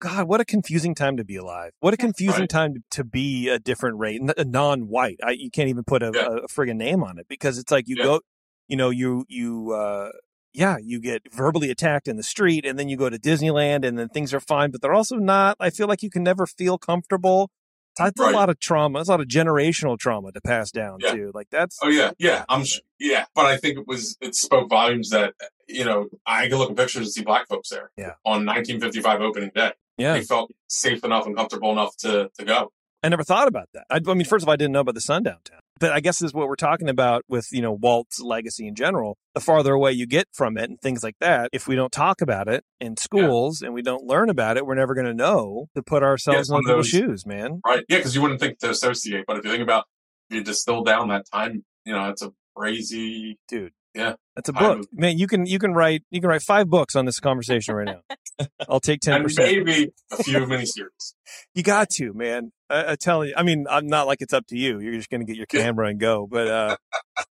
God, 0.00 0.28
what 0.28 0.40
a 0.40 0.44
confusing 0.44 0.94
time 0.94 1.16
to 1.16 1.24
be 1.24 1.36
alive. 1.36 1.72
What 1.80 1.92
a 1.92 1.96
confusing 1.96 2.42
Right. 2.42 2.48
time 2.50 2.84
to, 2.92 3.04
be 3.04 3.48
a 3.48 3.58
different 3.58 3.98
race, 3.98 4.20
a 4.36 4.44
non-white. 4.44 5.18
I, 5.24 5.30
you 5.32 5.50
can't 5.50 5.68
even 5.68 5.82
put 5.84 6.02
a, 6.02 6.12
Yeah. 6.14 6.26
a, 6.44 6.48
friggin' 6.48 6.76
name 6.76 7.02
on 7.02 7.18
it 7.18 7.26
because 7.28 7.58
it's 7.58 7.72
like 7.72 7.88
you 7.88 7.96
Yeah. 7.98 8.04
go, 8.04 8.20
you 8.68 8.76
know, 8.76 8.90
you, 8.90 9.24
you, 9.28 9.72
uh, 9.72 10.10
yeah, 10.52 10.76
you 10.80 11.00
get 11.00 11.22
verbally 11.32 11.70
attacked 11.70 12.06
in 12.06 12.16
the 12.16 12.22
street 12.22 12.64
and 12.64 12.78
then 12.78 12.88
you 12.88 12.96
go 12.96 13.08
to 13.10 13.18
Disneyland 13.18 13.84
and 13.84 13.98
then 13.98 14.08
things 14.08 14.32
are 14.32 14.40
fine, 14.40 14.70
but 14.70 14.82
they're 14.82 14.94
also 14.94 15.16
not. 15.16 15.56
I 15.58 15.70
feel 15.70 15.86
like 15.88 16.02
you 16.02 16.10
can 16.10 16.22
never 16.22 16.46
feel 16.46 16.78
comfortable. 16.78 17.50
That's 17.96 18.20
Right. 18.20 18.32
a 18.32 18.36
lot 18.36 18.48
of 18.48 18.60
trauma. 18.60 19.00
It's 19.00 19.08
a 19.08 19.12
lot 19.12 19.20
of 19.20 19.26
generational 19.26 19.98
trauma 19.98 20.30
to 20.32 20.40
pass 20.40 20.70
down 20.70 20.98
Yeah. 21.00 21.12
too. 21.14 21.32
Like 21.34 21.48
that's, 21.50 21.78
oh 21.82 21.88
yeah, 21.88 22.12
yeah, 22.18 22.44
I'm 22.48 22.64
yeah, 23.00 23.24
but 23.34 23.46
I 23.46 23.56
think 23.56 23.78
it 23.78 23.86
was 23.88 24.16
it 24.20 24.36
spoke 24.36 24.68
volumes 24.70 25.10
that 25.10 25.34
you 25.66 25.84
know 25.84 26.06
I 26.24 26.48
can 26.48 26.58
look 26.58 26.70
at 26.70 26.76
pictures 26.76 27.02
and 27.06 27.12
see 27.12 27.22
black 27.24 27.48
folks 27.48 27.70
there. 27.70 27.90
Yeah. 27.96 28.12
On 28.24 28.44
1955 28.44 29.20
opening 29.20 29.50
day, 29.52 29.72
yeah. 29.98 30.14
they 30.14 30.22
felt 30.22 30.50
safe 30.68 31.04
enough 31.04 31.26
and 31.26 31.36
comfortable 31.36 31.72
enough 31.72 31.96
to 31.98 32.30
to 32.38 32.44
go. 32.44 32.72
I 33.02 33.08
never 33.08 33.22
thought 33.22 33.46
about 33.46 33.68
that. 33.74 33.84
I, 33.90 34.00
I 34.04 34.14
mean, 34.14 34.24
first 34.24 34.42
of 34.42 34.48
all, 34.48 34.52
I 34.52 34.56
didn't 34.56 34.72
know 34.72 34.80
about 34.80 34.96
the 34.96 35.00
sundown 35.00 35.38
town, 35.44 35.60
but 35.78 35.92
I 35.92 36.00
guess 36.00 36.18
this 36.18 36.30
is 36.30 36.34
what 36.34 36.48
we're 36.48 36.56
talking 36.56 36.88
about 36.88 37.24
with 37.28 37.46
you 37.52 37.62
know 37.62 37.72
Walt's 37.72 38.20
legacy 38.20 38.66
in 38.66 38.74
general. 38.74 39.16
The 39.34 39.40
farther 39.40 39.72
away 39.72 39.92
you 39.92 40.06
get 40.06 40.26
from 40.32 40.56
it 40.56 40.68
and 40.68 40.80
things 40.80 41.04
like 41.04 41.16
that, 41.20 41.50
if 41.52 41.68
we 41.68 41.76
don't 41.76 41.92
talk 41.92 42.20
about 42.20 42.48
it 42.48 42.64
in 42.80 42.96
schools 42.96 43.62
and 43.62 43.72
we 43.72 43.82
don't 43.82 44.04
learn 44.04 44.30
about 44.30 44.56
it, 44.56 44.66
we're 44.66 44.74
never 44.74 44.94
going 44.94 45.06
to 45.06 45.14
know 45.14 45.68
to 45.76 45.82
put 45.82 46.02
ourselves 46.02 46.48
it's 46.48 46.50
in 46.50 46.64
those 46.64 46.76
those- 46.76 46.88
shoes, 46.88 47.26
man. 47.26 47.60
Right? 47.64 47.84
Yeah, 47.88 47.98
because 47.98 48.14
you 48.14 48.22
wouldn't 48.22 48.40
think 48.40 48.58
to 48.60 48.70
associate, 48.70 49.24
but 49.26 49.36
if 49.36 49.44
you 49.44 49.50
think 49.50 49.62
about 49.62 49.84
if 50.30 50.36
you 50.36 50.44
distill 50.44 50.82
down 50.82 51.08
that 51.08 51.26
time, 51.32 51.64
you 51.84 51.92
know, 51.92 52.08
it's 52.10 52.22
a 52.22 52.32
crazy. 52.56 53.38
Dude, 53.48 53.72
Yeah. 53.98 54.14
that's 54.36 54.48
a 54.48 54.52
book, 54.52 54.78
was- 54.78 54.88
man. 54.92 55.18
You 55.18 55.26
can 55.26 55.46
you 55.46 55.58
can 55.58 55.74
write 55.74 56.02
you 56.10 56.20
can 56.20 56.30
write 56.30 56.42
five 56.42 56.68
books 56.68 56.94
on 56.96 57.04
this 57.04 57.20
conversation 57.20 57.74
right 57.74 57.86
now. 57.86 58.46
I'll 58.68 58.80
take 58.80 59.00
ten 59.00 59.22
percent. 59.22 59.66
maybe 59.66 59.90
a 60.12 60.22
few 60.22 60.38
miniseries. 60.40 61.14
You 61.54 61.62
got 61.62 61.90
to, 61.90 62.14
man. 62.14 62.52
I, 62.70 62.92
I 62.92 62.96
tell 62.96 63.22
you. 63.22 63.34
I 63.36 63.42
mean, 63.42 63.66
I'm 63.68 63.86
not 63.86 64.06
like 64.06 64.22
it's 64.22 64.32
up 64.32 64.46
to 64.46 64.56
you. 64.56 64.80
You're 64.80 64.94
just 64.94 65.10
going 65.10 65.20
to 65.20 65.26
get 65.26 65.36
your 65.36 65.44
camera 65.44 65.88
and 65.88 66.00
go. 66.00 66.26
But 66.26 66.48
uh, 66.48 66.76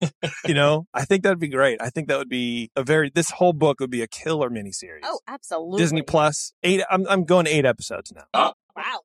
you 0.48 0.54
know, 0.54 0.86
I 0.94 1.04
think 1.04 1.24
that'd 1.24 1.40
be 1.40 1.50
great. 1.50 1.82
I 1.82 1.90
think 1.90 2.08
that 2.08 2.18
would 2.18 2.30
be 2.30 2.72
a 2.78 2.84
very. 2.84 3.12
This 3.14 3.32
whole 3.32 3.52
book 3.52 3.82
would 3.82 3.90
be 3.90 4.02
a 4.02 4.08
killer 4.08 4.50
miniseries. 4.50 5.02
Oh, 5.04 5.20
absolutely. 5.28 5.80
Disney 5.80 6.02
Plus 6.04 6.54
eight. 6.64 6.84
I'm 6.90 7.06
I'm 7.10 7.26
going 7.26 7.48
eight 7.48 7.66
episodes 7.66 8.14
now. 8.14 8.24
Wow. 8.34 8.54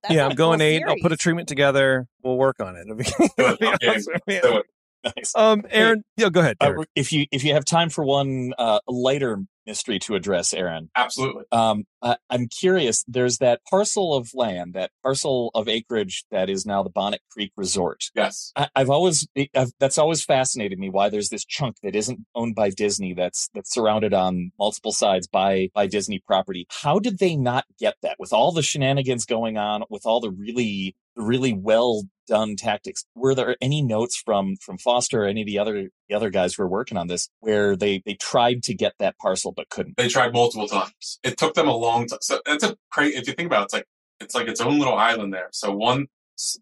That's 0.03 0.15
yeah, 0.15 0.27
I'm 0.27 0.37
going 0.37 0.61
full 0.61 0.67
eight. 0.67 0.83
I'll 0.87 0.97
put 1.03 1.11
a 1.13 1.17
treatment 1.17 1.49
together. 1.49 2.07
We'll 2.23 2.37
work 2.37 2.61
on 2.61 2.77
it. 2.77 2.83
It'll 2.83 2.97
be, 2.97 3.05
it'll 3.39 3.57
be 3.57 3.89
awesome, 3.89 4.15
man. 4.29 4.63
Do 5.07 5.11
it. 5.11 5.13
Nice. 5.17 5.33
Um, 5.35 5.63
Aaron, 5.71 6.05
yeah, 6.17 6.31
go 6.31 6.41
ahead. 6.41 6.57
Uh, 6.61 6.85
if 6.95 7.13
you 7.13 7.27
if 7.31 7.45
you 7.45 7.55
have 7.55 7.65
time 7.65 7.91
for 7.91 8.05
one 8.05 8.53
uh, 8.59 8.81
lighter 8.89 9.39
mystery 9.67 9.99
to 9.99 10.15
address, 10.15 10.55
Aaron, 10.55 10.91
Absolutely. 10.95 11.45
um, 11.51 11.85
I, 12.01 12.17
I'm 12.31 12.47
curious. 12.47 13.05
There's 13.09 13.39
that 13.39 13.61
parcel 13.69 14.15
of 14.15 14.31
land, 14.33 14.75
that 14.75 14.93
parcel 15.03 15.51
of 15.55 15.69
acreage 15.69 16.25
that 16.31 16.49
is 16.49 16.65
now 16.65 16.83
the 16.83 16.91
Bonnet 16.91 17.21
Creek 17.31 17.53
Resort. 17.57 18.05
Yes. 18.15 18.53
I, 18.55 18.69
I've 18.77 18.91
always 18.91 19.27
I've, 19.55 19.73
that's 19.81 19.99
always 19.99 20.25
fascinated 20.25 20.79
me. 20.79 20.89
Why 20.91 21.09
there's 21.09 21.31
this 21.31 21.45
chunk 21.45 21.77
that 21.83 21.97
isn't 21.97 22.21
owned 22.35 22.55
by 22.55 22.71
Disney 22.71 23.15
that's 23.15 23.49
that's 23.55 23.73
surrounded 23.73 24.15
on 24.15 24.53
multiple 24.59 24.93
sides 24.93 25.27
by 25.27 25.69
by 25.75 25.87
Disney 25.87 26.21
property. 26.25 26.67
How 26.71 26.99
did 26.99 27.19
they 27.19 27.37
not 27.37 27.65
get 27.79 27.97
that 28.03 28.17
with 28.19 28.33
all 28.33 28.53
the 28.53 28.63
shenanigans 28.63 29.27
going 29.27 29.57
on, 29.57 29.85
with 29.91 30.07
all 30.07 30.21
the 30.21 30.31
really 30.31 30.95
really 31.17 31.53
well 31.53 32.03
done 32.27 32.57
tactics? 32.57 33.05
Were 33.15 33.35
there 33.35 33.57
any 33.61 33.83
notes 33.83 34.17
from 34.17 34.57
from 34.57 34.79
Foster 34.79 35.25
or 35.25 35.27
any 35.27 35.43
of 35.43 35.47
the 35.47 35.59
other 35.59 35.89
the 36.09 36.15
other 36.15 36.31
guys 36.31 36.55
who 36.55 36.63
were 36.63 36.69
working 36.69 36.97
on 36.97 37.07
this 37.07 37.29
where 37.41 37.77
they 37.77 38.03
they 38.05 38.15
tried 38.15 38.63
to 38.65 38.75
get 38.75 38.95
that 38.99 39.19
parcel 39.19 39.53
but 39.53 39.69
couldn't? 39.69 39.97
They 39.97 40.09
tried 40.09 40.33
multiple 40.33 40.69
times. 40.69 41.19
It 41.23 41.37
took 41.37 41.55
them 41.55 41.69
a 41.69 41.77
long 41.77 42.07
time. 42.07 42.19
So 42.23 42.41
that's 42.47 42.65
a 42.65 42.77
crazy. 42.91 43.17
If 43.17 43.27
you 43.27 43.35
think 43.35 43.47
about 43.47 43.63
it, 43.63 43.65
it's 43.65 43.75
like 43.75 43.87
it's 44.21 44.35
like 44.35 44.49
its 44.49 44.61
own 44.61 44.79
little 44.79 44.97
island 44.97 45.33
there. 45.33 45.49
So 45.53 45.73
one 45.73 46.07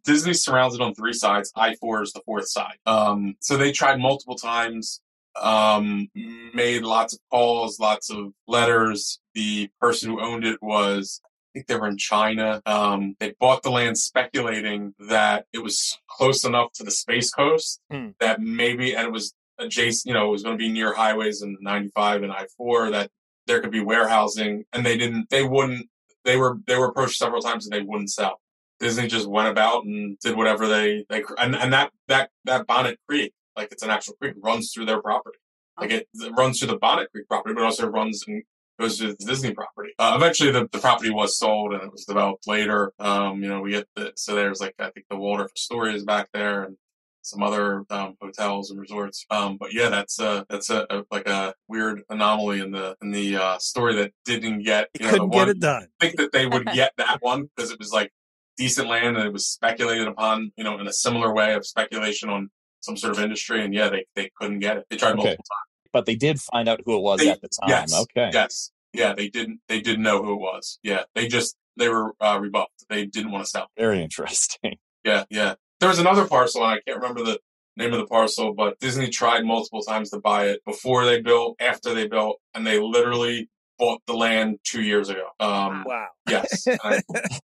Disney 0.05 0.35
surrounds 0.35 0.75
it 0.75 0.81
on 0.81 0.95
three 0.95 1.13
sides. 1.13 1.53
I 1.57 1.75
four 1.77 2.03
is 2.03 2.13
the 2.13 2.23
fourth 2.25 2.49
side. 2.49 2.77
Um, 2.87 3.37
so 3.41 3.57
they 3.57 3.73
tried 3.73 3.99
multiple 3.99 4.37
times. 4.37 5.01
Um, 5.41 6.09
made 6.15 6.83
lots 6.83 7.15
of 7.15 7.19
calls, 7.31 7.81
lots 7.81 8.09
of 8.11 8.33
letters. 8.47 9.19
The 9.35 9.69
person 9.81 10.11
who 10.11 10.21
owned 10.21 10.45
it 10.45 10.63
was. 10.63 11.21
I 11.55 11.59
think 11.61 11.67
they 11.69 11.77
were 11.77 11.87
in 11.87 11.97
China. 11.99 12.61
Um, 12.67 13.15
they 13.21 13.35
bought 13.39 13.63
the 13.63 13.71
land 13.71 13.97
speculating 13.97 14.95
that 14.99 15.47
it 15.53 15.63
was 15.63 15.99
close 16.09 16.45
enough 16.45 16.73
to 16.75 16.83
the 16.85 16.91
Space 16.91 17.31
Coast 17.31 17.81
Hmm. 17.91 18.09
that 18.19 18.41
maybe, 18.41 18.95
and 18.95 19.07
it 19.07 19.13
was 19.13 19.35
adjacent, 19.59 20.07
you 20.09 20.15
know, 20.15 20.27
it 20.27 20.33
was 20.33 20.43
going 20.43 20.59
to 20.59 20.63
be 20.63 20.73
near 20.73 20.95
highways 20.95 21.43
in 21.43 21.57
95 21.61 22.25
and 22.25 22.33
I-4 22.33 22.91
that 22.91 23.11
there 23.47 23.61
could 23.61 23.71
be 23.71 23.81
warehousing 23.81 24.65
and 24.73 24.85
they 24.85 24.97
didn't, 24.97 25.31
they 25.31 25.45
wouldn't, 25.45 25.89
they 26.25 26.37
were, 26.37 26.57
they 26.67 26.77
were 26.77 26.87
approached 26.87 27.19
several 27.19 27.41
times 27.41 27.67
and 27.67 27.73
they 27.73 27.83
wouldn't 27.87 28.11
sell. 28.11 28.41
Disney 28.81 29.07
just 29.07 29.29
went 29.29 29.47
about 29.49 29.85
and 29.85 30.19
did 30.19 30.37
whatever 30.37 30.67
they, 30.67 31.05
they, 31.09 31.23
and, 31.39 31.55
and 31.55 31.73
that, 31.73 31.93
that, 32.09 32.31
that 32.47 32.67
Bonnet 32.67 32.99
Creek, 33.09 33.33
like 33.57 33.71
it's 33.71 33.85
an 33.85 33.91
actual 33.91 34.15
creek, 34.21 34.35
runs 34.43 34.73
through 34.73 34.87
their 34.87 35.01
property. 35.01 35.39
Like 35.79 35.93
it, 35.93 36.09
it 36.15 36.33
runs 36.37 36.59
through 36.59 36.69
the 36.73 36.79
Bonnet 36.79 37.13
Creek 37.13 37.29
property, 37.29 37.55
but 37.55 37.63
also 37.63 37.87
runs 37.87 38.25
and 38.27 38.43
goes 38.79 38.99
to 38.99 39.11
a 39.11 39.15
Disney 39.15 39.55
property. 39.55 39.91
Uh, 39.99 40.15
eventually 40.17 40.51
the, 40.51 40.69
the 40.73 40.79
property 40.79 41.11
was 41.11 41.39
sold 41.39 41.73
and 41.73 41.83
it 41.83 41.93
was 41.93 42.05
developed 42.05 42.47
later. 42.47 42.93
Um, 42.99 43.43
you 43.43 43.49
know, 43.49 43.61
we 43.61 43.71
get 43.73 43.87
the, 43.95 44.13
so 44.17 44.35
there's 44.35 44.61
like, 44.61 44.75
I 44.79 44.91
think 44.91 45.07
the 45.11 45.17
Waldorf 45.17 45.53
Astoria 45.57 45.95
is 45.95 46.05
back 46.05 46.29
there 46.33 46.65
and 46.65 46.77
some 47.23 47.43
other 47.43 47.85
um, 47.91 48.17
hotels 48.21 48.71
and 48.71 48.79
resorts. 48.79 49.25
Um, 49.31 49.57
but 49.59 49.73
yeah, 49.73 49.89
that's 49.89 50.21
uh 50.21 50.45
that's 50.51 50.69
a, 50.69 50.87
a 50.91 51.05
like 51.11 51.27
a 51.27 51.55
weird 51.69 52.03
anomaly 52.11 52.61
in 52.61 52.71
the 52.71 52.97
in 53.01 53.13
the 53.13 53.37
uh, 53.37 53.59
story 53.59 53.95
that 53.97 54.13
didn't 54.27 54.63
get. 54.63 54.89
You 54.95 55.01
You 55.01 55.07
know, 55.07 55.13
couldn't 55.13 55.29
one, 55.31 55.47
get 55.47 55.49
it 55.57 55.61
done. 55.61 55.87
I 56.01 56.05
think 56.05 56.19
that 56.19 56.33
they 56.33 56.47
would 56.47 56.67
get 56.75 56.93
that 56.99 57.23
one 57.23 57.49
because 57.57 57.71
it 57.71 57.79
was 57.79 57.93
like 57.93 58.13
decent 58.59 58.89
land 58.89 59.17
and 59.17 59.27
it 59.27 59.33
was 59.33 59.47
speculated 59.49 60.07
upon, 60.07 60.53
you 60.57 60.65
know, 60.65 60.79
in 60.79 60.87
a 60.87 60.93
similar 60.93 61.33
way 61.35 61.55
of 61.55 61.65
speculation 61.67 62.29
on 62.29 62.51
some 62.81 62.97
sort 62.97 63.17
of 63.17 63.23
industry. 63.25 63.65
And 63.65 63.73
yeah, 63.73 63.89
they, 63.89 64.05
they 64.15 64.31
couldn't 64.39 64.59
get 64.59 64.77
it. 64.77 64.85
They 64.91 64.97
tried 64.99 65.13
Okay. 65.13 65.17
multiple 65.17 65.45
times. 65.45 65.74
But 65.95 66.05
they 66.07 66.17
did 66.17 66.39
find 66.41 66.69
out 66.69 66.81
who 66.85 66.97
it 66.97 67.01
was 67.03 67.21
They- 67.21 67.31
at 67.31 67.41
the 67.41 67.49
time. 67.49 67.71
yes, 67.71 67.99
Okay. 68.03 68.31
Yes. 68.35 68.71
Yeah, 68.93 69.15
they 69.15 69.29
didn't, 69.29 69.61
they 69.69 69.81
didn't 69.81 70.03
know 70.03 70.23
who 70.23 70.33
it 70.35 70.41
was. 70.41 70.79
Yeah. 70.83 71.05
They 71.15 71.27
just, 71.27 71.57
they 71.77 71.89
were 71.89 72.15
uh, 72.21 72.39
rebuffed. 72.41 72.85
They 72.89 73.07
didn't 73.07 73.31
want 73.33 73.45
to 73.45 73.51
sell. 73.51 73.69
Very 73.79 74.03
interesting. 74.03 74.77
Yeah. 75.05 75.25
Yeah. 75.29 75.55
There 75.81 75.89
was 75.91 75.99
another 75.99 76.27
parcel 76.27 76.63
and 76.65 76.73
I 76.73 76.79
can't 76.87 76.99
remember 77.01 77.23
the 77.23 77.39
name 77.77 77.93
of 77.93 77.99
the 77.99 78.07
parcel, 78.07 78.55
but 78.55 78.79
Disney 78.81 79.09
tried 79.11 79.45
multiple 79.45 79.83
times 79.83 80.09
to 80.11 80.19
buy 80.19 80.47
it 80.47 80.61
before 80.65 81.05
they 81.05 81.21
built, 81.21 81.57
after 81.61 81.93
they 81.93 82.07
built, 82.09 82.41
and 82.55 82.67
they 82.67 82.79
literally 82.81 83.51
bought 83.79 84.01
the 84.07 84.15
land 84.15 84.61
two 84.65 84.81
years 84.81 85.11
ago. 85.11 85.27
Um, 85.41 85.85
Wow. 85.87 86.07
yes. 86.29 86.67
And 86.67 86.79
I- 86.83 87.03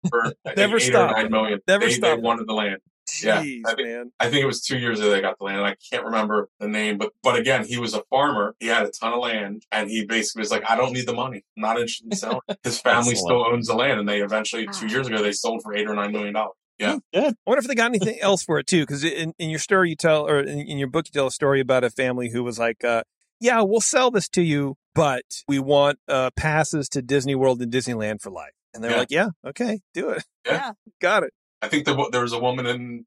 for, 0.08 0.32
I 0.46 0.54
Never 0.56 0.76
eight 0.76 0.82
stop. 0.82 1.10
or 1.10 1.14
nine 1.22 1.30
million. 1.32 1.58
Never 1.66 1.86
they, 1.86 1.92
stop. 1.92 2.16
They 2.18 2.22
wanted 2.22 2.46
the 2.46 2.52
land. 2.54 2.78
Yeah, 3.22 3.40
I 3.40 3.42
think- 3.74 3.88
man. 3.88 4.12
I 4.20 4.28
think 4.30 4.42
it 4.42 4.46
was 4.46 4.60
two 4.62 4.78
years 4.78 5.00
ago 5.00 5.10
they 5.10 5.20
got 5.20 5.38
the 5.38 5.44
land. 5.44 5.64
I 5.64 5.76
can't 5.90 6.04
remember 6.04 6.48
the 6.60 6.68
name, 6.68 6.98
but 6.98 7.12
but 7.22 7.38
again, 7.38 7.64
he 7.66 7.78
was 7.78 7.94
a 7.94 8.02
farmer. 8.10 8.54
He 8.60 8.66
had 8.66 8.84
a 8.84 8.90
ton 8.90 9.12
of 9.12 9.20
land, 9.20 9.64
and 9.72 9.88
he 9.90 10.04
basically 10.04 10.40
was 10.40 10.50
like, 10.50 10.68
"I 10.70 10.76
don't 10.76 10.92
need 10.92 11.06
the 11.06 11.14
money. 11.14 11.44
I'm 11.56 11.62
not 11.62 11.76
interested 11.76 12.06
in 12.12 12.16
selling." 12.16 12.40
His 12.62 12.80
family 12.88 13.14
still 13.14 13.44
owns 13.46 13.66
the 13.68 13.74
land, 13.74 14.00
and 14.00 14.08
they 14.08 14.20
eventually 14.20 14.66
two 14.66 14.86
Ah. 14.86 14.90
years 14.90 15.06
ago 15.06 15.22
they 15.22 15.32
sold 15.32 15.62
for 15.62 15.74
eight 15.74 15.88
or 15.88 15.94
nine 15.94 16.12
million 16.12 16.34
dollars. 16.34 16.54
Yeah. 16.78 16.98
Good. 17.12 17.32
I 17.34 17.36
wonder 17.44 17.58
if 17.60 17.66
they 17.66 17.74
got 17.74 17.86
anything 17.86 18.20
else 18.20 18.44
for 18.44 18.58
it 18.60 18.66
too, 18.68 18.82
because 18.82 19.02
in, 19.02 19.32
in 19.40 19.50
your 19.50 19.58
story 19.58 19.90
you 19.90 19.96
tell, 19.96 20.28
or 20.28 20.38
in, 20.40 20.60
in 20.60 20.78
your 20.78 20.86
book 20.88 21.06
you 21.08 21.12
tell 21.12 21.26
a 21.26 21.30
story 21.32 21.60
about 21.60 21.82
a 21.82 21.90
family 21.90 22.30
who 22.30 22.44
was 22.44 22.56
like, 22.58 22.84
uh, 22.84 23.02
"Yeah, 23.40 23.62
we'll 23.62 23.80
sell 23.80 24.10
this 24.12 24.28
to 24.30 24.42
you, 24.42 24.76
but 24.94 25.24
we 25.48 25.58
want 25.58 25.98
uh, 26.06 26.30
passes 26.36 26.88
to 26.90 27.02
Disney 27.02 27.34
World 27.34 27.60
and 27.62 27.72
Disneyland 27.72 28.20
for 28.22 28.30
life." 28.30 28.52
And 28.74 28.84
they're 28.84 28.92
Yeah. 28.92 28.96
like, 28.98 29.10
"Yeah, 29.10 29.28
okay, 29.46 29.80
do 29.92 30.10
it, 30.10 30.24
Yeah. 30.46 30.52
Yeah. 30.52 30.72
got 31.00 31.22
it." 31.24 31.32
I 31.62 31.68
think 31.68 31.84
there, 31.84 31.96
there 32.12 32.22
was 32.22 32.32
a 32.32 32.38
woman 32.38 32.66
in, 32.66 33.04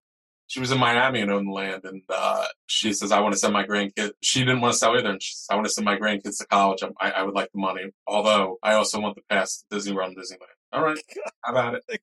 she 0.48 0.60
was 0.60 0.72
in 0.72 0.80
Miami 0.80 1.22
and 1.22 1.32
owned 1.32 1.48
the 1.48 1.52
land, 1.54 1.84
and 1.86 2.02
uh, 2.10 2.46
she 2.68 2.92
says, 2.94 3.12
"I 3.12 3.22
want 3.22 3.34
to 3.34 3.40
send 3.40 3.54
my 3.54 3.64
grandkids." 3.66 4.12
She 4.22 4.40
didn't 4.42 4.62
want 4.62 4.74
to 4.74 4.78
sell 4.78 4.98
either, 4.98 5.10
and 5.10 5.24
she 5.24 5.34
says, 5.34 5.48
"I 5.50 5.56
want 5.56 5.68
to 5.68 5.72
send 5.74 5.86
my 5.86 5.98
grandkids 5.98 6.38
to 6.40 6.46
college. 6.48 6.84
I, 7.00 7.12
I 7.12 7.24
would 7.24 7.34
like 7.36 7.50
the 7.54 7.60
money, 7.62 7.92
although 8.06 8.58
I 8.62 8.74
also 8.74 9.00
want 9.00 9.16
the 9.16 9.22
pass 9.30 9.60
to 9.70 9.76
Disney 9.76 9.94
World 9.94 10.10
and 10.14 10.18
Disneyland." 10.18 10.56
All 10.74 10.84
right, 10.84 10.98
how 11.44 11.52
about 11.54 11.76
it? 11.76 12.02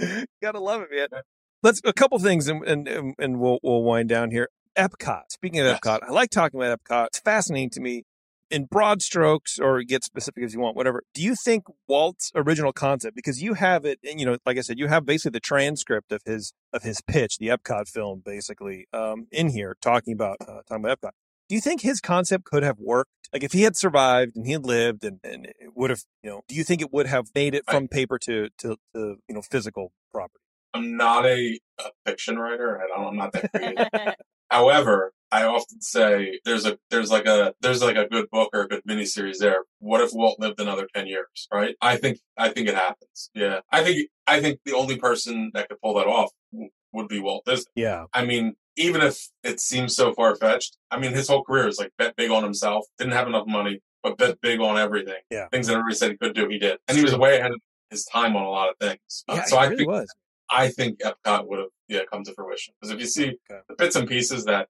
Okay, 0.00 0.24
gotta 0.42 0.58
love 0.60 0.82
it, 0.82 0.88
man. 0.90 1.22
Let's 1.62 1.80
a 1.84 1.92
couple 1.92 2.18
things, 2.18 2.48
and 2.48 2.64
and 2.66 2.88
and- 2.88 3.14
and 3.18 3.38
we'll 3.40 3.58
we'll 3.62 3.82
wind 3.84 4.08
down 4.08 4.30
here. 4.32 4.48
Epcot. 4.76 5.30
Speaking 5.30 5.60
of 5.60 5.66
Yes. 5.66 5.78
Epcot, 5.78 6.00
I 6.02 6.10
like 6.10 6.30
talking 6.30 6.60
about 6.60 6.82
Epcot. 6.82 7.06
It's 7.06 7.20
fascinating 7.20 7.70
to 7.70 7.80
me. 7.80 8.02
In 8.50 8.66
broad 8.66 9.02
strokes, 9.02 9.58
or 9.58 9.82
get 9.82 10.04
specific 10.04 10.44
as 10.44 10.54
you 10.54 10.60
want, 10.60 10.76
whatever. 10.76 11.02
Do 11.14 11.22
you 11.22 11.34
think 11.34 11.64
Walt's 11.88 12.30
original 12.34 12.72
concept, 12.72 13.16
because 13.16 13.42
you 13.42 13.54
have 13.54 13.84
it, 13.84 13.98
and 14.08 14.20
you 14.20 14.26
know, 14.26 14.36
like 14.44 14.58
I 14.58 14.60
said, 14.60 14.78
you 14.78 14.86
have 14.86 15.06
basically 15.06 15.32
the 15.32 15.40
transcript 15.40 16.12
of 16.12 16.20
his 16.24 16.52
of 16.72 16.82
his 16.82 17.00
pitch, 17.00 17.38
the 17.38 17.48
Epcot 17.48 17.88
film, 17.88 18.22
basically, 18.24 18.86
um, 18.92 19.26
in 19.32 19.48
here 19.48 19.76
talking 19.80 20.12
about 20.12 20.36
uh, 20.42 20.60
talking 20.68 20.84
about 20.84 21.00
Epcot. 21.00 21.10
Do 21.48 21.54
you 21.54 21.60
think 21.60 21.82
his 21.82 22.00
concept 22.00 22.44
could 22.44 22.62
have 22.62 22.78
worked? 22.78 23.10
Like 23.32 23.42
if 23.42 23.52
he 23.52 23.62
had 23.62 23.76
survived 23.76 24.36
and 24.36 24.46
he 24.46 24.52
had 24.52 24.64
lived 24.64 25.04
and, 25.04 25.20
and 25.22 25.46
it 25.46 25.74
would 25.74 25.90
have, 25.90 26.04
you 26.22 26.30
know, 26.30 26.42
do 26.48 26.54
you 26.54 26.64
think 26.64 26.80
it 26.80 26.92
would 26.92 27.06
have 27.06 27.26
made 27.34 27.54
it 27.54 27.64
from 27.68 27.88
paper 27.88 28.18
to, 28.20 28.48
to, 28.58 28.76
to 28.94 29.16
you 29.28 29.34
know, 29.34 29.42
physical 29.42 29.92
property? 30.12 30.40
I'm 30.72 30.96
not 30.96 31.26
a, 31.26 31.58
a 31.78 31.90
fiction 32.06 32.38
writer. 32.38 32.80
I 32.80 32.86
don't, 32.86 33.08
I'm 33.08 33.16
not 33.16 33.32
that 33.32 33.52
creative. 33.52 34.14
However, 34.50 35.12
I 35.34 35.42
often 35.42 35.80
say 35.80 36.38
there's 36.44 36.64
a 36.64 36.78
there's 36.90 37.10
like 37.10 37.26
a 37.26 37.52
there's 37.60 37.82
like 37.82 37.96
a 37.96 38.06
good 38.08 38.30
book 38.30 38.50
or 38.52 38.62
a 38.62 38.68
good 38.68 38.82
miniseries 38.88 39.38
there. 39.38 39.64
What 39.80 40.00
if 40.00 40.10
Walt 40.12 40.38
lived 40.38 40.60
another 40.60 40.86
ten 40.94 41.08
years? 41.08 41.48
Right? 41.52 41.74
I 41.80 41.96
think 41.96 42.18
I 42.38 42.50
think 42.50 42.68
it 42.68 42.76
happens. 42.76 43.30
Yeah, 43.34 43.60
I 43.72 43.82
think 43.82 44.08
I 44.28 44.40
think 44.40 44.60
the 44.64 44.74
only 44.74 44.96
person 44.96 45.50
that 45.54 45.68
could 45.68 45.80
pull 45.82 45.94
that 45.94 46.06
off 46.06 46.30
w- 46.52 46.70
would 46.92 47.08
be 47.08 47.18
Walt 47.18 47.44
Disney. 47.46 47.72
Yeah. 47.74 48.04
I 48.14 48.24
mean, 48.24 48.54
even 48.76 49.00
if 49.00 49.28
it 49.42 49.58
seems 49.58 49.96
so 49.96 50.14
far 50.14 50.36
fetched, 50.36 50.76
I 50.92 51.00
mean, 51.00 51.12
his 51.12 51.26
whole 51.26 51.42
career 51.42 51.66
is 51.66 51.80
like 51.80 51.90
bet 51.98 52.14
big 52.14 52.30
on 52.30 52.44
himself. 52.44 52.86
Didn't 52.98 53.14
have 53.14 53.26
enough 53.26 53.48
money, 53.48 53.80
but 54.04 54.16
bet 54.16 54.40
big 54.40 54.60
on 54.60 54.78
everything. 54.78 55.22
Yeah. 55.32 55.48
things 55.48 55.66
that 55.66 55.72
everybody 55.72 55.96
said 55.96 56.12
he 56.12 56.16
could 56.16 56.36
do, 56.36 56.48
he 56.48 56.58
did, 56.60 56.78
and 56.86 56.96
he 56.96 57.02
was 57.02 57.16
way 57.16 57.38
ahead 57.40 57.50
of 57.50 57.60
his 57.90 58.04
time 58.04 58.36
on 58.36 58.44
a 58.44 58.50
lot 58.50 58.70
of 58.70 58.76
things. 58.80 59.24
Uh, 59.28 59.34
Yeah, 59.34 59.44
so 59.46 59.56
it 59.56 59.60
I 59.60 59.64
really 59.64 59.76
think 59.78 59.88
was. 59.90 60.14
I 60.48 60.68
think 60.68 61.00
Epcot 61.00 61.48
would 61.48 61.58
have 61.58 61.68
yeah 61.88 62.00
come 62.10 62.24
to 62.24 62.32
fruition 62.34 62.74
because 62.80 62.92
if 62.94 63.00
you 63.00 63.06
see 63.06 63.28
Okay. 63.50 63.60
the 63.68 63.74
bits 63.76 63.96
and 63.96 64.08
pieces 64.08 64.44
that 64.46 64.68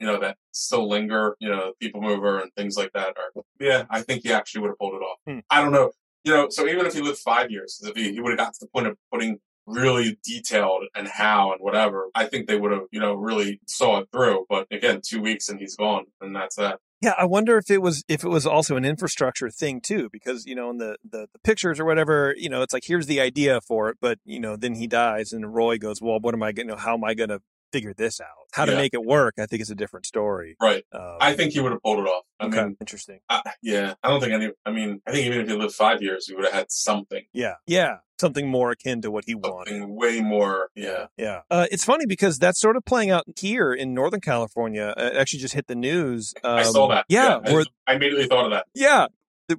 you 0.00 0.06
know 0.06 0.18
that 0.20 0.36
still 0.52 0.88
linger, 0.88 1.36
you 1.40 1.48
know, 1.48 1.72
People 1.80 2.00
Mover 2.00 2.38
and 2.40 2.52
things 2.54 2.76
like 2.76 2.92
that 2.92 3.16
are 3.16 3.42
yeah, 3.60 3.84
I 3.90 4.02
think 4.02 4.22
he 4.24 4.32
actually 4.32 4.62
would 4.62 4.68
have 4.68 4.78
pulled 4.78 4.94
it 4.94 5.02
off. 5.04 5.18
Hmm. 5.26 5.38
I 5.50 5.60
don't 5.62 5.72
know, 5.72 5.90
you 6.24 6.32
know, 6.34 6.48
so 6.50 6.66
even 6.66 6.86
if 6.86 6.94
he 6.94 7.00
lived 7.00 7.18
five 7.18 7.50
years, 7.50 7.80
if 7.84 7.96
he, 7.96 8.12
he 8.12 8.20
would 8.20 8.30
have 8.30 8.38
got 8.38 8.52
to 8.54 8.60
the 8.60 8.68
point 8.68 8.86
of 8.86 8.96
putting 9.12 9.38
really 9.66 10.16
detailed 10.22 10.84
and 10.94 11.08
how 11.08 11.50
and 11.52 11.60
whatever, 11.60 12.08
I 12.14 12.26
think 12.26 12.46
they 12.46 12.56
would 12.58 12.72
have 12.72 12.84
you 12.92 13.00
know 13.00 13.14
really 13.14 13.60
saw 13.66 13.98
it 14.00 14.08
through. 14.12 14.46
But 14.48 14.66
again, 14.70 15.00
two 15.04 15.20
weeks 15.20 15.48
and 15.48 15.58
he's 15.58 15.76
gone, 15.76 16.04
and 16.20 16.34
that's 16.36 16.56
that. 16.56 16.78
Yeah, 17.02 17.14
I 17.18 17.26
wonder 17.26 17.58
if 17.58 17.70
it 17.70 17.82
was 17.82 18.04
if 18.08 18.24
it 18.24 18.28
was 18.28 18.46
also 18.46 18.76
an 18.76 18.84
infrastructure 18.84 19.50
thing 19.50 19.80
too, 19.80 20.08
because 20.10 20.46
you 20.46 20.54
know 20.54 20.70
in 20.70 20.78
the, 20.78 20.96
the 21.08 21.28
the 21.32 21.38
pictures 21.44 21.78
or 21.78 21.84
whatever, 21.84 22.34
you 22.36 22.48
know, 22.48 22.62
it's 22.62 22.72
like 22.72 22.84
here's 22.86 23.06
the 23.06 23.20
idea 23.20 23.60
for 23.60 23.90
it, 23.90 23.98
but 24.00 24.18
you 24.24 24.40
know, 24.40 24.56
then 24.56 24.74
he 24.74 24.86
dies 24.86 25.32
and 25.32 25.54
Roy 25.54 25.78
goes, 25.78 26.00
well, 26.00 26.18
what 26.20 26.34
am 26.34 26.42
I 26.42 26.52
going? 26.52 26.68
to 26.68 26.76
How 26.76 26.94
am 26.94 27.04
I 27.04 27.14
going 27.14 27.28
to 27.28 27.40
figure 27.72 27.92
this 27.92 28.20
out? 28.20 28.26
How 28.52 28.64
to 28.64 28.72
Yeah. 28.72 28.78
make 28.78 28.94
it 28.94 29.04
work? 29.04 29.34
I 29.38 29.44
think 29.46 29.60
it's 29.60 29.70
a 29.70 29.74
different 29.74 30.06
story. 30.06 30.56
Right. 30.60 30.84
Um, 30.92 31.18
I 31.20 31.34
think 31.34 31.52
he 31.52 31.60
would 31.60 31.72
have 31.72 31.82
pulled 31.82 31.98
it 31.98 32.06
off. 32.08 32.24
I 32.40 32.46
okay, 32.46 32.62
mean, 32.62 32.76
interesting. 32.80 33.18
I, 33.28 33.42
yeah, 33.62 33.94
I 34.02 34.08
don't 34.08 34.20
think 34.20 34.32
any. 34.32 34.50
I 34.64 34.70
mean, 34.70 35.02
I 35.06 35.12
think 35.12 35.26
even 35.26 35.40
if 35.40 35.48
he 35.48 35.54
lived 35.54 35.74
five 35.74 36.00
years, 36.00 36.26
he 36.28 36.34
would 36.34 36.44
have 36.44 36.54
had 36.54 36.70
something, 36.70 37.24
Yeah, 37.32 37.54
yeah, 37.66 37.96
something 38.18 38.48
more 38.48 38.70
akin 38.70 39.02
to 39.02 39.10
what 39.10 39.24
he 39.26 39.34
wanted. 39.34 39.70
something 39.70 39.96
way 39.96 40.20
more. 40.20 40.70
Yeah. 40.74 41.06
Yeah. 41.16 41.40
Uh, 41.50 41.66
it's 41.70 41.84
funny 41.84 42.06
because 42.06 42.38
that's 42.38 42.60
sort 42.60 42.76
of 42.76 42.84
playing 42.84 43.10
out 43.10 43.24
here 43.38 43.72
in 43.72 43.94
Northern 43.94 44.20
California. 44.20 44.94
It 44.96 45.16
actually 45.16 45.40
just 45.40 45.54
hit 45.54 45.66
the 45.66 45.74
news. 45.74 46.34
Um, 46.42 46.58
I 46.58 46.62
saw 46.62 46.88
that. 46.88 47.06
Yeah. 47.08 47.40
I, 47.44 47.52
where, 47.52 47.64
I 47.86 47.94
immediately 47.94 48.26
thought 48.26 48.46
of 48.46 48.50
that. 48.52 48.66
yeah. 48.74 49.06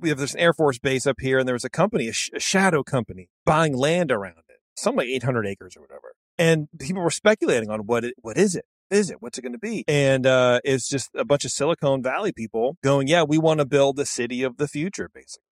We 0.01 0.09
have 0.09 0.17
this 0.17 0.35
Air 0.35 0.51
Force 0.51 0.79
base 0.79 1.07
up 1.07 1.15
here, 1.21 1.39
and 1.39 1.47
there 1.47 1.55
was 1.55 1.63
a 1.63 1.69
company, 1.69 2.09
a, 2.09 2.11
sh- 2.13 2.29
a 2.33 2.41
shadow 2.41 2.83
company, 2.83 3.29
buying 3.45 3.73
land 3.73 4.11
around 4.11 4.39
it, 4.49 4.59
some 4.75 4.97
like 4.97 5.07
800 5.07 5.47
acres 5.47 5.77
or 5.77 5.81
whatever. 5.81 6.13
And 6.37 6.67
people 6.77 7.01
were 7.01 7.09
speculating 7.09 7.69
on 7.69 7.85
what 7.85 8.03
it, 8.03 8.15
what 8.21 8.37
is 8.37 8.53
it? 8.57 8.65
Is 8.91 9.09
it? 9.09 9.21
What's 9.21 9.37
it 9.37 9.43
going 9.43 9.53
to 9.53 9.59
be? 9.59 9.85
And 9.87 10.25
uh, 10.25 10.59
it's 10.65 10.89
just 10.89 11.09
a 11.15 11.23
bunch 11.23 11.45
of 11.45 11.51
Silicon 11.51 12.03
Valley 12.03 12.33
people 12.33 12.77
going, 12.83 13.07
yeah, 13.07 13.23
we 13.23 13.37
want 13.37 13.59
to 13.61 13.65
build 13.65 13.95
the 13.95 14.05
city 14.05 14.43
of 14.43 14.57
the 14.57 14.67
future, 14.67 15.09
basically. 15.13 15.43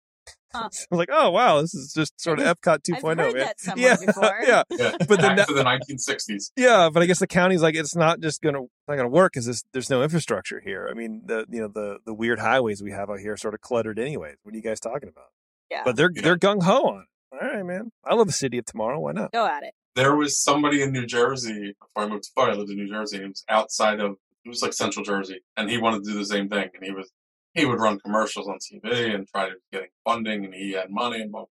Huh. 0.54 0.64
I 0.64 0.66
was 0.68 0.88
like, 0.92 1.10
oh, 1.12 1.32
wow, 1.32 1.62
this 1.62 1.74
is 1.74 1.94
just 1.94 2.20
sort 2.22 2.40
of 2.40 2.46
Epcot 2.46 2.80
2.0, 2.90 2.96
I've 3.12 3.18
heard 3.18 3.34
man. 3.36 3.52
that 3.66 3.78
yeah, 3.78 3.96
before. 4.06 4.40
yeah. 4.46 4.64
Yeah. 4.70 4.96
But 5.00 5.20
then 5.22 5.36
Back 5.36 5.38
that- 5.38 5.48
to 5.50 5.54
the 5.54 5.64
1960s. 5.64 6.52
Yeah, 6.56 6.90
but 6.94 7.04
I 7.04 7.06
guess 7.06 7.20
the 7.20 7.28
county's 7.28 7.62
like 7.62 7.76
it's 7.76 7.96
not 7.96 8.20
just 8.22 8.42
gonna 8.42 8.62
not 8.88 8.96
gonna 8.96 9.10
work 9.10 9.34
because 9.34 9.64
there's 9.74 9.90
no 9.90 10.02
infrastructure 10.04 10.60
here. 10.60 10.88
I 10.90 10.94
mean, 10.94 11.24
the 11.26 11.46
you 11.50 11.62
know 11.62 11.68
the 11.68 11.98
the 12.06 12.14
weird 12.14 12.40
highways 12.40 12.82
we 12.82 12.92
have 12.92 13.10
out 13.10 13.20
here 13.20 13.34
are 13.34 13.38
sort 13.38 13.54
of 13.54 13.62
cluttered 13.62 14.00
anyways. 14.00 14.36
What 14.44 14.54
are 14.54 14.58
you 14.58 14.64
guys 14.64 14.80
talking 14.80 15.10
about? 15.10 15.26
Yeah. 15.70 15.82
But 15.84 15.96
they're 15.98 16.12
Yeah. 16.14 16.22
they're 16.22 16.38
gung 16.38 16.64
ho 16.64 16.84
on 16.90 17.02
it. 17.02 17.08
All 17.42 17.50
right, 17.50 17.66
man. 17.66 17.92
I 18.06 18.14
love 18.16 18.28
the 18.28 18.34
city 18.34 18.58
of 18.58 18.66
tomorrow. 18.66 19.00
Why 19.00 19.12
not? 19.12 19.34
Go 19.34 19.46
at 19.46 19.64
it. 19.64 19.74
There 19.96 20.16
was 20.16 20.42
somebody 20.42 20.82
in 20.82 20.92
New 20.94 21.06
Jersey 21.06 21.74
before 21.80 22.04
I 22.04 22.08
moved 22.08 22.24
to 22.26 22.30
Florida. 22.34 22.56
I 22.56 22.60
lived 22.60 22.72
in 22.72 22.78
New 22.78 22.90
Jersey. 22.90 23.18
And 23.18 23.26
it 23.26 23.30
was 23.30 23.44
outside 23.50 24.00
of 24.00 24.18
it 24.46 24.50
was 24.50 24.62
like 24.62 24.74
Central 24.74 25.04
Jersey, 25.04 25.40
and 25.58 25.70
he 25.70 25.78
wanted 25.78 26.04
to 26.04 26.12
do 26.12 26.18
the 26.18 26.26
same 26.26 26.48
thing. 26.50 26.70
And 26.76 26.84
he 26.84 26.92
was 26.92 27.12
he 27.56 27.66
would 27.66 27.80
run 27.80 28.00
commercials 28.00 28.48
on 28.48 28.58
TV 28.60 29.14
and 29.16 29.28
try 29.28 29.50
to 29.50 29.56
get 29.72 29.90
funding, 30.04 30.46
and 30.46 30.54
he 30.54 30.74
had 30.74 30.90
money 30.90 31.22
and 31.22 31.32
blah. 31.32 31.46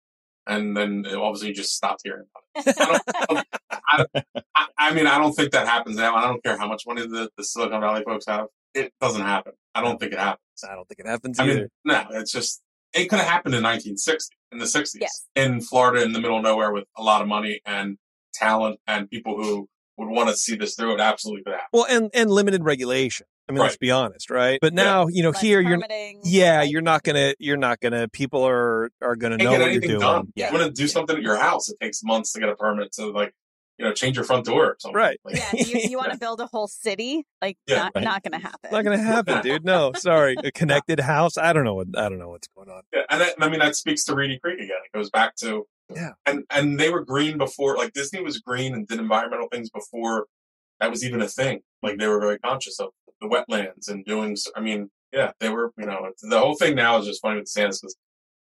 And 0.46 0.76
then 0.76 1.06
obviously 1.08 1.48
you 1.50 1.54
just 1.54 1.74
stopped 1.76 2.02
hearing 2.04 2.26
about 2.56 2.66
it. 2.68 2.76
I, 2.78 2.86
don't, 2.86 3.02
I, 3.16 3.26
don't- 3.34 3.48
I, 3.72 3.98
don't- 3.98 4.46
I, 4.56 4.68
I 4.78 4.94
mean, 4.94 5.08
I 5.08 5.18
don't 5.18 5.32
think 5.34 5.52
that 5.54 5.68
happens 5.68 5.96
now. 5.96 6.16
I 6.16 6.24
don't 6.24 6.44
care 6.44 6.58
how 6.58 6.68
much 6.68 6.84
money 6.86 7.02
the, 7.08 7.30
the 7.38 7.44
Silicon 7.46 7.80
Valley 7.80 8.04
folks 8.06 8.26
have. 8.28 8.48
It 8.74 8.92
doesn't 9.00 9.22
happen. 9.22 9.54
I 9.74 9.82
don't 9.82 9.98
think 10.00 10.12
it 10.14 10.20
happens. 10.20 10.42
I 10.70 10.76
don't 10.76 10.86
think 10.90 11.00
it 11.00 11.08
happens 11.08 11.40
I 11.40 11.44
either. 11.46 11.54
mean, 11.56 11.68
no, 11.86 12.06
it's 12.12 12.32
just 12.32 12.62
it 12.94 13.06
could 13.10 13.20
have 13.20 13.28
happened 13.28 13.56
in 13.56 13.64
1960, 13.64 14.36
in 14.52 14.58
the 14.60 14.66
60s, 14.66 14.98
Yes. 15.00 15.26
in 15.36 15.62
Florida, 15.62 16.04
in 16.04 16.12
the 16.12 16.20
middle 16.20 16.38
of 16.38 16.44
nowhere, 16.44 16.72
with 16.74 16.84
a 16.98 17.02
lot 17.04 17.22
of 17.22 17.28
money 17.28 17.62
and 17.66 17.98
talent 18.34 18.80
and 18.86 19.10
people 19.10 19.42
who 19.42 19.68
would 19.98 20.10
want 20.10 20.30
to 20.30 20.36
see 20.36 20.56
this 20.56 20.76
through. 20.76 20.94
It 20.96 21.00
absolutely 21.00 21.44
could 21.44 21.54
happen. 21.54 21.68
well, 21.72 21.86
and 21.90 22.10
and 22.14 22.30
limited 22.30 22.64
regulation. 22.66 23.28
I 23.50 23.52
mean, 23.52 23.62
let's 23.62 23.78
be 23.78 23.92
honest, 23.92 24.30
right? 24.30 24.58
But 24.62 24.74
now 24.74 25.08
you 25.08 25.22
know 25.24 25.32
Less 25.32 25.42
here 25.42 25.60
you're 25.62 25.80
yeah 26.24 26.60
like- 26.62 26.72
you're 26.72 26.82
not 26.82 27.04
gonna 27.04 27.34
you're 27.40 27.58
not 27.58 27.80
gonna 27.82 28.08
people 28.08 28.48
are 28.48 28.90
are 29.02 29.16
gonna 29.16 29.38
know 29.38 29.52
what 29.60 29.72
you're 29.72 29.82
doing. 29.82 30.00
done. 30.00 30.32
Yeah, 30.36 30.52
You 30.52 30.58
want 30.60 30.74
to 30.76 30.82
do 30.82 30.88
something 30.88 31.18
at 31.18 31.22
your 31.22 31.36
house? 31.38 31.70
It 31.70 31.78
takes 31.82 32.04
months 32.04 32.32
to 32.34 32.40
get 32.40 32.50
a 32.50 32.56
permit 32.56 32.94
to 32.94 33.08
like, 33.08 33.34
you 33.78 33.84
know, 33.86 33.92
change 33.94 34.16
your 34.16 34.24
front 34.24 34.46
door 34.46 34.68
or 34.68 34.76
something. 34.80 34.96
Right. 34.96 35.20
Like, 35.26 35.36
Yeah, 35.36 35.50
you, 35.66 35.80
you 35.90 35.98
want 35.98 36.12
to 36.14 36.18
build 36.18 36.40
a 36.40 36.46
whole 36.48 36.68
city? 36.68 37.26
Like, 37.42 37.58
Yeah, 37.68 37.76
not, 37.84 37.92
right. 37.96 38.04
not 38.06 38.24
going 38.24 38.40
to 38.40 38.48
happen. 38.48 38.70
not 38.72 38.84
gonna 38.84 38.98
happen, 38.98 39.42
dude. 39.42 39.66
No, 39.66 39.92
sorry. 39.96 40.36
A 40.42 40.52
connected 40.54 41.00
house. 41.02 41.38
I 41.38 41.52
don't 41.52 41.66
know 41.66 41.74
what 41.76 41.88
I 41.98 42.08
don't 42.08 42.20
know 42.20 42.30
what's 42.30 42.48
going 42.56 42.70
on. 42.70 42.84
Yeah, 42.94 43.02
and 43.10 43.20
that, 43.22 43.34
I 43.42 43.50
mean 43.50 43.60
that 43.60 43.76
speaks 43.76 44.06
to 44.06 44.16
Reedy 44.16 44.40
Creek 44.40 44.60
again. 44.60 44.78
It 44.86 44.96
goes 44.98 45.10
back 45.10 45.36
to 45.38 45.66
Yeah. 45.94 46.12
and 46.26 46.46
and 46.50 46.80
they 46.80 46.90
were 46.90 47.04
green 47.04 47.38
before. 47.38 47.76
Like 47.76 47.92
Disney 47.92 48.22
was 48.22 48.38
green 48.40 48.74
and 48.74 48.88
did 48.88 49.00
environmental 49.00 49.48
things 49.52 49.70
before 49.70 50.28
that 50.80 50.90
was 50.90 51.04
even 51.06 51.22
a 51.22 51.28
thing. 51.28 51.60
Like 51.82 51.98
they 51.98 52.08
were 52.08 52.20
very 52.22 52.40
conscious 52.40 52.80
of 52.80 52.90
the 53.24 53.30
wetlands 53.30 53.90
and 53.90 54.06
doing. 54.06 54.36
I 54.56 54.60
mean, 54.62 54.90
yeah, 55.12 55.32
they 55.40 55.50
were. 55.50 55.72
You 55.78 55.86
know, 55.86 56.12
the 56.22 56.40
whole 56.40 56.56
thing 56.56 56.76
now 56.76 56.98
is 57.00 57.06
just 57.06 57.22
funny 57.22 57.40
with 57.40 57.46
DeSantis 57.48 57.80
because 57.82 57.96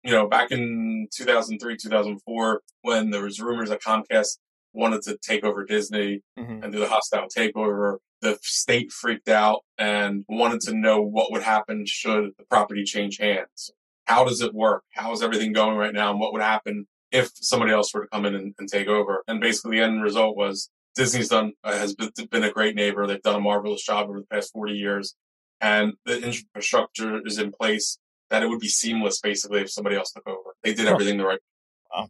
you 0.02 0.12
know 0.12 0.26
back 0.28 0.50
in 0.50 1.08
2003, 1.14 1.76
2004, 1.76 2.60
when 2.82 3.10
there 3.10 3.22
was 3.22 3.40
rumors 3.40 3.68
that 3.70 3.82
Comcast 3.82 4.38
wanted 4.72 5.02
to 5.02 5.16
take 5.22 5.44
over 5.44 5.64
Disney 5.64 6.20
Mhm. 6.38 6.64
and 6.64 6.72
do 6.72 6.80
the 6.80 6.88
hostile 6.88 7.28
takeover. 7.28 7.98
The 8.22 8.38
state 8.42 8.90
freaked 8.90 9.28
out 9.28 9.60
and 9.78 10.24
wanted 10.28 10.60
to 10.62 10.74
know 10.74 11.00
what 11.02 11.30
would 11.30 11.42
happen 11.42 11.84
should 11.86 12.30
the 12.38 12.44
property 12.50 12.82
change 12.82 13.18
hands. 13.18 13.70
How 14.06 14.24
does 14.24 14.40
it 14.40 14.52
work? 14.54 14.82
How 14.94 15.12
is 15.12 15.22
everything 15.22 15.52
going 15.52 15.76
right 15.76 15.92
now? 15.92 16.10
And 16.10 16.18
what 16.18 16.32
would 16.32 16.42
happen 16.42 16.86
if 17.12 17.30
somebody 17.34 17.70
else 17.72 17.92
were 17.94 18.02
to 18.02 18.08
come 18.08 18.24
in 18.26 18.34
and, 18.34 18.54
and 18.58 18.68
take 18.68 18.88
over? 18.88 19.22
And 19.28 19.40
basically, 19.40 19.76
the 19.78 19.84
end 19.84 20.02
result 20.02 20.36
was 20.36 20.70
Disney's 20.94 21.28
done 21.28 21.52
uh, 21.64 21.72
has 21.76 21.94
been, 21.94 22.10
been 22.30 22.44
a 22.44 22.50
great 22.52 22.74
neighbor. 22.74 23.06
They've 23.06 23.20
done 23.22 23.34
a 23.36 23.40
marvelous 23.40 23.82
job 23.84 24.08
over 24.08 24.20
the 24.20 24.26
past 24.26 24.52
forty 24.52 24.74
years, 24.74 25.14
and 25.60 25.94
the 26.04 26.20
infrastructure 26.22 27.20
is 27.26 27.38
in 27.38 27.52
place 27.52 27.98
that 28.30 28.42
it 28.42 28.48
would 28.48 28.60
be 28.60 28.68
seamless 28.68 29.20
basically 29.20 29.60
if 29.60 29.70
somebody 29.70 29.96
else 29.96 30.12
took 30.12 30.26
over. 30.26 30.50
They 30.62 30.72
did 30.74 30.86
everything 30.86 31.18
the 31.18 31.24
right 31.26 31.38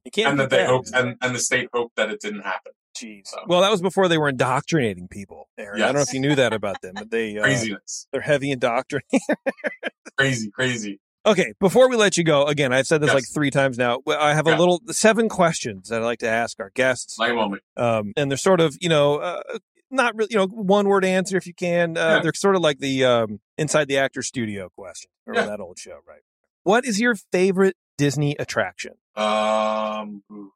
You 0.05 0.11
can't 0.11 0.29
and 0.29 0.37
beat 0.39 0.43
that 0.45 0.51
they 0.51 0.57
that. 0.59 0.69
hoped 0.69 0.91
and, 0.95 1.17
and 1.21 1.35
the 1.35 1.39
state 1.41 1.69
hoped 1.73 1.97
that 1.97 2.11
it 2.11 2.21
didn't 2.21 2.43
happen. 2.43 2.73
Jeez. 2.97 3.23
So- 3.27 3.39
Well, 3.49 3.61
that 3.63 3.71
was 3.73 3.83
before 3.83 4.07
they 4.09 4.19
were 4.19 4.29
indoctrinating 4.29 5.09
people. 5.09 5.49
Aaron. 5.59 5.83
I 5.83 5.87
don't 5.87 5.97
know 5.97 6.01
if 6.03 6.13
you 6.13 6.21
knew 6.21 6.35
that 6.37 6.53
about 6.53 6.81
them, 6.83 6.95
but 6.95 7.11
they 7.11 7.37
uh, 7.37 7.43
Craziness. 7.43 8.07
they're 8.13 8.21
heavy 8.21 8.51
indoctrinating. 8.53 9.21
Crazy, 10.17 10.51
crazy. 10.53 11.01
Okay, 11.27 11.53
before 11.59 11.89
we 11.89 11.97
let 11.97 12.17
you 12.19 12.25
go, 12.25 12.45
again, 12.45 12.73
I've 12.73 12.87
said 12.87 13.01
this 13.01 13.09
Yes. 13.09 13.15
like 13.15 13.25
three 13.33 13.51
times 13.51 13.79
now. 13.79 14.01
I 14.07 14.35
have 14.35 14.47
a 14.47 14.51
Yeah. 14.51 14.59
little 14.59 14.81
seven 14.91 15.29
questions 15.29 15.89
that 15.89 16.03
I 16.03 16.05
like 16.05 16.19
to 16.19 16.29
ask 16.29 16.61
our 16.61 16.71
guests, 16.75 17.19
Lay 17.19 17.31
'em 17.31 17.39
on 17.39 17.53
me. 17.53 17.59
um, 17.77 18.13
and 18.17 18.31
they're 18.31 18.37
sort 18.37 18.61
of, 18.61 18.77
you 18.81 18.89
know, 18.91 19.17
uh, 19.17 19.43
not 19.91 20.15
really, 20.17 20.29
you 20.33 20.37
know, 20.39 20.47
one 20.47 20.87
word 20.87 21.05
answer 21.05 21.37
if 21.37 21.47
you 21.47 21.55
can. 21.55 21.97
Uh, 21.97 22.17
Yeah. 22.17 22.21
They're 22.21 22.33
sort 22.35 22.57
of 22.57 22.63
like 22.63 22.79
the 22.79 23.05
um, 23.05 23.41
inside 23.57 23.89
the 23.89 23.97
actor 23.97 24.23
studio 24.23 24.69
question. 24.77 25.11
Remember 25.27 25.47
Yeah. 25.51 25.57
that 25.57 25.63
old 25.63 25.79
show, 25.79 26.01
right? 26.07 26.21
What 26.63 26.85
is 26.85 27.01
your 27.01 27.15
favorite 27.33 27.77
Disney 27.97 28.37
attraction? 28.39 28.95
Um, 29.17 30.25
ooh, 30.33 30.53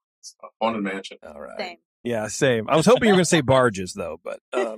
haunted 0.60 0.82
mansion. 0.82 1.18
All 1.22 1.40
right. 1.40 1.58
Same. 1.58 1.76
Yeah, 2.04 2.28
same. 2.28 2.68
I 2.68 2.76
was 2.76 2.86
hoping 2.86 3.04
you 3.04 3.10
were 3.10 3.16
going 3.16 3.24
to 3.24 3.28
say 3.28 3.40
barges, 3.40 3.92
though, 3.94 4.20
but 4.22 4.40
um, 4.52 4.76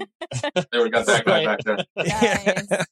There 0.72 0.82
we 0.82 0.90
got 0.90 1.06
that 1.06 1.24
guy 1.24 1.44
back 1.44 1.60
there. 1.64 1.78
Nice. 1.96 2.84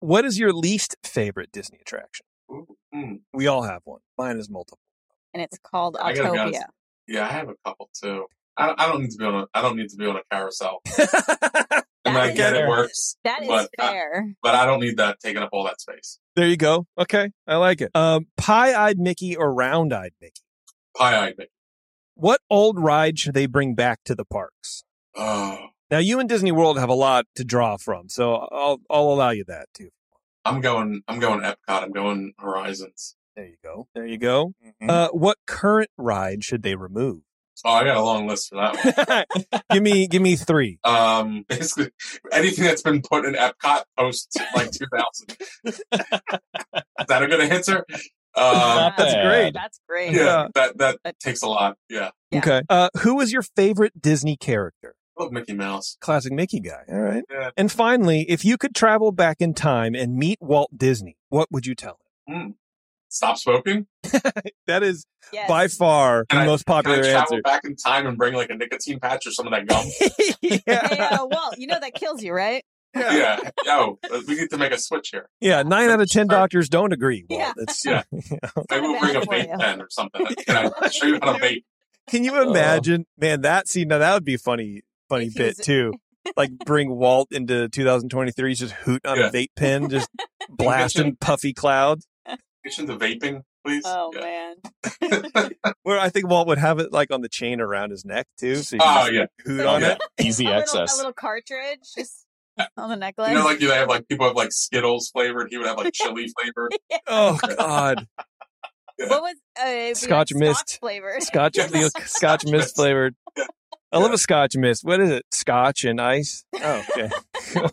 what 0.00 0.24
is 0.24 0.38
your 0.38 0.52
least 0.52 0.96
favorite 1.02 1.50
Disney 1.52 1.78
attraction? 1.80 2.26
Ooh, 2.50 2.66
mm. 2.94 3.20
We 3.32 3.46
all 3.46 3.62
have 3.62 3.80
one. 3.84 4.00
Mine 4.18 4.36
is 4.38 4.48
multiple. 4.50 4.78
And 5.34 5.42
it's 5.42 5.58
called 5.58 5.96
I 6.00 6.12
gotta 6.14 6.32
be 6.32 6.38
honest. 6.38 6.60
Autopia. 6.60 6.64
Yeah, 7.08 7.24
I 7.28 7.32
have 7.32 7.48
a 7.48 7.54
couple 7.64 7.88
too. 8.00 8.26
I, 8.56 8.74
I 8.78 8.86
don't 8.86 9.02
need 9.02 9.10
to 9.10 9.18
be 9.18 9.24
on 9.24 9.34
a. 9.34 9.46
I 9.54 9.60
don't 9.62 9.76
need 9.76 9.90
to 9.90 9.96
be 9.96 10.06
on 10.06 10.16
a 10.16 10.20
carousel. 10.32 10.80
I 10.98 12.10
mean, 12.10 12.14
That 12.14 12.16
I 12.16 12.28
is 12.30 12.36
get 12.36 12.52
it 12.54 12.56
fair. 12.58 12.68
works, 12.68 13.16
That 13.24 13.42
is 13.42 13.48
but 13.48 13.68
I, 13.78 13.86
fair. 13.90 14.32
but 14.42 14.54
I 14.54 14.64
don't 14.64 14.80
need 14.80 14.96
that 14.98 15.18
taking 15.20 15.42
up 15.42 15.50
all 15.52 15.64
that 15.64 15.80
space. 15.80 16.18
there 16.36 16.46
you 16.46 16.56
go. 16.56 16.86
Okay, 16.96 17.32
I 17.46 17.56
like 17.56 17.80
it. 17.80 17.90
Um, 17.94 18.28
pie-eyed 18.36 18.98
Mickey 18.98 19.36
or 19.36 19.52
round-eyed 19.52 20.12
Mickey? 20.20 20.40
Pie 20.96 21.16
eyed 21.26 21.34
Mickey. 21.36 21.50
What 22.14 22.40
old 22.48 22.78
ride 22.80 23.18
should 23.18 23.34
they 23.34 23.46
bring 23.46 23.74
back 23.74 24.00
to 24.04 24.14
the 24.14 24.24
parks? 24.24 24.84
Oh, 25.16 25.58
Now, 25.90 25.98
you 25.98 26.18
and 26.20 26.28
Disney 26.28 26.52
World 26.52 26.78
have 26.78 26.88
a 26.88 26.94
lot 26.94 27.26
to 27.34 27.44
draw 27.44 27.76
from, 27.76 28.08
so 28.08 28.34
I'll 28.52 28.78
I'll 28.88 29.08
allow 29.12 29.30
you 29.30 29.44
that 29.48 29.66
too. 29.74 29.90
I'm 30.46 30.60
going. 30.60 31.02
I'm 31.08 31.18
going 31.18 31.40
Epcot. 31.40 31.82
I'm 31.82 31.92
going 31.92 32.32
Horizons. 32.38 33.16
There 33.34 33.46
you 33.46 33.56
go. 33.62 33.88
There 33.94 34.06
you 34.06 34.18
go. 34.18 34.54
Mhm. 34.82 34.88
Uh, 34.90 35.08
what 35.10 35.36
current 35.46 35.90
ride 35.98 36.42
should 36.44 36.62
they 36.62 36.74
remove? 36.74 37.20
Oh, 37.64 37.70
I 37.70 37.84
got 37.84 37.96
a 37.96 38.02
long 38.02 38.26
list 38.26 38.50
for 38.50 38.56
that 38.56 39.26
one. 39.48 39.62
give 39.72 39.82
me 39.82 40.06
give 40.08 40.20
me 40.22 40.36
three. 40.36 40.78
um, 40.84 41.44
basically 41.48 41.90
anything 42.32 42.64
that's 42.64 42.82
been 42.82 43.00
put 43.02 43.24
in 43.24 43.34
Epcot 43.34 43.82
post 43.98 44.38
like 44.54 44.70
2000. 44.70 45.36
Is 45.64 45.80
that 47.08 47.22
a 47.22 47.26
good 47.26 47.40
answer? 47.40 47.84
Um, 48.34 48.52
Not 48.52 48.96
that's 48.98 49.14
great. 49.14 49.54
That's 49.54 49.80
great. 49.88 50.12
yeah, 50.12 50.22
Yeah. 50.24 50.48
that 50.54 50.78
that 50.78 50.98
But- 51.02 51.18
takes 51.18 51.42
a 51.42 51.48
lot. 51.48 51.76
Yeah, 51.88 52.10
Yeah. 52.30 52.38
Okay. 52.40 52.62
Uh, 52.68 52.90
who 53.00 53.18
is 53.20 53.32
your 53.32 53.40
favorite 53.42 54.00
Disney 54.02 54.36
character? 54.36 54.94
I 55.18 55.22
love 55.22 55.32
Mickey 55.32 55.54
Mouse. 55.54 55.96
Classic 56.00 56.32
Mickey 56.32 56.60
guy. 56.60 56.82
All 56.88 57.00
right. 57.00 57.24
Yeah. 57.30 57.50
And 57.56 57.70
finally, 57.72 58.22
if 58.28 58.44
you 58.44 58.58
could 58.58 58.74
travel 58.74 59.12
back 59.12 59.38
in 59.40 59.54
time 59.54 59.94
and 59.94 60.16
meet 60.16 60.38
Walt 60.40 60.70
Disney, 60.76 61.16
what 61.28 61.50
would 61.50 61.66
you 61.66 61.74
tell 61.74 61.98
him? 62.26 62.56
Stop 63.08 63.38
smoking. 63.38 63.86
that 64.66 64.82
is 64.82 65.06
Yes. 65.32 65.48
by 65.48 65.66
far 65.68 66.24
Can 66.26 66.40
the 66.40 66.42
I- 66.44 66.46
most 66.46 66.66
Can 66.66 66.72
I 66.72 66.76
popular 66.82 67.02
travel 67.02 67.20
answer. 67.36 67.42
back 67.42 67.64
in 67.64 67.74
time 67.76 68.06
and 68.06 68.16
bring 68.18 68.34
like 68.34 68.50
a 68.50 68.54
nicotine 68.54 69.00
patch 69.00 69.26
or 69.26 69.30
some 69.32 69.46
of 69.46 69.52
that 69.52 69.66
gum? 69.66 69.84
Hey, 70.42 70.60
yeah. 70.66 71.18
uh, 71.20 71.26
Walt, 71.26 71.58
you 71.58 71.66
know 71.66 71.78
that 71.80 71.94
kills 71.94 72.22
you, 72.22 72.32
right? 72.32 72.64
yeah. 72.94 73.40
Yo, 73.64 73.98
we 74.28 74.36
need 74.36 74.50
to 74.50 74.56
make 74.58 74.72
a 74.72 74.78
switch 74.78 75.08
here. 75.10 75.28
Yeah, 75.40 75.62
nine 75.62 75.90
out 75.90 76.00
of 76.00 76.08
ten 76.10 76.26
doctors 76.28 76.68
don't 76.68 76.92
agree. 76.92 77.24
Walt. 77.28 77.40
Yeah. 77.40 77.52
It's, 77.56 77.84
Yeah. 77.84 78.02
you 78.12 78.20
know. 78.42 78.64
Maybe 78.70 78.82
we'll 78.86 79.00
bring 79.00 79.16
a 79.16 79.20
vape 79.20 79.58
pen 79.58 79.80
or 79.82 79.88
something. 79.90 80.24
Can 80.46 80.72
I 80.80 80.88
show 80.88 81.06
you 81.06 81.18
how 81.22 81.32
to 81.32 81.38
vape? 81.40 81.64
Can 82.08 82.22
you 82.24 82.34
Uh. 82.36 82.48
imagine, 82.50 83.06
man? 83.18 83.40
That 83.40 83.66
scene 83.68 83.88
now 83.88 83.98
that 83.98 84.14
would 84.14 84.24
be 84.24 84.36
funny, 84.36 84.82
funny 85.08 85.30
bit 85.34 85.56
too. 85.62 85.92
Like 86.36 86.50
bring 86.66 86.90
Walt 86.90 87.28
into 87.32 87.68
2023, 87.68 88.50
he's 88.50 88.58
just 88.58 88.72
hooting 88.74 89.10
on 89.10 89.18
Yeah. 89.18 89.26
a 89.28 89.32
vape 89.32 89.50
pen, 89.56 89.88
just 89.88 90.08
blasting 90.50 91.16
puffy 91.20 91.52
clouds. 91.52 92.06
Get 92.64 92.78
into 92.80 92.96
vaping, 92.96 93.42
please. 93.64 93.84
Oh 93.86 94.10
Yeah. 94.14 94.54
man. 95.00 95.50
Where 95.84 95.98
I 96.00 96.08
think 96.08 96.28
Walt 96.28 96.48
would 96.48 96.58
have 96.58 96.78
it 96.80 96.92
like 96.92 97.12
on 97.12 97.20
the 97.20 97.28
chain 97.28 97.60
around 97.60 97.90
his 97.90 98.04
neck 98.04 98.26
too, 98.38 98.56
so 98.56 98.76
he 98.76 98.80
Oh, 98.82 98.84
can 98.84 99.04
just 99.06 99.12
yeah. 99.14 99.26
hoot 99.44 99.60
So 99.60 99.68
on 99.68 99.80
yeah. 99.82 99.92
it. 99.92 99.98
Easy 100.24 100.44
a 100.44 100.48
little, 100.48 100.62
access. 100.62 100.94
a 100.94 100.96
little 100.96 101.12
cartridge 101.12 101.80
just 101.96 102.24
on 102.76 102.88
the 102.90 102.96
necklace. 102.96 103.28
You 103.28 103.34
know, 103.34 103.44
like 103.44 103.60
you 103.60 103.70
have 103.70 103.88
like 103.88 104.08
people 104.08 104.26
have 104.26 104.34
like 104.34 104.50
Skittles 104.50 105.10
flavored. 105.10 105.48
He 105.50 105.58
would 105.58 105.66
have 105.66 105.76
like 105.76 105.92
chili 105.94 106.26
flavored. 106.40 106.72
Oh 107.06 107.38
God, 107.56 108.06
what 108.98 109.22
was 109.22 109.36
uh, 109.62 109.68
it'd 109.68 109.96
Scotch 109.96 110.32
like 110.32 110.40
mist. 110.40 110.78
flavored? 110.80 111.22
Scotch, 111.22 111.56
Yes. 111.56 111.70
the 111.70 111.90
Scotch 112.06 112.44
mist 112.44 112.52
Mist. 112.52 112.76
flavored. 112.76 113.14
Yeah. 113.96 114.00
I 114.00 114.02
love 114.02 114.12
a 114.12 114.18
Scotch 114.18 114.56
mist. 114.56 114.84
What 114.84 115.00
is 115.00 115.10
it? 115.10 115.24
Scotch 115.32 115.84
and 115.84 116.00
ice. 116.00 116.44
Oh, 116.62 116.82
okay. 116.90 117.08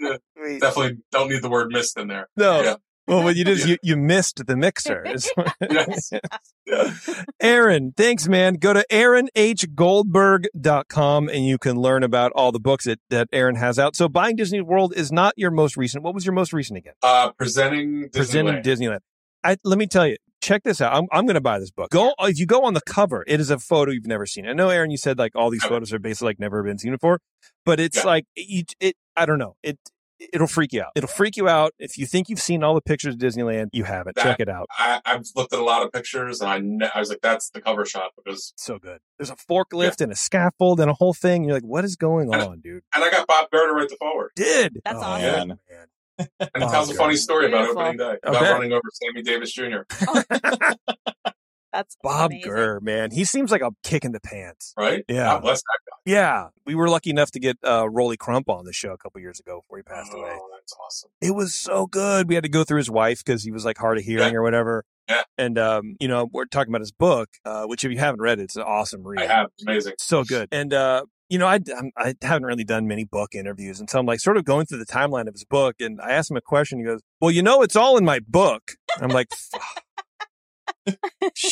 Yeah. 0.00 0.16
Definitely 0.60 0.98
don't 1.10 1.30
need 1.30 1.40
the 1.42 1.48
word 1.48 1.70
mist 1.72 1.98
in 1.98 2.08
there. 2.08 2.28
No. 2.36 2.60
Yeah. 2.62 2.74
Well, 3.06 3.22
what 3.22 3.36
you 3.36 3.44
did 3.44 3.58
is 3.58 3.66
Yeah. 3.66 3.76
you, 3.82 3.94
you 3.94 3.96
missed 3.96 4.44
the 4.46 4.56
mixer. 4.56 5.04
Yes. 5.70 6.10
Yeah. 6.66 6.94
Aaron, 7.40 7.92
thanks, 7.96 8.28
man. 8.28 8.54
Go 8.54 8.72
to 8.74 8.84
aaronhgoldberg.com 8.90 11.28
and 11.28 11.46
you 11.46 11.58
can 11.58 11.76
learn 11.76 12.02
about 12.02 12.32
all 12.34 12.50
the 12.52 12.60
books 12.60 12.84
that, 12.84 12.98
that 13.10 13.28
Aaron 13.32 13.56
has 13.56 13.78
out. 13.78 13.96
So 13.96 14.08
buying 14.08 14.36
Disney 14.36 14.60
World 14.60 14.92
is 14.96 15.10
not 15.12 15.32
your 15.36 15.50
most 15.50 15.76
recent. 15.76 16.02
What 16.04 16.14
was 16.14 16.24
your 16.26 16.34
most 16.34 16.52
recent 16.52 16.78
again? 16.78 16.94
Uh, 17.02 17.30
presenting 17.32 18.08
Presenting 18.12 18.62
Disneyland. 18.62 19.00
Disneyland. 19.44 19.50
I, 19.52 19.56
let 19.64 19.78
me 19.78 19.86
tell 19.86 20.06
you, 20.06 20.16
check 20.40 20.62
this 20.62 20.80
out. 20.80 20.94
I'm, 20.94 21.06
I'm 21.12 21.26
going 21.26 21.34
to 21.34 21.40
buy 21.40 21.58
this 21.58 21.70
book. 21.70 21.90
Go, 21.90 22.14
if 22.20 22.38
you 22.38 22.46
go 22.46 22.64
on 22.64 22.74
the 22.74 22.80
cover, 22.82 23.24
it 23.26 23.40
is 23.40 23.50
a 23.50 23.58
photo 23.58 23.90
you've 23.92 24.06
never 24.06 24.26
seen. 24.26 24.46
I 24.46 24.52
know, 24.52 24.68
Aaron, 24.68 24.90
you 24.90 24.96
said 24.98 25.18
like 25.18 25.32
all 25.34 25.50
these 25.50 25.64
photos 25.64 25.92
are 25.92 25.98
basically 25.98 26.26
like 26.30 26.40
never 26.40 26.62
been 26.62 26.78
seen 26.78 26.92
before, 26.92 27.20
but 27.64 27.80
it's 27.80 27.98
Yeah. 27.98 28.04
like, 28.04 28.24
you, 28.36 28.64
it, 28.80 28.96
I 29.16 29.26
don't 29.26 29.38
know. 29.38 29.56
It, 29.62 29.78
it'll 30.32 30.46
freak 30.46 30.72
you 30.72 30.80
out. 30.80 30.92
It'll 30.94 31.08
freak 31.08 31.36
you 31.36 31.48
out. 31.48 31.72
If 31.78 31.98
you 31.98 32.06
think 32.06 32.28
you've 32.28 32.40
seen 32.40 32.62
all 32.62 32.74
the 32.74 32.80
pictures 32.80 33.14
of 33.14 33.20
Disneyland, 33.20 33.68
you 33.72 33.84
haven't. 33.84 34.16
That- 34.16 34.22
Check 34.22 34.40
it 34.40 34.48
out. 34.48 34.66
I, 34.70 35.00
I've 35.04 35.24
looked 35.36 35.52
at 35.52 35.58
a 35.58 35.64
lot 35.64 35.84
of 35.84 35.92
pictures 35.92 36.40
and 36.40 36.48
I, 36.50 36.58
ne- 36.62 36.88
I 36.94 36.98
was 37.00 37.08
like, 37.10 37.20
that's 37.22 37.50
the 37.50 37.60
cover 37.60 37.84
shot 37.84 38.12
because, 38.16 38.52
So 38.56 38.78
good. 38.78 38.98
There's 39.18 39.30
a 39.30 39.36
forklift 39.36 40.00
and 40.00 40.12
a 40.12 40.16
scaffold 40.16 40.80
and 40.80 40.90
a 40.90 40.94
whole 40.94 41.14
thing. 41.14 41.44
You're 41.44 41.54
like, 41.54 41.64
what 41.64 41.84
is 41.84 41.96
going 41.96 42.32
And- 42.32 42.42
on, 42.42 42.60
dude? 42.60 42.82
and 42.94 43.04
I 43.04 43.10
got 43.10 43.26
Bob 43.26 43.50
Gurr 43.50 43.66
to 43.68 43.72
right 43.74 43.88
the 43.88 43.96
foreword. 43.96 44.30
Did 44.36 44.80
That's 44.84 44.96
oh, 44.98 45.02
awesome. 45.02 45.48
man. 45.48 45.58
And 46.18 46.28
it 46.40 46.52
Bob 46.60 46.70
tells 46.70 46.90
a 46.90 46.94
funny 46.94 47.14
Gurr. 47.14 47.18
story 47.18 47.46
about 47.48 47.68
opening 47.70 47.96
day, 47.96 48.16
about 48.22 48.42
Okay. 48.42 48.52
running 48.52 48.72
over 48.72 48.82
Sammy 48.92 49.22
Davis 49.22 49.52
Jr. 49.52 49.82
That's 51.72 51.96
Bob 52.04 52.30
amazing. 52.30 52.48
Gurr, 52.52 52.80
man, 52.80 53.10
he 53.10 53.24
seems 53.24 53.50
like 53.50 53.60
a 53.60 53.72
kick 53.82 54.04
in 54.04 54.12
the 54.12 54.20
pants. 54.20 54.72
Right? 54.76 55.04
Yeah. 55.08 55.24
God 55.24 55.42
bless 55.42 55.60
that 55.60 55.78
Yeah, 56.04 56.48
we 56.64 56.76
were 56.76 56.88
lucky 56.88 57.10
enough 57.10 57.32
to 57.32 57.40
get 57.40 57.56
uh, 57.66 57.88
Rolly 57.90 58.16
Crump 58.16 58.48
on 58.48 58.64
the 58.64 58.72
show 58.72 58.92
a 58.92 58.96
couple 58.96 59.20
years 59.20 59.40
ago 59.40 59.60
before 59.60 59.78
he 59.78 59.82
passed 59.82 60.12
oh, 60.14 60.20
away. 60.20 60.38
that's 60.52 60.72
awesome. 60.86 61.10
It 61.20 61.32
was 61.34 61.52
so 61.52 61.86
good. 61.88 62.28
We 62.28 62.36
had 62.36 62.44
to 62.44 62.50
go 62.50 62.62
through 62.62 62.78
his 62.78 62.90
wife 62.90 63.24
because 63.24 63.42
he 63.42 63.50
was 63.50 63.64
like 63.64 63.76
hard 63.76 63.98
of 63.98 64.04
hearing 64.04 64.34
Yeah. 64.34 64.38
or 64.38 64.42
whatever. 64.42 64.84
Yeah. 65.08 65.22
And 65.36 65.58
um, 65.58 65.96
you 65.98 66.06
know, 66.06 66.28
we're 66.32 66.44
talking 66.44 66.70
about 66.70 66.80
his 66.80 66.92
book, 66.92 67.28
uh, 67.44 67.64
which 67.64 67.84
if 67.84 67.90
you 67.90 67.98
haven't 67.98 68.20
read 68.20 68.38
it, 68.38 68.44
it's 68.44 68.56
an 68.56 68.62
awesome 68.62 69.04
read. 69.04 69.20
I 69.20 69.26
have. 69.26 69.48
It's 69.54 69.64
amazing. 69.66 69.94
so 69.98 70.22
good. 70.22 70.48
And 70.52 70.72
uh, 70.72 71.06
you 71.28 71.38
know, 71.38 71.46
I 71.46 71.58
I'm, 71.76 71.90
I 71.96 72.14
haven't 72.22 72.44
really 72.44 72.64
done 72.64 72.86
many 72.86 73.04
book 73.04 73.34
interviews, 73.34 73.80
and 73.80 73.88
so 73.88 73.98
I'm 73.98 74.06
like 74.06 74.20
sort 74.20 74.36
of 74.36 74.44
going 74.44 74.66
through 74.66 74.78
the 74.78 74.86
timeline 74.86 75.26
of 75.26 75.34
his 75.34 75.44
book, 75.44 75.76
and 75.80 76.00
I 76.00 76.10
asked 76.12 76.30
him 76.30 76.36
a 76.36 76.40
question. 76.40 76.78
He 76.78 76.84
goes, 76.84 77.00
"Well, 77.20 77.30
you 77.30 77.42
know, 77.42 77.62
it's 77.62 77.76
all 77.76 77.96
in 77.96 78.04
my 78.04 78.20
book." 78.26 78.72
I'm 79.00 79.10
like. 79.10 79.28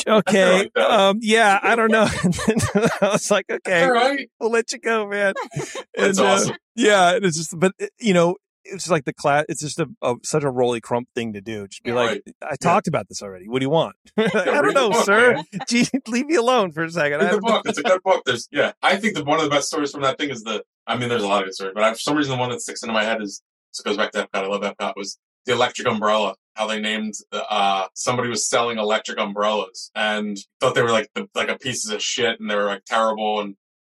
Okay. 0.06 0.68
Um, 0.76 1.18
yeah, 1.22 1.58
I 1.62 1.74
don't 1.74 1.90
know. 1.90 2.06
I 3.00 3.08
was 3.12 3.30
like, 3.30 3.46
okay, 3.50 3.84
All 3.84 3.92
right. 3.92 4.28
we'll 4.38 4.50
let 4.50 4.72
you 4.72 4.78
go, 4.78 5.08
man. 5.08 5.32
That's 5.56 6.18
And, 6.18 6.18
uh, 6.18 6.24
awesome. 6.32 6.56
yeah, 6.76 7.18
it's 7.20 7.38
just, 7.38 7.58
but 7.58 7.72
uh, 7.80 7.86
you 7.98 8.12
know, 8.12 8.36
it's 8.64 8.88
like 8.90 9.04
the 9.04 9.12
class. 9.12 9.44
It's 9.48 9.60
just 9.60 9.78
a, 9.80 9.88
a 10.02 10.14
such 10.22 10.42
a 10.44 10.50
Rolly 10.50 10.80
Crump 10.80 11.08
thing 11.14 11.32
to 11.34 11.40
do. 11.40 11.66
Just 11.68 11.82
be 11.82 11.90
Yeah. 11.90 11.96
like, 11.96 12.22
I 12.42 12.56
talked 12.56 12.86
about 12.88 13.08
this 13.08 13.22
already. 13.22 13.48
What 13.48 13.60
do 13.60 13.64
you 13.64 13.70
want? 13.70 13.96
I 14.16 14.28
don't 14.28 14.74
know, 14.74 14.90
book, 14.90 15.04
sir. 15.04 15.42
Gee, 15.68 15.86
leave 16.08 16.26
me 16.26 16.36
alone 16.36 16.72
for 16.72 16.84
a 16.84 16.90
second. 16.90 17.20
Read 17.20 17.32
the 17.34 17.40
book. 17.40 17.62
It's 17.66 17.78
a 17.78 17.82
good 17.82 18.02
book. 18.02 18.22
There's, 18.26 18.48
yeah, 18.52 18.72
I 18.82 18.96
think 18.96 19.14
that 19.16 19.26
one 19.26 19.38
of 19.38 19.44
the 19.44 19.50
best 19.50 19.68
stories 19.68 19.90
from 19.90 20.02
that 20.02 20.18
thing 20.18 20.30
is 20.30 20.42
the. 20.42 20.64
I 20.86 20.96
mean, 20.96 21.08
there's 21.08 21.22
a 21.22 21.28
lot 21.28 21.42
of 21.42 21.46
good 21.46 21.54
stories, 21.54 21.72
but 21.74 21.84
I, 21.84 21.92
for 21.92 21.98
some 22.00 22.16
reason, 22.16 22.32
the 22.32 22.40
one 22.40 22.50
that 22.50 22.60
sticks 22.60 22.82
into 22.82 22.92
my 22.92 23.04
head 23.04 23.22
is 23.22 23.42
this 23.72 23.80
goes 23.82 23.96
back 23.96 24.12
to 24.12 24.22
Epcot. 24.26 24.44
I 24.44 24.46
love 24.46 24.62
Epcot. 24.62 24.94
Was 24.96 25.18
the 25.46 25.52
electric 25.52 25.86
umbrella? 25.88 26.34
How 26.54 26.66
they 26.66 26.80
named 26.80 27.14
the, 27.30 27.42
uh 27.50 27.86
somebody 27.94 28.28
was 28.28 28.46
selling 28.46 28.76
electric 28.78 29.18
umbrellas 29.18 29.90
and 29.94 30.36
thought 30.60 30.74
they 30.74 30.82
were 30.82 30.90
like 30.90 31.08
the, 31.14 31.26
like 31.34 31.48
a 31.48 31.56
pieces 31.56 31.90
of 31.90 32.02
shit 32.02 32.38
and 32.38 32.50
they 32.50 32.54
were 32.56 32.66
like 32.66 32.84
terrible 32.84 33.40
and 33.40 33.56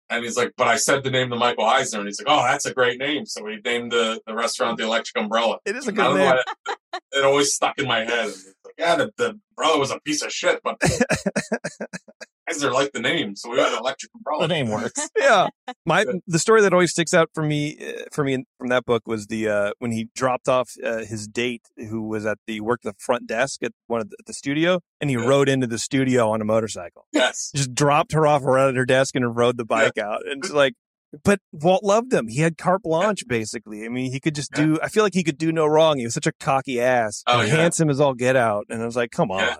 and 0.09 0.23
he's 0.23 0.37
like, 0.37 0.53
but 0.57 0.67
I 0.67 0.75
said 0.75 1.03
the 1.03 1.11
name 1.11 1.29
to 1.31 1.35
Michael 1.35 1.65
Eisner 1.65 1.99
and 1.99 2.07
he's 2.07 2.19
like, 2.19 2.27
oh, 2.29 2.43
that's 2.43 2.65
a 2.65 2.73
great 2.73 2.99
name. 2.99 3.25
So 3.25 3.43
we 3.43 3.59
named 3.63 3.91
the, 3.91 4.21
the 4.27 4.35
restaurant 4.35 4.77
the 4.77 4.83
Electric 4.83 5.21
Umbrella. 5.21 5.57
It 5.65 5.75
is 5.75 5.87
a 5.87 5.91
good 5.91 6.15
name. 6.15 6.35
it, 6.67 7.01
it 7.13 7.25
always 7.25 7.53
stuck 7.53 7.77
in 7.79 7.87
my 7.87 8.03
head. 8.03 8.31
Yeah, 8.77 8.95
the, 8.95 9.11
the 9.17 9.39
umbrella 9.57 9.79
was 9.79 9.91
a 9.91 9.99
piece 10.01 10.21
of 10.21 10.31
shit, 10.31 10.59
but 10.63 10.77
Guys, 12.47 12.59
they're 12.59 12.71
like 12.71 12.91
the 12.91 12.99
name, 12.99 13.35
so 13.35 13.49
we 13.49 13.57
got 13.57 13.71
an 13.73 13.79
electric 13.79 14.11
umbrella. 14.13 14.47
The 14.47 14.53
name 14.53 14.69
works. 14.69 15.09
yeah. 15.19 15.47
My 15.83 16.05
the 16.27 16.37
story 16.37 16.61
that 16.61 16.73
always 16.73 16.91
sticks 16.91 17.11
out 17.11 17.29
for 17.33 17.41
me 17.41 17.75
uh, 17.81 18.03
for 18.11 18.23
me 18.23 18.45
from 18.59 18.67
that 18.69 18.85
book 18.85 19.01
was 19.07 19.25
the 19.27 19.49
uh, 19.49 19.71
when 19.79 19.91
he 19.91 20.09
dropped 20.15 20.47
off 20.47 20.73
uh, 20.83 20.97
his 21.05 21.27
date 21.27 21.63
who 21.89 22.03
was 22.03 22.23
at 22.23 22.37
the 22.45 22.61
worked 22.61 22.83
the 22.83 22.93
front 22.99 23.25
desk 23.25 23.63
at 23.63 23.71
one 23.87 23.99
of 24.01 24.11
the, 24.11 24.17
at 24.19 24.27
the 24.27 24.33
studio 24.33 24.79
and 25.01 25.09
he 25.09 25.15
Yeah. 25.15 25.25
rode 25.25 25.49
into 25.49 25.65
the 25.65 25.79
studio 25.79 26.29
on 26.29 26.39
a 26.39 26.45
motorcycle. 26.45 27.07
Yes. 27.11 27.51
Just 27.55 27.73
dropped 27.73 28.11
her 28.11 28.27
off 28.27 28.43
right 28.43 28.67
at 28.69 28.75
her 28.75 28.85
desk 28.85 29.15
and 29.15 29.35
rode 29.35 29.57
the 29.57 29.65
bike 29.65 29.97
out. 29.97 30.21
And 30.29 30.43
it's 30.43 30.53
like 30.53 30.75
but 31.23 31.39
Walt 31.51 31.83
loved 31.83 32.13
him. 32.13 32.27
He 32.27 32.41
had 32.41 32.57
carte 32.57 32.83
blanche, 32.83 33.23
basically. 33.27 33.85
I 33.85 33.89
mean, 33.89 34.11
he 34.11 34.19
could 34.19 34.35
just 34.35 34.51
Yeah. 34.55 34.65
do. 34.65 34.79
I 34.83 34.89
feel 34.89 35.03
like 35.03 35.13
he 35.13 35.23
could 35.23 35.37
do 35.37 35.51
no 35.51 35.65
wrong. 35.65 35.97
He 35.97 36.03
was 36.05 36.13
such 36.13 36.27
a 36.27 36.31
cocky 36.39 36.79
ass, 36.81 37.23
Oh, 37.27 37.41
yeah. 37.41 37.55
handsome 37.55 37.89
as 37.89 37.99
all 37.99 38.13
get 38.13 38.35
out. 38.35 38.65
And 38.69 38.81
I 38.81 38.85
was 38.85 38.95
like, 38.95 39.11
come 39.11 39.31
on, 39.31 39.57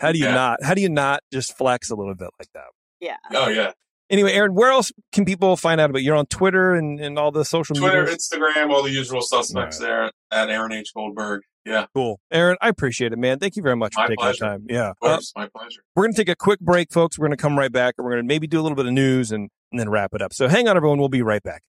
how 0.00 0.12
do 0.12 0.18
you 0.18 0.24
Yeah. 0.26 0.34
not? 0.34 0.62
How 0.62 0.74
do 0.74 0.80
you 0.80 0.88
not 0.88 1.20
just 1.32 1.56
flex 1.56 1.90
a 1.90 1.94
little 1.94 2.14
bit 2.14 2.30
like 2.38 2.48
that? 2.54 2.66
Yeah. 3.00 3.16
Oh 3.32 3.48
yeah. 3.48 3.72
Anyway, 4.10 4.32
Aaron, 4.32 4.54
where 4.54 4.70
else 4.70 4.90
can 5.12 5.26
people 5.26 5.54
find 5.56 5.80
out 5.80 5.90
about 5.90 6.00
you? 6.00 6.06
You're 6.06 6.16
on 6.16 6.24
Twitter 6.26 6.74
and, 6.74 6.98
and 6.98 7.18
all 7.18 7.30
the 7.30 7.44
social 7.44 7.74
media. 7.74 7.90
Twitter, 7.90 8.02
media. 8.04 8.16
Instagram, 8.16 8.72
all 8.74 8.82
the 8.82 8.90
usual 8.90 9.20
suspects 9.20 9.78
there 9.78 10.10
at 10.32 10.48
Aaron 10.48 10.72
H. 10.72 10.92
Goldberg. 10.94 11.42
Yeah, 11.66 11.84
Cool. 11.94 12.18
Aaron, 12.32 12.56
I 12.62 12.70
appreciate 12.70 13.12
it, 13.12 13.18
man. 13.18 13.38
Thank 13.38 13.54
you 13.54 13.62
very 13.62 13.76
much 13.76 13.92
for 13.94 14.04
taking 14.04 14.16
pleasure. 14.16 14.38
the 14.40 14.46
time. 14.46 14.66
Yeah. 14.70 14.92
Uh, 15.02 15.16
course. 15.16 15.32
My 15.36 15.48
pleasure. 15.54 15.82
we're 15.94 16.04
going 16.04 16.14
to 16.14 16.16
take 16.16 16.30
a 16.30 16.36
quick 16.36 16.60
break, 16.60 16.90
folks. 16.90 17.18
We're 17.18 17.26
going 17.26 17.36
to 17.36 17.42
come 17.42 17.58
right 17.58 17.70
back 17.70 17.96
and 17.98 18.06
we're 18.06 18.12
going 18.12 18.22
to 18.24 18.26
maybe 18.26 18.46
do 18.46 18.58
a 18.58 18.62
little 18.62 18.76
bit 18.76 18.86
of 18.86 18.92
news 18.92 19.30
and, 19.30 19.50
and 19.70 19.78
then 19.80 19.88
wrap 19.88 20.14
it 20.14 20.22
up. 20.22 20.32
So 20.32 20.48
hang 20.48 20.68
on, 20.68 20.76
everyone. 20.76 20.98
We'll 20.98 21.08
be 21.08 21.22
right 21.22 21.42
back. 21.42 21.62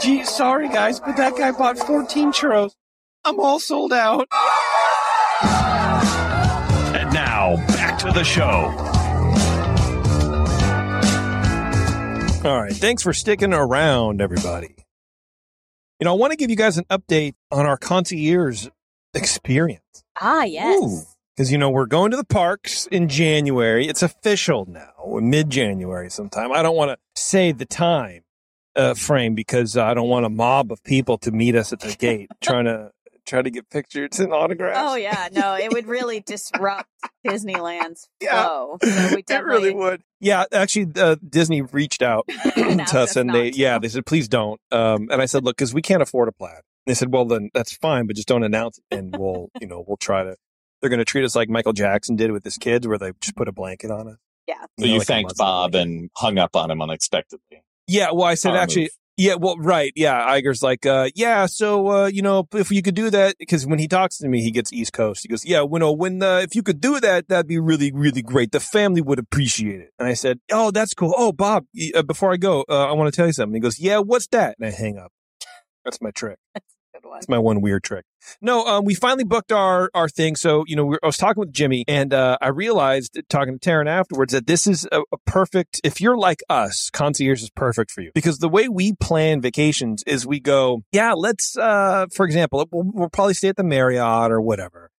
Gee, 0.00 0.24
sorry, 0.24 0.68
guys, 0.68 1.00
but 1.00 1.16
that 1.16 1.36
guy 1.36 1.52
bought 1.52 1.78
14 1.78 2.32
churros. 2.32 2.72
I'm 3.24 3.40
all 3.40 3.58
sold 3.58 3.92
out. 3.92 4.26
And 6.94 7.12
now, 7.12 7.56
back 7.68 7.98
to 8.00 8.10
the 8.12 8.24
show. 8.24 8.72
All 12.46 12.62
right. 12.62 12.72
Thanks 12.72 13.02
for 13.02 13.12
sticking 13.12 13.52
around, 13.52 14.20
everybody. 14.20 14.76
You 15.98 16.04
know, 16.04 16.12
I 16.12 16.16
want 16.16 16.30
to 16.32 16.36
give 16.36 16.50
you 16.50 16.56
guys 16.56 16.78
an 16.78 16.84
update 16.90 17.34
on 17.50 17.66
our 17.66 17.76
concierge 17.76 18.68
experience. 19.14 19.82
Ah, 20.20 20.44
yes. 20.44 20.80
Ooh. 20.82 21.15
Because, 21.36 21.52
you 21.52 21.58
know, 21.58 21.68
we're 21.68 21.86
going 21.86 22.10
to 22.12 22.16
the 22.16 22.24
parks 22.24 22.86
in 22.86 23.08
January. 23.08 23.86
It's 23.86 24.02
official 24.02 24.64
now, 24.66 24.92
mid 25.20 25.50
January 25.50 26.08
sometime. 26.10 26.50
I 26.52 26.62
don't 26.62 26.76
want 26.76 26.92
to 26.92 26.98
say 27.20 27.52
the 27.52 27.66
time 27.66 28.22
uh, 28.74 28.94
frame 28.94 29.34
because 29.34 29.76
I 29.76 29.92
don't 29.92 30.08
want 30.08 30.24
a 30.24 30.30
mob 30.30 30.72
of 30.72 30.82
people 30.82 31.18
to 31.18 31.30
meet 31.30 31.54
us 31.54 31.72
at 31.72 31.80
the 31.80 31.94
gate 31.94 32.30
trying 32.40 32.64
to 32.64 32.90
try 33.26 33.42
to 33.42 33.50
get 33.50 33.68
pictures 33.68 34.18
and 34.20 34.32
autographs. 34.32 34.78
Oh 34.80 34.94
yeah, 34.94 35.28
no, 35.32 35.56
it 35.56 35.72
would 35.72 35.86
really 35.86 36.20
disrupt 36.20 36.88
Disneyland's 37.26 38.08
Yeah. 38.20 38.44
flow. 38.44 38.78
So 38.82 39.18
It 39.18 39.44
really 39.44 39.74
would. 39.74 40.02
Yeah, 40.20 40.44
actually, 40.52 40.92
uh, 40.96 41.16
Disney 41.28 41.60
reached 41.60 42.00
out 42.02 42.26
to 42.54 42.98
us 43.00 43.16
and 43.16 43.34
they, 43.34 43.50
to. 43.50 43.58
yeah, 43.58 43.78
they 43.78 43.88
said, 43.88 44.06
please 44.06 44.28
don't. 44.28 44.60
Um, 44.72 45.08
and 45.10 45.20
I 45.20 45.26
said, 45.26 45.44
look, 45.44 45.56
because 45.56 45.74
we 45.74 45.82
can't 45.82 46.00
afford 46.02 46.28
a 46.28 46.32
plaid. 46.32 46.60
They 46.86 46.94
said, 46.94 47.12
well, 47.12 47.24
then 47.24 47.50
that's 47.52 47.76
fine, 47.76 48.06
but 48.06 48.14
just 48.16 48.28
don't 48.28 48.44
announce 48.44 48.78
it, 48.78 48.96
and 48.96 49.14
we'll, 49.18 49.48
you 49.60 49.66
know, 49.66 49.84
we'll 49.86 49.96
try 49.98 50.22
to. 50.22 50.36
They're 50.86 50.96
going 50.96 51.04
to 51.04 51.04
treat 51.04 51.24
us 51.24 51.34
like 51.34 51.48
Michael 51.48 51.72
Jackson 51.72 52.14
did 52.14 52.30
with 52.30 52.44
his 52.44 52.56
kids, 52.58 52.86
where 52.86 52.96
they 52.96 53.10
just 53.20 53.34
put 53.34 53.48
a 53.48 53.52
blanket 53.52 53.90
on 53.90 54.06
us. 54.06 54.18
Yeah. 54.46 54.54
So 54.78 54.86
you 54.86 54.92
know, 54.92 54.98
like 54.98 55.06
thanked 55.08 55.36
Bob 55.36 55.72
blanket. 55.72 55.88
and 55.88 56.10
hung 56.16 56.38
up 56.38 56.54
on 56.54 56.70
him 56.70 56.80
unexpectedly. 56.80 57.64
Yeah, 57.88 58.12
well, 58.12 58.28
I 58.28 58.34
said 58.34 58.50
Power 58.50 58.58
actually, 58.58 58.82
move. 58.82 58.90
yeah, 59.16 59.34
well, 59.34 59.56
right, 59.58 59.92
yeah. 59.96 60.28
Iger's 60.30 60.62
like, 60.62 60.86
uh, 60.86 61.10
yeah, 61.16 61.46
so 61.46 61.88
uh, 61.88 62.06
you 62.06 62.22
know, 62.22 62.46
if 62.54 62.70
you 62.70 62.82
could 62.82 62.94
do 62.94 63.10
that, 63.10 63.34
because 63.40 63.66
when 63.66 63.80
he 63.80 63.88
talks 63.88 64.18
to 64.18 64.28
me, 64.28 64.42
he 64.42 64.52
gets 64.52 64.72
East 64.72 64.92
Coast. 64.92 65.22
He 65.22 65.28
goes, 65.28 65.44
yeah, 65.44 65.62
when 65.62 65.82
uh, 65.82 65.90
when 65.90 66.22
uh, 66.22 66.38
if 66.38 66.54
you 66.54 66.62
could 66.62 66.80
do 66.80 67.00
that, 67.00 67.26
that'd 67.26 67.48
be 67.48 67.58
really, 67.58 67.90
really 67.92 68.22
great. 68.22 68.52
The 68.52 68.60
family 68.60 69.00
would 69.00 69.18
appreciate 69.18 69.80
it. 69.80 69.90
And 69.98 70.06
I 70.06 70.14
said, 70.14 70.38
oh, 70.52 70.70
that's 70.70 70.94
cool. 70.94 71.14
Oh, 71.16 71.32
Bob, 71.32 71.66
uh, 71.96 72.02
before 72.02 72.32
I 72.32 72.36
go, 72.36 72.64
uh, 72.68 72.86
I 72.86 72.92
want 72.92 73.12
to 73.12 73.16
tell 73.16 73.26
you 73.26 73.32
something. 73.32 73.54
He 73.54 73.60
goes, 73.60 73.80
yeah, 73.80 73.98
what's 73.98 74.28
that? 74.28 74.54
And 74.60 74.68
I 74.68 74.70
hang 74.70 74.98
up. 74.98 75.10
That's 75.84 76.00
my 76.00 76.12
trick. 76.12 76.38
One. 77.04 77.14
That's 77.14 77.28
my 77.28 77.38
one 77.38 77.60
weird 77.60 77.82
trick. 77.84 78.04
No, 78.40 78.64
um, 78.66 78.84
we 78.84 78.94
finally 78.94 79.24
booked 79.24 79.52
our 79.52 79.90
our 79.94 80.08
thing. 80.08 80.36
So 80.36 80.64
you 80.66 80.76
know, 80.76 80.84
we 80.84 80.98
I 81.02 81.06
was 81.06 81.16
talking 81.16 81.40
with 81.40 81.52
Jimmy, 81.52 81.84
and 81.88 82.12
uh, 82.12 82.38
I 82.40 82.48
realized 82.48 83.20
talking 83.28 83.58
to 83.58 83.70
Taryn 83.70 83.88
afterwards 83.88 84.32
that 84.32 84.46
this 84.46 84.66
is 84.66 84.86
a, 84.92 85.02
a 85.12 85.18
perfect. 85.26 85.80
If 85.84 86.00
you're 86.00 86.16
like 86.16 86.42
us, 86.48 86.90
concierge 86.90 87.42
is 87.42 87.50
perfect 87.50 87.90
for 87.90 88.00
you 88.00 88.10
because 88.14 88.38
the 88.38 88.48
way 88.48 88.68
we 88.68 88.94
plan 88.94 89.40
vacations 89.40 90.02
is 90.06 90.26
we 90.26 90.40
go, 90.40 90.82
yeah, 90.92 91.12
let's, 91.12 91.56
uh, 91.56 92.06
for 92.14 92.26
example, 92.26 92.66
we'll, 92.72 92.90
we'll 92.92 93.08
probably 93.08 93.34
stay 93.34 93.48
at 93.48 93.56
the 93.56 93.64
Marriott 93.64 94.30
or 94.30 94.40
whatever, 94.40 94.90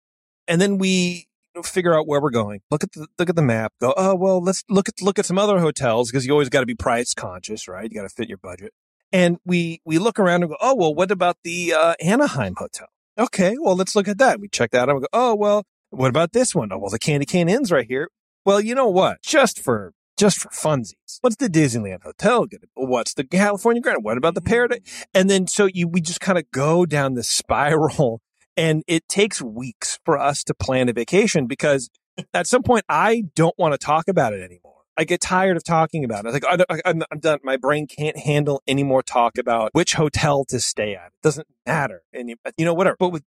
and 0.47 0.61
then 0.61 0.79
we 0.79 1.27
figure 1.65 1.99
out 1.99 2.07
where 2.07 2.21
we're 2.21 2.31
going. 2.31 2.61
Look 2.71 2.85
at 2.85 2.93
the 2.93 3.07
look 3.19 3.31
at 3.31 3.37
the 3.37 3.43
map. 3.43 3.73
Go, 3.81 3.95
oh 3.97 4.15
well, 4.15 4.43
let's 4.43 4.63
look 4.69 4.89
at 4.89 5.01
look 5.01 5.19
at 5.19 5.27
some 5.27 5.39
other 5.39 5.59
hotels 5.59 6.11
because 6.11 6.27
you 6.27 6.33
always 6.33 6.49
got 6.49 6.61
to 6.61 6.67
be 6.67 6.75
price 6.75 7.15
conscious, 7.15 7.69
right? 7.69 7.91
You 7.91 7.99
got 7.99 8.09
to 8.09 8.15
fit 8.15 8.29
your 8.29 8.39
budget. 8.39 8.73
And 9.13 9.39
we 9.45 9.81
we 9.85 9.99
look 9.99 10.19
around 10.19 10.43
and 10.43 10.51
go, 10.51 10.57
oh 10.61 10.75
well, 10.75 10.95
what 10.95 11.11
about 11.11 11.37
the 11.45 11.73
uh, 11.75 11.95
Anaheim 12.01 12.55
hotel? 12.57 12.89
Okay, 13.19 13.57
well 13.61 13.77
let's 13.77 13.95
look 13.97 14.09
at 14.09 14.19
that. 14.19 14.41
We 14.41 14.49
check 14.49 14.71
that 14.73 14.83
out. 14.83 14.89
and 14.91 14.97
We 14.99 15.01
go, 15.03 15.09
oh 15.13 15.35
well, 15.35 15.65
what 15.91 16.09
about 16.11 16.33
this 16.33 16.55
one? 16.55 16.71
Oh 16.73 16.79
well, 16.79 16.91
the 16.91 16.99
Candy 16.99 17.27
Cane 17.27 17.49
Inn's 17.49 17.71
right 17.73 17.87
here. 17.87 18.09
Well, 18.45 18.61
you 18.61 18.75
know 18.75 18.89
what? 18.89 19.23
Just 19.23 19.61
for 19.61 19.93
just 20.17 20.39
for 20.39 20.49
funsies, 20.49 21.19
what's 21.21 21.37
the 21.37 21.49
Disneyland 21.49 22.03
hotel? 22.03 22.47
gonna- 22.47 22.63
What's 22.75 23.15
the 23.15 23.25
California 23.25 23.81
Grand? 23.83 24.03
What 24.03 24.17
about 24.19 24.35
the 24.35 24.41
Paradise? 24.43 24.81
And 25.15 25.29
then 25.31 25.47
so 25.47 25.67
you 25.73 25.87
we 25.89 26.01
just 26.01 26.21
kind 26.21 26.39
of 26.39 26.51
go 26.51 26.85
down 26.87 27.15
this 27.15 27.29
spiral, 27.29 28.21
and 28.57 28.83
it 28.87 29.09
takes 29.09 29.41
weeks 29.41 29.99
for 30.05 30.19
us 30.19 30.43
to 30.45 30.55
plan 30.55 30.89
a 30.89 30.93
vacation 30.93 31.47
because 31.47 31.91
at 32.35 32.47
some 32.47 32.63
point 32.63 32.85
I 32.89 33.25
don't 33.35 33.57
want 33.59 33.73
to 33.73 33.79
talk 33.79 34.09
about 34.09 34.33
it 34.33 34.43
anymore. 34.43 34.76
I 34.97 35.05
get 35.05 35.21
tired 35.21 35.57
of 35.57 35.65
talking 35.65 36.05
about 36.05 36.25
it. 36.25 36.29
I 36.29 36.31
was 36.31 36.35
like, 36.65 36.81
I 36.85 36.95
I'm 37.11 37.21
done. 37.21 37.39
My 37.43 37.57
brain 37.57 37.87
can't 37.87 38.17
handle 38.17 38.63
any 38.67 38.83
more 38.83 39.03
talk 39.03 39.39
about 39.39 39.71
which 39.73 39.95
hotel 39.95 40.45
to 40.47 40.59
stay 40.61 40.95
at. 40.95 41.07
It 41.07 41.23
doesn't 41.23 41.47
matter. 41.67 42.03
And 42.13 42.31
you, 42.31 42.37
you 42.57 42.65
know, 42.65 42.75
whatever. 42.75 42.97
But 42.99 43.11
with, 43.11 43.25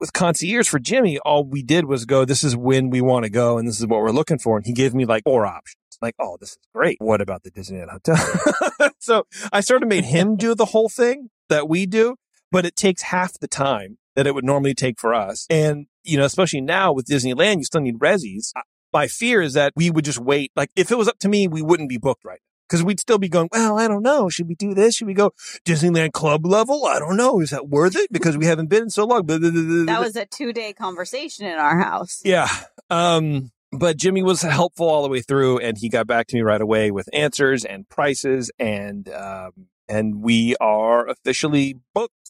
with 0.00 0.12
concierge 0.12 0.68
for 0.68 0.78
Jimmy, 0.78 1.18
all 1.18 1.44
we 1.44 1.62
did 1.62 1.84
was 1.84 2.04
go, 2.06 2.24
this 2.24 2.42
is 2.42 2.56
when 2.56 2.90
we 2.90 3.00
want 3.00 3.24
to 3.24 3.30
go 3.30 3.58
and 3.58 3.68
this 3.68 3.78
is 3.78 3.86
what 3.86 4.00
we're 4.00 4.10
looking 4.10 4.38
for. 4.38 4.56
And 4.56 4.66
he 4.66 4.72
gave 4.72 4.94
me 4.94 5.04
like 5.04 5.24
four 5.24 5.46
options. 5.46 5.76
Like, 6.00 6.14
oh, 6.18 6.36
this 6.40 6.52
is 6.52 6.58
great. 6.74 6.96
What 7.00 7.20
about 7.20 7.44
the 7.44 7.50
Disneyland 7.50 7.90
hotel? 7.90 8.90
so 8.98 9.26
I 9.52 9.60
sort 9.60 9.82
of 9.82 9.88
made 9.88 10.04
him 10.04 10.36
do 10.36 10.54
the 10.54 10.66
whole 10.66 10.88
thing 10.88 11.30
that 11.48 11.68
we 11.68 11.86
do, 11.86 12.16
but 12.50 12.66
it 12.66 12.74
takes 12.74 13.02
half 13.02 13.38
the 13.38 13.46
time 13.46 13.98
that 14.16 14.26
it 14.26 14.34
would 14.34 14.44
normally 14.44 14.74
take 14.74 14.98
for 14.98 15.14
us. 15.14 15.46
And, 15.48 15.86
you 16.02 16.16
know, 16.16 16.24
especially 16.24 16.60
now 16.60 16.92
with 16.92 17.06
Disneyland, 17.06 17.58
you 17.58 17.64
still 17.64 17.80
need 17.80 17.98
resis 18.00 18.52
my 18.92 19.08
fear 19.08 19.40
is 19.40 19.54
that 19.54 19.72
we 19.76 19.90
would 19.90 20.04
just 20.04 20.18
wait. 20.18 20.52
Like 20.56 20.70
if 20.76 20.90
it 20.90 20.98
was 20.98 21.08
up 21.08 21.18
to 21.20 21.28
me, 21.28 21.48
we 21.48 21.62
wouldn't 21.62 21.88
be 21.88 21.98
booked 21.98 22.24
right 22.24 22.40
now 22.40 22.52
because 22.68 22.82
we'd 22.82 23.00
still 23.00 23.18
be 23.18 23.28
going. 23.28 23.48
Well, 23.52 23.78
I 23.78 23.86
don't 23.86 24.02
know. 24.02 24.28
Should 24.28 24.48
we 24.48 24.54
do 24.54 24.74
this? 24.74 24.96
Should 24.96 25.06
we 25.06 25.14
go 25.14 25.32
Disneyland 25.66 26.12
Club 26.12 26.46
level? 26.46 26.86
I 26.86 26.98
don't 26.98 27.16
know. 27.16 27.40
Is 27.40 27.50
that 27.50 27.68
worth 27.68 27.96
it? 27.96 28.10
Because 28.10 28.38
we 28.38 28.46
haven't 28.46 28.68
been 28.68 28.84
in 28.84 28.90
so 28.90 29.04
long. 29.04 29.26
That 29.26 30.00
was 30.00 30.16
a 30.16 30.26
two 30.26 30.52
day 30.52 30.72
conversation 30.72 31.46
in 31.46 31.58
our 31.58 31.78
house. 31.78 32.20
yeah. 32.24 32.48
Um, 32.88 33.50
but 33.72 33.96
Jimmy 33.96 34.22
was 34.22 34.42
helpful 34.42 34.88
all 34.88 35.02
the 35.02 35.08
way 35.08 35.20
through, 35.20 35.58
and 35.58 35.78
he 35.78 35.88
got 35.88 36.06
back 36.06 36.26
to 36.28 36.36
me 36.36 36.42
right 36.42 36.60
away 36.60 36.90
with 36.90 37.08
answers 37.12 37.64
and 37.64 37.88
prices, 37.88 38.50
and 38.58 39.08
um, 39.08 39.68
and 39.88 40.22
we 40.22 40.56
are 40.60 41.06
officially 41.08 41.76
booked. 41.94 42.21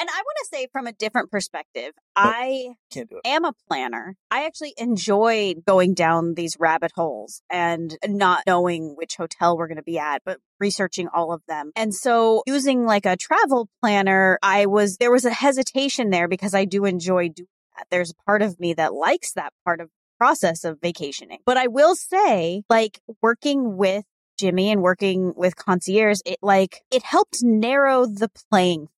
And 0.00 0.08
I 0.08 0.16
want 0.16 0.38
to 0.38 0.48
say 0.50 0.66
from 0.72 0.86
a 0.86 0.92
different 0.92 1.30
perspective, 1.30 1.92
I 2.16 2.70
Can't 2.90 3.10
do 3.10 3.20
it. 3.22 3.28
am 3.28 3.44
a 3.44 3.52
planner. 3.68 4.16
I 4.30 4.46
actually 4.46 4.72
enjoy 4.78 5.56
going 5.66 5.92
down 5.92 6.34
these 6.34 6.56
rabbit 6.58 6.92
holes 6.94 7.42
and 7.50 7.98
not 8.06 8.44
knowing 8.46 8.94
which 8.96 9.16
hotel 9.16 9.58
we're 9.58 9.68
going 9.68 9.76
to 9.76 9.82
be 9.82 9.98
at, 9.98 10.22
but 10.24 10.38
researching 10.58 11.08
all 11.08 11.34
of 11.34 11.42
them. 11.46 11.72
And 11.76 11.94
so 11.94 12.42
using 12.46 12.86
like 12.86 13.04
a 13.04 13.16
travel 13.16 13.68
planner, 13.82 14.38
I 14.42 14.64
was, 14.64 14.96
there 14.96 15.12
was 15.12 15.26
a 15.26 15.34
hesitation 15.34 16.08
there 16.08 16.28
because 16.28 16.54
I 16.54 16.64
do 16.64 16.86
enjoy 16.86 17.28
doing 17.28 17.48
that. 17.76 17.86
There's 17.90 18.10
a 18.10 18.24
part 18.24 18.40
of 18.40 18.58
me 18.58 18.72
that 18.74 18.94
likes 18.94 19.32
that 19.34 19.52
part 19.66 19.82
of 19.82 19.88
the 19.88 20.16
process 20.16 20.64
of 20.64 20.80
vacationing. 20.80 21.40
But 21.44 21.58
I 21.58 21.66
will 21.66 21.94
say, 21.94 22.62
like 22.70 23.00
working 23.20 23.76
with 23.76 24.04
Jimmy 24.38 24.70
and 24.70 24.80
working 24.80 25.34
with 25.36 25.56
concierge, 25.56 26.20
it 26.24 26.38
like, 26.40 26.80
it 26.90 27.02
helped 27.02 27.40
narrow 27.42 28.06
the 28.06 28.30
playing 28.50 28.88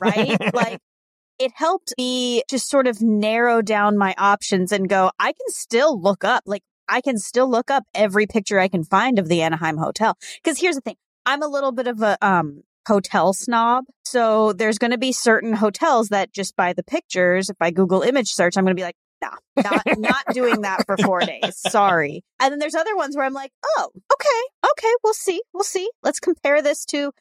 right? 0.00 0.54
like, 0.54 0.78
it 1.38 1.52
helped 1.54 1.94
me 1.98 2.42
just 2.48 2.68
sort 2.68 2.86
of 2.86 3.00
narrow 3.00 3.62
down 3.62 3.96
my 3.96 4.14
options 4.18 4.72
and 4.72 4.88
go, 4.88 5.10
I 5.18 5.32
can 5.32 5.48
still 5.48 6.00
look 6.00 6.24
up, 6.24 6.44
like, 6.46 6.62
I 6.88 7.00
can 7.00 7.18
still 7.18 7.50
look 7.50 7.70
up 7.70 7.84
every 7.94 8.26
picture 8.26 8.58
I 8.58 8.68
can 8.68 8.84
find 8.84 9.18
of 9.18 9.28
the 9.28 9.42
Anaheim 9.42 9.76
hotel. 9.76 10.16
Cause 10.44 10.58
here's 10.58 10.76
the 10.76 10.82
thing. 10.82 10.96
I'm 11.24 11.42
a 11.42 11.48
little 11.48 11.72
bit 11.72 11.86
of 11.86 12.02
a, 12.02 12.18
um, 12.20 12.62
hotel 12.86 13.32
snob. 13.32 13.84
So 14.04 14.52
there's 14.52 14.78
going 14.78 14.90
to 14.90 14.98
be 14.98 15.12
certain 15.12 15.52
hotels 15.52 16.08
that 16.08 16.32
just 16.32 16.56
by 16.56 16.72
the 16.72 16.82
pictures, 16.82 17.48
if 17.48 17.56
I 17.60 17.70
Google 17.70 18.02
image 18.02 18.28
search, 18.28 18.56
I'm 18.56 18.64
going 18.64 18.76
to 18.76 18.80
be 18.80 18.84
like, 18.84 18.96
nah, 19.22 19.36
not, 19.56 19.82
not 19.98 20.24
doing 20.32 20.62
that 20.62 20.84
for 20.86 20.96
four 20.96 21.20
days. 21.20 21.56
Sorry. 21.56 22.24
And 22.40 22.52
then 22.52 22.58
there's 22.58 22.74
other 22.74 22.96
ones 22.96 23.16
where 23.16 23.24
I'm 23.24 23.32
like, 23.32 23.52
oh, 23.64 23.90
okay, 23.94 24.70
okay, 24.72 24.92
we'll 25.04 25.14
see. 25.14 25.42
We'll 25.52 25.64
see. 25.64 25.88
Let's 26.02 26.20
compare 26.20 26.62
this 26.62 26.84
to 26.86 27.12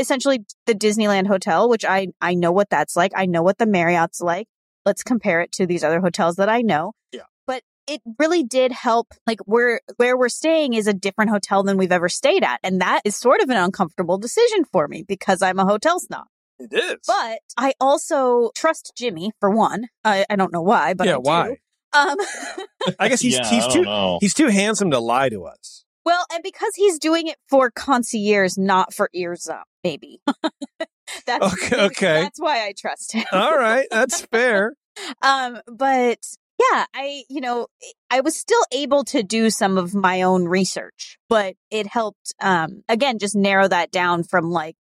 essentially 0.00 0.44
the 0.66 0.74
Disneyland 0.74 1.26
hotel, 1.26 1.68
which 1.68 1.84
I, 1.84 2.08
I 2.20 2.34
know 2.34 2.52
what 2.52 2.70
that's 2.70 2.96
like. 2.96 3.12
I 3.14 3.26
know 3.26 3.42
what 3.42 3.58
the 3.58 3.66
Marriott's 3.66 4.20
like. 4.20 4.48
Let's 4.84 5.02
compare 5.02 5.40
it 5.40 5.52
to 5.52 5.66
these 5.66 5.84
other 5.84 6.00
hotels 6.00 6.36
that 6.36 6.48
I 6.48 6.62
know. 6.62 6.92
Yeah. 7.12 7.22
But 7.46 7.62
it 7.86 8.00
really 8.18 8.42
did 8.42 8.72
help. 8.72 9.08
Like 9.26 9.40
where 9.44 9.80
where 9.96 10.16
we're 10.16 10.28
staying 10.28 10.74
is 10.74 10.86
a 10.86 10.94
different 10.94 11.30
hotel 11.30 11.62
than 11.62 11.76
we've 11.76 11.92
ever 11.92 12.08
stayed 12.08 12.42
at, 12.42 12.60
and 12.62 12.80
that 12.80 13.02
is 13.04 13.16
sort 13.16 13.42
of 13.42 13.50
an 13.50 13.56
uncomfortable 13.56 14.18
decision 14.18 14.64
for 14.72 14.88
me 14.88 15.04
because 15.06 15.42
I'm 15.42 15.58
a 15.58 15.66
hotel 15.66 16.00
snob. 16.00 16.26
It 16.58 16.72
is. 16.72 16.98
But 17.06 17.40
I 17.56 17.74
also 17.80 18.50
trust 18.54 18.92
Jimmy 18.96 19.32
for 19.40 19.50
one. 19.50 19.88
I, 20.04 20.26
I 20.28 20.36
don't 20.36 20.52
know 20.52 20.62
why, 20.62 20.94
but 20.94 21.06
yeah, 21.06 21.14
I 21.14 21.16
do. 21.16 21.22
why? 21.22 21.56
Um, 21.92 22.16
I 22.98 23.08
guess 23.08 23.20
he's 23.20 23.34
yeah, 23.34 23.48
he's 23.48 23.64
I 23.64 23.72
too 23.72 24.18
he's 24.20 24.34
too 24.34 24.48
handsome 24.48 24.90
to 24.90 24.98
lie 24.98 25.28
to 25.28 25.44
us. 25.44 25.84
Well, 26.04 26.24
and 26.32 26.42
because 26.42 26.72
he's 26.76 26.98
doing 26.98 27.26
it 27.28 27.36
for 27.48 27.70
concierge, 27.70 28.56
not 28.56 28.94
for 28.94 29.10
ears 29.12 29.48
up, 29.48 29.64
maybe. 29.84 30.20
that's 31.26 31.54
Okay, 31.54 31.76
okay. 31.86 32.22
That's 32.22 32.40
why 32.40 32.66
I 32.66 32.74
trust 32.76 33.12
him. 33.12 33.24
All 33.32 33.56
right, 33.56 33.86
that's 33.90 34.22
fair. 34.22 34.74
Um, 35.22 35.60
but 35.66 36.18
yeah, 36.58 36.84
I, 36.92 37.22
you 37.30 37.40
know, 37.40 37.68
I 38.10 38.20
was 38.20 38.36
still 38.36 38.60
able 38.70 39.02
to 39.04 39.22
do 39.22 39.48
some 39.48 39.78
of 39.78 39.94
my 39.94 40.20
own 40.20 40.44
research, 40.46 41.16
but 41.28 41.54
it 41.70 41.86
helped, 41.86 42.34
um, 42.42 42.82
again, 42.86 43.18
just 43.18 43.34
narrow 43.34 43.66
that 43.68 43.92
down 43.92 44.24
from 44.24 44.50
like 44.50 44.76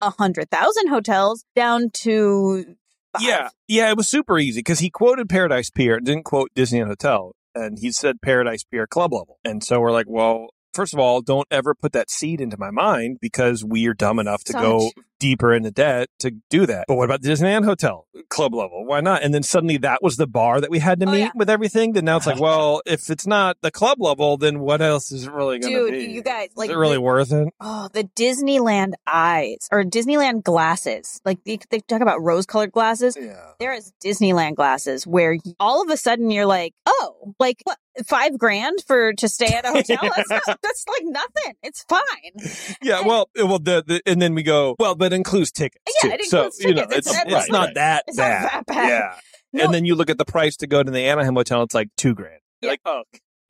a 0.00 0.10
hundred 0.10 0.50
thousand 0.50 0.88
hotels 0.88 1.44
down 1.56 1.90
to 1.94 2.76
five. 3.12 3.22
Yeah, 3.22 3.48
yeah, 3.66 3.90
it 3.90 3.96
was 3.96 4.06
super 4.08 4.38
easy 4.38 4.60
because 4.60 4.78
he 4.78 4.90
quoted 4.90 5.28
Paradise 5.28 5.70
Pier, 5.70 5.98
didn't 5.98 6.24
quote 6.24 6.50
Disneyland 6.54 6.88
Hotel, 6.88 7.32
and 7.54 7.78
he 7.78 7.90
said 7.90 8.22
Paradise 8.22 8.62
Pier 8.62 8.86
Club 8.86 9.12
level. 9.12 9.38
And 9.44 9.64
so 9.64 9.80
we're 9.80 9.92
like, 9.92 10.06
well, 10.08 10.48
first 10.76 10.94
of 10.94 11.00
all, 11.00 11.22
don't 11.22 11.48
ever 11.50 11.74
put 11.74 11.92
that 11.92 12.10
seed 12.10 12.40
into 12.40 12.56
my 12.58 12.70
mind 12.70 13.18
because 13.20 13.64
we 13.64 13.86
are 13.88 13.94
dumb 13.94 14.18
enough 14.18 14.44
to 14.44 14.52
go 14.52 14.80
Such. 14.80 15.04
Deeper 15.18 15.52
into 15.54 15.70
debt 15.70 16.08
to 16.20 16.32
do 16.50 16.66
that. 16.66 16.84
But 16.88 16.96
what 16.96 17.04
about 17.04 17.22
the 17.22 17.28
Disneyland 17.30 17.64
Hotel 17.64 18.06
Club 18.28 18.54
level? 18.54 18.84
Why 18.84 19.00
not? 19.00 19.22
And 19.22 19.32
then 19.34 19.42
suddenly 19.42 19.76
that 19.78 20.02
was 20.02 20.16
the 20.16 20.26
bar 20.26 20.60
that 20.60 20.70
we 20.70 20.78
had 20.78 21.00
to 21.00 21.06
Oh, 21.06 21.12
meet 21.12 21.18
yeah. 21.20 21.30
with 21.34 21.48
everything. 21.50 21.92
Then 21.92 22.04
now 22.04 22.16
it's 22.16 22.26
like, 22.26 22.40
well, 22.40 22.82
if 22.86 23.08
it's 23.10 23.26
not 23.26 23.56
the 23.62 23.70
club 23.70 24.00
level, 24.00 24.36
then 24.36 24.60
what 24.60 24.80
else 24.82 25.10
is 25.12 25.24
it 25.26 25.32
really 25.32 25.58
going 25.58 25.72
to 25.72 25.78
Dude, 25.78 25.92
be? 25.92 26.04
you 26.12 26.22
guys, 26.22 26.50
like, 26.56 26.70
is 26.70 26.74
it 26.74 26.78
really 26.78 26.96
the- 26.96 27.00
worth 27.02 27.32
it? 27.32 27.48
Oh, 27.60 27.88
the 27.92 28.04
Disneyland 28.04 28.92
eyes 29.06 29.68
or 29.72 29.84
Disneyland 29.84 30.42
glasses. 30.42 31.20
Like 31.24 31.38
they, 31.44 31.58
they 31.70 31.80
talk 31.80 32.00
about 32.00 32.22
rose 32.22 32.46
colored 32.46 32.72
glasses. 32.72 33.16
Yeah. 33.20 33.40
There 33.58 33.72
is 33.72 33.92
Disneyland 34.04 34.56
glasses 34.56 35.06
where 35.06 35.36
all 35.60 35.82
of 35.82 35.88
a 35.90 35.96
sudden 35.96 36.30
you're 36.30 36.46
like, 36.46 36.74
oh, 36.86 37.34
like 37.38 37.60
what, 37.64 37.78
five 38.06 38.36
grand 38.38 38.78
for 38.86 39.12
to 39.14 39.28
stay 39.28 39.46
at 39.46 39.64
a 39.64 39.68
hotel? 39.68 39.96
That's, 40.16 40.30
not, 40.30 40.58
that's 40.62 40.84
like 40.88 41.02
nothing. 41.04 41.54
It's 41.62 41.82
fine. 41.84 42.76
Yeah, 42.82 43.00
well, 43.06 43.28
well, 43.36 43.58
the, 43.58 43.82
the 43.86 44.02
and 44.06 44.20
then 44.20 44.34
we 44.34 44.42
go, 44.42 44.76
well, 44.78 44.94
but 44.94 45.05
it 45.06 45.12
includes 45.14 45.50
tickets 45.50 45.82
Yeah, 46.02 46.10
too. 46.10 46.14
it 46.16 46.24
so 46.26 46.36
includes 46.38 46.60
you 46.60 46.74
know, 46.74 46.82
tickets. 46.82 46.98
it's 46.98 47.08
It's- 47.08 47.24
it's, 47.44 47.50
not 47.50 47.66
right. 47.66 47.74
that 47.74 48.04
It's 48.08 48.16
not 48.18 48.22
bad. 48.24 48.42
that 48.52 48.66
bad. 48.66 48.88
Yeah, 48.88 49.14
No, 49.52 49.64
and 49.64 49.74
then 49.74 49.84
you 49.84 49.94
look 49.94 50.10
at 50.10 50.18
the 50.18 50.24
price 50.24 50.56
to 50.58 50.66
go 50.66 50.82
to 50.82 50.90
the 50.90 51.00
Anaheim 51.02 51.34
hotel; 51.34 51.62
it's 51.62 51.74
like 51.74 51.88
two 51.96 52.14
grand. 52.14 52.40
You're 52.60 52.68
Yeah. 52.68 52.72
like, 52.72 52.80
oh, 52.84 53.02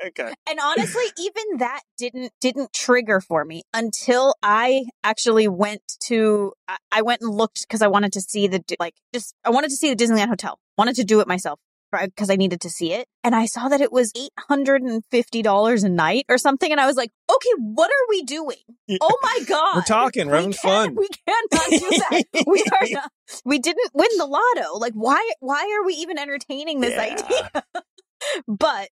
okay. 0.06 0.32
and 0.48 0.58
honestly, 0.62 1.02
even 1.18 1.58
that 1.58 1.80
didn't 1.98 2.32
didn't 2.40 2.72
trigger 2.72 3.20
for 3.20 3.44
me 3.44 3.62
until 3.74 4.34
I 4.42 4.84
actually 5.02 5.48
went 5.48 5.82
to 6.04 6.52
I, 6.68 6.76
I 6.92 7.02
went 7.02 7.22
and 7.22 7.30
looked 7.34 7.62
because 7.62 7.82
I 7.82 7.88
wanted 7.88 8.12
to 8.12 8.20
see 8.20 8.46
the 8.46 8.62
like 8.78 8.94
just 9.14 9.34
I 9.44 9.50
wanted 9.50 9.70
to 9.70 9.76
see 9.76 9.92
the 9.92 9.96
Disneyland 10.04 10.28
hotel. 10.28 10.58
Wanted 10.78 10.96
to 10.96 11.04
do 11.04 11.20
it 11.20 11.26
myself 11.28 11.58
because 11.92 12.30
I 12.30 12.36
needed 12.36 12.60
to 12.62 12.70
see 12.70 12.92
it, 12.92 13.06
and 13.24 13.34
I 13.34 13.46
saw 13.46 13.68
that 13.68 13.80
it 13.80 13.92
was 13.92 14.12
eight 14.16 14.32
hundred 14.38 14.82
and 14.82 15.02
fifty 15.10 15.42
dollars 15.42 15.84
a 15.84 15.88
night 15.88 16.24
or 16.28 16.38
something, 16.38 16.70
and 16.70 16.80
I 16.80 16.86
was 16.86 16.96
like, 16.96 17.10
okay, 17.30 17.48
what 17.58 17.90
are 17.90 18.06
we 18.10 18.22
doing? 18.24 18.56
Oh 19.00 19.18
my 19.22 19.40
god, 19.48 19.76
We're 19.76 19.82
talking, 19.82 20.26
we're 20.26 20.32
We 20.32 20.36
having 20.38 20.52
can't- 20.52 20.62
fun. 20.62 20.94
We 20.96 21.08
cannot 21.26 21.70
do 21.70 21.98
that. 21.98 22.44
we 22.46 22.64
are 22.72 22.86
not. 23.02 23.10
We 23.44 23.58
didn't 23.58 23.90
win 23.94 24.08
the 24.18 24.26
lotto. 24.26 24.78
Like, 24.78 24.92
why? 24.94 25.30
Why 25.40 25.60
are 25.80 25.86
we 25.86 25.94
even 25.94 26.18
entertaining 26.18 26.80
this 26.80 26.92
Yeah. 26.94 27.50
idea? 27.52 27.64
but 28.48 28.88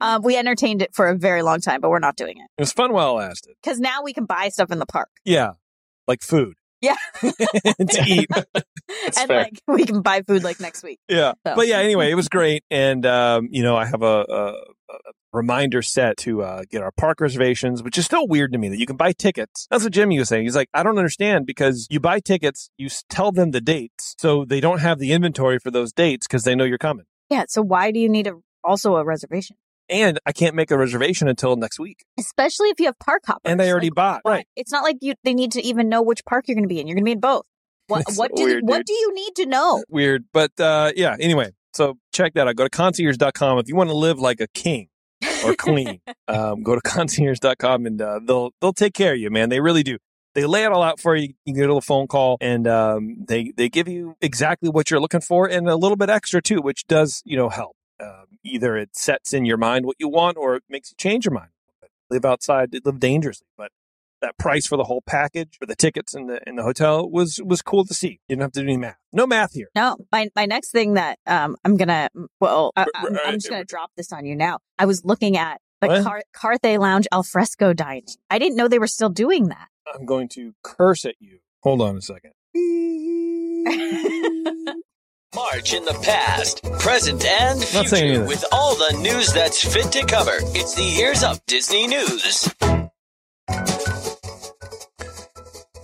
um, 0.00 0.22
we 0.22 0.36
entertained 0.36 0.82
it 0.82 0.94
for 0.94 1.06
a 1.08 1.16
very 1.16 1.42
long 1.42 1.60
time, 1.60 1.80
but 1.80 1.90
we're 1.90 1.98
not 2.00 2.16
doing 2.16 2.38
it 2.38 2.48
It 2.58 2.62
was 2.62 2.72
fun 2.72 2.92
while 2.92 3.10
it 3.18 3.22
lasted. 3.22 3.54
because 3.62 3.78
now 3.78 4.02
we 4.02 4.12
can 4.12 4.24
buy 4.24 4.48
stuff 4.48 4.70
in 4.72 4.78
the 4.78 4.86
park 4.86 5.08
Yeah, 5.24 5.52
like 6.08 6.22
food. 6.22 6.54
Yeah. 6.82 6.96
to 7.22 8.04
eat. 8.06 8.28
That's 9.04 9.18
and 9.18 9.28
fair. 9.28 9.42
like 9.44 9.62
we 9.66 9.84
can 9.86 10.02
buy 10.02 10.22
food 10.22 10.42
like 10.42 10.60
next 10.60 10.82
week. 10.82 10.98
Yeah, 11.08 11.32
So. 11.46 11.54
but 11.54 11.66
yeah. 11.68 11.78
Anyway, 11.78 12.10
it 12.10 12.14
was 12.14 12.28
great, 12.28 12.64
and 12.70 13.06
um, 13.06 13.48
you 13.50 13.62
know, 13.62 13.76
I 13.76 13.86
have 13.86 14.02
a, 14.02 14.26
a, 14.28 14.52
a 14.90 14.96
reminder 15.32 15.80
set 15.80 16.16
to 16.18 16.42
uh, 16.42 16.62
get 16.68 16.82
our 16.82 16.90
park 16.90 17.20
reservations, 17.20 17.82
which 17.82 17.96
is 17.96 18.04
still 18.04 18.26
weird 18.26 18.52
to 18.52 18.58
me 18.58 18.68
that 18.68 18.78
you 18.78 18.86
can 18.86 18.96
buy 18.96 19.12
tickets. 19.12 19.66
That's 19.70 19.84
what 19.84 19.92
Jimmy 19.92 20.18
was 20.18 20.28
saying. 20.28 20.44
He's 20.44 20.56
like, 20.56 20.68
I 20.74 20.82
don't 20.82 20.98
understand 20.98 21.46
because 21.46 21.86
you 21.90 22.00
buy 22.00 22.20
tickets, 22.20 22.68
you 22.76 22.88
tell 23.08 23.32
them 23.32 23.52
the 23.52 23.60
dates, 23.60 24.14
so 24.18 24.44
they 24.44 24.60
don't 24.60 24.80
have 24.80 24.98
the 24.98 25.12
inventory 25.12 25.58
for 25.58 25.70
those 25.70 25.92
dates 25.92 26.26
because 26.26 26.42
they 26.42 26.54
know 26.54 26.64
you're 26.64 26.78
coming. 26.78 27.06
Yeah. 27.30 27.44
So 27.48 27.62
why 27.62 27.92
do 27.92 28.00
you 28.00 28.08
need 28.08 28.26
a 28.26 28.34
also 28.64 28.96
a 28.96 29.04
reservation, 29.04 29.56
And 29.92 30.18
I 30.26 30.32
can't 30.32 30.54
make 30.54 30.70
a 30.70 30.78
reservation 30.78 31.28
until 31.28 31.54
next 31.56 31.78
week, 31.78 32.04
especially 32.18 32.68
if 32.70 32.80
you 32.80 32.86
have 32.86 32.98
park 32.98 33.22
hoppers? 33.26 33.42
and 33.44 33.60
I 33.60 33.68
already 33.70 33.88
Like, 33.90 33.94
bought. 33.94 34.20
Right. 34.24 34.46
It's 34.56 34.72
not 34.72 34.82
like 34.82 34.96
you 35.00 35.14
they 35.24 35.34
need 35.34 35.52
to 35.52 35.62
even 35.62 35.88
know 35.88 36.02
which 36.02 36.24
park 36.24 36.46
you're 36.48 36.54
going 36.54 36.64
to 36.64 36.68
be 36.68 36.80
in. 36.80 36.86
You're 36.86 36.94
going 36.94 37.04
to 37.04 37.08
be 37.08 37.12
in 37.12 37.20
both. 37.20 37.44
What 37.88 38.04
what 38.14 38.30
so 38.30 38.36
do 38.36 38.44
weird, 38.44 38.62
what 38.64 38.78
dude. 38.78 38.86
do 38.86 38.92
you 38.94 39.14
need 39.14 39.34
to 39.36 39.46
know? 39.46 39.84
Weird, 39.88 40.24
but 40.32 40.58
uh, 40.58 40.92
yeah. 40.96 41.16
Anyway, 41.20 41.50
so 41.74 41.98
check 42.14 42.32
that 42.34 42.48
out. 42.48 42.56
Go 42.56 42.64
to 42.64 42.70
concierge.com 42.70 43.58
if 43.58 43.68
you 43.68 43.76
want 43.76 43.90
to 43.90 43.96
live 43.96 44.18
like 44.18 44.40
a 44.40 44.46
king 44.54 44.88
or 45.44 45.54
queen. 45.56 46.00
um, 46.28 46.62
go 46.62 46.74
to 46.74 46.80
concierge.com 46.80 47.84
and 47.86 48.00
uh, 48.00 48.20
they'll 48.24 48.50
they'll 48.60 48.72
take 48.72 48.94
care 48.94 49.12
of 49.12 49.18
you, 49.18 49.30
man. 49.30 49.48
They 49.50 49.60
really 49.60 49.82
do. 49.82 49.98
They 50.34 50.46
lay 50.46 50.64
it 50.64 50.72
all 50.72 50.82
out 50.82 51.00
for 51.00 51.14
you. 51.14 51.34
You 51.44 51.52
get 51.54 51.60
a 51.60 51.66
little 51.66 51.82
phone 51.82 52.06
call, 52.06 52.38
and 52.40 52.66
um, 52.66 53.16
they 53.28 53.52
they 53.54 53.68
give 53.68 53.88
you 53.88 54.14
exactly 54.22 54.70
what 54.70 54.90
you're 54.90 55.00
looking 55.00 55.20
for, 55.20 55.46
and 55.46 55.68
a 55.68 55.76
little 55.76 55.96
bit 55.96 56.08
extra 56.08 56.40
too, 56.40 56.62
which 56.62 56.86
does 56.86 57.20
you 57.26 57.36
know 57.36 57.50
help. 57.50 57.76
Um, 58.02 58.26
either 58.44 58.76
it 58.76 58.96
sets 58.96 59.32
in 59.32 59.44
your 59.44 59.56
mind 59.56 59.86
what 59.86 59.96
you 59.98 60.08
want, 60.08 60.36
or 60.36 60.56
it 60.56 60.64
makes 60.68 60.90
you 60.90 60.96
change 60.98 61.24
your 61.24 61.34
mind. 61.34 61.50
Live 62.10 62.24
outside, 62.24 62.74
live 62.84 63.00
dangerously, 63.00 63.46
but 63.56 63.70
that 64.20 64.36
price 64.38 64.66
for 64.66 64.76
the 64.76 64.84
whole 64.84 65.02
package 65.02 65.56
for 65.58 65.66
the 65.66 65.74
tickets 65.74 66.14
and 66.14 66.28
the 66.28 66.40
in 66.46 66.56
the 66.56 66.62
hotel 66.62 67.08
was 67.08 67.40
was 67.44 67.62
cool 67.62 67.84
to 67.84 67.94
see. 67.94 68.20
You 68.28 68.36
didn't 68.36 68.42
have 68.42 68.52
to 68.52 68.60
do 68.60 68.66
any 68.66 68.76
math. 68.76 68.98
No 69.12 69.26
math 69.26 69.54
here. 69.54 69.68
No, 69.74 69.96
my 70.10 70.28
my 70.36 70.46
next 70.46 70.70
thing 70.70 70.94
that 70.94 71.18
um 71.26 71.56
I'm 71.64 71.76
gonna 71.76 72.08
well 72.40 72.72
I, 72.76 72.82
R- 72.82 72.88
I'm, 72.94 73.16
r- 73.16 73.20
I'm 73.26 73.34
just 73.34 73.50
gonna 73.50 73.64
drop 73.64 73.90
this 73.96 74.12
on 74.12 74.26
you 74.26 74.36
now. 74.36 74.58
I 74.78 74.84
was 74.84 75.04
looking 75.04 75.36
at 75.36 75.60
the 75.80 75.88
What? 75.88 76.04
Car- 76.04 76.22
Carthay 76.34 76.78
Lounge 76.78 77.06
alfresco 77.12 77.72
dining. 77.72 78.04
I 78.30 78.38
didn't 78.38 78.56
know 78.56 78.68
they 78.68 78.78
were 78.78 78.86
still 78.86 79.10
doing 79.10 79.48
that. 79.48 79.68
I'm 79.92 80.06
going 80.06 80.28
to 80.30 80.54
curse 80.62 81.04
at 81.04 81.16
you. 81.18 81.38
Hold 81.62 81.80
on 81.80 81.96
a 81.96 82.00
second. 82.00 82.32
March 85.34 85.72
in 85.72 85.84
the 85.86 85.94
past, 86.02 86.62
present, 86.78 87.24
and 87.24 87.62
future 87.64 88.24
with 88.26 88.44
all 88.52 88.74
the 88.74 88.98
news 89.00 89.32
that's 89.32 89.64
fit 89.64 89.90
to 89.92 90.04
cover. 90.04 90.34
It's 90.54 90.74
the 90.74 90.82
Ears 91.00 91.22
Up 91.22 91.38
Disney 91.46 91.86
News. 91.86 92.52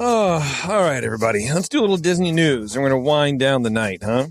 Oh, 0.00 0.64
all 0.68 0.80
right, 0.82 1.02
everybody. 1.02 1.50
Let's 1.50 1.68
do 1.68 1.80
a 1.80 1.82
little 1.82 1.96
Disney 1.96 2.30
news. 2.30 2.74
and 2.74 2.82
We're 2.82 2.90
going 2.90 3.02
to 3.02 3.08
wind 3.08 3.40
down 3.40 3.62
the 3.62 3.70
night, 3.70 4.02
huh? 4.02 4.28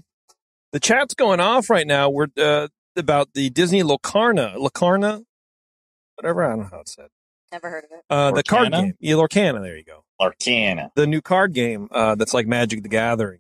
The 0.72 0.80
chat's 0.80 1.14
going 1.16 1.40
off 1.40 1.70
right 1.70 1.88
now. 1.88 2.10
We're 2.10 2.28
uh, 2.38 2.68
about 2.96 3.30
the 3.34 3.50
Disney 3.50 3.82
Locarna, 3.82 4.56
Locarna, 4.56 5.24
whatever. 6.16 6.44
I 6.46 6.50
don't 6.50 6.60
know 6.60 6.68
how 6.72 6.80
it's 6.82 6.96
said. 6.96 7.08
Never 7.52 7.70
heard 7.70 7.86
of 7.86 7.92
it. 7.92 8.04
Uh, 8.10 8.32
the 8.32 8.44
card 8.44 8.68
Lorcana? 8.68 8.82
game. 8.82 8.94
Yeah, 9.00 9.16
Lorcana. 9.16 9.62
There 9.62 9.78
you 9.78 9.84
go. 9.84 10.04
Arcana. 10.20 10.92
the 10.96 11.08
new 11.08 11.22
card 11.22 11.54
game 11.54 11.88
uh, 11.92 12.16
that's 12.16 12.34
like 12.34 12.46
Magic 12.48 12.84
the 12.84 12.90
Gathering. 12.90 13.40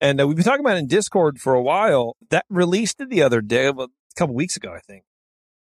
And 0.00 0.20
uh, 0.20 0.26
we've 0.26 0.36
been 0.36 0.44
talking 0.44 0.64
about 0.64 0.76
it 0.76 0.80
in 0.80 0.88
Discord 0.88 1.40
for 1.40 1.54
a 1.54 1.62
while. 1.62 2.16
That 2.30 2.44
released 2.50 3.00
it 3.00 3.10
the 3.10 3.22
other 3.22 3.40
day, 3.40 3.66
a 3.66 3.88
couple 4.16 4.34
weeks 4.34 4.56
ago, 4.56 4.72
I 4.74 4.80
think. 4.80 5.04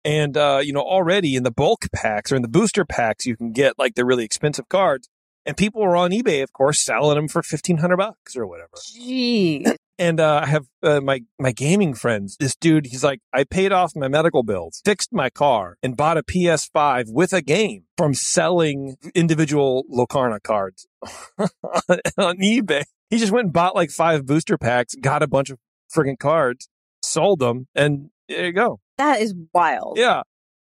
And, 0.04 0.36
uh, 0.36 0.62
you 0.64 0.74
know, 0.74 0.82
already 0.82 1.36
in 1.36 1.44
the 1.44 1.52
bulk 1.52 1.86
packs 1.94 2.32
or 2.32 2.36
in 2.36 2.42
the 2.42 2.48
booster 2.48 2.86
packs, 2.86 3.26
you 3.26 3.36
can 3.36 3.52
get 3.52 3.78
like 3.78 3.96
the 3.96 4.06
really 4.06 4.24
expensive 4.24 4.68
cards. 4.70 5.10
And 5.46 5.58
people 5.58 5.84
are 5.84 5.96
on 5.96 6.12
eBay, 6.12 6.44
of 6.44 6.54
course, 6.54 6.84
selling 6.84 7.16
them 7.16 7.28
for 7.28 7.40
1500 7.40 7.98
bucks 7.98 8.36
or 8.36 8.46
whatever. 8.46 8.70
Jeez. 8.78 9.76
And 9.98 10.20
uh, 10.20 10.42
I 10.44 10.48
have 10.48 10.66
uh, 10.84 11.02
my 11.02 11.22
my 11.40 11.52
gaming 11.52 11.94
friends. 11.94 12.38
This 12.40 12.56
dude, 12.56 12.88
he's 12.88 13.04
like, 13.04 13.22
I 13.34 13.44
paid 13.44 13.72
off 13.72 13.96
my 13.96 14.08
medical 14.08 14.44
bills, 14.44 14.82
fixed 14.84 15.12
my 15.12 15.30
car, 15.30 15.78
and 15.84 15.98
bought 15.98 16.18
a 16.18 16.24
PS5 16.24 17.06
with 17.12 17.34
a 17.34 17.42
game 17.42 17.86
from 17.98 18.14
selling 18.14 18.98
individual 19.14 19.84
Locarna 19.92 20.42
cards 20.42 20.88
on 22.18 22.38
eBay. 22.38 22.84
He 23.12 23.20
just 23.20 23.32
went 23.32 23.46
and 23.46 23.54
bought 23.54 23.76
like 23.76 23.92
five 23.92 24.26
booster 24.26 24.58
packs, 24.58 24.96
got 24.96 25.22
a 25.22 25.28
bunch 25.28 25.52
of 25.52 25.60
friggin' 25.96 26.18
cards, 26.18 26.68
sold 27.04 27.40
them, 27.40 27.68
and 27.76 28.10
there 28.28 28.48
you 28.48 28.54
go. 28.54 28.80
That 28.98 29.22
is 29.22 29.36
wild. 29.54 29.98
Yeah. 30.00 30.24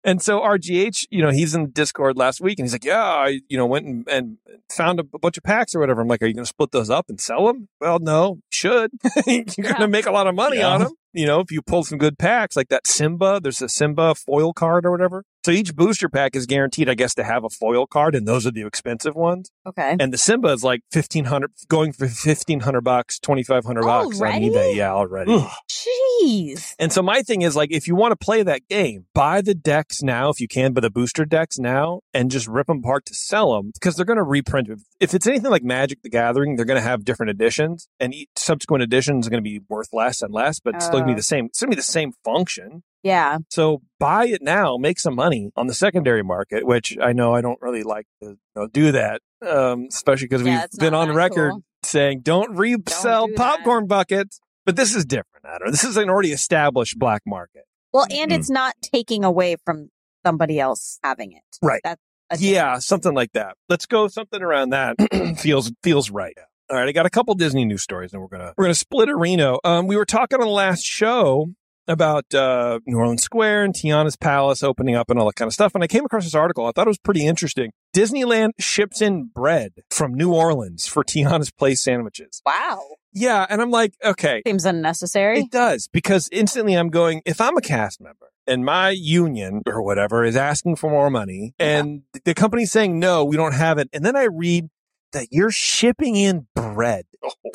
And 0.04 0.22
so 0.22 0.40
RGH, 0.40 1.06
you 1.10 1.22
know, 1.22 1.30
he's 1.30 1.54
in 1.56 1.62
the 1.64 1.68
Discord 1.68 2.16
last 2.16 2.40
week 2.40 2.58
and 2.58 2.64
he's 2.64 2.72
like, 2.72 2.84
yeah, 2.84 3.02
I, 3.02 3.40
you 3.48 3.58
know, 3.58 3.66
went 3.66 3.84
and, 3.86 4.08
and 4.08 4.38
found 4.70 5.00
a 5.00 5.02
bunch 5.02 5.36
of 5.36 5.42
packs 5.42 5.74
or 5.74 5.80
whatever. 5.80 6.00
I'm 6.00 6.08
like, 6.08 6.22
are 6.22 6.26
you 6.26 6.34
going 6.34 6.44
to 6.44 6.48
split 6.48 6.70
those 6.70 6.88
up 6.88 7.06
and 7.08 7.20
sell 7.20 7.46
them? 7.46 7.68
Well, 7.80 7.98
no, 7.98 8.38
should. 8.48 8.92
You're 9.26 9.44
going 9.44 9.80
to 9.80 9.88
make 9.88 10.06
a 10.06 10.12
lot 10.12 10.28
of 10.28 10.36
money 10.36 10.58
Yeah. 10.58 10.68
on 10.68 10.80
them. 10.84 10.92
You 11.12 11.26
know, 11.26 11.40
if 11.40 11.50
you 11.50 11.62
pull 11.62 11.82
some 11.82 11.98
good 11.98 12.16
packs 12.16 12.54
like 12.54 12.68
that 12.68 12.86
Simba, 12.86 13.40
there's 13.42 13.60
a 13.60 13.68
Simba 13.68 14.14
foil 14.14 14.52
card 14.52 14.86
or 14.86 14.92
whatever. 14.92 15.24
So 15.48 15.52
each 15.52 15.74
booster 15.74 16.10
pack 16.10 16.36
is 16.36 16.44
guaranteed, 16.44 16.90
I 16.90 16.94
guess, 16.94 17.14
to 17.14 17.24
have 17.24 17.42
a 17.42 17.48
foil 17.48 17.86
card, 17.86 18.14
and 18.14 18.28
those 18.28 18.46
are 18.46 18.50
the 18.50 18.66
expensive 18.66 19.14
ones. 19.14 19.50
Okay. 19.66 19.96
And 19.98 20.12
the 20.12 20.18
Simba 20.18 20.48
is 20.48 20.62
like 20.62 20.82
fifteen 20.92 21.24
hundred, 21.24 21.52
going 21.68 21.94
for 21.94 22.06
fifteen 22.06 22.60
hundred 22.60 22.82
bucks, 22.82 23.18
twenty 23.18 23.42
five 23.42 23.64
hundred 23.64 23.84
bucks 23.84 24.20
on 24.20 24.26
Already? 24.26 24.50
eBay. 24.50 24.76
Yeah, 24.76 24.92
already. 24.92 25.32
Ugh. 25.32 25.50
Jeez. 25.70 26.74
And 26.78 26.92
so 26.92 27.00
my 27.00 27.22
thing 27.22 27.40
is 27.40 27.56
like, 27.56 27.72
if 27.72 27.86
you 27.86 27.94
want 27.96 28.12
to 28.12 28.16
play 28.22 28.42
that 28.42 28.68
game, 28.68 29.06
buy 29.14 29.40
the 29.40 29.54
decks 29.54 30.02
now 30.02 30.28
if 30.28 30.38
you 30.38 30.48
can, 30.48 30.74
but 30.74 30.82
the 30.82 30.90
booster 30.90 31.24
decks 31.24 31.58
now, 31.58 32.00
and 32.12 32.30
just 32.30 32.46
rip 32.46 32.66
them 32.66 32.80
apart 32.80 33.06
to 33.06 33.14
sell 33.14 33.54
them 33.56 33.70
because 33.72 33.96
they're 33.96 34.04
going 34.04 34.18
to 34.18 34.22
reprint. 34.22 34.68
If, 34.68 34.80
if 35.00 35.14
it's 35.14 35.26
anything 35.26 35.50
like 35.50 35.62
Magic 35.64 36.02
the 36.02 36.10
Gathering, 36.10 36.56
they're 36.56 36.66
going 36.66 36.76
to 36.80 36.86
have 36.86 37.06
different 37.06 37.30
editions, 37.30 37.88
and 37.98 38.12
each 38.12 38.28
subsequent 38.36 38.82
edition 38.82 39.18
is 39.20 39.30
going 39.30 39.42
to 39.42 39.48
be 39.50 39.62
worth 39.70 39.94
less 39.94 40.20
and 40.20 40.30
less, 40.34 40.60
but 40.60 40.74
it's 40.74 40.84
still 40.84 40.98
going 40.98 41.06
to 41.06 41.12
Uh. 41.12 41.14
be 41.14 41.18
the 41.20 41.22
same. 41.22 41.46
It's 41.46 41.58
going 41.58 41.70
to 41.70 41.74
be 41.74 41.80
the 41.80 41.82
same 41.84 42.12
function. 42.22 42.82
Yeah. 43.02 43.38
So 43.50 43.82
buy 43.98 44.26
it 44.26 44.42
now, 44.42 44.76
make 44.76 44.98
some 44.98 45.14
money 45.14 45.50
on 45.56 45.66
the 45.66 45.74
secondary 45.74 46.22
market, 46.22 46.66
which 46.66 46.96
I 47.00 47.12
know 47.12 47.34
I 47.34 47.40
don't 47.40 47.58
really 47.62 47.82
like 47.82 48.06
to 48.22 48.30
you 48.30 48.38
know, 48.56 48.66
do 48.66 48.92
that, 48.92 49.20
um, 49.46 49.86
especially 49.88 50.26
because 50.28 50.44
Yeah, 50.46 50.66
we've 50.72 50.80
been 50.80 50.94
on 50.94 51.14
record 51.14 51.52
cool. 51.52 51.62
saying 51.84 52.20
don't 52.22 52.56
resell 52.56 53.26
do 53.28 53.34
that. 53.36 53.56
popcorn 53.58 53.86
buckets. 53.86 54.40
But 54.66 54.76
this 54.76 54.94
is 54.94 55.04
different, 55.06 55.46
Adam. 55.46 55.70
This 55.70 55.84
is 55.84 55.96
an 55.96 56.10
already 56.10 56.32
established 56.32 56.98
black 56.98 57.22
market. 57.26 57.62
Well, 57.92 58.06
and 58.10 58.30
Mhm. 58.30 58.34
it's 58.38 58.50
not 58.50 58.74
taking 58.82 59.24
away 59.24 59.56
from 59.64 59.88
somebody 60.26 60.60
else 60.60 60.98
having 61.02 61.32
it. 61.32 61.42
Right. 61.62 61.80
That's 61.84 62.42
Yeah, 62.42 62.78
something 62.78 63.14
like 63.14 63.32
that. 63.32 63.54
Let's 63.70 63.86
go 63.86 64.08
something 64.08 64.42
around 64.42 64.70
that. 64.70 64.96
feels 65.38 65.72
feels 65.82 66.10
right. 66.10 66.34
All 66.70 66.76
right, 66.76 66.86
I 66.86 66.92
got 66.92 67.06
a 67.06 67.10
couple 67.10 67.32
Disney 67.34 67.64
news 67.64 67.82
stories, 67.82 68.12
and 68.12 68.20
we're 68.20 68.28
gonna 68.28 68.52
we're 68.58 68.64
gonna 68.64 68.74
split 68.74 69.08
a 69.08 69.16
Reno. 69.16 69.58
Um, 69.64 69.86
we 69.86 69.96
were 69.96 70.04
talking 70.04 70.38
on 70.38 70.46
the 70.46 70.52
last 70.52 70.84
show 70.84 71.46
about 71.88 72.32
uh, 72.34 72.80
New 72.86 72.98
Orleans 72.98 73.22
Square 73.22 73.64
and 73.64 73.74
Tiana's 73.74 74.16
Palace 74.16 74.62
opening 74.62 74.94
up 74.94 75.10
and 75.10 75.18
all 75.18 75.26
that 75.26 75.36
kind 75.36 75.48
of 75.48 75.52
stuff, 75.54 75.74
and 75.74 75.82
I 75.82 75.86
came 75.86 76.04
across 76.04 76.24
this 76.24 76.34
article. 76.34 76.66
I 76.66 76.72
thought 76.72 76.86
it 76.86 76.90
was 76.90 76.98
pretty 76.98 77.26
interesting. 77.26 77.72
Disneyland 77.94 78.50
ships 78.60 79.00
in 79.00 79.30
bread 79.34 79.72
from 79.90 80.14
New 80.14 80.32
Orleans 80.32 80.86
for 80.86 81.02
Tiana's 81.02 81.50
Place 81.50 81.82
sandwiches. 81.82 82.42
Wow. 82.46 82.80
Yeah, 83.12 83.46
and 83.48 83.60
I'm 83.62 83.70
like, 83.70 83.94
okay, 84.04 84.42
Seems 84.46 84.64
unnecessary. 84.66 85.40
it 85.40 85.50
does 85.50 85.88
because 85.88 86.28
instantly 86.30 86.74
I'm 86.74 86.90
going, 86.90 87.22
if 87.24 87.40
I'm 87.40 87.56
a 87.56 87.60
cast 87.62 88.00
member 88.00 88.30
and 88.46 88.64
my 88.64 88.90
union 88.90 89.62
or 89.66 89.82
whatever 89.82 90.24
is 90.24 90.36
asking 90.36 90.76
for 90.76 90.90
more 90.90 91.10
money 91.10 91.54
and 91.58 92.02
the 92.24 92.34
company's 92.34 92.70
saying, 92.70 92.98
no, 92.98 93.24
we 93.24 93.36
don't 93.36 93.54
have 93.54 93.78
it. 93.78 93.88
And 93.92 94.04
then 94.04 94.14
I 94.14 94.24
read 94.24 94.68
that 95.12 95.28
you're 95.30 95.50
shipping 95.50 96.16
in 96.16 96.46
bread 96.54 97.06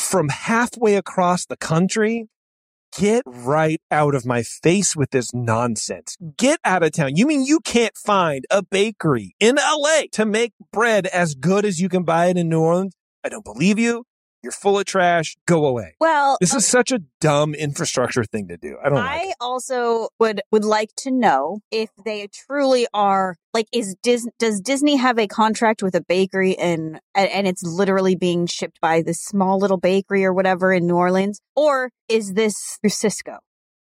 from 0.01 0.29
halfway 0.29 0.95
across 0.95 1.45
the 1.45 1.55
country. 1.55 2.27
Get 2.97 3.23
right 3.25 3.81
out 3.89 4.13
of 4.13 4.23
my 4.23 4.43
face 4.43 4.95
with 4.95 5.09
this 5.09 5.33
nonsense. 5.33 6.15
Get 6.37 6.59
out 6.63 6.83
of 6.83 6.91
town. 6.91 7.15
You 7.15 7.25
mean 7.25 7.43
you 7.43 7.59
can't 7.59 7.97
find 7.97 8.45
a 8.51 8.61
bakery 8.61 9.35
in 9.39 9.55
LA 9.55 10.03
to 10.11 10.25
make 10.25 10.53
bread 10.71 11.07
as 11.07 11.33
good 11.33 11.65
as 11.65 11.79
you 11.79 11.89
can 11.89 12.03
buy 12.03 12.27
it 12.27 12.37
in 12.37 12.49
New 12.49 12.61
Orleans? 12.61 12.93
I 13.23 13.29
don't 13.29 13.43
believe 13.43 13.79
you. 13.79 14.03
You're 14.43 14.51
full 14.51 14.77
of 14.77 14.85
trash. 14.85 15.37
Go 15.47 15.65
away. 15.65 15.95
well, 16.01 16.37
This 16.41 16.53
is 16.53 16.67
such 16.67 16.91
a 16.91 16.99
dumb 17.21 17.55
infrastructure 17.55 18.25
thing 18.25 18.49
to 18.49 18.57
do. 18.57 18.77
I 18.83 18.89
don't 18.89 18.97
I 18.97 19.25
like 19.27 19.35
also 19.39 20.09
would 20.19 20.41
would 20.51 20.65
like 20.65 20.89
to 20.97 21.11
know 21.11 21.59
if 21.71 21.89
they 22.03 22.27
truly 22.27 22.85
are 22.93 23.37
like 23.53 23.67
is 23.71 23.95
Dis 24.03 24.27
does 24.39 24.59
Disney 24.59 24.97
have 24.97 25.17
a 25.17 25.27
contract 25.27 25.81
with 25.81 25.95
a 25.95 26.01
bakery 26.01 26.57
and, 26.57 26.99
and 27.15 27.47
it's 27.47 27.63
literally 27.63 28.15
being 28.15 28.45
shipped 28.45 28.81
by 28.81 29.01
this 29.01 29.21
small 29.21 29.57
little 29.59 29.77
bakery 29.77 30.25
or 30.25 30.33
whatever 30.33 30.73
in 30.73 30.87
New 30.87 30.95
Orleans 30.95 31.39
or 31.55 31.89
is 32.09 32.33
this 32.33 32.77
through 32.81 32.89
Sysco 32.89 33.37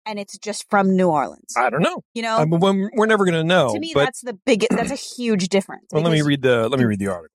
and 0.06 0.18
it's 0.18 0.36
just 0.38 0.64
from 0.70 0.96
New 0.96 1.08
Orleans? 1.08 1.54
I 1.56 1.70
don't 1.70 1.82
know. 1.82 2.02
you 2.14 2.22
know, 2.22 2.36
I 2.36 2.44
mean, 2.46 2.88
we're 2.94 3.06
never 3.06 3.24
going 3.24 3.34
to 3.34 3.44
know. 3.44 3.74
to 3.74 3.78
me 3.78 3.92
that's 3.94 4.22
the 4.22 4.34
biggest 4.44 4.70
that's 4.72 4.90
a 4.90 4.96
huge 4.96 5.48
difference. 5.50 5.84
well, 5.92 6.02
let 6.02 6.12
me 6.12 6.22
read 6.22 6.42
the 6.42 6.68
let 6.68 6.80
me 6.80 6.84
read 6.84 6.98
the 6.98 7.08
article. 7.08 7.34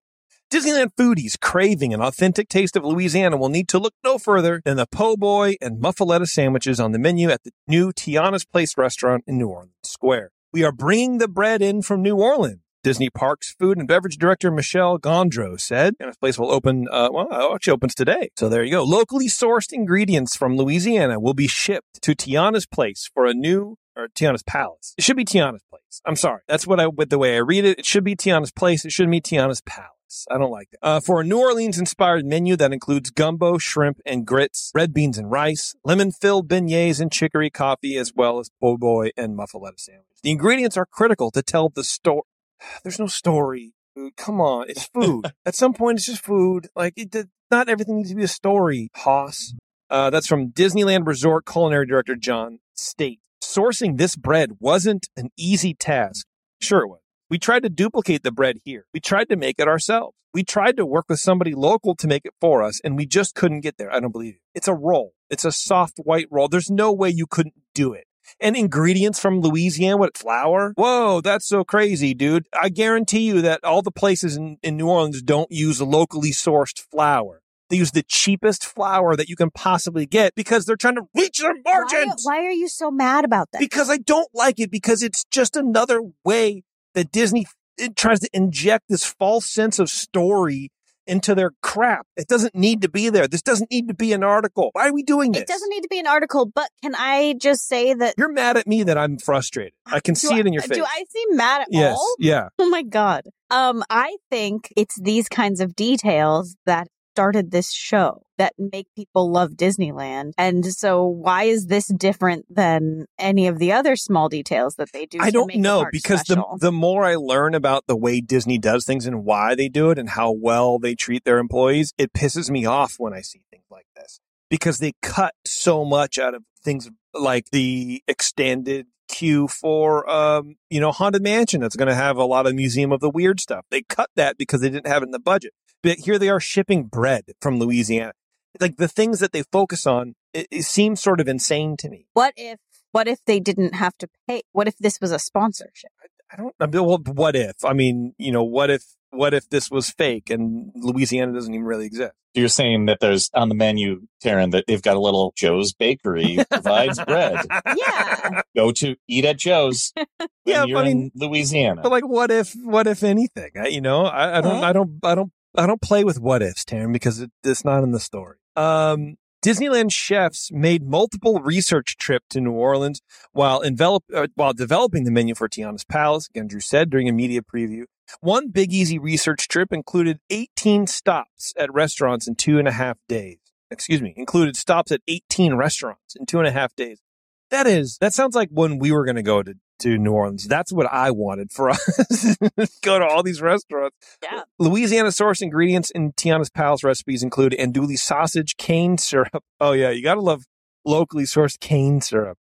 Disneyland 0.54 0.92
foodies 0.96 1.40
craving 1.40 1.96
an 1.96 2.02
authentic 2.02 2.48
taste 2.48 2.76
of 2.76 2.86
Louisiana 2.86 3.38
will 3.38 3.50
need 3.50 3.68
to 3.70 3.80
look 3.80 3.96
no 4.04 4.20
further 4.20 4.62
than 4.64 4.78
the 4.78 4.86
po' 4.86 5.18
boy 5.18 5.56
and 5.60 5.82
muffaletta 5.82 6.28
sandwiches 6.28 6.80
on 6.80 6.92
the 6.92 7.00
menu 7.00 7.32
at 7.32 7.42
the 7.42 7.50
new 7.68 7.92
Tiana's 7.92 8.46
Place 8.46 8.78
restaurant 8.78 9.24
in 9.26 9.40
New 9.40 9.48
Orleans 9.48 9.74
Square. 9.82 10.30
We 10.52 10.64
are 10.64 10.72
bringing 10.72 11.18
the 11.18 11.28
bread 11.28 11.64
in 11.64 11.82
from 11.82 12.04
New 12.04 12.18
Orleans. 12.18 12.60
Disney 12.84 13.10
Parks 13.10 13.56
food 13.58 13.80
and 13.80 13.88
beverage 13.88 14.18
director 14.18 14.52
Michelle 14.52 15.00
Gondreau 15.00 15.60
said, 15.60 15.96
and 16.00 16.10
this 16.10 16.18
place 16.18 16.38
will 16.38 16.52
open, 16.52 16.86
uh, 16.92 17.10
well, 17.12 17.30
it 17.32 17.56
actually 17.56 17.74
opens 17.74 17.96
today. 17.96 18.30
So 18.38 18.48
there 18.48 18.64
you 18.64 18.74
go. 18.74 18.84
Locally 18.84 19.30
sourced 19.30 19.74
ingredients 19.74 20.36
from 20.36 20.56
Louisiana 20.56 21.20
will 21.20 21.34
be 21.34 21.48
shipped 21.48 22.00
to 22.04 22.14
Tiana's 22.14 22.68
Place 22.68 23.10
for 23.12 23.26
a 23.26 23.34
new 23.34 23.78
or 23.96 24.08
Tiana's 24.10 24.44
Palace. 24.44 24.94
It 25.00 25.04
should 25.04 25.18
be 25.18 25.26
Tiana's 25.26 25.64
Place. 25.68 26.00
I'm 26.06 26.16
sorry. 26.16 26.42
That's 26.48 26.68
what 26.68 26.80
I, 26.80 26.86
with 26.86 27.10
the 27.10 27.18
way 27.18 27.38
I 27.38 27.40
read 27.40 27.66
it, 27.66 27.80
it 27.80 27.88
should 27.88 28.04
be 28.04 28.16
Tiana's 28.16 28.52
Place. 28.52 28.86
It 28.86 28.92
shouldn't 28.92 29.14
be 29.14 29.22
Tiana's 29.22 29.62
Palace. 29.62 29.90
I 30.30 30.38
don't 30.38 30.52
like 30.52 30.70
that. 30.72 30.80
Uh, 30.82 31.00
for 31.00 31.22
a 31.22 31.24
New 31.24 31.40
Orleans 31.40 31.78
inspired 31.78 32.26
menu 32.26 32.56
that 32.56 32.74
includes 32.74 33.10
gumbo, 33.10 33.58
shrimp, 33.58 34.00
and 34.06 34.26
grits, 34.26 34.72
red 34.74 34.94
beans 34.94 35.18
and 35.18 35.30
rice, 35.32 35.76
lemon 35.84 36.12
filled 36.12 36.48
beignets 36.48 37.00
and 37.00 37.12
chicory 37.12 37.50
coffee, 37.50 37.98
as 37.98 38.14
well 38.16 38.40
as 38.40 38.50
po' 38.62 38.78
boy 38.78 39.10
and 39.18 39.38
muffaletta 39.38 39.80
sandwich. 39.80 40.06
The 40.24 40.32
ingredients 40.32 40.78
are 40.78 40.86
critical 40.86 41.32
to 41.32 41.42
tell 41.42 41.70
the 41.70 41.84
story. 41.84 42.24
There's 42.84 43.00
no 43.00 43.08
story. 43.08 43.74
Come 44.18 44.42
on. 44.42 44.70
It's 44.70 44.86
food. 44.86 45.32
At 45.46 45.56
some 45.56 45.74
point, 45.74 45.98
it's 45.98 46.08
just 46.08 46.24
food. 46.24 46.68
Like, 46.76 46.94
it 46.96 47.12
did, 47.12 47.30
not 47.52 47.70
everything 47.70 47.98
needs 47.98 48.10
to 48.10 48.16
be 48.16 48.24
a 48.24 48.28
story, 48.28 48.90
Hoss. 48.96 49.54
Uh, 49.90 50.10
that's 50.10 50.28
from 50.28 50.52
Disneyland 50.52 51.06
Resort 51.06 51.46
culinary 51.46 51.86
director 51.86 52.16
John 52.16 52.60
State. 52.74 53.20
Sourcing 53.44 53.98
this 53.98 54.16
bread 54.16 54.54
wasn't 54.60 55.08
an 55.16 55.30
easy 55.38 55.74
task. 55.74 56.26
Sure 56.62 56.84
it 56.84 56.88
was. 56.88 57.03
We 57.34 57.40
tried 57.40 57.64
to 57.64 57.70
duplicate 57.70 58.22
the 58.22 58.32
bread 58.32 58.60
here. 58.64 58.86
We 58.94 59.00
tried 59.00 59.28
to 59.30 59.36
make 59.36 59.56
it 59.58 59.68
ourselves. 59.68 60.16
We 60.36 60.44
tried 60.44 60.78
to 60.78 60.86
work 60.86 61.06
with 61.10 61.20
somebody 61.20 61.56
local 61.56 61.96
to 61.96 62.08
make 62.08 62.26
it 62.26 62.36
for 62.40 62.62
us, 62.62 62.80
and 62.84 62.96
we 62.96 63.08
just 63.08 63.34
couldn't 63.34 63.62
get 63.62 63.80
there. 63.80 63.92
I 63.92 64.00
don't 64.00 64.12
believe 64.12 64.36
you. 64.36 64.40
It's 64.54 64.68
a 64.68 64.76
roll. 64.76 65.16
It's 65.32 65.44
a 65.44 65.52
soft 65.52 65.98
white 65.98 66.28
roll. 66.30 66.48
There's 66.48 66.70
no 66.70 66.94
way 66.94 67.10
you 67.10 67.26
couldn't 67.26 67.56
do 67.74 67.92
it. 67.92 68.06
And 68.40 68.56
ingredients 68.56 69.20
from 69.20 69.42
Louisiana, 69.42 69.98
what 69.98 70.16
flour? 70.16 70.74
Whoa, 70.76 71.22
that's 71.22 71.48
so 71.48 71.64
crazy, 71.64 72.14
dude. 72.14 72.46
I 72.54 72.70
guarantee 72.70 73.22
you 73.22 73.42
that 73.42 73.64
all 73.64 73.82
the 73.82 73.90
places 73.90 74.38
in, 74.38 74.58
in 74.62 74.78
New 74.78 74.88
Orleans 74.88 75.24
don't 75.24 75.52
use 75.52 75.82
locally 75.82 76.30
sourced 76.30 76.80
flour. 76.92 77.42
They 77.72 77.78
use 77.78 77.94
the 77.94 78.04
cheapest 78.04 78.64
flour 78.64 79.16
that 79.16 79.28
you 79.28 79.36
can 79.36 79.50
possibly 79.50 80.06
get 80.06 80.36
because 80.36 80.66
they're 80.66 80.76
trying 80.76 80.98
to 80.98 81.08
reach 81.16 81.40
their 81.40 81.56
why, 81.64 81.74
margins 81.74 82.22
why 82.26 82.46
are 82.46 82.52
you 82.52 82.68
so 82.68 82.92
mad 82.92 83.26
about 83.26 83.50
that? 83.54 83.60
because 83.60 83.90
I 83.90 83.98
don't 83.98 84.30
like 84.36 84.60
it 84.60 84.70
because 84.70 85.02
it's 85.02 85.24
just 85.32 85.56
another 85.56 86.00
way 86.24 86.62
that 86.94 87.12
Disney 87.12 87.46
it 87.78 87.96
tries 87.96 88.20
to 88.20 88.30
inject 88.34 88.86
this 88.90 89.04
false 89.04 89.50
sense 89.50 89.80
of 89.80 89.90
story 89.90 90.72
into 91.06 91.36
their 91.36 91.52
crap. 91.62 92.06
It 92.16 92.28
doesn't 92.28 92.56
need 92.56 92.82
to 92.84 92.90
be 92.90 93.10
there. 93.10 93.28
This 93.28 93.42
doesn't 93.42 93.70
need 93.72 93.88
to 93.90 93.94
be 93.94 94.14
an 94.14 94.24
article. 94.24 94.70
Why 94.74 94.88
are 94.88 94.94
we 94.94 95.04
doing 95.04 95.32
this? 95.32 95.42
it 95.42 95.48
doesn't 95.48 95.70
need 95.70 95.82
to 95.82 95.88
be 95.90 96.00
an 96.00 96.08
article, 96.08 96.46
but 96.46 96.70
can 96.82 96.96
I 96.96 97.36
just 97.40 97.68
say 97.68 97.94
that 97.94 98.16
You're 98.18 98.32
mad 98.32 98.58
at 98.58 98.68
me 98.68 98.84
that 98.84 98.98
I'm 98.98 99.18
frustrated. 99.18 99.74
I 99.86 100.00
can 100.00 100.16
see 100.16 100.38
it 100.40 100.48
in 100.48 100.54
your 100.54 100.62
face. 100.62 100.78
Do 100.78 100.84
I 100.84 101.04
seem 101.10 101.36
mad 101.36 101.62
at 101.62 101.68
yes. 101.72 101.96
all? 101.98 102.16
Yeah. 102.20 102.50
Oh 102.58 102.70
my 102.70 102.84
god. 102.84 103.24
Um, 103.50 103.84
I 103.90 104.18
think 104.32 104.74
it's 104.78 105.00
these 105.00 105.28
kinds 105.28 105.60
of 105.60 105.76
details 105.76 106.56
that 106.66 106.88
started 107.14 107.52
this 107.52 107.72
show 107.72 108.24
that 108.40 108.54
make 108.58 108.88
people 108.96 109.32
love 109.32 109.52
Disneyland. 109.52 110.32
And 110.36 110.66
so 110.66 111.06
why 111.06 111.44
is 111.44 111.68
this 111.68 111.88
different 111.88 112.46
than 112.50 113.06
any 113.20 113.46
of 113.46 113.60
the 113.60 113.72
other 113.72 113.96
small 113.96 114.30
details 114.30 114.76
that 114.76 114.92
they 114.92 115.06
do? 115.06 115.20
I 115.22 115.30
don't 115.30 115.54
know 115.56 115.86
because 115.92 116.22
special? 116.22 116.58
the 116.60 116.68
the 116.68 116.72
more 116.72 117.06
I 117.06 117.16
learn 117.16 117.54
about 117.54 117.84
the 117.86 117.96
way 117.96 118.20
Disney 118.20 118.58
does 118.58 118.84
things 118.84 119.06
and 119.06 119.24
why 119.24 119.54
they 119.54 119.70
do 119.70 119.92
it 119.92 120.00
and 120.00 120.10
how 120.10 120.32
well 120.32 120.80
they 120.80 120.96
treat 120.96 121.24
their 121.24 121.38
employees, 121.38 121.94
it 122.00 122.14
pisses 122.14 122.50
me 122.50 122.66
off 122.66 122.96
when 122.98 123.14
I 123.14 123.22
see 123.22 123.44
things 123.52 123.66
like 123.70 123.86
this 123.96 124.20
because 124.50 124.80
they 124.80 124.94
cut 125.04 125.36
so 125.46 125.86
much 125.86 126.18
out 126.18 126.34
of 126.34 126.44
things 126.64 126.90
like 127.14 127.52
the 127.52 128.02
extended 128.08 128.88
queue 129.08 129.48
for 129.48 130.10
um 130.10 130.56
you 130.70 130.80
know 130.80 130.92
haunted 130.92 131.22
mansion 131.22 131.62
that's 131.62 131.76
going 131.76 131.90
to 131.90 131.94
have 131.94 132.18
a 132.18 132.24
lot 132.24 132.48
of 132.48 132.56
museum 132.56 132.92
of 132.92 133.00
the 133.02 133.10
weird 133.10 133.40
stuff 133.40 133.66
they 133.70 133.82
cut 133.84 134.10
that 134.16 134.38
because 134.38 134.62
they 134.62 134.70
didn't 134.70 134.88
have 134.88 135.04
it 135.04 135.06
in 135.06 135.12
the 135.12 135.20
budget 135.20 135.54
here 135.84 136.18
they 136.20 136.30
are 136.30 136.40
shipping 136.40 136.84
bread 136.86 137.26
from 137.42 137.60
louisiana 137.60 138.14
like 138.60 138.78
the 138.78 138.88
things 138.88 139.20
that 139.20 139.32
they 139.32 139.44
focus 139.52 139.86
on 139.88 140.16
it, 140.34 140.48
it 140.52 140.64
seems 140.64 141.02
sort 141.02 141.20
of 141.20 141.28
insane 141.28 141.76
to 141.78 141.90
me 141.90 142.08
what 142.14 142.34
if 142.38 142.60
what 142.92 143.08
if 143.08 143.26
they 143.26 143.40
didn't 143.40 143.74
have 143.74 143.98
to 143.98 144.08
pay? 144.28 144.44
What 144.52 144.68
if 144.68 144.78
this 144.78 145.02
was 145.02 145.12
a 145.12 145.18
sponsorship? 145.18 145.90
I 146.32 146.36
don't. 146.38 146.54
I 146.60 146.68
mean, 146.68 146.86
well, 146.86 147.00
what 147.00 147.36
if? 147.36 147.66
I 147.66 147.74
mean, 147.74 148.14
you 148.20 148.32
know, 148.32 148.44
what 148.44 148.70
if? 148.70 148.84
What 149.10 149.34
if 149.34 149.50
this 149.50 149.72
was 149.72 149.90
fake 149.90 150.30
and 150.30 150.72
Louisiana 150.76 151.34
doesn't 151.34 151.52
even 151.52 151.66
really 151.66 151.88
exist? 151.88 152.14
You're 152.36 152.50
saying 152.50 152.86
that 152.86 153.00
there's 153.00 153.32
on 153.34 153.50
the 153.50 153.56
menu, 153.56 154.02
Taryn, 154.24 154.52
that 154.52 154.66
they've 154.68 154.80
got 154.82 154.96
a 154.96 155.00
little 155.00 155.34
Joe's 155.36 155.74
Bakery 155.74 156.38
provides 156.52 157.04
bread. 157.04 157.40
Yeah. 157.76 158.42
Go 158.56 158.72
to 158.74 158.96
eat 159.08 159.26
at 159.26 159.40
Joe's 159.40 159.92
when 159.96 160.28
Yeah, 160.46 160.66
you're 160.66 160.78
I 160.78 160.84
mean- 160.84 161.12
in 161.16 161.28
Louisiana. 161.28 161.82
But 161.82 161.92
like, 161.92 162.08
what 162.08 162.30
if? 162.30 162.54
What 162.64 162.86
if 162.86 163.02
anything? 163.02 163.54
I, 163.60 163.70
you 163.70 163.82
know, 163.82 164.06
I, 164.06 164.38
I 164.38 164.42
don't. 164.42 164.60
Huh? 164.60 164.66
I 164.68 164.74
don't. 164.74 165.00
I 165.04 165.16
don't. 165.16 165.32
I 165.56 165.68
don't 165.68 165.82
play 165.82 166.04
with 166.04 166.20
what 166.20 166.42
ifs, 166.42 166.66
Taryn, 166.66 166.94
because 166.94 167.20
it, 167.20 167.32
it's 167.44 167.66
not 167.66 167.84
in 167.84 167.92
the 167.92 168.00
story. 168.00 168.38
Um. 168.56 169.16
Disneyland 169.44 169.92
chefs 169.92 170.52
made 170.54 170.88
multiple 170.88 171.42
research 171.42 171.98
trips 171.98 172.28
to 172.30 172.40
New 172.40 172.54
Orleans 172.54 173.02
while 173.34 173.60
envelop, 173.60 174.06
uh, 174.16 174.28
while 174.36 174.54
developing 174.54 175.04
the 175.04 175.12
menu 175.12 175.36
for 175.36 175.50
Tiana's 175.50 175.84
Palace. 175.84 176.30
Again, 176.30 176.48
Drew 176.48 176.62
said 176.62 176.90
during 176.90 177.10
a 177.10 177.12
media 177.12 177.42
preview. 177.42 177.84
One 178.22 178.50
Big 178.50 178.72
Easy 178.72 178.98
research 178.98 179.50
trip 179.50 179.74
included 179.74 180.20
18 180.30 180.88
stops 180.88 181.54
at 181.58 181.74
restaurants 181.74 182.26
in 182.26 182.36
two 182.36 182.58
and 182.58 182.70
a 182.70 182.72
half 182.72 182.98
days. 183.10 183.40
Excuse 183.70 184.02
me, 184.02 184.14
included 184.16 184.56
stops 184.56 184.92
at 184.94 185.02
18 185.10 185.56
restaurants 185.56 186.16
in 186.16 186.26
two 186.26 186.38
and 186.40 186.48
a 186.48 186.52
half 186.52 186.76
days. 186.76 187.02
That 187.50 187.68
is, 187.68 187.98
that 188.00 188.14
sounds 188.14 188.36
like 188.36 188.50
when 188.52 188.80
we 188.80 188.92
were 188.92 189.04
going 189.04 189.16
to 189.16 189.24
go 189.24 189.44
to, 189.44 189.56
to 189.80 189.98
New 189.98 190.12
Orleans. 190.12 190.48
That's 190.48 190.72
what 190.72 190.88
I 190.92 191.12
wanted 191.12 191.52
for 191.52 191.70
us. 191.72 192.38
go 192.82 193.00
to 193.00 193.06
all 193.06 193.24
these 193.24 193.42
restaurants. 193.42 193.96
Yeah. 194.22 194.44
Louisiana 194.60 195.12
source 195.12 195.42
ingredients 195.42 195.92
in 195.92 196.14
Tiana's 196.14 196.50
Palace 196.50 196.84
recipes 196.84 197.24
include 197.24 197.54
andouille 197.54 197.98
sausage, 197.98 198.58
cane 198.58 198.98
syrup. 198.98 199.44
Oh 199.60 199.72
yeah, 199.74 199.90
you 199.90 200.04
gotta 200.04 200.22
love 200.22 200.46
locally 200.86 201.24
sourced 201.24 201.60
cane 201.60 202.02
syrup 202.02 202.38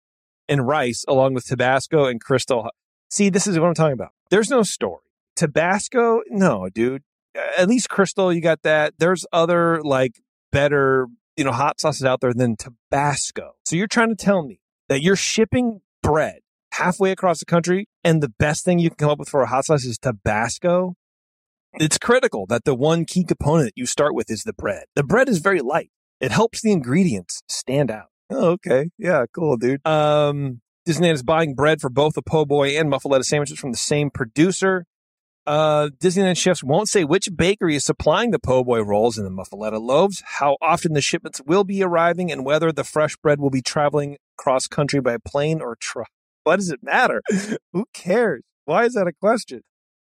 and 0.49 0.67
rice, 0.67 1.05
along 1.09 1.35
with 1.35 1.47
Tabasco 1.47 2.07
and 2.07 2.21
Crystal. 2.21 2.69
See, 3.11 3.31
this 3.31 3.47
is 3.47 3.59
what 3.59 3.67
I'm 3.67 3.75
talking 3.75 3.93
about. 3.93 4.13
There's 4.31 4.51
no 4.51 4.63
story. 4.63 5.03
Tabasco, 5.37 6.21
no, 6.29 6.69
dude. 6.69 7.03
At 7.57 7.69
least 7.69 7.89
Crystal, 7.89 8.33
you 8.33 8.41
got 8.41 8.63
that. 8.63 8.95
There's 8.99 9.25
other 9.33 9.81
like 9.83 10.21
better, 10.53 11.07
you 11.37 11.45
know, 11.45 11.53
hot 11.53 11.81
sauces 11.81 12.05
out 12.05 12.21
there 12.21 12.35
than 12.35 12.57
Tabasco. 12.57 13.53
So 13.65 13.77
you're 13.77 13.87
trying 13.87 14.09
to 14.11 14.17
tell 14.17 14.43
me 14.45 14.61
that 14.89 15.03
you're 15.03 15.17
shipping 15.17 15.81
bread 16.03 16.41
halfway 16.81 17.11
across 17.11 17.39
the 17.39 17.45
country 17.45 17.87
and 18.03 18.23
the 18.23 18.33
best 18.39 18.65
thing 18.65 18.79
you 18.79 18.91
can 18.91 18.97
come 18.97 19.11
up 19.11 19.19
with 19.19 19.29
for 19.29 19.43
a 19.43 19.47
hot 19.47 19.67
sauce 19.67 19.85
is 19.85 19.99
Tabasco? 19.99 20.95
It's 21.75 21.99
critical 21.99 22.47
that 22.47 22.65
the 22.65 22.75
one 22.75 23.05
key 23.05 23.25
component 23.25 23.73
you 23.77 23.87
start 23.87 24.15
with 24.15 24.31
is 24.31 24.43
the 24.43 24.53
bread. 24.53 24.85
The 24.97 25.05
bread 25.05 25.29
is 25.29 25.39
very 25.39 25.61
light. 25.61 25.91
It 26.21 26.33
helps 26.33 26.61
the 26.61 26.73
ingredients 26.73 27.43
stand 27.49 27.91
out. 27.91 28.07
Oh, 28.31 28.51
okay. 28.53 28.91
Yeah, 28.99 29.25
cool, 29.33 29.57
dude. 29.57 29.87
Um, 29.87 30.61
Disneyland 30.89 31.15
is 31.15 31.23
buying 31.23 31.55
bread 31.55 31.81
for 31.81 31.91
both 31.91 32.15
the 32.15 32.23
po' 32.23 32.45
boy 32.45 32.79
and 32.79 32.91
muffaletta 32.91 33.25
sandwiches 33.25 33.59
from 33.59 33.73
the 33.73 33.79
same 33.79 34.11
producer. 34.11 34.87
Uh, 35.47 35.89
Disneyland 36.01 36.37
chefs 36.37 36.63
won't 36.63 36.89
say 36.89 37.05
which 37.05 37.29
bakery 37.35 37.75
is 37.75 37.85
supplying 37.85 38.31
the 38.31 38.39
po' 38.39 38.63
boy 38.63 38.83
rolls 38.83 39.19
and 39.19 39.27
the 39.27 39.31
muffaletta 39.31 39.81
loaves, 39.81 40.23
how 40.25 40.57
often 40.61 40.93
the 40.93 41.01
shipments 41.01 41.41
will 41.47 41.65
be 41.65 41.83
arriving, 41.83 42.31
and 42.31 42.45
whether 42.45 42.73
the 42.73 42.85
fresh 42.85 43.17
bread 43.17 43.41
will 43.41 43.51
be 43.51 43.63
traveling 43.63 44.17
cross 44.37 44.67
country 44.67 45.01
by 45.01 45.17
plane 45.25 45.61
or 45.61 45.77
truck. 45.77 46.11
What 46.45 46.57
does 46.57 46.71
it 46.71 46.83
matter? 46.83 47.23
Who 47.73 47.87
cares? 47.93 48.43
Why 48.65 48.85
is 48.85 48.95
that 48.95 49.07
a 49.07 49.13
question? 49.13 49.63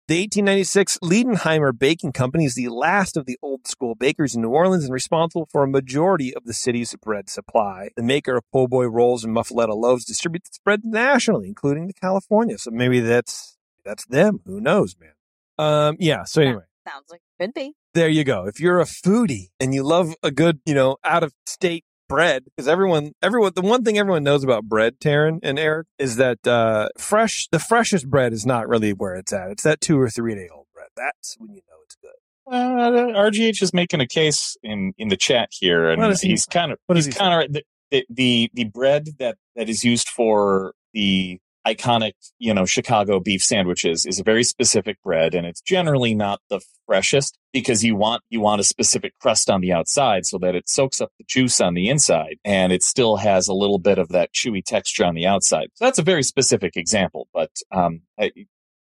The 0.08 0.18
1896 0.20 0.98
Leidenheimer 0.98 1.78
Baking 1.78 2.12
Company 2.12 2.44
is 2.44 2.54
the 2.54 2.68
last 2.68 3.16
of 3.16 3.24
the 3.24 3.38
old 3.40 3.66
school 3.66 3.94
bakers 3.94 4.34
in 4.34 4.42
New 4.42 4.50
Orleans 4.50 4.84
and 4.84 4.92
responsible 4.92 5.48
for 5.50 5.62
a 5.62 5.68
majority 5.68 6.34
of 6.34 6.44
the 6.44 6.52
city's 6.52 6.94
bread 7.00 7.30
supply. 7.30 7.90
The 7.96 8.02
maker 8.02 8.36
of 8.36 8.44
po' 8.52 8.66
boy 8.66 8.86
rolls 8.88 9.24
and 9.24 9.34
muffaletta 9.34 9.74
loaves 9.74 10.04
distributes 10.04 10.50
its 10.50 10.58
bread 10.58 10.80
nationally, 10.84 11.48
including 11.48 11.86
to 11.86 11.94
California. 11.94 12.58
So 12.58 12.70
maybe 12.72 13.00
that's 13.00 13.56
that's 13.84 14.04
them. 14.06 14.40
Who 14.44 14.60
knows, 14.60 14.96
man? 15.00 15.12
Um, 15.56 15.96
yeah. 16.00 16.24
So 16.24 16.42
anyway, 16.42 16.62
Sounds 16.86 17.04
like 17.10 17.20
could 17.40 17.54
be. 17.54 17.72
there 17.94 18.08
you 18.08 18.24
go. 18.24 18.46
If 18.46 18.58
you're 18.60 18.80
a 18.80 18.84
foodie 18.84 19.50
and 19.60 19.72
you 19.72 19.84
love 19.84 20.14
a 20.22 20.32
good, 20.32 20.60
you 20.66 20.74
know, 20.74 20.96
out 21.04 21.22
of 21.22 21.32
state 21.46 21.84
bread, 22.12 22.44
because 22.44 22.68
everyone, 22.68 23.12
everyone, 23.22 23.52
the 23.54 23.62
one 23.62 23.82
thing 23.84 23.98
everyone 23.98 24.22
knows 24.22 24.44
about 24.44 24.64
bread, 24.64 25.00
Taryn 25.00 25.38
and 25.42 25.58
Eric, 25.58 25.86
is 25.98 26.16
that 26.16 26.46
uh, 26.46 26.88
fresh, 26.98 27.48
the 27.50 27.58
freshest 27.58 28.08
bread 28.08 28.32
is 28.32 28.44
not 28.46 28.68
really 28.68 28.92
where 28.92 29.14
it's 29.14 29.32
at. 29.32 29.50
It's 29.50 29.62
that 29.64 29.80
two 29.80 29.98
or 30.00 30.08
three 30.08 30.34
day 30.34 30.48
old 30.54 30.66
bread. 30.74 30.88
That's 30.96 31.36
when 31.38 31.50
you 31.50 31.62
know 31.68 31.76
it's 31.84 31.96
good. 31.96 32.10
Uh, 32.50 33.18
RGH 33.18 33.62
is 33.62 33.72
making 33.72 34.00
a 34.00 34.06
case 34.06 34.56
in 34.62 34.92
in 34.98 35.08
the 35.08 35.16
chat 35.16 35.48
here, 35.52 35.90
and 35.90 36.00
What 36.02 36.10
is 36.10 36.20
he- 36.20 36.28
he's 36.30 36.44
kind 36.46 36.72
of 36.72 36.78
what 36.86 36.96
he's 36.96 37.06
he 37.06 37.12
kind 37.12 37.44
of 37.44 37.62
the, 37.90 38.04
the 38.10 38.50
the 38.54 38.64
bread 38.64 39.08
that 39.18 39.36
that 39.56 39.68
is 39.68 39.84
used 39.84 40.08
for 40.08 40.72
the 40.92 41.38
iconic 41.66 42.12
you 42.38 42.52
know 42.52 42.64
Chicago 42.66 43.20
beef 43.20 43.42
sandwiches 43.42 44.04
is 44.06 44.18
a 44.20 44.24
very 44.24 44.44
specific 44.44 45.00
bread, 45.02 45.34
and 45.34 45.46
it's 45.46 45.60
generally 45.60 46.14
not 46.14 46.40
the 46.50 46.60
freshest 46.86 47.38
because 47.52 47.84
you 47.84 47.94
want 47.96 48.22
you 48.30 48.40
want 48.40 48.60
a 48.60 48.64
specific 48.64 49.12
crust 49.20 49.48
on 49.50 49.60
the 49.60 49.72
outside 49.72 50.26
so 50.26 50.38
that 50.38 50.54
it 50.54 50.68
soaks 50.68 51.00
up 51.00 51.10
the 51.18 51.24
juice 51.28 51.60
on 51.60 51.74
the 51.74 51.88
inside, 51.88 52.36
and 52.44 52.72
it 52.72 52.82
still 52.82 53.16
has 53.16 53.48
a 53.48 53.54
little 53.54 53.78
bit 53.78 53.98
of 53.98 54.08
that 54.08 54.32
chewy 54.32 54.64
texture 54.64 55.04
on 55.04 55.14
the 55.14 55.26
outside. 55.26 55.68
So 55.74 55.84
that's 55.84 55.98
a 55.98 56.02
very 56.02 56.22
specific 56.22 56.76
example, 56.76 57.28
but 57.32 57.50
um, 57.70 58.02
I- 58.18 58.32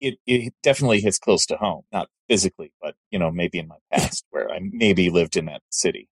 it, 0.01 0.16
it 0.27 0.55
definitely 0.62 1.02
hits 1.02 1.19
close 1.19 1.44
to 1.44 1.57
home, 1.57 1.82
not 1.93 2.09
physically, 2.27 2.73
but 2.81 2.94
you 3.11 3.19
know, 3.19 3.31
maybe 3.31 3.59
in 3.59 3.69
my 3.69 3.77
past 3.93 4.24
where 4.31 4.51
I 4.51 4.59
maybe 4.62 5.11
lived 5.11 5.36
in 5.36 5.44
that 5.44 5.61
city. 5.70 6.09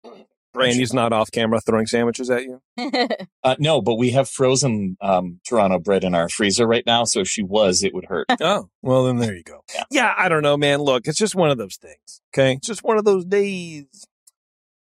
Brandy's 0.54 0.94
not 0.94 1.12
off 1.14 1.32
camera 1.32 1.60
throwing 1.60 1.88
sandwiches 1.88 2.30
at 2.30 2.44
you. 2.44 2.62
Uh, 3.46 3.56
no, 3.60 3.82
but 3.82 3.96
we 3.96 4.12
have 4.12 4.30
frozen 4.30 4.96
um, 5.02 5.42
Turano 5.46 5.84
bread 5.84 6.06
in 6.06 6.16
our 6.16 6.30
freezer 6.30 6.66
right 6.66 6.86
now, 6.86 7.04
so 7.04 7.20
if 7.20 7.28
she 7.28 7.44
was, 7.44 7.84
it 7.84 7.94
would 7.94 8.06
hurt. 8.06 8.26
Oh, 8.40 8.70
well, 8.82 9.04
then 9.04 9.18
there 9.18 9.36
you 9.36 9.44
go. 9.44 9.66
Yeah. 9.76 9.84
Yeah, 9.92 10.14
I 10.18 10.30
don't 10.30 10.44
know, 10.44 10.56
man. 10.56 10.80
Look, 10.82 11.08
it's 11.10 11.18
just 11.18 11.36
one 11.36 11.50
of 11.50 11.58
those 11.58 11.76
things. 11.76 12.22
Okay. 12.34 12.54
It's 12.54 12.68
just 12.68 12.86
one 12.86 12.98
of 12.98 13.04
those 13.04 13.26
days. 13.26 14.06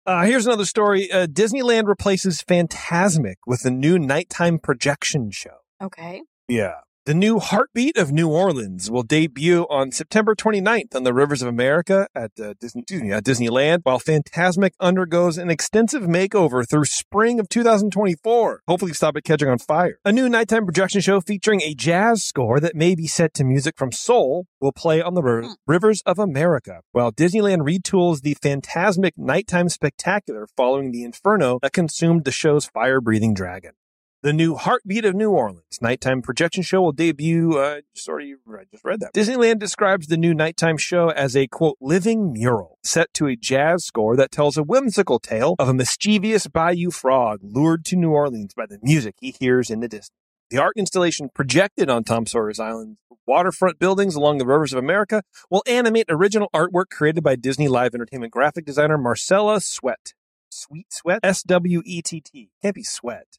Uh, 0.06 0.24
here's 0.24 0.46
another 0.46 0.64
story. 0.64 1.12
Uh, 1.12 1.26
Disneyland 1.26 1.86
replaces 1.86 2.40
Fantasmic 2.42 3.34
with 3.46 3.66
a 3.66 3.70
new 3.70 3.98
nighttime 3.98 4.58
projection 4.58 5.30
show. 5.30 5.56
okay. 5.82 6.22
Yeah. 6.48 6.76
The 7.06 7.14
new 7.14 7.38
Heartbeat 7.38 7.96
of 7.96 8.10
New 8.10 8.28
Orleans 8.28 8.90
will 8.90 9.04
debut 9.04 9.64
on 9.70 9.92
September 9.92 10.34
29th 10.34 10.92
on 10.92 11.04
the 11.04 11.14
Rivers 11.14 11.40
of 11.40 11.46
America 11.46 12.08
at 12.16 12.32
uh, 12.40 12.54
Disney, 12.58 12.82
me, 12.90 13.12
at 13.12 13.24
Disneyland, 13.24 13.82
while 13.84 14.00
Fantasmic 14.00 14.72
undergoes 14.80 15.38
an 15.38 15.48
extensive 15.48 16.02
makeover 16.02 16.68
through 16.68 16.86
spring 16.86 17.38
of 17.38 17.48
2024. 17.48 18.62
Hopefully 18.66 18.92
stop 18.92 19.16
it 19.16 19.22
catching 19.22 19.48
on 19.48 19.58
fire. 19.58 20.00
A 20.04 20.10
new 20.10 20.28
nighttime 20.28 20.64
projection 20.64 21.00
show 21.00 21.20
featuring 21.20 21.62
a 21.62 21.74
jazz 21.74 22.24
score 22.24 22.58
that 22.58 22.74
may 22.74 22.96
be 22.96 23.06
set 23.06 23.32
to 23.34 23.44
music 23.44 23.76
from 23.76 23.92
Soul 23.92 24.46
will 24.60 24.72
play 24.72 25.00
on 25.00 25.14
the 25.14 25.22
Hmm. 25.22 25.52
Rivers 25.64 26.02
of 26.06 26.18
America, 26.18 26.80
while 26.90 27.12
Disneyland 27.12 27.60
retools 27.60 28.22
the 28.22 28.34
Fantasmic 28.34 29.12
Nighttime 29.16 29.68
Spectacular 29.68 30.48
following 30.56 30.90
the 30.90 31.04
inferno 31.04 31.60
that 31.62 31.72
consumed 31.72 32.24
the 32.24 32.32
show's 32.32 32.66
fire-breathing 32.66 33.32
dragon. 33.32 33.74
The 34.22 34.32
new 34.32 34.54
Heartbeat 34.54 35.04
of 35.04 35.14
New 35.14 35.30
Orleans 35.30 35.78
nighttime 35.82 36.22
projection 36.22 36.62
show 36.62 36.80
will 36.80 36.92
debut. 36.92 37.58
Uh, 37.58 37.82
already, 38.08 38.34
I 38.48 38.64
just 38.72 38.82
read 38.82 39.00
that. 39.00 39.12
Disneyland 39.12 39.58
describes 39.58 40.06
the 40.06 40.16
new 40.16 40.32
nighttime 40.32 40.78
show 40.78 41.10
as 41.10 41.36
a 41.36 41.46
quote 41.46 41.76
living 41.82 42.32
mural 42.32 42.78
set 42.82 43.12
to 43.14 43.26
a 43.26 43.36
jazz 43.36 43.84
score 43.84 44.16
that 44.16 44.30
tells 44.30 44.56
a 44.56 44.62
whimsical 44.62 45.18
tale 45.18 45.54
of 45.58 45.68
a 45.68 45.74
mischievous 45.74 46.46
bayou 46.46 46.90
frog 46.90 47.40
lured 47.42 47.84
to 47.84 47.96
New 47.96 48.10
Orleans 48.10 48.54
by 48.54 48.64
the 48.64 48.78
music 48.82 49.16
he 49.20 49.34
hears 49.38 49.70
in 49.70 49.80
the 49.80 49.88
distance. 49.88 50.16
The 50.48 50.58
art 50.58 50.74
installation 50.76 51.28
projected 51.34 51.90
on 51.90 52.02
Tom 52.02 52.24
Sawyer's 52.24 52.58
Island 52.58 52.96
waterfront 53.26 53.78
buildings 53.78 54.14
along 54.14 54.38
the 54.38 54.46
rivers 54.46 54.72
of 54.72 54.78
America 54.78 55.22
will 55.50 55.62
animate 55.66 56.06
original 56.08 56.48
artwork 56.54 56.86
created 56.90 57.22
by 57.22 57.36
Disney 57.36 57.68
Live 57.68 57.94
Entertainment 57.94 58.32
graphic 58.32 58.64
designer 58.64 58.96
Marcella 58.96 59.60
Swett. 59.60 60.14
Sweet 60.48 60.90
Sweat? 60.90 61.20
S 61.22 61.42
W 61.42 61.82
E 61.84 62.00
T 62.00 62.22
T. 62.22 62.50
Can't 62.62 62.74
be 62.74 62.82
sweat 62.82 63.38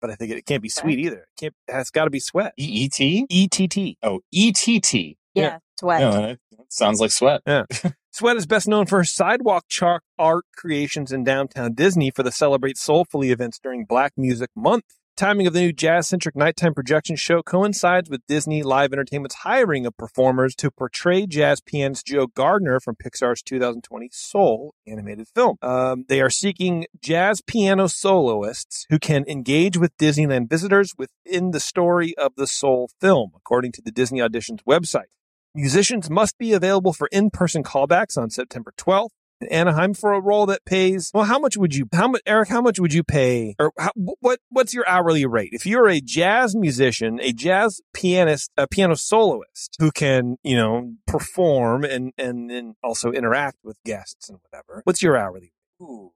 but 0.00 0.10
I 0.10 0.14
think 0.14 0.32
it 0.32 0.46
can't 0.46 0.62
be 0.62 0.68
sweet 0.68 0.98
either. 0.98 1.18
It 1.18 1.28
can't, 1.38 1.54
it's 1.68 1.90
got 1.90 2.04
to 2.04 2.10
be 2.10 2.20
sweat. 2.20 2.52
E 2.58 2.84
E 2.84 2.88
T? 2.88 3.26
E 3.28 3.48
T 3.48 3.68
T. 3.68 3.98
Oh, 4.02 4.20
E 4.30 4.52
T 4.52 4.80
T. 4.80 5.16
Yeah. 5.34 5.42
Yeah. 5.42 5.58
Sweat. 5.78 6.00
No, 6.00 6.12
that 6.12 6.38
that 6.58 6.72
sounds 6.72 7.00
like 7.00 7.10
sweat. 7.10 7.42
Yeah. 7.46 7.64
sweat 8.12 8.36
is 8.36 8.46
best 8.46 8.68
known 8.68 8.86
for 8.86 8.98
her 8.98 9.04
sidewalk 9.04 9.64
chalk 9.68 10.02
art 10.18 10.44
creations 10.56 11.12
in 11.12 11.24
downtown 11.24 11.74
Disney 11.74 12.10
for 12.10 12.22
the 12.22 12.32
Celebrate 12.32 12.76
Soulfully 12.76 13.30
events 13.30 13.58
during 13.62 13.84
Black 13.84 14.12
Music 14.16 14.50
Month. 14.54 14.84
Timing 15.20 15.46
of 15.46 15.52
the 15.52 15.60
new 15.60 15.72
jazz 15.74 16.08
centric 16.08 16.34
nighttime 16.34 16.72
projection 16.72 17.14
show 17.14 17.42
coincides 17.42 18.08
with 18.08 18.26
Disney 18.26 18.62
Live 18.62 18.94
Entertainment's 18.94 19.34
hiring 19.34 19.84
of 19.84 19.94
performers 19.98 20.54
to 20.54 20.70
portray 20.70 21.26
jazz 21.26 21.60
pianist 21.60 22.06
Joe 22.06 22.26
Gardner 22.26 22.80
from 22.80 22.96
Pixar's 22.96 23.42
2020 23.42 24.08
Soul 24.12 24.74
animated 24.86 25.28
film. 25.34 25.58
Um, 25.60 26.06
they 26.08 26.22
are 26.22 26.30
seeking 26.30 26.86
jazz 27.02 27.42
piano 27.42 27.86
soloists 27.86 28.86
who 28.88 28.98
can 28.98 29.26
engage 29.28 29.76
with 29.76 29.94
Disneyland 29.98 30.48
visitors 30.48 30.94
within 30.96 31.50
the 31.50 31.60
story 31.60 32.14
of 32.16 32.32
the 32.36 32.46
Soul 32.46 32.88
film, 32.98 33.32
according 33.36 33.72
to 33.72 33.82
the 33.82 33.92
Disney 33.92 34.20
Auditions 34.20 34.60
website. 34.66 35.10
Musicians 35.54 36.08
must 36.08 36.38
be 36.38 36.54
available 36.54 36.94
for 36.94 37.08
in-person 37.12 37.62
callbacks 37.62 38.16
on 38.16 38.30
September 38.30 38.72
12th 38.78 39.10
in 39.10 39.19
Anaheim 39.50 39.94
for 39.94 40.12
a 40.12 40.20
role 40.20 40.46
that 40.46 40.64
pays. 40.64 41.10
Well, 41.14 41.24
how 41.24 41.38
much 41.38 41.56
would 41.56 41.74
you? 41.74 41.86
How 41.92 42.08
much, 42.08 42.22
Eric? 42.26 42.48
How 42.48 42.60
much 42.60 42.78
would 42.78 42.92
you 42.92 43.02
pay? 43.02 43.54
Or 43.58 43.72
how, 43.78 43.90
what? 43.96 44.40
What's 44.50 44.74
your 44.74 44.86
hourly 44.88 45.24
rate 45.26 45.50
if 45.52 45.64
you're 45.66 45.88
a 45.88 46.00
jazz 46.00 46.54
musician, 46.54 47.18
a 47.22 47.32
jazz 47.32 47.80
pianist, 47.94 48.50
a 48.56 48.66
piano 48.66 48.96
soloist 48.96 49.76
who 49.78 49.90
can, 49.90 50.36
you 50.42 50.56
know, 50.56 50.94
perform 51.06 51.84
and 51.84 52.12
and 52.18 52.50
and 52.50 52.74
also 52.82 53.12
interact 53.12 53.58
with 53.64 53.76
guests 53.84 54.28
and 54.28 54.38
whatever? 54.42 54.82
What's 54.84 55.02
your 55.02 55.16
hourly? 55.16 55.52
Ooh, 55.80 56.12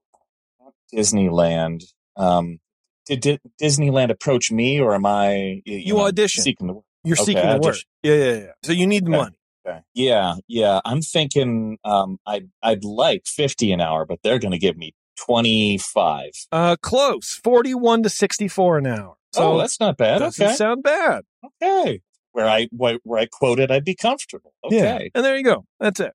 Disneyland. 0.93 1.83
Um, 2.15 2.59
did, 3.05 3.21
did 3.21 3.39
Disneyland 3.61 4.09
approach 4.09 4.51
me, 4.51 4.79
or 4.79 4.95
am 4.95 5.05
I? 5.05 5.61
You, 5.65 5.77
You 5.77 5.93
know, 5.95 6.01
audition. 6.07 6.43
Seeking 6.43 6.67
the 6.67 6.81
You're 7.03 7.15
Okay, 7.15 7.23
seeking 7.25 7.49
the 7.49 7.59
work. 7.59 7.77
Yeah, 8.03 8.13
yeah, 8.15 8.33
yeah. 8.33 8.51
So 8.63 8.71
you 8.71 8.87
need 8.87 9.05
the 9.05 9.11
Okay. 9.11 9.17
money. 9.17 9.35
Okay. 9.67 9.79
Yeah, 9.93 10.35
yeah. 10.47 10.79
I'm 10.85 11.01
thinking 11.01 11.77
um, 11.83 12.19
I'd 12.27 12.49
I'd 12.61 12.83
like 12.83 13.25
fifty 13.25 13.71
an 13.71 13.81
hour, 13.81 14.05
but 14.05 14.19
they're 14.23 14.39
going 14.39 14.51
to 14.51 14.59
give 14.59 14.77
me 14.77 14.93
25. 15.17 16.31
Uh, 16.51 16.75
close, 16.81 17.39
forty-one 17.43 18.03
to 18.03 18.09
sixty-four 18.09 18.77
an 18.77 18.87
hour. 18.87 19.15
So 19.33 19.53
oh, 19.53 19.57
that's 19.57 19.79
not 19.79 19.97
bad. 19.97 20.19
doesn't 20.19 20.45
Okay. 20.45 20.55
sound 20.55 20.83
bad. 20.83 21.23
okay. 21.61 22.01
Where 22.31 22.47
I 22.47 22.67
where, 22.71 22.99
where 23.03 23.19
I 23.21 23.25
quoted, 23.27 23.71
I'd 23.71 23.85
be 23.85 23.95
comfortable. 23.95 24.53
Okay. 24.65 24.77
Yeah. 24.77 24.99
And 25.15 25.25
there 25.25 25.37
you 25.37 25.43
go. 25.43 25.65
That's 25.79 25.99
it. 25.99 26.13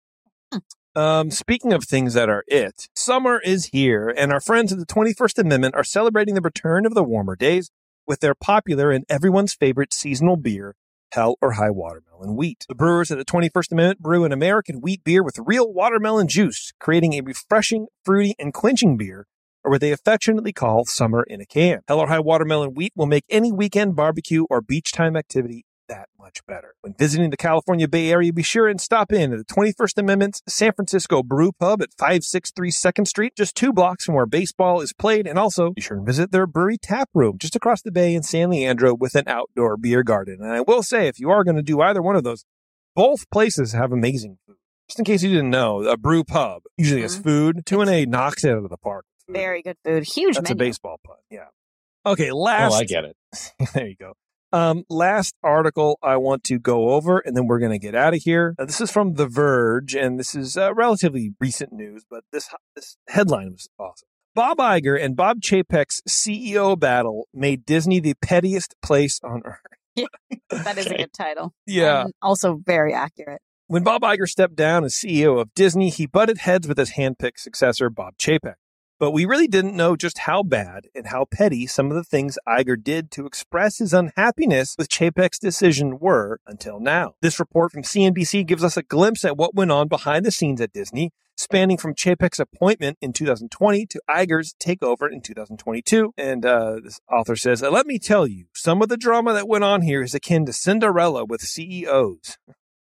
Um, 0.96 1.30
speaking 1.30 1.72
of 1.72 1.84
things 1.84 2.14
that 2.14 2.28
are 2.28 2.42
it, 2.48 2.88
summer 2.96 3.40
is 3.40 3.66
here, 3.66 4.12
and 4.16 4.32
our 4.32 4.40
friends 4.40 4.72
at 4.72 4.78
the 4.80 4.86
21st 4.86 5.38
Amendment 5.38 5.74
are 5.76 5.84
celebrating 5.84 6.34
the 6.34 6.40
return 6.40 6.84
of 6.84 6.94
the 6.94 7.04
warmer 7.04 7.36
days 7.36 7.70
with 8.08 8.20
their 8.20 8.34
popular 8.34 8.90
and 8.90 9.04
everyone's 9.08 9.54
favorite 9.54 9.94
seasonal 9.94 10.36
beer, 10.36 10.74
Hell 11.12 11.36
or 11.42 11.52
High 11.52 11.70
Watermelon 11.70 12.36
Wheat. 12.36 12.64
The 12.68 12.74
brewers 12.74 13.10
at 13.10 13.18
the 13.18 13.24
21st 13.24 13.72
Amendment 13.72 14.00
brew 14.00 14.24
an 14.24 14.32
American 14.32 14.80
wheat 14.80 15.02
beer 15.02 15.24
with 15.24 15.38
real 15.44 15.72
watermelon 15.72 16.28
juice, 16.28 16.72
creating 16.78 17.14
a 17.14 17.20
refreshing, 17.20 17.88
fruity, 18.04 18.34
and 18.38 18.54
quenching 18.54 18.96
beer, 18.96 19.26
or 19.64 19.72
what 19.72 19.80
they 19.80 19.90
affectionately 19.90 20.52
call 20.52 20.84
summer 20.84 21.24
in 21.24 21.40
a 21.40 21.46
can. 21.46 21.80
Hell 21.88 21.98
or 21.98 22.06
High 22.06 22.20
Watermelon 22.20 22.74
Wheat 22.74 22.92
will 22.94 23.06
make 23.06 23.24
any 23.28 23.50
weekend 23.50 23.96
barbecue 23.96 24.44
or 24.48 24.60
beach 24.60 24.92
time 24.92 25.16
activity 25.16 25.64
that 25.90 26.08
much 26.18 26.38
better. 26.46 26.74
When 26.80 26.94
visiting 26.98 27.28
the 27.30 27.36
California 27.36 27.86
Bay 27.86 28.10
Area, 28.10 28.32
be 28.32 28.42
sure 28.42 28.66
and 28.68 28.80
stop 28.80 29.12
in 29.12 29.32
at 29.32 29.38
the 29.38 29.44
21st 29.44 29.98
Amendment's 29.98 30.40
San 30.48 30.72
Francisco 30.72 31.22
Brew 31.22 31.52
Pub 31.52 31.82
at 31.82 31.90
563 31.98 32.70
2nd 32.70 33.06
Street, 33.06 33.32
just 33.36 33.54
two 33.54 33.72
blocks 33.72 34.04
from 34.04 34.14
where 34.14 34.24
baseball 34.26 34.80
is 34.80 34.92
played. 34.94 35.26
And 35.26 35.38
also 35.38 35.72
be 35.72 35.82
sure 35.82 35.98
and 35.98 36.06
visit 36.06 36.30
their 36.32 36.46
brewery 36.46 36.78
tap 36.78 37.10
room 37.12 37.36
just 37.38 37.54
across 37.56 37.82
the 37.82 37.92
bay 37.92 38.14
in 38.14 38.22
San 38.22 38.48
Leandro 38.50 38.94
with 38.94 39.14
an 39.14 39.24
outdoor 39.26 39.76
beer 39.76 40.02
garden. 40.02 40.38
And 40.40 40.52
I 40.52 40.60
will 40.62 40.82
say, 40.82 41.08
if 41.08 41.18
you 41.20 41.30
are 41.30 41.44
going 41.44 41.56
to 41.56 41.62
do 41.62 41.80
either 41.80 42.00
one 42.00 42.16
of 42.16 42.24
those, 42.24 42.44
both 42.96 43.28
places 43.30 43.72
have 43.72 43.92
amazing 43.92 44.38
food. 44.46 44.56
Just 44.88 44.98
in 44.98 45.04
case 45.04 45.22
you 45.22 45.30
didn't 45.30 45.50
know, 45.50 45.82
a 45.82 45.96
brew 45.96 46.24
pub 46.24 46.62
usually 46.78 47.02
has 47.02 47.18
Mhm. 47.18 47.22
food. 47.24 47.66
Two 47.66 47.80
and 47.80 47.90
A 47.90 48.06
knocks 48.06 48.44
it 48.44 48.50
out 48.50 48.64
of 48.64 48.70
the 48.70 48.76
park. 48.78 49.04
Very 49.28 49.62
good 49.62 49.76
food. 49.84 50.04
Huge 50.04 50.36
That's 50.36 50.50
a 50.50 50.54
baseball 50.56 50.98
pun. 51.04 51.16
Yeah. 51.30 51.46
Okay, 52.06 52.32
last 52.32 52.72
Oh, 52.72 52.76
I 52.76 52.84
get 52.84 53.04
it. 53.04 53.16
there 53.74 53.86
you 53.86 53.94
go. 53.94 54.14
Um, 54.52 54.84
last 54.88 55.34
article 55.42 55.98
I 56.02 56.16
want 56.16 56.44
to 56.44 56.58
go 56.58 56.90
over, 56.90 57.18
and 57.18 57.36
then 57.36 57.46
we're 57.46 57.58
going 57.60 57.72
to 57.72 57.78
get 57.78 57.94
out 57.94 58.14
of 58.14 58.22
here. 58.22 58.54
Uh, 58.58 58.64
this 58.64 58.80
is 58.80 58.90
from 58.90 59.14
The 59.14 59.26
Verge, 59.26 59.94
and 59.94 60.18
this 60.18 60.34
is 60.34 60.56
uh, 60.56 60.74
relatively 60.74 61.32
recent 61.40 61.72
news, 61.72 62.04
but 62.08 62.24
this 62.32 62.48
this 62.74 62.96
headline 63.08 63.52
was 63.52 63.68
awesome. 63.78 64.08
Bob 64.34 64.58
Iger 64.58 65.00
and 65.00 65.16
Bob 65.16 65.40
Chapek's 65.40 66.00
CEO 66.08 66.78
battle 66.78 67.28
made 67.34 67.64
Disney 67.64 68.00
the 68.00 68.14
pettiest 68.14 68.74
place 68.82 69.20
on 69.24 69.42
earth. 69.44 70.06
That 70.50 70.78
is 70.78 70.86
a 70.86 70.96
good 70.96 71.12
title. 71.12 71.52
Yeah. 71.66 72.02
And 72.02 72.14
also 72.22 72.60
very 72.64 72.94
accurate. 72.94 73.42
When 73.66 73.84
Bob 73.84 74.02
Iger 74.02 74.28
stepped 74.28 74.56
down 74.56 74.84
as 74.84 74.94
CEO 74.94 75.40
of 75.40 75.54
Disney, 75.54 75.90
he 75.90 76.06
butted 76.06 76.38
heads 76.38 76.66
with 76.66 76.78
his 76.78 76.92
handpicked 76.92 77.38
successor, 77.38 77.90
Bob 77.90 78.14
Chapek. 78.18 78.54
But 79.00 79.12
we 79.12 79.24
really 79.24 79.48
didn't 79.48 79.74
know 79.74 79.96
just 79.96 80.18
how 80.18 80.42
bad 80.42 80.88
and 80.94 81.06
how 81.06 81.24
petty 81.24 81.66
some 81.66 81.90
of 81.90 81.96
the 81.96 82.04
things 82.04 82.38
Iger 82.46 82.76
did 82.80 83.10
to 83.12 83.24
express 83.24 83.78
his 83.78 83.94
unhappiness 83.94 84.74
with 84.76 84.90
Chapek's 84.90 85.38
decision 85.38 85.98
were 85.98 86.38
until 86.46 86.78
now. 86.78 87.14
This 87.22 87.40
report 87.40 87.72
from 87.72 87.82
CNBC 87.82 88.46
gives 88.46 88.62
us 88.62 88.76
a 88.76 88.82
glimpse 88.82 89.24
at 89.24 89.38
what 89.38 89.54
went 89.54 89.72
on 89.72 89.88
behind 89.88 90.26
the 90.26 90.30
scenes 90.30 90.60
at 90.60 90.74
Disney, 90.74 91.12
spanning 91.34 91.78
from 91.78 91.94
Chapek's 91.94 92.38
appointment 92.38 92.98
in 93.00 93.14
2020 93.14 93.86
to 93.86 94.02
Iger's 94.06 94.54
takeover 94.62 95.10
in 95.10 95.22
2022. 95.22 96.12
And 96.18 96.44
uh, 96.44 96.80
this 96.84 97.00
author 97.10 97.36
says, 97.36 97.62
Let 97.62 97.86
me 97.86 97.98
tell 97.98 98.26
you, 98.26 98.48
some 98.54 98.82
of 98.82 98.90
the 98.90 98.98
drama 98.98 99.32
that 99.32 99.48
went 99.48 99.64
on 99.64 99.80
here 99.80 100.02
is 100.02 100.14
akin 100.14 100.44
to 100.44 100.52
Cinderella 100.52 101.24
with 101.24 101.40
CEOs. 101.40 102.36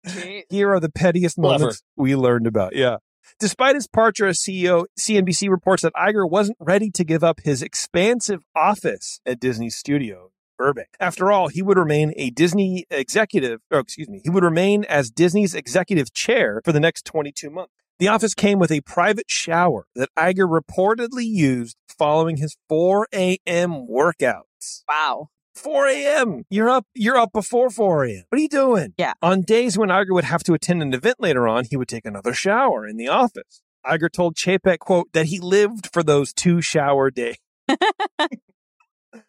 Here 0.50 0.72
are 0.72 0.80
the 0.80 0.92
pettiest 0.92 1.38
Clever. 1.38 1.60
moments 1.60 1.82
we 1.96 2.16
learned 2.16 2.46
about. 2.46 2.76
Yeah. 2.76 2.98
Despite 3.40 3.76
his 3.76 3.86
departure 3.86 4.28
as 4.28 4.40
CEO, 4.40 4.86
CNBC 5.00 5.50
reports 5.50 5.84
that 5.84 5.94
Iger 5.94 6.30
wasn't 6.30 6.58
ready 6.60 6.90
to 6.92 7.04
give 7.04 7.24
up 7.24 7.42
his 7.44 7.62
expansive 7.62 8.44
office 8.56 9.20
at 9.26 9.40
Disney's 9.40 9.76
studio, 9.76 10.32
Burbank. 10.58 10.90
After 11.00 11.32
all, 11.32 11.48
he 11.48 11.62
would 11.62 11.78
remain 11.78 12.14
a 12.16 12.30
Disney 12.30 12.86
executive, 12.90 13.62
or 13.72 13.80
excuse 13.80 14.08
me, 14.08 14.22
he 14.24 14.30
would 14.30 14.44
remain 14.44 14.84
as 14.86 15.12
Disney's 15.12 15.54
executive 15.54 16.14
chair 16.14 16.62
for 16.64 16.72
the 16.72 16.80
next 16.80 17.06
22 17.06 17.50
months. 17.50 17.74
The 18.00 18.08
office 18.08 18.34
came 18.34 18.60
with 18.60 18.72
a 18.72 18.82
private 18.82 19.30
shower 19.30 19.88
that 19.96 20.10
Iger 20.18 20.48
reportedly 20.50 21.26
used 21.26 21.78
following 21.88 22.38
his 22.38 22.58
4 22.68 23.08
a.m. 23.14 23.88
workouts. 23.90 24.84
Wow. 24.90 25.30
4 25.56 25.88
a.m. 25.88 26.44
You're 26.50 26.70
up. 26.70 26.86
You're 26.94 27.18
up 27.18 27.32
before 27.32 27.70
4 27.70 28.06
a.m. 28.06 28.24
What 28.30 28.40
are 28.40 28.42
you 28.42 28.50
doing? 28.50 28.94
Yeah. 28.98 29.14
On 29.22 29.42
days 29.42 29.78
when 29.78 29.90
Iger 29.90 30.12
would 30.12 30.24
have 30.24 30.44
to 30.44 30.54
attend 30.54 30.82
an 30.82 30.94
event 30.94 31.18
later 31.20 31.48
on, 31.48 31.66
he 31.70 31.78
would 31.78 31.88
take 31.88 32.06
another 32.06 32.34
shower 32.34 32.88
in 32.88 32.98
the 32.98 33.08
office. 33.08 33.62
Iger 33.86 34.12
told 34.12 34.36
Chapek, 34.36 34.80
quote, 34.80 35.12
that 35.14 35.28
he 35.28 35.40
lived 35.40 35.90
for 35.92 36.04
those 36.04 36.34
two 36.34 36.62
shower 36.62 37.12
days. 37.12 37.38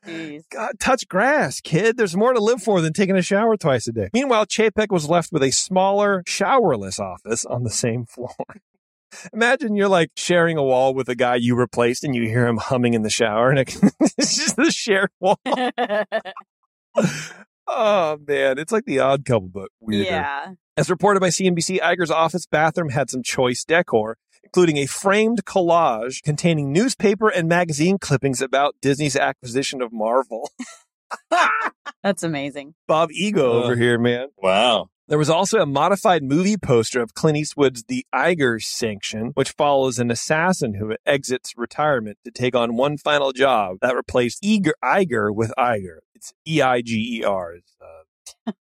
Jeez. 0.06 0.44
God, 0.51 0.78
touch 0.80 1.09
grass, 1.09 1.60
kid. 1.60 1.96
There's 1.96 2.16
more 2.16 2.32
to 2.32 2.40
live 2.40 2.62
for 2.62 2.80
than 2.80 2.92
taking 2.92 3.16
a 3.16 3.22
shower 3.22 3.56
twice 3.56 3.86
a 3.86 3.92
day. 3.92 4.09
Meanwhile, 4.14 4.46
Chapek 4.46 4.90
was 4.90 5.09
left 5.09 5.30
with 5.32 5.42
a 5.42 5.51
smaller, 5.51 6.22
showerless 6.26 6.98
office 6.98 7.44
on 7.44 7.64
the 7.64 7.70
same 7.70 8.06
floor. 8.06 8.34
Imagine 9.32 9.74
you're 9.77 9.89
like 9.89 10.11
sharing 10.16 10.57
a 10.57 10.62
wall 10.62 10.95
with 10.95 11.09
a 11.09 11.15
guy 11.15 11.36
you 11.36 11.57
replaced 11.57 12.05
and 12.05 12.15
you 12.15 12.23
hear 12.24 12.47
him 12.47 12.57
humming 12.59 12.95
in 12.95 13.03
the 13.03 13.11
shower 13.11 13.51
and 13.51 13.59
it, 13.61 13.77
it's 14.19 14.36
just 14.36 14.57
the 14.57 14.70
shared 14.70 15.11
wall. 15.20 15.39
Oh 17.66 18.19
man, 18.28 18.59
it's 18.59 18.73
like 18.73 18.85
the 18.85 18.99
odd 18.99 19.24
couple, 19.24 19.49
but 19.49 19.70
weirder. 19.81 20.05
yeah. 20.05 20.53
As 20.77 20.91
reported 20.91 21.20
by 21.20 21.28
CNBC, 21.28 21.81
Iger's 21.81 22.11
office 22.11 22.45
bathroom 22.47 22.91
had 22.91 23.09
some 23.09 23.23
choice 23.23 23.65
decor, 23.65 24.19
including 24.43 24.77
a 24.77 24.85
framed 24.86 25.47
collage 25.47 26.23
containing 26.23 26.73
newspaper 26.73 27.28
and 27.31 27.49
magazine 27.49 27.97
clippings 27.99 28.43
about 28.43 28.74
Disney's 28.82 29.16
acquisition 29.16 29.81
of 29.81 29.93
Marvel. 29.95 30.51
That's 32.03 32.23
amazing. 32.23 32.74
Bob 32.86 33.11
Ego 33.12 33.51
Uh. 33.51 33.65
over 33.65 33.77
here, 33.77 33.99
man. 33.99 34.28
Wow. 34.36 34.91
There 35.06 35.18
was 35.18 35.28
also 35.28 35.59
a 35.60 35.66
modified 35.66 36.22
movie 36.22 36.56
poster 36.56 37.02
of 37.02 37.12
Clint 37.12 37.36
Eastwood's 37.36 37.85
The 37.85 38.06
Eiger 38.10 38.59
Sanction, 38.59 39.32
which 39.35 39.51
follows 39.51 39.98
an 39.98 40.10
assassin 40.10 40.74
who 40.74 40.97
exits 41.05 41.52
retirement 41.59 42.16
to 42.24 42.31
take 42.31 42.56
on 42.56 42.76
one 42.76 42.97
final 42.97 43.32
job 43.32 43.76
that 43.82 43.94
replaced 43.94 44.39
Eager, 44.43 44.72
Eiger 44.82 45.31
with 45.31 45.52
Iger. 45.59 45.98
It's 46.14 46.32
E 46.48 46.62
I 46.62 46.81
G 46.81 47.18
E 47.18 47.22
R. 47.22 47.56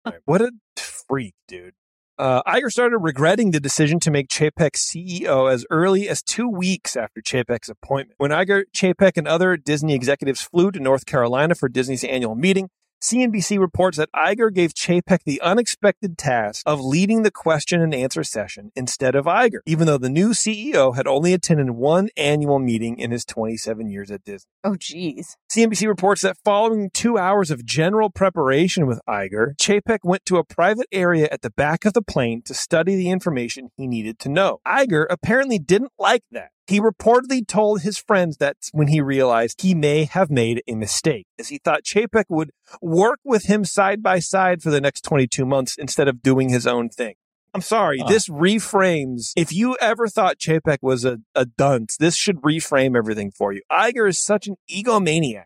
Uh, 0.06 0.12
what 0.26 0.42
a 0.42 0.52
freak, 0.76 1.34
dude. 1.48 1.76
Uh, 2.18 2.44
Iger 2.44 2.70
started 2.70 2.98
regretting 2.98 3.52
the 3.52 3.62
decision 3.62 4.02
to 4.02 4.12
make 4.12 4.28
Chapek 4.28 4.72
CEO 4.76 5.50
as 5.50 5.66
early 5.70 6.10
as 6.10 6.22
two 6.22 6.50
weeks 6.50 6.98
after 6.98 7.22
Chapek's 7.22 7.70
appointment. 7.70 8.16
When 8.18 8.32
Iger, 8.32 8.64
Chapek, 8.76 9.14
and 9.16 9.30
other 9.30 9.56
Disney 9.56 9.96
executives 9.96 10.42
flew 10.42 10.72
to 10.72 10.80
North 10.82 11.06
Carolina 11.06 11.56
for 11.56 11.70
Disney's 11.70 12.04
annual 12.04 12.36
meeting, 12.36 12.70
CNBC 13.04 13.60
reports 13.60 13.98
that 13.98 14.10
Iger 14.16 14.52
gave 14.54 14.74
Chapek 14.74 15.26
the 15.26 15.42
unexpected 15.42 16.18
task 16.18 16.64
of 16.66 16.80
leading 16.80 17.24
the 17.24 17.32
question 17.32 17.82
and 17.82 17.94
answer 17.94 18.24
session 18.24 18.72
instead 18.78 19.14
of 19.14 19.26
Iger, 19.26 19.60
even 19.66 19.88
though 19.88 19.98
the 19.98 20.10
new 20.10 20.30
CEO 20.30 20.96
had 20.96 21.06
only 21.06 21.34
attended 21.34 21.72
one 21.72 22.08
annual 22.16 22.60
meeting 22.60 22.98
in 22.98 23.12
his 23.12 23.26
27 23.26 23.90
years 23.90 24.10
at 24.10 24.24
Disney. 24.24 24.48
Oh, 24.64 24.78
geez. 24.78 25.36
CNBC 25.56 25.88
reports 25.88 26.24
that 26.24 26.36
following 26.44 26.90
two 26.96 27.16
hours 27.16 27.52
of 27.52 27.64
general 27.64 28.10
preparation 28.10 28.88
with 28.88 29.00
Iger, 29.08 29.56
Chapek 29.62 30.00
went 30.02 30.26
to 30.26 30.38
a 30.38 30.44
private 30.44 30.88
area 30.92 31.28
at 31.32 31.44
the 31.44 31.52
back 31.52 31.86
of 31.86 31.94
the 31.94 32.02
plane 32.02 32.42
to 32.46 32.56
study 32.56 32.96
the 32.96 33.12
information 33.12 33.70
he 33.78 33.86
needed 33.86 34.18
to 34.18 34.30
know. 34.30 34.62
Iger 34.68 35.06
apparently 35.12 35.60
didn't 35.60 35.92
like 36.00 36.24
that. 36.32 36.50
He 36.66 36.80
reportedly 36.80 37.48
told 37.48 37.82
his 37.82 38.00
friends 38.00 38.38
that 38.38 38.56
when 38.72 38.88
he 38.88 39.00
realized 39.00 39.62
he 39.62 39.76
may 39.76 40.06
have 40.06 40.32
made 40.32 40.64
a 40.68 40.74
mistake, 40.74 41.28
as 41.38 41.50
he 41.50 41.60
thought 41.60 41.84
Chapek 41.84 42.26
would 42.30 42.50
work 42.82 43.20
with 43.24 43.46
him 43.46 43.64
side 43.64 44.02
by 44.02 44.18
side 44.18 44.64
for 44.64 44.72
the 44.72 44.82
next 44.82 45.02
22 45.02 45.46
months 45.46 45.76
instead 45.78 46.08
of 46.08 46.24
doing 46.24 46.50
his 46.50 46.66
own 46.66 46.90
thing. 46.90 47.14
I'm 47.54 47.62
sorry, 47.62 48.00
Huh. 48.00 48.08
this 48.08 48.28
reframes. 48.30 49.32
If 49.36 49.54
you 49.54 49.78
ever 49.80 50.08
thought 50.08 50.40
Chapek 50.40 50.78
was 50.82 51.06
a, 51.06 51.20
a 51.36 51.46
dunce, 51.46 51.98
this 51.98 52.16
should 52.16 52.42
reframe 52.42 52.98
everything 52.98 53.32
for 53.32 53.54
you. 53.54 53.62
Iger 53.72 54.10
is 54.10 54.20
such 54.20 54.48
an 54.48 54.56
egomaniac 54.72 55.46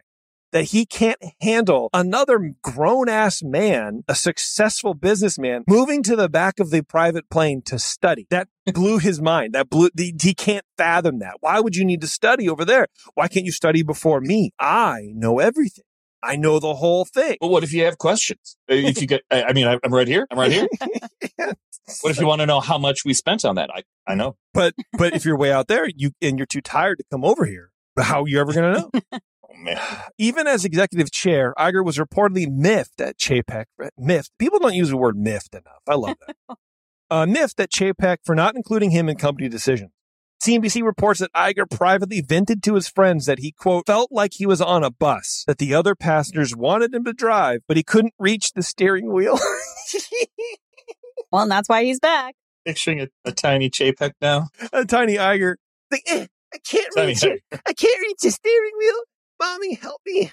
that 0.53 0.65
he 0.65 0.85
can't 0.85 1.19
handle 1.41 1.89
another 1.93 2.53
grown 2.61 3.09
ass 3.09 3.43
man, 3.43 4.03
a 4.07 4.15
successful 4.15 4.93
businessman, 4.93 5.63
moving 5.67 6.01
to 6.03 6.15
the 6.15 6.29
back 6.29 6.61
of 6.61 6.71
the 6.71 6.81
private 6.81 7.29
plane 7.29 7.61
to 7.65 7.77
study. 7.77 8.25
That 8.29 8.47
blew 8.73 8.97
his 8.99 9.21
mind. 9.21 9.53
That 9.53 9.69
blew, 9.69 9.89
the, 9.93 10.13
he 10.21 10.33
can't 10.33 10.63
fathom 10.77 11.19
that. 11.19 11.35
Why 11.41 11.59
would 11.59 11.75
you 11.75 11.83
need 11.83 11.99
to 11.99 12.07
study 12.07 12.47
over 12.47 12.63
there? 12.63 12.87
Why 13.15 13.27
can't 13.27 13.45
you 13.45 13.51
study 13.51 13.83
before 13.83 14.21
me? 14.21 14.51
I 14.57 15.09
know 15.13 15.39
everything. 15.39 15.83
I 16.23 16.35
know 16.35 16.59
the 16.59 16.73
whole 16.75 17.05
thing. 17.05 17.37
But 17.39 17.49
what 17.49 17.63
if 17.63 17.73
you 17.73 17.85
have 17.85 17.97
questions? 17.97 18.57
Uh, 18.69 18.75
If 18.75 19.01
you 19.01 19.07
get, 19.07 19.21
I 19.31 19.53
mean, 19.53 19.67
I'm 19.67 19.93
right 19.93 20.07
here. 20.07 20.27
I'm 20.31 20.39
right 20.39 20.51
here. 20.51 20.67
What 22.01 22.11
if 22.11 22.19
you 22.19 22.27
want 22.27 22.41
to 22.41 22.45
know 22.45 22.59
how 22.59 22.77
much 22.77 23.05
we 23.05 23.13
spent 23.13 23.45
on 23.45 23.55
that? 23.55 23.69
I, 23.73 23.83
I 24.05 24.13
know. 24.13 24.35
But 24.53 24.73
but 24.97 25.15
if 25.15 25.23
you're 25.23 25.37
way 25.37 25.53
out 25.53 25.69
there, 25.69 25.87
you 25.95 26.11
and 26.21 26.37
you're 26.37 26.45
too 26.45 26.59
tired 26.59 26.97
to 26.97 27.05
come 27.09 27.23
over 27.23 27.45
here, 27.45 27.71
how 27.97 28.23
are 28.23 28.27
you 28.27 28.41
ever 28.41 28.51
going 28.51 28.73
to 28.73 28.79
know? 28.81 28.91
Oh 29.13 29.19
man. 29.63 29.79
Even 30.17 30.47
as 30.47 30.65
executive 30.65 31.11
chair, 31.11 31.53
Iger 31.57 31.85
was 31.85 31.97
reportedly 31.97 32.45
miffed 32.51 32.99
at 32.99 33.17
Chapek. 33.17 33.65
Miffed. 33.97 34.31
People 34.37 34.59
don't 34.59 34.73
use 34.73 34.89
the 34.89 34.97
word 34.97 35.15
miffed 35.17 35.55
enough. 35.55 35.81
I 35.87 35.95
love 35.95 36.17
that. 36.27 36.57
uh, 37.09 37.25
miffed 37.25 37.59
at 37.61 37.71
Chapek 37.71 38.17
for 38.25 38.35
not 38.35 38.57
including 38.57 38.91
him 38.91 39.07
in 39.07 39.15
company 39.15 39.47
decisions. 39.47 39.91
CNBC 40.47 40.81
reports 40.83 41.19
that 41.19 41.33
Iger 41.33 41.69
privately 41.69 42.21
vented 42.21 42.63
to 42.63 42.75
his 42.75 42.87
friends 42.87 43.25
that 43.25 43.39
he, 43.39 43.51
quote, 43.51 43.85
felt 43.85 44.11
like 44.13 44.31
he 44.35 44.45
was 44.45 44.61
on 44.61 44.81
a 44.83 44.89
bus, 44.89 45.43
that 45.45 45.57
the 45.57 45.73
other 45.73 45.93
passengers 45.93 46.55
wanted 46.55 46.93
him 46.93 47.03
to 47.03 47.11
drive, 47.11 47.61
but 47.67 47.75
he 47.75 47.83
couldn't 47.83 48.13
reach 48.17 48.53
the 48.53 48.63
steering 48.63 49.11
wheel. 49.11 49.37
Well, 51.31 51.41
and 51.41 51.51
that's 51.51 51.67
why 51.67 51.83
he's 51.83 51.99
back. 51.99 52.35
Picturing 52.65 53.01
a, 53.01 53.07
a 53.25 53.33
tiny 53.33 53.69
Chapek 53.69 54.11
now. 54.21 54.47
a 54.71 54.85
tiny 54.85 55.15
Iger. 55.15 55.55
Like, 55.91 56.03
eh, 56.07 56.27
I 56.53 56.57
can't 56.59 56.87
Tiny 56.95 57.07
reach 57.09 57.23
it. 57.23 57.41
I 57.51 57.73
can't 57.73 57.99
reach 58.01 58.19
the 58.21 58.31
steering 58.31 58.71
wheel. 58.77 58.95
Mommy, 59.39 59.75
help 59.75 60.01
me. 60.05 60.31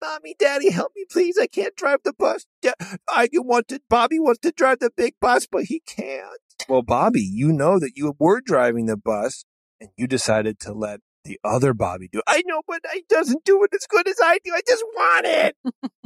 Mommy, 0.00 0.36
Daddy, 0.38 0.70
help 0.70 0.92
me, 0.94 1.04
please. 1.10 1.36
I 1.36 1.46
can't 1.46 1.74
drive 1.74 2.00
the 2.04 2.12
bus. 2.12 2.46
Da- 2.62 2.72
I 3.08 3.28
wanted 3.34 3.82
Bobby 3.90 4.20
wants 4.20 4.40
to 4.40 4.52
drive 4.52 4.78
the 4.78 4.90
big 4.96 5.14
bus, 5.20 5.48
but 5.50 5.64
he 5.64 5.80
can't. 5.86 6.38
Well, 6.68 6.82
Bobby, 6.82 7.22
you 7.22 7.52
know 7.52 7.78
that 7.78 7.96
you 7.96 8.14
were 8.18 8.40
driving 8.40 8.86
the 8.86 8.96
bus, 8.96 9.44
and 9.80 9.90
you 9.96 10.06
decided 10.06 10.58
to 10.60 10.72
let 10.72 11.00
the 11.24 11.38
other 11.44 11.74
Bobby 11.74 12.08
do. 12.10 12.18
it. 12.18 12.24
I 12.26 12.42
know, 12.46 12.62
but 12.66 12.80
he 12.92 13.04
doesn't 13.08 13.44
do 13.44 13.62
it 13.64 13.70
as 13.74 13.86
good 13.88 14.08
as 14.08 14.16
I 14.22 14.38
do. 14.44 14.52
I 14.54 14.60
just 14.66 14.84
want 14.94 15.26
it. 15.26 15.56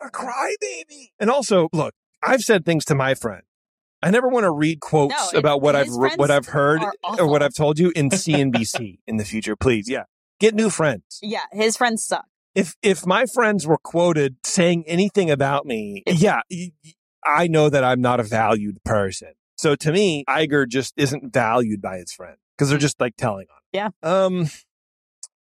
a 0.00 0.10
crybaby. 0.10 1.10
And 1.18 1.30
also, 1.30 1.68
look, 1.72 1.94
I've 2.22 2.42
said 2.42 2.64
things 2.64 2.84
to 2.86 2.94
my 2.94 3.14
friend. 3.14 3.42
I 4.02 4.10
never 4.10 4.28
want 4.28 4.44
to 4.44 4.50
read 4.50 4.80
quotes 4.80 5.32
No, 5.32 5.38
about 5.38 5.62
what 5.62 5.74
I've 5.74 5.88
what 5.88 6.30
I've 6.30 6.46
heard 6.46 6.80
or 7.18 7.26
what. 7.28 7.42
I've 7.42 7.54
told 7.54 7.78
you 7.78 7.92
in 7.96 8.10
CNBC 8.10 8.98
in 9.06 9.16
the 9.16 9.24
future. 9.24 9.56
Please, 9.56 9.88
yeah, 9.88 10.04
get 10.38 10.54
new 10.54 10.70
friends. 10.70 11.18
Yeah, 11.22 11.40
his 11.52 11.76
friends 11.76 12.04
suck. 12.04 12.26
If 12.54 12.76
if 12.82 13.06
my 13.06 13.24
friends 13.26 13.66
were 13.66 13.78
quoted 13.78 14.36
saying 14.44 14.84
anything 14.86 15.30
about 15.30 15.66
me, 15.66 16.02
yeah, 16.06 16.42
I 17.24 17.48
know 17.48 17.70
that 17.70 17.84
I'm 17.84 18.00
not 18.00 18.20
a 18.20 18.22
valued 18.22 18.84
person. 18.84 19.32
So 19.56 19.74
to 19.74 19.90
me, 19.92 20.24
Iger 20.28 20.68
just 20.68 20.92
isn't 20.98 21.32
valued 21.32 21.80
by 21.80 21.96
his 21.96 22.12
friends 22.12 22.38
because 22.56 22.70
they're 22.70 22.78
just 22.78 23.00
like 23.00 23.16
telling 23.16 23.46
on. 23.50 23.60
Yeah. 23.72 23.90
Um. 24.02 24.48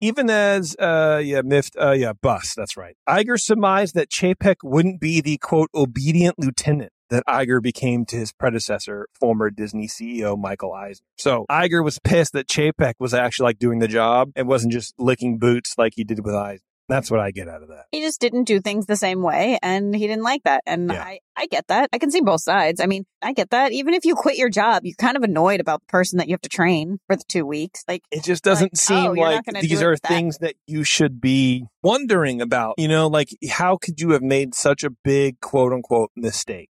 Even 0.02 0.28
as 0.28 0.76
uh 0.78 1.22
yeah 1.24 1.40
miffed 1.40 1.74
uh 1.80 1.92
yeah 1.92 2.12
bus 2.12 2.54
that's 2.54 2.76
right. 2.76 2.96
Iger 3.08 3.40
surmised 3.40 3.94
that 3.94 4.10
Chapek 4.10 4.56
wouldn't 4.62 5.00
be 5.00 5.22
the 5.22 5.38
quote 5.38 5.70
obedient 5.74 6.38
lieutenant 6.38 6.92
that 7.08 7.22
Iger 7.26 7.62
became 7.62 8.04
to 8.06 8.16
his 8.16 8.32
predecessor, 8.32 9.06
former 9.18 9.50
Disney 9.50 9.86
CEO 9.86 10.38
Michael 10.38 10.72
Eisner. 10.72 11.06
So 11.16 11.46
Iger 11.50 11.84
was 11.84 11.98
pissed 11.98 12.32
that 12.32 12.48
Chapek 12.48 12.94
was 12.98 13.14
actually 13.14 13.44
like 13.44 13.58
doing 13.58 13.78
the 13.78 13.88
job 13.88 14.32
and 14.36 14.48
wasn't 14.48 14.72
just 14.72 14.94
licking 14.98 15.38
boots 15.38 15.74
like 15.78 15.94
he 15.96 16.04
did 16.04 16.24
with 16.24 16.34
Eisner. 16.34 16.60
That's 16.88 17.10
what 17.10 17.20
I 17.20 17.30
get 17.32 17.48
out 17.48 17.62
of 17.62 17.68
that. 17.68 17.86
He 17.90 18.00
just 18.00 18.20
didn't 18.20 18.44
do 18.44 18.60
things 18.60 18.86
the 18.86 18.96
same 18.96 19.22
way 19.22 19.58
and 19.62 19.94
he 19.94 20.06
didn't 20.06 20.22
like 20.22 20.42
that. 20.44 20.62
And 20.66 20.90
Yeah. 20.92 21.02
I, 21.02 21.18
I 21.36 21.46
get 21.46 21.66
that. 21.68 21.88
I 21.92 21.98
can 21.98 22.10
see 22.10 22.20
both 22.20 22.42
sides. 22.42 22.80
I 22.80 22.86
mean, 22.86 23.04
I 23.20 23.32
get 23.32 23.50
that. 23.50 23.72
Even 23.72 23.92
if 23.94 24.04
you 24.04 24.14
quit 24.14 24.36
your 24.36 24.48
job, 24.48 24.82
you're 24.84 24.94
kind 24.96 25.16
of 25.16 25.22
annoyed 25.22 25.60
about 25.60 25.80
the 25.80 25.86
person 25.86 26.18
that 26.18 26.28
you 26.28 26.34
have 26.34 26.40
to 26.42 26.48
train 26.48 26.98
for 27.08 27.16
the 27.16 27.24
two 27.28 27.44
weeks. 27.44 27.82
Like, 27.88 28.02
It 28.10 28.22
just 28.22 28.44
doesn't 28.44 28.74
Like, 28.74 28.98
oh, 28.98 29.14
seem 29.14 29.18
oh, 29.18 29.22
like 29.22 29.44
these 29.60 29.82
are 29.82 29.96
that. 29.96 30.08
things 30.08 30.38
that 30.38 30.54
you 30.66 30.84
should 30.84 31.20
be 31.20 31.66
wondering 31.82 32.40
about. 32.40 32.76
You 32.78 32.88
know, 32.88 33.08
like 33.08 33.30
how 33.50 33.76
could 33.76 34.00
you 34.00 34.10
have 34.10 34.22
made 34.22 34.54
such 34.54 34.84
a 34.84 34.90
big 34.90 35.40
quote 35.40 35.72
unquote 35.72 36.10
mistake? 36.14 36.70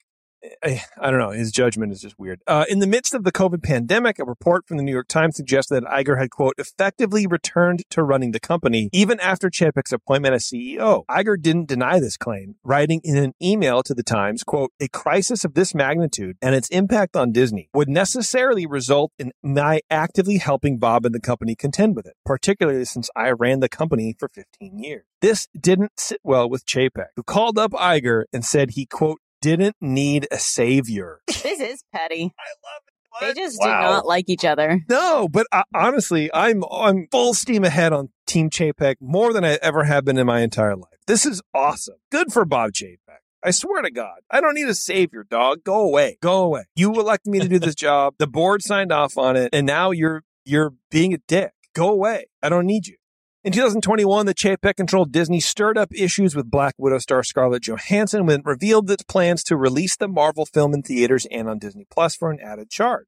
I, 0.63 0.81
I 0.97 1.11
don't 1.11 1.19
know. 1.19 1.31
His 1.31 1.51
judgment 1.51 1.91
is 1.91 2.01
just 2.01 2.17
weird. 2.17 2.41
Uh, 2.47 2.65
in 2.69 2.79
the 2.79 2.87
midst 2.87 3.13
of 3.13 3.23
the 3.23 3.31
COVID 3.31 3.63
pandemic, 3.63 4.19
a 4.19 4.23
report 4.23 4.65
from 4.67 4.77
the 4.77 4.83
New 4.83 4.91
York 4.91 5.07
Times 5.07 5.35
suggested 5.35 5.83
that 5.83 5.89
Iger 5.89 6.19
had, 6.19 6.29
quote, 6.29 6.55
effectively 6.57 7.27
returned 7.27 7.83
to 7.89 8.03
running 8.03 8.31
the 8.31 8.39
company 8.39 8.89
even 8.93 9.19
after 9.19 9.49
Chapek's 9.49 9.91
appointment 9.91 10.35
as 10.35 10.45
CEO. 10.45 11.05
Iger 11.09 11.41
didn't 11.41 11.67
deny 11.67 11.99
this 11.99 12.17
claim, 12.17 12.55
writing 12.63 13.01
in 13.03 13.17
an 13.17 13.33
email 13.41 13.83
to 13.83 13.93
the 13.93 14.03
Times, 14.03 14.43
quote, 14.43 14.71
a 14.79 14.87
crisis 14.87 15.43
of 15.43 15.53
this 15.53 15.73
magnitude 15.73 16.37
and 16.41 16.55
its 16.55 16.69
impact 16.69 17.15
on 17.15 17.31
Disney 17.31 17.69
would 17.73 17.89
necessarily 17.89 18.65
result 18.65 19.11
in 19.17 19.31
my 19.41 19.81
actively 19.89 20.37
helping 20.37 20.77
Bob 20.77 21.05
and 21.05 21.15
the 21.15 21.19
company 21.19 21.55
contend 21.55 21.95
with 21.95 22.05
it, 22.05 22.15
particularly 22.25 22.85
since 22.85 23.09
I 23.15 23.31
ran 23.31 23.59
the 23.59 23.69
company 23.69 24.15
for 24.17 24.29
15 24.29 24.79
years. 24.79 25.05
This 25.21 25.47
didn't 25.57 25.93
sit 25.97 26.19
well 26.23 26.49
with 26.49 26.65
Chapek, 26.65 27.07
who 27.15 27.23
called 27.23 27.57
up 27.57 27.71
Iger 27.71 28.25
and 28.33 28.43
said 28.43 28.71
he, 28.71 28.85
quote, 28.85 29.19
didn't 29.43 29.75
need 29.81 30.27
a 30.31 30.37
savior. 30.39 31.19
this 31.27 31.59
is 31.59 31.83
petty. 31.93 32.33
I 32.39 32.43
love 32.63 32.81
it. 32.87 33.35
They 33.35 33.41
just 33.41 33.57
Wow. 33.59 33.65
do 33.67 33.71
not 33.93 34.05
like 34.07 34.25
each 34.27 34.43
other. 34.45 34.79
No, 34.89 35.27
but 35.27 35.45
uh, 35.51 35.63
honestly, 35.75 36.31
I'm 36.33 36.63
I'm 36.71 37.07
full 37.11 37.33
steam 37.35 37.63
ahead 37.63 37.93
on 37.93 38.09
Team 38.25 38.49
Chapek 38.49 38.95
more 39.01 39.33
than 39.33 39.43
I 39.45 39.59
ever 39.61 39.83
have 39.83 40.03
been 40.05 40.17
in 40.17 40.25
my 40.25 40.39
entire 40.41 40.75
life. 40.75 40.97
This 41.05 41.25
is 41.25 41.41
awesome. 41.53 41.97
Good 42.11 42.31
for 42.33 42.43
Bob 42.45 42.71
Chapek. 42.71 42.97
I 43.45 43.51
swear 43.51 43.81
to 43.83 43.91
God, 43.91 44.19
I 44.31 44.39
don't 44.41 44.55
need 44.55 44.67
a 44.69 44.73
savior, 44.73 45.25
dog. 45.29 45.63
Go 45.65 45.81
away. 45.81 46.17
Go 46.23 46.43
away. 46.45 46.63
You 46.75 46.91
elected 46.93 47.29
me 47.31 47.39
to 47.41 47.47
do 47.49 47.59
this 47.59 47.75
job. 47.87 48.15
The 48.17 48.25
board 48.25 48.63
signed 48.63 48.91
off 48.93 49.17
on 49.17 49.35
it, 49.35 49.49
and 49.53 49.67
now 49.67 49.91
you're 49.91 50.23
you're 50.45 50.73
being 50.89 51.13
a 51.13 51.17
dick. 51.27 51.51
Go 51.75 51.89
away. 51.89 52.25
I 52.41 52.49
don't 52.49 52.65
need 52.65 52.87
you. 52.87 52.95
In 53.43 53.51
2021, 53.51 54.25
the 54.25 54.33
Chapek 54.33 54.77
controlled 54.77 55.11
Disney 55.11 55.41
stirred 55.41 55.77
up 55.77 55.93
issues 55.93 56.33
with 56.33 56.49
Black 56.49 56.75
Widow 56.77 56.99
star 56.99 57.23
Scarlett 57.23 57.63
Johansson 57.63 58.25
when 58.25 58.39
it 58.39 58.45
revealed 58.45 58.89
its 58.89 59.03
plans 59.03 59.43
to 59.43 59.57
release 59.57 59.97
the 59.97 60.07
Marvel 60.07 60.45
film 60.45 60.73
in 60.73 60.81
theaters 60.81 61.27
and 61.29 61.49
on 61.49 61.59
Disney 61.59 61.85
Plus 61.91 62.15
for 62.15 62.31
an 62.31 62.39
added 62.39 62.69
charge. 62.69 63.07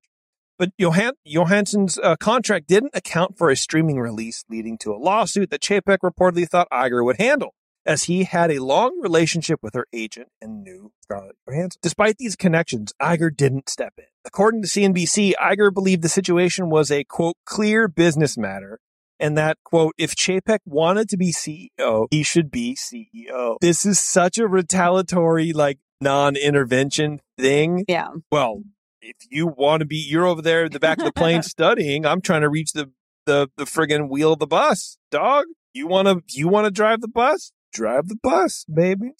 But 0.59 0.71
Johan- 0.77 1.15
Johansson's 1.25 1.97
uh, 1.97 2.17
contract 2.17 2.67
didn't 2.67 2.91
account 2.93 3.37
for 3.37 3.49
a 3.49 3.55
streaming 3.55 3.97
release, 3.97 4.43
leading 4.49 4.77
to 4.79 4.91
a 4.91 4.99
lawsuit 4.99 5.51
that 5.51 5.61
Chapek 5.61 5.99
reportedly 6.03 6.49
thought 6.49 6.67
Iger 6.69 7.05
would 7.05 7.17
handle, 7.17 7.55
as 7.85 8.03
he 8.03 8.25
had 8.25 8.51
a 8.51 8.59
long 8.59 8.99
relationship 9.01 9.59
with 9.63 9.73
her 9.73 9.87
agent 9.93 10.27
and 10.41 10.61
knew 10.61 10.91
Scarlett 11.01 11.37
Johansson. 11.47 11.79
Despite 11.81 12.17
these 12.17 12.35
connections, 12.35 12.91
Iger 13.01 13.33
didn't 13.33 13.69
step 13.69 13.93
in. 13.97 14.07
According 14.25 14.63
to 14.63 14.67
CNBC, 14.67 15.31
Iger 15.41 15.73
believed 15.73 16.01
the 16.01 16.09
situation 16.09 16.69
was 16.69 16.91
a 16.91 17.05
quote 17.05 17.37
clear 17.45 17.87
business 17.87 18.37
matter. 18.37 18.81
And 19.19 19.37
that 19.37 19.57
quote, 19.63 19.93
if 19.97 20.15
Chapek 20.15 20.59
wanted 20.65 21.09
to 21.09 21.17
be 21.17 21.31
CEO, 21.31 22.07
he 22.11 22.23
should 22.23 22.51
be 22.51 22.75
CEO. 22.75 23.57
This 23.61 23.85
is 23.85 23.99
such 24.01 24.37
a 24.37 24.47
retaliatory, 24.47 25.53
like 25.53 25.79
non-intervention 26.01 27.19
thing 27.37 27.85
Yeah. 27.87 28.09
well, 28.31 28.63
if 29.01 29.15
you 29.29 29.47
want 29.47 29.81
to 29.81 29.85
be, 29.85 29.97
you're 29.97 30.25
over 30.25 30.41
there 30.41 30.65
at 30.65 30.71
the 30.71 30.79
back 30.79 30.97
of 30.97 31.05
the 31.05 31.13
plane 31.13 31.43
studying. 31.55 32.05
I'm 32.05 32.21
trying 32.21 32.41
to 32.41 32.49
reach 32.49 32.73
the 32.73 32.91
the 33.25 33.49
the 33.57 33.65
friggin' 33.65 34.09
wheel 34.09 34.33
of 34.33 34.39
the 34.39 34.47
bus, 34.47 34.97
dog. 35.11 35.45
You 35.73 35.87
want 35.87 36.07
to 36.07 36.21
you 36.37 36.47
want 36.47 36.65
to 36.65 36.71
drive 36.71 37.01
the 37.01 37.07
bus? 37.07 37.51
Drive 37.73 38.07
the 38.07 38.17
bus, 38.21 38.65
baby. 38.73 39.11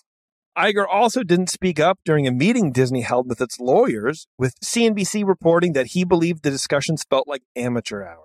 Iger 0.57 0.85
also 0.89 1.21
didn't 1.23 1.49
speak 1.49 1.79
up 1.79 1.99
during 2.05 2.27
a 2.27 2.31
meeting 2.31 2.71
Disney 2.71 3.01
held 3.01 3.27
with 3.27 3.41
its 3.41 3.59
lawyers, 3.59 4.25
with 4.37 4.57
CNBC 4.61 5.27
reporting 5.27 5.73
that 5.73 5.87
he 5.87 6.05
believed 6.05 6.43
the 6.43 6.49
discussions 6.51 7.03
felt 7.09 7.27
like 7.27 7.41
amateur 7.57 8.05
hour. 8.05 8.24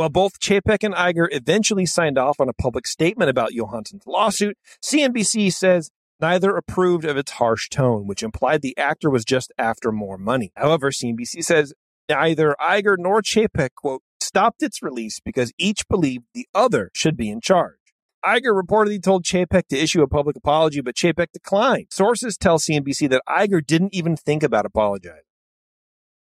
While 0.00 0.08
both 0.08 0.40
Chapek 0.40 0.82
and 0.82 0.94
Iger 0.94 1.28
eventually 1.30 1.84
signed 1.84 2.16
off 2.16 2.40
on 2.40 2.48
a 2.48 2.54
public 2.54 2.86
statement 2.86 3.28
about 3.28 3.52
Johansson's 3.52 4.06
lawsuit, 4.06 4.56
CNBC 4.82 5.52
says 5.52 5.90
neither 6.18 6.56
approved 6.56 7.04
of 7.04 7.18
its 7.18 7.32
harsh 7.32 7.68
tone, 7.68 8.06
which 8.06 8.22
implied 8.22 8.62
the 8.62 8.74
actor 8.78 9.10
was 9.10 9.26
just 9.26 9.52
after 9.58 9.92
more 9.92 10.16
money. 10.16 10.52
However, 10.56 10.90
CNBC 10.90 11.44
says 11.44 11.74
neither 12.08 12.56
Iger 12.58 12.94
nor 12.96 13.20
Chapek, 13.20 13.74
quote, 13.76 14.00
stopped 14.22 14.62
its 14.62 14.82
release 14.82 15.20
because 15.20 15.52
each 15.58 15.86
believed 15.86 16.24
the 16.32 16.48
other 16.54 16.90
should 16.94 17.18
be 17.18 17.28
in 17.28 17.42
charge. 17.42 17.76
Iger 18.24 18.58
reportedly 18.58 19.02
told 19.02 19.24
Chapek 19.24 19.66
to 19.68 19.76
issue 19.76 20.00
a 20.00 20.08
public 20.08 20.34
apology, 20.34 20.80
but 20.80 20.94
Chapek 20.94 21.26
declined. 21.34 21.88
Sources 21.90 22.38
tell 22.38 22.58
CNBC 22.58 23.10
that 23.10 23.20
Iger 23.28 23.60
didn't 23.62 23.94
even 23.94 24.16
think 24.16 24.42
about 24.42 24.64
apologizing. 24.64 25.24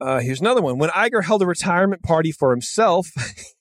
Uh, 0.00 0.20
here's 0.20 0.40
another 0.40 0.62
one. 0.62 0.78
When 0.78 0.90
Iger 0.90 1.24
held 1.24 1.42
a 1.42 1.46
retirement 1.46 2.02
party 2.02 2.30
for 2.30 2.50
himself, 2.50 3.08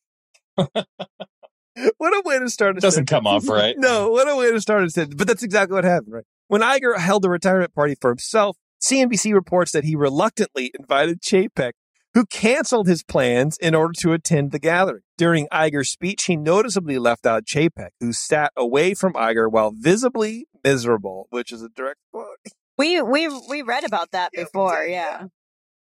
what 1.98 2.14
a 2.14 2.22
way 2.26 2.40
to 2.40 2.49
start 2.49 2.77
a 2.77 2.82
Doesn't 2.82 3.07
come 3.07 3.27
off 3.27 3.48
right. 3.49 3.76
No, 3.77 4.10
what 4.10 4.30
a 4.30 4.36
way 4.36 4.52
to 4.52 4.61
start 4.61 4.84
a 4.84 4.90
sentence. 4.90 5.15
But 5.15 5.27
that's 5.27 5.44
exactly 5.44 5.76
what 5.76 5.84
happened, 5.84 6.14
right? 6.14 6.23
When 6.48 6.61
Iger 6.61 6.98
held 6.98 7.26
a 7.26 7.30
retirement 7.30 7.73
party 7.73 7.95
for 7.99 8.11
himself, 8.11 8.57
CNBC 8.82 9.34
reports 9.34 9.72
that 9.72 9.84
he 9.84 9.95
reluctantly 9.95 10.72
invited 10.77 11.22
Chapek, 11.22 11.72
who 12.14 12.26
canceled 12.27 12.88
his 12.88 13.03
plans 13.03 13.57
in 13.57 13.73
order 13.76 13.94
to 13.99 14.14
attend 14.14 14.52
the 14.52 14.60
gathering. 14.60 15.02
During 15.18 15.48
Iger's 15.52 15.90
speech, 15.90 16.26
he 16.26 16.36
noticeably 16.38 16.98
left 16.99 17.26
out 17.26 17.45
Chapek, 17.45 17.90
who 17.99 18.14
sat 18.14 18.52
away 18.56 18.94
from 18.94 19.14
Iger 19.14 19.52
while 19.52 19.72
visibly 19.76 20.48
miserable, 20.64 21.27
which 21.30 21.52
is 21.52 21.61
a 21.61 21.69
direct 21.69 21.99
quote. 22.14 22.38
We 22.77 23.02
we 23.02 23.27
we 23.49 23.61
read 23.61 23.86
about 23.86 24.11
that 24.11 24.32
Yeah, 24.34 24.44
before. 24.44 24.84
Yeah. 24.84 25.27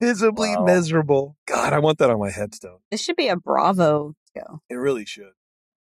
Visibly 0.00 0.56
Wow. 0.56 0.64
miserable. 0.64 1.36
God, 1.46 1.72
I 1.72 1.78
want 1.78 1.98
that 1.98 2.10
on 2.10 2.18
my 2.18 2.30
headstone. 2.30 2.78
This 2.90 3.00
should 3.00 3.14
be 3.16 3.28
a 3.28 3.36
Bravo 3.36 4.14
show. 4.36 4.60
It 4.68 4.74
really 4.74 5.04
should. 5.04 5.32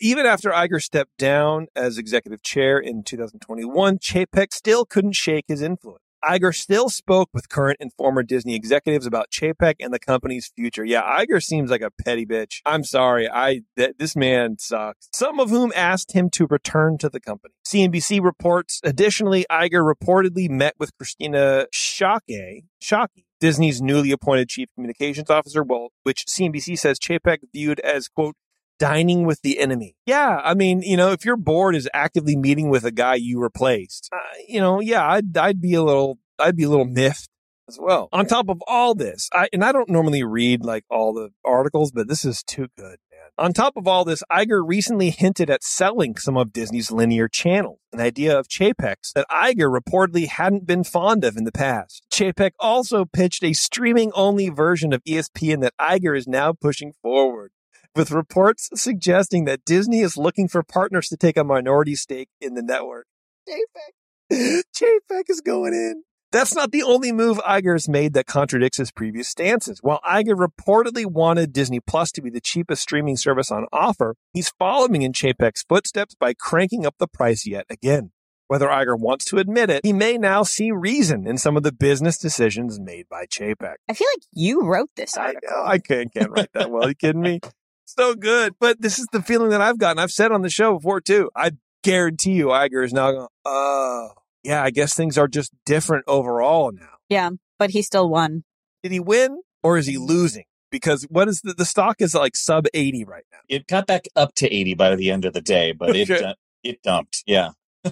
Even 0.00 0.24
after 0.24 0.50
Iger 0.50 0.82
stepped 0.82 1.18
down 1.18 1.66
as 1.76 1.98
executive 1.98 2.42
chair 2.42 2.78
in 2.78 3.02
2021, 3.02 3.98
Chapek 3.98 4.52
still 4.52 4.86
couldn't 4.86 5.12
shake 5.12 5.44
his 5.48 5.60
influence. 5.60 6.02
Iger 6.24 6.54
still 6.54 6.88
spoke 6.88 7.30
with 7.32 7.48
current 7.48 7.78
and 7.80 7.92
former 7.92 8.22
Disney 8.22 8.54
executives 8.54 9.06
about 9.06 9.30
Chapek 9.30 9.76
and 9.80 9.92
the 9.92 9.98
company's 9.98 10.52
future. 10.54 10.84
Yeah, 10.84 11.02
Iger 11.02 11.42
seems 11.42 11.70
like 11.70 11.80
a 11.80 11.90
petty 11.90 12.26
bitch. 12.26 12.60
I'm 12.66 12.84
sorry. 12.84 13.28
I 13.28 13.62
th- 13.76 13.96
this 13.98 14.14
man 14.16 14.58
sucks. 14.58 15.08
Some 15.14 15.40
of 15.40 15.50
whom 15.50 15.72
asked 15.74 16.12
him 16.12 16.30
to 16.30 16.46
return 16.46 16.98
to 16.98 17.08
the 17.08 17.20
company. 17.20 17.54
CNBC 17.66 18.22
reports 18.22 18.80
additionally 18.84 19.46
Iger 19.50 19.94
reportedly 19.94 20.48
met 20.50 20.74
with 20.78 20.92
Kristina 20.98 21.66
Schake, 21.72 22.64
Schake, 22.82 23.24
Disney's 23.40 23.80
newly 23.80 24.12
appointed 24.12 24.48
chief 24.48 24.68
communications 24.74 25.30
officer, 25.30 25.62
well, 25.62 25.88
which 26.02 26.26
CNBC 26.26 26.78
says 26.78 26.98
Chapek 26.98 27.38
viewed 27.52 27.80
as 27.80 28.08
quote 28.08 28.36
dining 28.80 29.24
with 29.24 29.42
the 29.42 29.60
enemy. 29.60 29.94
Yeah, 30.06 30.40
I 30.42 30.54
mean, 30.54 30.82
you 30.82 30.96
know, 30.96 31.12
if 31.12 31.24
your 31.24 31.36
board 31.36 31.76
is 31.76 31.88
actively 31.94 32.34
meeting 32.34 32.70
with 32.70 32.84
a 32.84 32.90
guy 32.90 33.14
you 33.14 33.40
replaced, 33.40 34.08
uh, 34.12 34.18
you 34.48 34.58
know, 34.58 34.80
yeah, 34.80 35.06
I'd 35.06 35.36
I'd 35.36 35.60
be 35.60 35.74
a 35.74 35.82
little 35.82 36.18
I'd 36.40 36.56
be 36.56 36.64
a 36.64 36.68
little 36.68 36.86
miffed 36.86 37.28
as 37.68 37.78
well. 37.80 38.08
On 38.12 38.26
top 38.26 38.48
of 38.48 38.60
all 38.66 38.96
this, 38.96 39.28
I 39.32 39.48
and 39.52 39.62
I 39.62 39.70
don't 39.70 39.90
normally 39.90 40.24
read 40.24 40.64
like 40.64 40.84
all 40.90 41.12
the 41.12 41.28
articles, 41.44 41.92
but 41.92 42.08
this 42.08 42.24
is 42.24 42.42
too 42.42 42.68
good, 42.76 42.96
man. 43.12 43.30
On 43.38 43.52
top 43.52 43.76
of 43.76 43.86
all 43.86 44.04
this, 44.04 44.22
Iger 44.32 44.62
recently 44.66 45.10
hinted 45.10 45.50
at 45.50 45.62
selling 45.62 46.16
some 46.16 46.38
of 46.38 46.52
Disney's 46.52 46.90
linear 46.90 47.28
channels, 47.28 47.78
an 47.92 48.00
idea 48.00 48.36
of 48.36 48.48
Chapek's 48.48 49.12
that 49.12 49.26
Iger 49.30 49.78
reportedly 49.78 50.26
hadn't 50.26 50.66
been 50.66 50.84
fond 50.84 51.22
of 51.22 51.36
in 51.36 51.44
the 51.44 51.52
past. 51.52 52.02
Chapek 52.10 52.52
also 52.58 53.04
pitched 53.04 53.44
a 53.44 53.52
streaming 53.52 54.10
only 54.14 54.48
version 54.48 54.94
of 54.94 55.04
ESPN 55.04 55.60
that 55.60 55.74
Iger 55.78 56.16
is 56.16 56.26
now 56.26 56.54
pushing 56.54 56.92
forward 57.02 57.52
with 57.94 58.10
reports 58.10 58.70
suggesting 58.74 59.44
that 59.44 59.64
Disney 59.64 60.00
is 60.00 60.16
looking 60.16 60.48
for 60.48 60.62
partners 60.62 61.08
to 61.08 61.16
take 61.16 61.36
a 61.36 61.44
minority 61.44 61.94
stake 61.94 62.28
in 62.40 62.54
the 62.54 62.62
network. 62.62 63.06
JPEG. 63.48 64.62
JPEG 64.76 65.22
is 65.28 65.40
going 65.40 65.74
in. 65.74 66.04
That's 66.32 66.54
not 66.54 66.70
the 66.70 66.84
only 66.84 67.10
move 67.10 67.38
Iger 67.38 67.72
has 67.74 67.88
made 67.88 68.14
that 68.14 68.26
contradicts 68.26 68.78
his 68.78 68.92
previous 68.92 69.28
stances. 69.28 69.80
While 69.82 69.98
Iger 70.08 70.36
reportedly 70.36 71.04
wanted 71.04 71.52
Disney 71.52 71.80
Plus 71.80 72.12
to 72.12 72.22
be 72.22 72.30
the 72.30 72.40
cheapest 72.40 72.82
streaming 72.82 73.16
service 73.16 73.50
on 73.50 73.66
offer, 73.72 74.14
he's 74.32 74.52
following 74.56 75.02
in 75.02 75.12
Chapek's 75.12 75.64
footsteps 75.64 76.14
by 76.14 76.34
cranking 76.34 76.86
up 76.86 76.94
the 76.98 77.08
price 77.08 77.46
yet 77.48 77.66
again. 77.68 78.12
Whether 78.46 78.68
Iger 78.68 78.98
wants 78.98 79.24
to 79.26 79.38
admit 79.38 79.70
it, 79.70 79.84
he 79.84 79.92
may 79.92 80.18
now 80.18 80.44
see 80.44 80.70
reason 80.70 81.26
in 81.26 81.36
some 81.36 81.56
of 81.56 81.64
the 81.64 81.72
business 81.72 82.16
decisions 82.16 82.78
made 82.78 83.08
by 83.08 83.26
Chapek. 83.26 83.76
I 83.88 83.94
feel 83.94 84.08
like 84.14 84.24
you 84.32 84.62
wrote 84.62 84.90
this 84.96 85.16
I 85.16 85.32
know. 85.32 85.64
I 85.64 85.78
can't, 85.78 86.12
can't 86.12 86.30
write 86.30 86.52
that 86.54 86.70
well. 86.70 86.84
Are 86.84 86.88
you 86.88 86.94
kidding 86.94 87.22
me? 87.22 87.40
So 87.98 88.14
good. 88.14 88.54
But 88.60 88.80
this 88.80 88.98
is 88.98 89.06
the 89.12 89.22
feeling 89.22 89.50
that 89.50 89.60
I've 89.60 89.78
gotten. 89.78 89.98
I've 89.98 90.10
said 90.12 90.32
on 90.32 90.42
the 90.42 90.50
show 90.50 90.74
before 90.74 91.00
too. 91.00 91.30
I 91.34 91.52
guarantee 91.82 92.32
you 92.32 92.46
Iger 92.46 92.84
is 92.84 92.92
now 92.92 93.10
going, 93.12 93.26
oh, 93.44 94.10
yeah, 94.42 94.62
I 94.62 94.70
guess 94.70 94.94
things 94.94 95.18
are 95.18 95.28
just 95.28 95.52
different 95.66 96.04
overall 96.06 96.72
now. 96.72 96.88
yeah, 97.08 97.30
but 97.58 97.70
he 97.70 97.82
still 97.82 98.08
won. 98.08 98.44
Did 98.82 98.92
he 98.92 99.00
win 99.00 99.40
or 99.62 99.76
is 99.76 99.86
he 99.86 99.98
losing? 99.98 100.44
Because 100.70 101.02
what 101.10 101.28
is 101.28 101.40
the, 101.42 101.52
the 101.52 101.64
stock 101.64 101.96
is 102.00 102.14
like 102.14 102.36
sub 102.36 102.66
80 102.72 103.04
right 103.04 103.24
now. 103.32 103.38
It 103.48 103.66
got 103.66 103.86
back 103.86 104.04
up 104.14 104.34
to 104.36 104.46
80 104.48 104.74
by 104.74 104.94
the 104.96 105.10
end 105.10 105.24
of 105.24 105.32
the 105.32 105.40
day, 105.42 105.72
but 105.72 105.96
it 105.96 106.10
Okay. 106.10 106.24
uh, 106.24 106.34
it 106.62 106.82
dumped. 106.82 107.22
Yeah. 107.26 107.50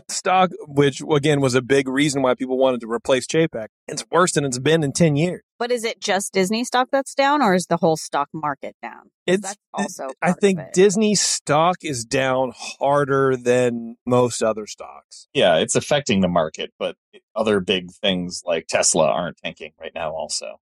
Stock, 0.08 0.50
which 0.66 1.00
again 1.10 1.40
was 1.40 1.54
a 1.54 1.62
big 1.62 1.88
reason 1.88 2.22
why 2.22 2.34
people 2.34 2.58
wanted 2.58 2.80
to 2.80 2.90
replace 2.90 3.26
Chapek. 3.26 3.68
It's 3.86 4.04
worse 4.10 4.32
than 4.32 4.44
it's 4.44 4.58
been 4.58 4.84
in 4.84 4.92
10 4.92 5.16
years. 5.16 5.42
But 5.58 5.70
is 5.70 5.84
it 5.84 6.00
just 6.00 6.32
Disney 6.32 6.62
stock 6.64 6.88
that's 6.92 7.14
down, 7.14 7.42
or 7.42 7.54
is 7.54 7.66
the 7.66 7.78
whole 7.78 7.96
stock 7.96 8.28
market 8.32 8.76
down? 8.80 9.10
It's, 9.26 9.42
that's 9.42 9.58
also. 9.74 10.08
I 10.22 10.26
part 10.26 10.36
of 10.36 10.40
think 10.40 10.58
it. 10.60 10.72
Disney 10.72 11.14
stock 11.14 11.78
is 11.82 12.04
down 12.04 12.52
harder 12.54 13.36
than 13.36 13.96
most 14.06 14.42
other 14.42 14.66
stocks. 14.66 15.26
Yeah, 15.32 15.56
it's 15.56 15.74
affecting 15.74 16.20
the 16.20 16.28
market, 16.28 16.72
but 16.78 16.96
other 17.34 17.60
big 17.60 17.90
things 17.90 18.42
like 18.44 18.66
Tesla 18.68 19.06
aren't 19.06 19.38
tanking 19.38 19.72
right 19.80 19.92
now 19.94 20.12
also. 20.12 20.60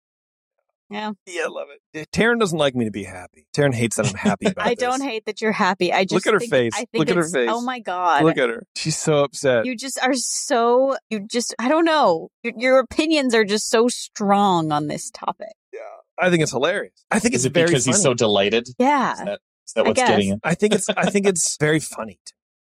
Yeah, 0.90 1.12
Yeah, 1.26 1.42
I 1.44 1.48
love 1.48 1.68
it. 1.94 2.10
Taryn 2.10 2.40
doesn't 2.40 2.58
like 2.58 2.74
me 2.74 2.84
to 2.84 2.90
be 2.90 3.04
happy. 3.04 3.46
Taryn 3.56 3.72
hates 3.72 3.96
that 3.96 4.08
I'm 4.08 4.14
happy 4.14 4.46
about 4.48 4.66
I 4.66 4.70
this. 4.70 4.78
don't 4.80 5.00
hate 5.02 5.24
that 5.26 5.40
you're 5.40 5.52
happy. 5.52 5.92
I 5.92 6.02
just 6.04 6.12
Look 6.14 6.26
at 6.26 6.32
her 6.34 6.40
think- 6.40 6.50
face. 6.50 6.72
I 6.74 6.78
think 6.86 6.98
Look 6.98 7.10
at 7.10 7.16
her 7.16 7.24
oh 7.26 7.30
face. 7.32 7.48
Oh 7.52 7.60
my 7.60 7.78
god! 7.78 8.24
Look 8.24 8.36
at 8.38 8.48
her. 8.48 8.64
She's 8.74 8.98
so 8.98 9.22
upset. 9.24 9.66
you 9.66 9.76
just 9.76 9.98
are 10.02 10.14
so. 10.14 10.96
You 11.08 11.20
just. 11.20 11.54
I 11.58 11.68
don't 11.68 11.84
know. 11.84 12.28
Your, 12.42 12.52
your 12.56 12.78
opinions 12.80 13.34
are 13.34 13.44
just 13.44 13.70
so 13.70 13.88
strong 13.88 14.72
on 14.72 14.88
this 14.88 15.10
topic. 15.10 15.52
Yeah. 15.72 15.78
I 16.20 16.28
think 16.30 16.42
it's 16.42 16.52
hilarious. 16.52 16.92
I 17.10 17.18
think 17.18 17.34
Is 17.34 17.44
it's 17.44 17.50
it 17.50 17.54
very 17.54 17.66
because 17.68 17.84
he's 17.84 18.02
so 18.02 18.12
delighted? 18.14 18.68
Yeah. 18.78 19.12
Is 19.12 19.18
that, 19.20 19.40
is 19.68 19.72
that 19.74 19.86
what's 19.86 20.00
getting 20.00 20.30
it? 20.32 20.40
I 20.42 20.54
think 20.54 20.74
it's 20.74 20.88
I 20.90 21.08
think 21.08 21.26
it's 21.28 21.56
very 21.58 21.78
funny. 21.80 22.18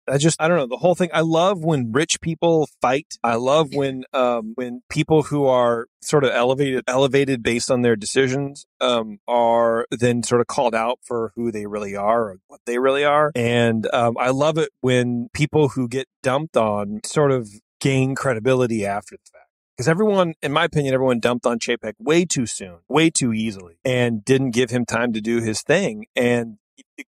I 0.07 0.17
just 0.17 0.41
I 0.41 0.47
don't 0.47 0.57
know 0.57 0.67
the 0.67 0.77
whole 0.77 0.95
thing. 0.95 1.09
I 1.13 1.21
love 1.21 1.63
when 1.63 1.91
rich 1.91 2.21
people 2.21 2.67
fight. 2.81 3.17
I 3.23 3.35
love 3.35 3.73
when 3.73 4.03
um 4.13 4.53
when 4.55 4.81
people 4.89 5.23
who 5.23 5.45
are 5.45 5.87
sort 6.01 6.23
of 6.23 6.31
elevated 6.31 6.83
elevated 6.87 7.43
based 7.43 7.69
on 7.69 7.81
their 7.81 7.95
decisions 7.95 8.65
um 8.79 9.19
are 9.27 9.85
then 9.91 10.23
sort 10.23 10.41
of 10.41 10.47
called 10.47 10.75
out 10.75 10.99
for 11.03 11.31
who 11.35 11.51
they 11.51 11.65
really 11.65 11.95
are 11.95 12.29
or 12.29 12.37
what 12.47 12.61
they 12.65 12.79
really 12.79 13.03
are. 13.03 13.31
And 13.35 13.87
um 13.93 14.15
I 14.19 14.29
love 14.29 14.57
it 14.57 14.69
when 14.81 15.29
people 15.33 15.69
who 15.69 15.87
get 15.87 16.07
dumped 16.23 16.57
on 16.57 17.01
sort 17.05 17.31
of 17.31 17.49
gain 17.79 18.15
credibility 18.15 18.85
after 18.85 19.15
the 19.15 19.31
fact. 19.31 19.43
Because 19.75 19.87
everyone, 19.87 20.33
in 20.41 20.51
my 20.51 20.63
opinion, 20.63 20.95
everyone 20.95 21.19
dumped 21.19 21.45
on 21.45 21.59
Chapek 21.59 21.93
way 21.99 22.25
too 22.25 22.47
soon, 22.47 22.79
way 22.89 23.11
too 23.11 23.31
easily, 23.31 23.77
and 23.85 24.25
didn't 24.25 24.49
give 24.49 24.71
him 24.71 24.87
time 24.87 25.13
to 25.13 25.21
do 25.21 25.39
his 25.39 25.61
thing. 25.61 26.07
And 26.15 26.57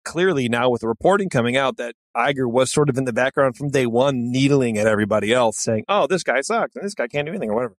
clearly 0.04 0.48
now 0.48 0.70
with 0.70 0.80
the 0.80 0.88
reporting 0.88 1.28
coming 1.28 1.56
out 1.56 1.76
that 1.76 1.94
Iger 2.16 2.50
was 2.50 2.70
sort 2.70 2.88
of 2.88 2.96
in 2.98 3.04
the 3.04 3.12
background 3.12 3.56
from 3.56 3.70
day 3.70 3.86
one, 3.86 4.30
needling 4.30 4.78
at 4.78 4.86
everybody 4.86 5.32
else, 5.32 5.58
saying, 5.58 5.84
"Oh, 5.88 6.06
this 6.06 6.22
guy 6.22 6.40
sucks, 6.40 6.76
and 6.76 6.84
this 6.84 6.94
guy 6.94 7.08
can't 7.08 7.26
do 7.26 7.32
anything, 7.32 7.50
or 7.50 7.54
whatever." 7.54 7.76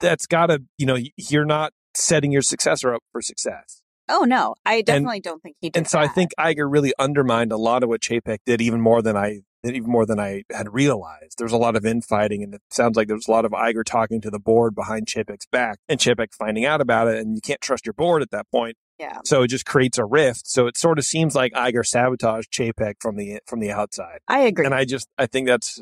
That's 0.00 0.26
got 0.26 0.46
to, 0.46 0.62
you 0.78 0.86
know, 0.86 0.98
you're 1.16 1.44
not 1.44 1.72
setting 1.96 2.32
your 2.32 2.42
successor 2.42 2.94
up 2.94 3.02
for 3.12 3.22
success. 3.22 3.82
Oh 4.08 4.24
no, 4.24 4.54
I 4.66 4.82
definitely 4.82 5.20
don't 5.20 5.42
think 5.42 5.56
he 5.60 5.70
did. 5.70 5.78
And 5.78 5.88
so 5.88 5.98
I 5.98 6.08
think 6.08 6.32
Iger 6.38 6.70
really 6.70 6.92
undermined 6.98 7.52
a 7.52 7.56
lot 7.56 7.82
of 7.82 7.88
what 7.88 8.00
Chapek 8.00 8.38
did, 8.44 8.60
even 8.60 8.80
more 8.80 9.00
than 9.00 9.16
I 9.16 9.42
even 9.64 9.90
more 9.90 10.06
than 10.06 10.18
I 10.18 10.42
had 10.50 10.72
realized. 10.74 11.38
There 11.38 11.44
was 11.44 11.52
a 11.52 11.58
lot 11.58 11.76
of 11.76 11.84
infighting, 11.86 12.42
and 12.42 12.54
it 12.54 12.62
sounds 12.70 12.96
like 12.96 13.06
there 13.06 13.16
was 13.16 13.28
a 13.28 13.30
lot 13.30 13.44
of 13.44 13.52
Iger 13.52 13.84
talking 13.84 14.20
to 14.22 14.30
the 14.30 14.38
board 14.40 14.74
behind 14.74 15.06
Chapek's 15.06 15.46
back, 15.46 15.78
and 15.88 16.00
Chapek 16.00 16.34
finding 16.34 16.64
out 16.64 16.80
about 16.80 17.08
it, 17.08 17.18
and 17.18 17.34
you 17.34 17.40
can't 17.40 17.60
trust 17.60 17.86
your 17.86 17.92
board 17.92 18.22
at 18.22 18.30
that 18.30 18.50
point. 18.50 18.76
Yeah. 18.98 19.18
So 19.24 19.42
it 19.42 19.48
just 19.48 19.66
creates 19.66 19.98
a 19.98 20.04
rift. 20.04 20.46
So 20.46 20.66
it 20.66 20.76
sort 20.76 20.98
of 20.98 21.04
seems 21.04 21.34
like 21.34 21.52
Iger 21.52 21.84
sabotaged 21.84 22.52
Chapek 22.52 22.94
from 23.00 23.16
the 23.16 23.40
from 23.46 23.60
the 23.60 23.70
outside, 23.70 24.20
I 24.28 24.40
agree. 24.40 24.64
and 24.64 24.74
I 24.74 24.84
just 24.84 25.08
I 25.18 25.26
think 25.26 25.46
that's 25.46 25.80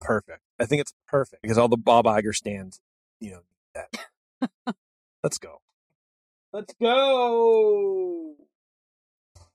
perfect. 0.00 0.40
I 0.58 0.66
think 0.66 0.80
it's 0.80 0.92
perfect 1.06 1.42
because 1.42 1.58
all 1.58 1.68
the 1.68 1.76
Bob 1.76 2.06
Iger 2.06 2.34
stands, 2.34 2.80
you 3.20 3.32
know, 3.32 3.40
that. 3.74 4.74
Let's 5.22 5.38
go. 5.38 5.60
Let's 6.52 6.74
go. 6.80 8.34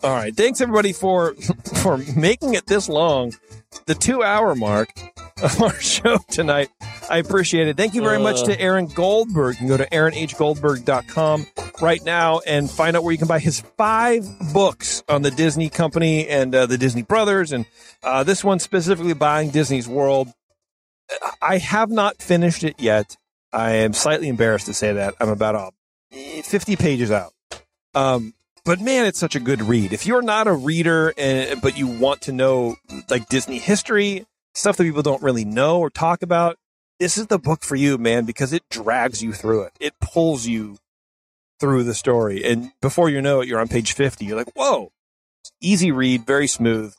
All 0.03 0.09
right. 0.15 0.35
Thanks 0.35 0.61
everybody 0.61 0.93
for 0.93 1.33
for 1.81 1.97
making 2.15 2.55
it 2.55 2.65
this 2.67 2.89
long. 2.89 3.33
The 3.85 3.95
two 3.95 4.23
hour 4.23 4.55
mark 4.55 4.89
of 5.43 5.61
our 5.61 5.73
show 5.79 6.17
tonight. 6.29 6.69
I 7.09 7.17
appreciate 7.17 7.67
it. 7.67 7.77
Thank 7.77 7.93
you 7.93 8.01
very 8.01 8.19
much 8.19 8.41
Uh. 8.41 8.45
to 8.47 8.59
Aaron 8.61 8.87
Goldberg. 8.87 9.55
You 9.55 9.59
can 9.59 9.67
go 9.67 9.77
to 9.77 9.87
aaronhgoldberg.com 9.89 11.45
right 11.81 12.03
now 12.03 12.39
and 12.47 12.69
find 12.69 12.95
out 12.97 13.03
where 13.03 13.11
you 13.11 13.17
can 13.17 13.27
buy 13.27 13.39
his 13.39 13.61
five 13.77 14.25
books 14.53 15.03
on 15.07 15.21
the 15.21 15.31
Disney 15.31 15.69
company 15.69 16.27
and 16.27 16.53
uh, 16.55 16.65
the 16.65 16.77
Disney 16.77 17.03
brothers. 17.03 17.51
And 17.51 17.65
uh, 18.03 18.23
this 18.23 18.43
one 18.43 18.59
specifically 18.59 19.13
buying 19.13 19.49
Disney's 19.51 19.87
World. 19.87 20.29
I 21.41 21.57
have 21.57 21.89
not 21.91 22.21
finished 22.21 22.63
it 22.63 22.79
yet. 22.79 23.17
I 23.53 23.71
am 23.73 23.93
slightly 23.93 24.29
embarrassed 24.29 24.67
to 24.67 24.73
say 24.73 24.93
that. 24.93 25.13
I'm 25.19 25.29
about 25.29 25.55
uh, 25.55 25.71
50 26.43 26.75
pages 26.77 27.11
out. 27.11 27.33
Um, 27.93 28.33
but 28.65 28.79
man, 28.79 29.05
it's 29.05 29.19
such 29.19 29.35
a 29.35 29.39
good 29.39 29.61
read. 29.61 29.93
If 29.93 30.05
you're 30.05 30.21
not 30.21 30.47
a 30.47 30.53
reader, 30.53 31.13
and, 31.17 31.61
but 31.61 31.77
you 31.77 31.87
want 31.87 32.21
to 32.21 32.31
know 32.31 32.75
like 33.09 33.27
Disney 33.29 33.57
history, 33.57 34.25
stuff 34.53 34.77
that 34.77 34.83
people 34.83 35.01
don't 35.01 35.23
really 35.23 35.45
know 35.45 35.79
or 35.79 35.89
talk 35.89 36.21
about, 36.21 36.57
this 36.99 37.17
is 37.17 37.27
the 37.27 37.39
book 37.39 37.63
for 37.63 37.75
you, 37.75 37.97
man, 37.97 38.25
because 38.25 38.53
it 38.53 38.63
drags 38.69 39.23
you 39.23 39.33
through 39.33 39.63
it. 39.63 39.73
It 39.79 39.93
pulls 39.99 40.45
you 40.45 40.77
through 41.59 41.83
the 41.83 41.95
story. 41.95 42.43
And 42.43 42.71
before 42.81 43.09
you 43.09 43.21
know 43.21 43.41
it, 43.41 43.47
you're 43.47 43.59
on 43.59 43.67
page 43.67 43.93
50. 43.93 44.25
You're 44.25 44.37
like, 44.37 44.51
whoa, 44.55 44.91
easy 45.59 45.91
read, 45.91 46.25
very 46.25 46.47
smooth, 46.47 46.93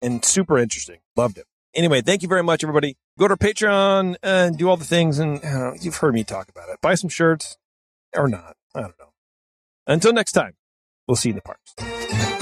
and 0.00 0.24
super 0.24 0.58
interesting. 0.58 0.98
Loved 1.16 1.38
it. 1.38 1.46
Anyway, 1.74 2.00
thank 2.02 2.22
you 2.22 2.28
very 2.28 2.42
much, 2.42 2.62
everybody. 2.62 2.96
Go 3.18 3.28
to 3.28 3.36
Patreon 3.36 4.16
and 4.22 4.58
do 4.58 4.68
all 4.68 4.76
the 4.76 4.84
things. 4.84 5.18
And 5.18 5.40
you've 5.82 5.96
heard 5.96 6.14
me 6.14 6.24
talk 6.24 6.48
about 6.48 6.68
it. 6.68 6.80
Buy 6.80 6.94
some 6.94 7.10
shirts 7.10 7.56
or 8.14 8.28
not. 8.28 8.56
I 8.74 8.80
don't 8.80 8.98
know. 8.98 9.12
Until 9.86 10.12
next 10.12 10.32
time, 10.32 10.54
we'll 11.06 11.16
see 11.16 11.30
you 11.30 11.34
in 11.34 11.36
the 11.36 11.42
parks. 11.42 12.41